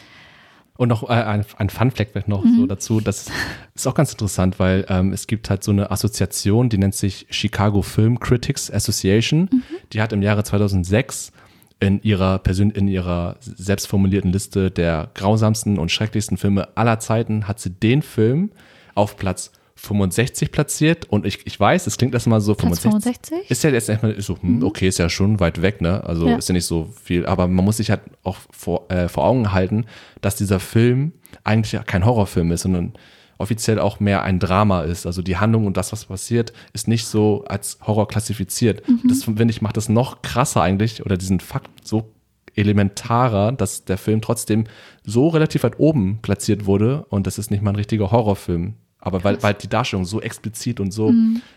Und 0.76 0.88
noch 0.88 1.02
äh, 1.08 1.12
ein, 1.12 1.44
ein 1.58 1.70
Fun-Fact 1.70 2.12
vielleicht 2.12 2.28
noch 2.28 2.44
Mhm. 2.44 2.56
so 2.56 2.66
dazu. 2.66 3.00
Das 3.00 3.26
ist 3.74 3.86
auch 3.86 3.94
ganz 3.94 4.12
interessant, 4.12 4.58
weil 4.58 4.84
ähm, 4.88 5.12
es 5.12 5.26
gibt 5.26 5.48
halt 5.50 5.62
so 5.62 5.70
eine 5.72 5.90
Assoziation, 5.90 6.68
die 6.68 6.78
nennt 6.78 6.94
sich 6.94 7.26
Chicago 7.30 7.82
Film 7.82 8.18
Critics 8.18 8.70
Association. 8.70 9.48
Mhm. 9.52 9.62
Die 9.92 10.02
hat 10.02 10.12
im 10.12 10.22
Jahre 10.22 10.42
2006 10.42 11.32
in 11.80 12.02
ihrer, 12.02 12.38
Persön 12.38 12.70
in 12.70 12.88
ihrer 12.88 13.36
selbstformulierten 13.40 14.32
Liste 14.32 14.70
der 14.70 15.10
grausamsten 15.14 15.78
und 15.78 15.90
schrecklichsten 15.90 16.36
Filme 16.36 16.68
aller 16.76 17.00
Zeiten, 17.00 17.48
hat 17.48 17.58
sie 17.58 17.70
den 17.70 18.02
Film 18.02 18.50
auf 18.94 19.16
Platz 19.16 19.50
65 19.76 20.52
platziert. 20.52 21.06
Und 21.08 21.24
ich, 21.24 21.46
ich 21.46 21.58
weiß, 21.58 21.86
es 21.86 21.96
klingt 21.96 22.12
erstmal 22.12 22.42
so 22.42 22.54
Platz 22.54 22.80
65? 22.80 23.50
Ist 23.50 23.64
ja 23.64 23.70
jetzt 23.70 23.88
erstmal 23.88 24.20
so, 24.20 24.36
hm, 24.40 24.62
okay, 24.62 24.88
ist 24.88 24.98
ja 24.98 25.08
schon 25.08 25.40
weit 25.40 25.62
weg, 25.62 25.80
ne? 25.80 26.04
Also 26.04 26.28
Ja. 26.28 26.36
ist 26.36 26.48
ja 26.48 26.52
nicht 26.52 26.66
so 26.66 26.92
viel, 27.02 27.24
aber 27.24 27.48
man 27.48 27.64
muss 27.64 27.78
sich 27.78 27.90
halt 27.90 28.02
auch 28.22 28.36
vor, 28.50 28.90
äh, 28.90 29.08
vor 29.08 29.24
Augen 29.24 29.52
halten, 29.52 29.86
dass 30.20 30.36
dieser 30.36 30.60
Film 30.60 31.12
eigentlich 31.44 31.80
kein 31.86 32.04
Horrorfilm 32.04 32.52
ist, 32.52 32.62
sondern 32.62 32.92
offiziell 33.40 33.78
auch 33.78 34.00
mehr 34.00 34.22
ein 34.22 34.38
Drama 34.38 34.82
ist. 34.82 35.06
Also 35.06 35.22
die 35.22 35.36
Handlung 35.36 35.66
und 35.66 35.76
das, 35.76 35.92
was 35.92 36.06
passiert, 36.06 36.52
ist 36.72 36.88
nicht 36.88 37.06
so 37.06 37.44
als 37.48 37.78
Horror 37.86 38.08
klassifiziert. 38.08 38.82
Das 39.08 39.24
finde 39.24 39.46
ich 39.50 39.62
macht 39.62 39.76
das 39.76 39.88
noch 39.88 40.22
krasser 40.22 40.62
eigentlich 40.62 41.04
oder 41.04 41.16
diesen 41.16 41.40
Fakt 41.40 41.70
so 41.82 42.12
elementarer, 42.54 43.52
dass 43.52 43.84
der 43.84 43.98
Film 43.98 44.20
trotzdem 44.20 44.64
so 45.04 45.28
relativ 45.28 45.62
weit 45.62 45.78
oben 45.78 46.18
platziert 46.22 46.66
wurde 46.66 47.04
und 47.08 47.26
das 47.26 47.38
ist 47.38 47.50
nicht 47.50 47.62
mal 47.62 47.70
ein 47.70 47.76
richtiger 47.76 48.10
Horrorfilm. 48.10 48.74
Aber 49.02 49.24
weil, 49.24 49.42
weil 49.42 49.54
die 49.54 49.68
Darstellung 49.68 50.04
so 50.04 50.20
explizit 50.20 50.78
und 50.78 50.92
so, 50.92 51.12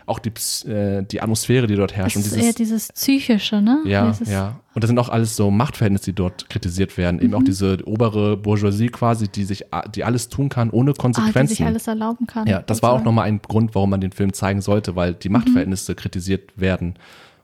auch 0.06 0.18
die, 0.18 0.30
äh, 0.66 1.02
die 1.02 1.20
Atmosphäre, 1.20 1.66
die 1.66 1.76
dort 1.76 1.94
herrscht 1.94 2.16
Es 2.16 2.24
und 2.24 2.26
ist 2.32 2.36
eher 2.42 2.52
dieses, 2.54 2.56
dieses 2.88 2.92
Psychische, 2.92 3.60
ne? 3.60 3.82
ja, 3.84 4.10
Dieses, 4.10 4.30
ja. 4.30 4.60
Und 4.74 4.82
das 4.82 4.88
sind 4.88 4.98
auch 4.98 5.10
alles 5.10 5.36
so 5.36 5.50
Machtverhältnisse, 5.50 6.06
die 6.06 6.14
dort 6.14 6.48
kritisiert 6.48 6.96
werden. 6.96 7.20
Eben 7.20 7.34
auch 7.34 7.40
Mhm. 7.40 7.44
diese 7.44 7.78
obere 7.86 8.38
Bourgeoisie 8.38 8.88
quasi, 8.88 9.28
die 9.28 9.44
sich, 9.44 9.72
a- 9.74 9.86
die 9.86 10.04
alles 10.04 10.30
tun 10.30 10.48
kann, 10.48 10.70
ohne 10.70 10.90
Ah, 10.90 10.94
die 10.94 10.98
Konsequenzen. 11.00 11.54
sich 11.56 11.66
alles 11.66 11.86
erlauben 11.86 12.26
kann. 12.26 12.46
Ja, 12.46 12.62
das 12.62 12.82
war 12.82 12.90
auch 12.90 12.94
sozusagen. 12.94 13.04
nochmal 13.04 13.26
ein 13.28 13.42
Grund, 13.42 13.74
warum 13.74 13.90
man 13.90 14.00
den 14.00 14.12
Film 14.12 14.32
zeigen 14.32 14.62
sollte, 14.62 14.96
weil 14.96 15.12
Mhm. 15.12 15.18
die 15.22 15.28
Machtverhältnisse 15.28 15.94
kritisiert 15.94 16.58
werden. 16.58 16.94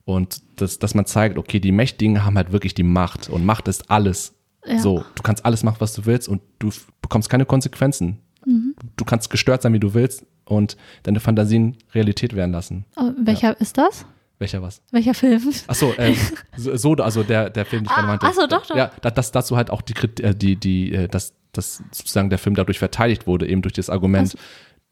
Und 0.06 0.40
das, 0.56 0.78
dass 0.78 0.94
man 0.94 1.04
zeigt, 1.04 1.36
okay, 1.36 1.60
die 1.60 1.72
Mächtigen 1.72 2.24
haben 2.24 2.36
halt 2.36 2.52
wirklich 2.52 2.72
die 2.74 2.82
Macht 2.84 3.28
und 3.28 3.44
Macht 3.44 3.68
ist 3.68 3.90
alles. 3.90 4.34
Ja. 4.66 4.78
So, 4.78 5.04
du 5.14 5.22
kannst 5.22 5.44
alles 5.44 5.62
machen, 5.62 5.76
was 5.78 5.92
du 5.92 6.06
willst 6.06 6.26
und 6.28 6.40
du 6.58 6.70
bekommst 7.02 7.28
keine 7.30 7.44
Konsequenzen. 7.44 8.18
Mhm. 8.46 8.74
Du 8.96 9.04
kannst 9.04 9.30
gestört 9.30 9.62
sein, 9.62 9.72
wie 9.72 9.80
du 9.80 9.94
willst 9.94 10.24
und 10.44 10.76
deine 11.02 11.20
Fantasien 11.20 11.76
Realität 11.94 12.34
werden 12.34 12.52
lassen. 12.52 12.84
Oh, 12.96 13.10
welcher 13.18 13.60
ist 13.60 13.78
das? 13.78 14.04
Welcher 14.38 14.62
was? 14.62 14.80
Welcher 14.90 15.12
Film? 15.14 15.42
Achso, 15.66 15.92
ähm, 15.98 16.16
so, 16.56 16.74
so- 16.76 16.94
also 16.94 17.22
der, 17.22 17.50
der 17.50 17.66
Film, 17.66 17.82
den 17.84 17.86
ich 17.86 17.92
gerade 17.94 18.06
Ah, 18.06 18.10
meinte. 18.10 18.26
ach 18.26 18.32
so, 18.32 18.46
doch, 18.46 18.64
doch. 18.66 18.76
Ja, 18.76 18.90
da- 19.02 19.10
dass 19.10 19.32
dazu 19.32 19.56
halt 19.56 19.70
auch 19.70 19.82
die, 19.82 19.94
äh, 20.22 20.34
die, 20.34 20.56
die, 20.56 20.94
äh, 20.94 21.08
dass, 21.08 21.34
dass 21.52 21.82
sozusagen 21.92 22.30
der 22.30 22.38
Film 22.38 22.54
dadurch 22.54 22.78
verteidigt 22.78 23.26
wurde, 23.26 23.46
eben 23.46 23.60
durch 23.60 23.74
das 23.74 23.90
Argument, 23.90 24.34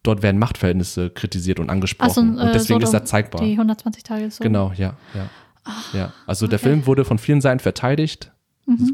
dort 0.03 0.23
werden 0.23 0.39
Machtverhältnisse 0.39 1.09
kritisiert 1.11 1.61
und 1.61 1.71
angesprochen. 1.71 2.09
Achso, 2.39 2.47
und 2.47 2.55
deswegen 2.55 2.83
ist 2.83 2.93
er 2.93 3.05
zeigbar. 3.07 3.43
Die 3.43 3.53
120 3.53 4.03
Tage 4.03 4.31
so. 4.31 4.43
Genau, 4.45 4.73
ja, 4.77 4.95
ja. 5.15 5.31
ja. 5.95 6.13
Also 6.27 6.47
der 6.47 6.59
okay. 6.59 6.69
Mhm. 6.69 6.73
Film 6.73 6.87
wurde 6.87 7.05
von 7.07 7.19
vielen 7.19 7.41
Seiten 7.41 7.61
verteidigt, 7.61 8.31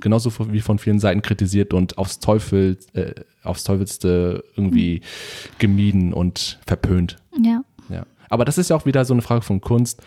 genauso 0.01 0.31
von- 0.31 0.53
wie 0.53 0.61
von 0.61 0.79
vielen 0.79 0.99
Seiten 1.01 1.23
kritisiert 1.23 1.75
und 1.75 1.99
aufs 1.99 2.19
Teufel, 2.21 2.79
äh, 2.93 3.13
aufs 3.43 3.65
Teufelste 3.65 4.45
irgendwie 4.57 5.01
Mhm. 5.03 5.59
gemieden 5.59 6.13
und 6.13 6.59
verpönt. 6.67 7.17
Ja. 7.43 7.63
Ja. 7.89 8.07
Aber 8.31 8.45
das 8.45 8.59
ist 8.59 8.71
ja 8.71 8.77
auch 8.77 8.87
wieder 8.87 9.05
so 9.05 9.13
eine 9.15 9.23
Frage 9.23 9.43
von 9.43 9.61
Kunst. 9.61 10.03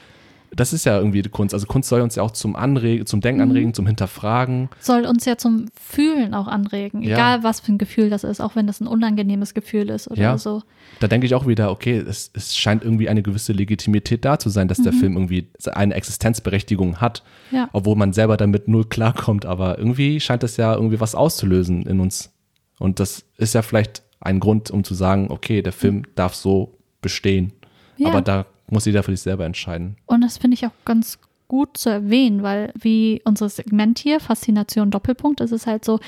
Das 0.56 0.74
ist 0.74 0.86
ja 0.86 0.98
irgendwie 0.98 1.22
die 1.22 1.30
Kunst. 1.30 1.54
Also 1.54 1.68
Kunst 1.68 1.90
soll 1.90 2.02
uns 2.02 2.16
ja 2.16 2.24
auch 2.24 2.32
zum 2.32 2.56
Anregen, 2.56 3.06
zum 3.06 3.22
Denken 3.22 3.42
Mhm. 3.44 3.50
anregen, 3.50 3.74
zum 3.74 3.86
Hinterfragen. 3.86 4.70
Soll 4.80 5.06
uns 5.06 5.26
ja 5.26 5.38
zum 5.38 5.66
Fühlen 5.80 6.34
auch 6.34 6.48
anregen. 6.48 7.02
Ja. 7.04 7.16
Egal, 7.16 7.44
was 7.44 7.60
für 7.60 7.74
ein 7.74 7.78
Gefühl 7.78 8.10
das 8.10 8.24
ist, 8.24 8.40
auch 8.42 8.56
wenn 8.56 8.66
das 8.66 8.80
ein 8.82 8.88
unangenehmes 8.88 9.54
Gefühl 9.54 9.90
ist 9.90 10.10
oder 10.10 10.22
Ja. 10.22 10.38
so. 10.38 10.64
Da 11.00 11.08
denke 11.08 11.28
ich 11.28 11.36
auch 11.36 11.46
wieder, 11.48 11.70
okay, 11.72 11.98
es, 11.98 12.32
es 12.34 12.56
scheint 12.56 12.84
irgendwie 12.84 13.10
eine 13.10 13.22
gewisse 13.22 13.52
Legitimität 13.54 14.24
da 14.26 14.40
zu 14.40 14.50
sein, 14.50 14.68
dass 14.68 14.78
der 14.80 14.94
Film 14.94 15.14
irgendwie 15.14 15.48
eine 15.74 15.94
Existenzberechtigung 15.96 17.02
hat, 17.02 17.24
Mhm. 17.52 17.58
Ja. 17.58 17.70
obwohl 17.74 17.96
man 17.96 18.14
selber 18.14 18.38
damit 18.38 18.68
null 18.68 18.86
klarkommt. 18.86 19.46
Aber 19.46 19.78
irgendwie 19.78 20.20
scheint 20.20 20.44
es 20.44 20.58
ja 20.58 20.74
irgendwie 20.74 21.00
was 21.00 21.14
auszulösen 21.16 21.84
in 21.86 22.00
uns. 22.00 22.34
Und 22.80 23.00
das 23.00 23.26
ist 23.38 23.54
ja 23.54 23.62
vielleicht 23.62 24.04
ein 24.20 24.40
Grund, 24.40 24.72
um 24.72 24.84
zu 24.84 24.94
sagen, 24.94 25.28
okay, 25.30 25.62
der 25.62 25.74
Film 25.74 26.04
darf 26.16 26.34
so 26.36 26.78
bestehen. 27.02 27.54
Ja. 27.98 28.10
Aber 28.10 28.22
da 28.22 28.46
muss 28.70 28.86
jeder 28.86 29.04
für 29.04 29.12
sich 29.12 29.22
selber 29.22 29.46
entscheiden. 29.46 29.98
Und 30.06 30.22
das 30.22 30.38
finde 30.38 30.56
ich 30.56 30.66
auch 30.66 30.72
ganz 30.86 31.20
gut 31.48 31.78
zu 31.78 31.90
erwähnen, 31.90 32.44
weil 32.44 32.74
wie 32.78 33.22
unser 33.24 33.48
Segment 33.48 34.00
hier, 34.00 34.20
Faszination 34.20 34.92
Doppelpunkt, 34.92 35.40
ist 35.40 35.52
es 35.54 35.66
halt 35.66 35.86
so, 35.86 36.00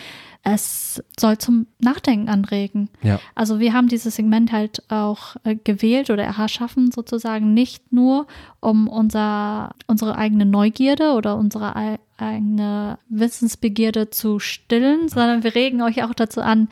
es 0.43 1.01
soll 1.17 1.37
zum 1.37 1.67
Nachdenken 1.79 2.27
anregen. 2.27 2.89
Ja. 3.03 3.19
Also 3.35 3.59
wir 3.59 3.71
haben 3.73 3.87
dieses 3.87 4.15
Segment 4.15 4.51
halt 4.51 4.83
auch 4.89 5.37
äh, 5.45 5.55
gewählt 5.55 6.09
oder 6.09 6.23
erschaffen 6.23 6.91
sozusagen 6.91 7.53
nicht 7.53 7.93
nur, 7.93 8.27
um 8.59 8.87
unser, 8.89 9.73
unsere 9.87 10.17
eigene 10.17 10.45
Neugierde 10.45 11.13
oder 11.13 11.37
unsere 11.37 11.75
ei- 11.75 11.99
eigene 12.17 12.99
Wissensbegierde 13.07 14.09
zu 14.09 14.39
stillen, 14.39 15.07
sondern 15.07 15.43
wir 15.43 15.55
regen 15.55 15.81
euch 15.81 16.03
auch 16.03 16.13
dazu 16.13 16.41
an, 16.41 16.67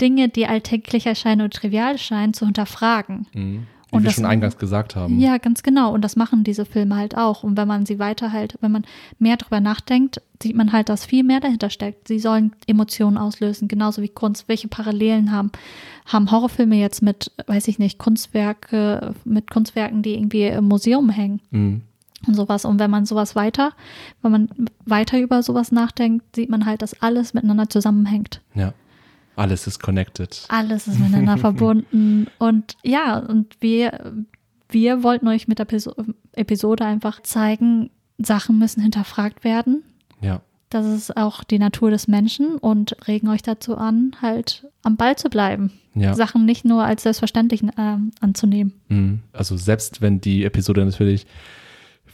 Dinge, 0.00 0.28
die 0.28 0.46
alltäglich 0.46 1.06
erscheinen 1.06 1.42
und 1.42 1.52
trivial 1.54 1.92
erscheinen, 1.92 2.32
zu 2.32 2.46
hinterfragen. 2.46 3.26
Mhm. 3.34 3.66
Wie 3.90 3.96
Und 3.96 4.02
wir 4.02 4.08
das- 4.08 4.16
schon 4.16 4.26
eingangs 4.26 4.58
gesagt 4.58 4.96
haben. 4.96 5.18
Ja, 5.18 5.38
ganz 5.38 5.62
genau. 5.62 5.94
Und 5.94 6.02
das 6.02 6.14
machen 6.14 6.44
diese 6.44 6.66
Filme 6.66 6.96
halt 6.96 7.16
auch. 7.16 7.42
Und 7.42 7.56
wenn 7.56 7.66
man 7.68 7.86
sie 7.86 7.98
weiter 7.98 8.32
halt, 8.32 8.56
wenn 8.60 8.70
man 8.70 8.84
mehr 9.18 9.38
drüber 9.38 9.60
nachdenkt, 9.60 10.20
sieht 10.42 10.54
man 10.56 10.72
halt, 10.72 10.90
dass 10.90 11.06
viel 11.06 11.24
mehr 11.24 11.40
dahinter 11.40 11.70
steckt. 11.70 12.06
Sie 12.06 12.18
sollen 12.18 12.52
Emotionen 12.66 13.16
auslösen, 13.16 13.66
genauso 13.66 14.02
wie 14.02 14.08
Kunst. 14.10 14.46
Welche 14.46 14.68
Parallelen 14.68 15.32
haben, 15.32 15.50
haben 16.04 16.30
Horrorfilme 16.30 16.76
jetzt 16.76 17.00
mit, 17.02 17.32
weiß 17.46 17.66
ich 17.68 17.78
nicht, 17.78 17.98
Kunstwerke, 17.98 19.14
mit 19.24 19.50
Kunstwerken, 19.50 20.02
die 20.02 20.14
irgendwie 20.14 20.44
im 20.46 20.64
Museum 20.66 21.08
hängen 21.10 21.40
Mhm. 21.50 21.80
und 22.26 22.34
sowas. 22.34 22.64
Und 22.66 22.78
wenn 22.78 22.90
man 22.90 23.06
sowas 23.06 23.34
weiter, 23.36 23.72
wenn 24.22 24.32
man 24.32 24.48
weiter 24.84 25.18
über 25.18 25.42
sowas 25.42 25.72
nachdenkt, 25.72 26.36
sieht 26.36 26.50
man 26.50 26.66
halt, 26.66 26.82
dass 26.82 27.00
alles 27.02 27.32
miteinander 27.34 27.68
zusammenhängt. 27.70 28.42
Ja. 28.54 28.74
Alles 29.38 29.66
ist 29.66 29.78
connected. 29.80 30.44
Alles 30.48 30.86
ist 30.88 30.98
miteinander 30.98 31.36
verbunden. 31.38 32.26
Und 32.38 32.76
ja, 32.82 33.18
und 33.18 33.56
wir, 33.60 34.12
wir 34.68 35.02
wollten 35.02 35.28
euch 35.28 35.48
mit 35.48 35.58
der 35.58 35.64
Piso- 35.66 35.94
Episode 36.32 36.84
einfach 36.84 37.22
zeigen, 37.22 37.90
Sachen 38.18 38.58
müssen 38.58 38.82
hinterfragt 38.82 39.44
werden. 39.44 39.82
Ja. 40.20 40.40
Das 40.70 40.84
ist 40.86 41.16
auch 41.16 41.44
die 41.44 41.58
Natur 41.58 41.90
des 41.90 42.08
Menschen 42.08 42.56
und 42.56 42.94
regen 43.08 43.28
euch 43.28 43.42
dazu 43.42 43.76
an, 43.78 44.12
halt 44.20 44.66
am 44.82 44.96
Ball 44.96 45.16
zu 45.16 45.30
bleiben. 45.30 45.72
Ja. 45.94 46.14
Sachen 46.14 46.44
nicht 46.44 46.64
nur 46.64 46.84
als 46.84 47.04
selbstverständlich 47.04 47.62
ähm, 47.78 48.10
anzunehmen. 48.20 48.72
Mhm. 48.88 49.20
Also 49.32 49.56
selbst 49.56 50.02
wenn 50.02 50.20
die 50.20 50.44
Episode 50.44 50.84
natürlich 50.84 51.26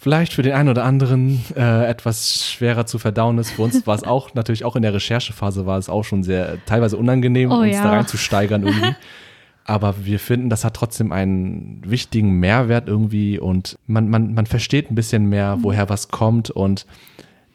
vielleicht 0.05 0.35
für 0.35 0.43
den 0.43 0.53
einen 0.53 0.69
oder 0.69 0.85
anderen 0.85 1.43
äh, 1.57 1.87
etwas 1.87 2.45
schwerer 2.45 2.85
zu 2.85 2.99
verdauen 2.99 3.39
ist, 3.39 3.53
für 3.53 3.63
uns 3.63 3.87
war 3.87 3.95
es 3.95 4.05
auch 4.05 4.35
natürlich 4.35 4.63
auch 4.63 4.77
in 4.77 4.83
der 4.83 4.93
Recherchephase 4.93 5.65
war 5.65 5.79
es 5.79 5.89
auch 5.89 6.05
schon 6.05 6.23
sehr 6.23 6.59
teilweise 6.67 6.99
unangenehm, 6.99 7.51
Oh 7.51 7.61
uns 7.61 7.73
ja. 7.73 7.83
da 7.83 7.93
reinzusteigern 7.93 8.67
irgendwie. 8.67 8.95
Aber 9.65 10.05
wir 10.05 10.19
finden, 10.19 10.51
das 10.51 10.63
hat 10.63 10.75
trotzdem 10.75 11.11
einen 11.11 11.81
wichtigen 11.87 12.33
Mehrwert 12.33 12.87
irgendwie 12.87 13.39
und 13.39 13.79
man, 13.87 14.11
man, 14.11 14.35
man 14.35 14.45
versteht 14.45 14.91
ein 14.91 14.95
bisschen 14.95 15.25
mehr, 15.31 15.57
woher 15.63 15.89
was 15.89 16.09
kommt 16.09 16.51
und 16.51 16.85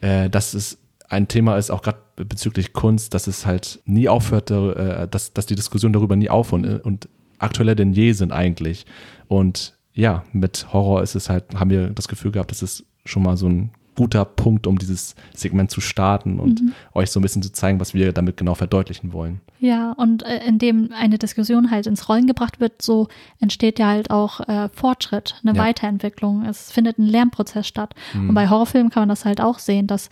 äh, 0.00 0.28
dass 0.28 0.52
es 0.52 0.78
ein 1.08 1.28
Thema 1.28 1.56
ist, 1.56 1.70
auch 1.70 1.82
gerade 1.82 2.00
bezüglich 2.16 2.72
Kunst, 2.72 3.14
dass 3.14 3.28
es 3.28 3.46
halt 3.46 3.78
nie 3.84 4.08
aufhört, 4.08 4.50
äh, 4.50 5.06
dass, 5.06 5.32
dass 5.34 5.46
die 5.46 5.54
Diskussion 5.54 5.92
darüber 5.92 6.16
nie 6.16 6.30
aufhört 6.30 6.64
und, 6.64 6.80
und 6.80 7.08
aktueller 7.38 7.76
denn 7.76 7.92
je 7.92 8.10
sind 8.10 8.32
eigentlich. 8.32 8.86
Und 9.28 9.78
ja, 10.00 10.24
mit 10.32 10.72
Horror 10.72 11.02
ist 11.02 11.14
es 11.14 11.28
halt, 11.28 11.44
haben 11.54 11.70
wir 11.70 11.90
das 11.90 12.08
Gefühl 12.08 12.32
gehabt, 12.32 12.50
dass 12.50 12.62
es 12.62 12.84
schon 13.04 13.22
mal 13.22 13.36
so 13.36 13.48
ein 13.48 13.70
guter 13.96 14.24
Punkt, 14.24 14.66
um 14.66 14.78
dieses 14.78 15.14
Segment 15.34 15.70
zu 15.70 15.82
starten 15.82 16.40
und 16.40 16.62
mhm. 16.62 16.72
euch 16.94 17.10
so 17.10 17.20
ein 17.20 17.22
bisschen 17.22 17.42
zu 17.42 17.52
zeigen, 17.52 17.80
was 17.80 17.92
wir 17.92 18.12
damit 18.12 18.38
genau 18.38 18.54
verdeutlichen 18.54 19.12
wollen. 19.12 19.42
Ja, 19.58 19.92
und 19.92 20.22
äh, 20.22 20.42
indem 20.46 20.90
eine 20.92 21.18
Diskussion 21.18 21.70
halt 21.70 21.86
ins 21.86 22.08
Rollen 22.08 22.26
gebracht 22.26 22.60
wird, 22.60 22.80
so 22.80 23.08
entsteht 23.40 23.78
ja 23.78 23.88
halt 23.88 24.10
auch 24.10 24.40
äh, 24.48 24.70
Fortschritt, 24.70 25.34
eine 25.44 25.54
ja. 25.54 25.62
Weiterentwicklung. 25.62 26.46
Es 26.46 26.72
findet 26.72 26.98
ein 26.98 27.04
Lernprozess 27.04 27.66
statt. 27.66 27.94
Mhm. 28.14 28.30
Und 28.30 28.34
bei 28.34 28.48
Horrorfilmen 28.48 28.90
kann 28.90 29.02
man 29.02 29.10
das 29.10 29.26
halt 29.26 29.42
auch 29.42 29.58
sehen, 29.58 29.86
dass 29.86 30.08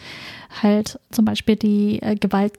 halt 0.61 1.01
zum 1.11 1.25
Beispiel 1.25 1.57
die 1.57 2.03
äh, 2.03 2.17
Gewalt 2.17 2.59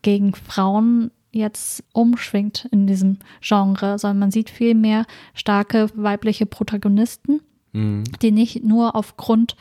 gegen 0.00 0.34
Frauen 0.34 1.10
jetzt 1.32 1.82
umschwingt 1.92 2.68
in 2.70 2.86
diesem 2.86 3.18
Genre, 3.40 3.98
sondern 3.98 4.18
man 4.20 4.30
sieht 4.30 4.50
viel 4.50 4.74
mehr 4.74 5.06
starke 5.34 5.88
weibliche 5.94 6.46
Protagonisten 6.46 7.40
mhm. 7.72 8.04
die 8.20 8.30
nicht 8.30 8.64
nur 8.64 8.94
aufgrund 8.94 9.56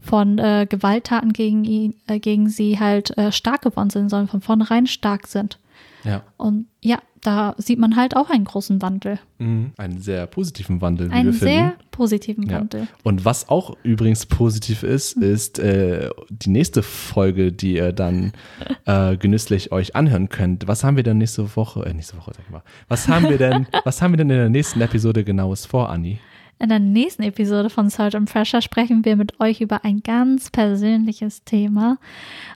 von 0.00 0.38
äh, 0.38 0.66
Gewalttaten 0.68 1.32
gegen 1.32 1.64
ihn, 1.64 1.94
äh, 2.06 2.18
gegen 2.18 2.48
sie 2.48 2.78
halt 2.78 3.16
äh, 3.18 3.32
stark 3.32 3.62
geworden 3.62 3.90
sind, 3.90 4.08
sondern 4.08 4.28
von 4.28 4.40
vornherein 4.40 4.86
stark 4.86 5.26
sind. 5.26 5.58
Ja. 6.04 6.22
Und 6.36 6.66
ja, 6.82 6.98
da 7.26 7.54
sieht 7.58 7.78
man 7.78 7.96
halt 7.96 8.16
auch 8.16 8.30
einen 8.30 8.44
großen 8.44 8.80
Wandel. 8.82 9.18
Mhm. 9.38 9.72
Einen 9.76 10.00
sehr 10.00 10.26
positiven 10.26 10.80
Wandel, 10.80 11.10
wie 11.10 11.14
einen 11.14 11.32
wir 11.32 11.32
finden. 11.32 11.54
Einen 11.54 11.70
sehr 11.70 11.78
positiven 11.90 12.50
Wandel. 12.50 12.82
Ja. 12.82 12.86
Und 13.02 13.24
was 13.24 13.48
auch 13.48 13.76
übrigens 13.82 14.26
positiv 14.26 14.82
ist, 14.82 15.16
mhm. 15.16 15.22
ist 15.24 15.58
äh, 15.58 16.10
die 16.30 16.50
nächste 16.50 16.82
Folge, 16.82 17.52
die 17.52 17.74
ihr 17.74 17.92
dann 17.92 18.32
äh, 18.84 19.16
genüsslich 19.16 19.72
euch 19.72 19.96
anhören 19.96 20.28
könnt. 20.28 20.68
Was 20.68 20.84
haben 20.84 20.96
wir 20.96 21.02
denn 21.02 21.18
nächste 21.18 21.56
Woche? 21.56 21.84
Äh, 21.84 21.94
nächste 21.94 22.16
Woche, 22.16 22.32
sag 22.34 22.44
ich 22.44 22.50
mal. 22.50 22.62
Was 22.88 23.08
haben 23.08 23.28
wir 23.28 23.38
denn, 23.38 23.66
was 23.84 24.00
haben 24.00 24.12
wir 24.12 24.18
denn 24.18 24.30
in 24.30 24.36
der 24.36 24.48
nächsten 24.48 24.80
Episode 24.80 25.24
genaues 25.24 25.66
vor, 25.66 25.90
Anni? 25.90 26.20
In 26.58 26.70
der 26.70 26.78
nächsten 26.78 27.22
Episode 27.22 27.68
von 27.68 27.90
Search 27.90 28.14
and 28.14 28.32
Pressure 28.32 28.62
sprechen 28.62 29.04
wir 29.04 29.16
mit 29.16 29.40
euch 29.40 29.60
über 29.60 29.84
ein 29.84 30.02
ganz 30.02 30.50
persönliches 30.50 31.44
Thema. 31.44 31.98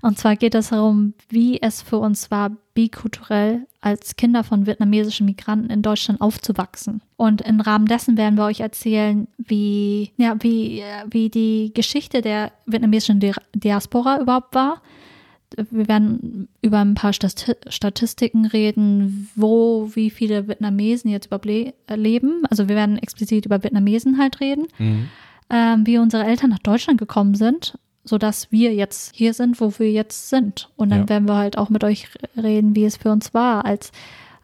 Und 0.01 0.17
zwar 0.17 0.37
geht 0.37 0.55
es 0.55 0.71
darum, 0.71 1.13
wie 1.29 1.61
es 1.61 1.83
für 1.83 1.99
uns 1.99 2.31
war, 2.31 2.51
bikulturell 2.81 3.67
als 3.83 4.17
Kinder 4.17 4.43
von 4.43 4.67
vietnamesischen 4.67 5.27
Migranten 5.27 5.69
in 5.69 5.83
Deutschland 5.83 6.23
aufzuwachsen. 6.23 7.03
Und 7.19 7.43
im 7.43 7.61
Rahmen 7.61 7.85
dessen 7.85 8.17
werden 8.17 8.37
wir 8.37 8.47
euch 8.47 8.61
erzählen, 8.61 9.29
wie, 9.37 10.13
ja, 10.17 10.35
wie, 10.41 10.83
wie 11.11 11.29
die 11.29 11.73
Geschichte 11.75 12.23
der 12.23 12.53
vietnamesischen 12.65 13.21
Diaspora 13.55 14.19
überhaupt 14.19 14.55
war 14.55 14.81
wir 15.57 15.89
werden 15.89 16.49
über 16.63 16.79
ein 16.79 16.95
paar 16.95 17.13
Statistiken 17.13 18.47
reden, 18.47 19.29
wo 19.35 19.91
wie 19.95 20.09
viele 20.11 20.47
Vietnamesen 20.47 21.11
jetzt 21.11 21.27
überleben. 21.27 22.45
Äh, 22.45 22.47
also 22.49 22.69
wir 22.69 22.77
werden 22.77 22.99
explizit 22.99 23.47
über 23.47 23.63
Vietnamesen 23.63 24.17
halt 24.17 24.39
reden, 24.39 24.69
mhm. 24.79 25.09
ähm, 25.51 25.87
wie 25.87 25.99
unsere 25.99 26.25
Eltern 26.25 26.51
nach 26.51 26.61
Deutschland 26.61 27.01
gekommen 27.01 27.35
sind, 27.35 27.77
sodass 28.05 28.51
wir 28.51 28.75
jetzt 28.75 29.15
hier 29.15 29.35
sind, 29.35 29.61
wo 29.61 29.73
wir 29.79 29.91
jetzt 29.91 30.31
sind. 30.31 30.71
Und 30.77 30.91
dann 30.91 31.01
ja. 31.01 31.09
werden 31.09 31.29
wir 31.29 31.37
halt 31.37 31.59
auch 31.59 31.69
mit 31.69 31.85
euch 31.85 32.09
reden, 32.37 32.75
wie 32.75 32.85
es 32.85 32.97
für 32.97 33.11
uns 33.11 33.35
war, 33.35 33.65
als, 33.65 33.93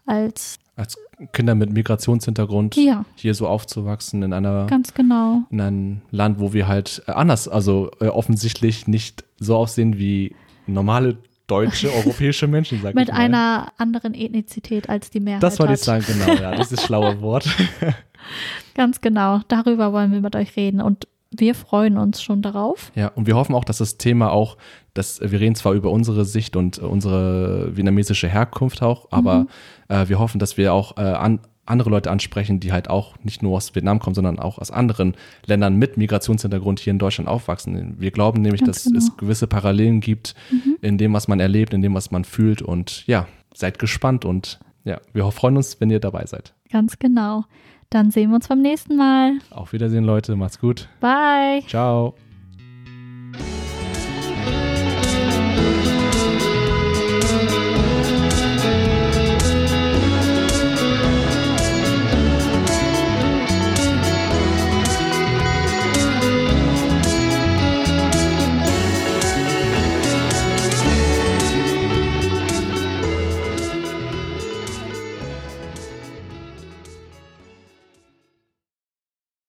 als 0.04 0.58
als 0.76 0.98
Kinder 1.32 1.54
mit 1.54 1.72
Migrationshintergrund 1.72 2.76
ja. 2.76 3.06
hier 3.14 3.32
so 3.32 3.48
aufzuwachsen 3.48 4.22
in 4.22 4.34
einer 4.34 4.66
ganz 4.66 4.92
genau 4.92 5.44
in 5.50 5.60
einem 5.60 6.00
Land, 6.10 6.38
wo 6.38 6.52
wir 6.52 6.68
halt 6.68 7.02
äh, 7.06 7.12
anders, 7.12 7.48
also 7.48 7.90
äh, 8.00 8.08
offensichtlich 8.08 8.86
nicht 8.86 9.24
so 9.38 9.56
aussehen 9.56 9.98
wie 9.98 10.36
normale 10.66 11.16
deutsche, 11.46 11.90
europäische 11.94 12.46
Menschen, 12.46 12.80
sag 12.82 12.94
Mit 12.94 13.08
ich 13.08 13.14
mal. 13.14 13.20
einer 13.20 13.72
anderen 13.78 14.12
Ethnizität 14.12 14.90
als 14.90 15.08
die 15.08 15.20
Mehrheit. 15.20 15.42
Das 15.42 15.58
wollte 15.58 15.74
ich 15.74 15.80
sagen, 15.80 16.04
genau, 16.06 16.34
ja. 16.34 16.54
Das 16.54 16.70
ist 16.72 16.82
schlaue 16.82 17.20
Wort. 17.22 17.48
Ganz 18.74 19.00
genau. 19.00 19.40
Darüber 19.48 19.94
wollen 19.94 20.12
wir 20.12 20.20
mit 20.20 20.36
euch 20.36 20.56
reden 20.56 20.82
und 20.82 21.08
wir 21.30 21.54
freuen 21.54 21.98
uns 21.98 22.22
schon 22.22 22.42
darauf. 22.42 22.92
Ja, 22.94 23.08
und 23.08 23.26
wir 23.26 23.36
hoffen 23.36 23.54
auch, 23.54 23.64
dass 23.64 23.78
das 23.78 23.98
Thema 23.98 24.30
auch, 24.30 24.56
dass 24.94 25.20
wir 25.20 25.40
reden 25.40 25.54
zwar 25.54 25.74
über 25.74 25.90
unsere 25.90 26.24
Sicht 26.24 26.56
und 26.56 26.78
unsere 26.78 27.76
vietnamesische 27.76 28.28
Herkunft 28.28 28.82
auch, 28.82 29.08
aber 29.10 29.40
mhm. 29.40 29.48
äh, 29.88 30.08
wir 30.08 30.18
hoffen, 30.18 30.38
dass 30.38 30.56
wir 30.56 30.72
auch 30.72 30.96
äh, 30.96 31.02
an, 31.02 31.40
andere 31.66 31.90
Leute 31.90 32.10
ansprechen, 32.10 32.60
die 32.60 32.72
halt 32.72 32.88
auch 32.88 33.16
nicht 33.22 33.42
nur 33.42 33.56
aus 33.56 33.74
Vietnam 33.74 33.98
kommen, 33.98 34.14
sondern 34.14 34.38
auch 34.38 34.58
aus 34.58 34.70
anderen 34.70 35.14
Ländern 35.46 35.76
mit 35.76 35.96
Migrationshintergrund 35.96 36.78
hier 36.80 36.92
in 36.92 36.98
Deutschland 36.98 37.28
aufwachsen. 37.28 37.96
Wir 37.98 38.12
glauben 38.12 38.40
nämlich, 38.40 38.62
Ganz 38.62 38.76
dass 38.76 38.84
genau. 38.84 38.98
es 38.98 39.16
gewisse 39.16 39.46
Parallelen 39.46 40.00
gibt 40.00 40.34
mhm. 40.50 40.76
in 40.80 40.96
dem, 40.96 41.12
was 41.12 41.28
man 41.28 41.40
erlebt, 41.40 41.74
in 41.74 41.82
dem, 41.82 41.94
was 41.94 42.10
man 42.10 42.24
fühlt. 42.24 42.62
Und 42.62 43.04
ja, 43.06 43.26
seid 43.52 43.78
gespannt 43.78 44.24
und 44.24 44.60
ja, 44.84 45.00
wir 45.12 45.30
freuen 45.32 45.56
uns, 45.56 45.80
wenn 45.80 45.90
ihr 45.90 45.98
dabei 45.98 46.24
seid. 46.26 46.54
Ganz 46.70 46.98
genau. 46.98 47.44
Dann 47.90 48.10
sehen 48.10 48.30
wir 48.30 48.36
uns 48.36 48.48
beim 48.48 48.60
nächsten 48.62 48.96
Mal. 48.96 49.38
Auf 49.50 49.72
Wiedersehen, 49.72 50.04
Leute. 50.04 50.36
Macht's 50.36 50.58
gut. 50.58 50.88
Bye. 51.00 51.62
Ciao. 51.66 52.14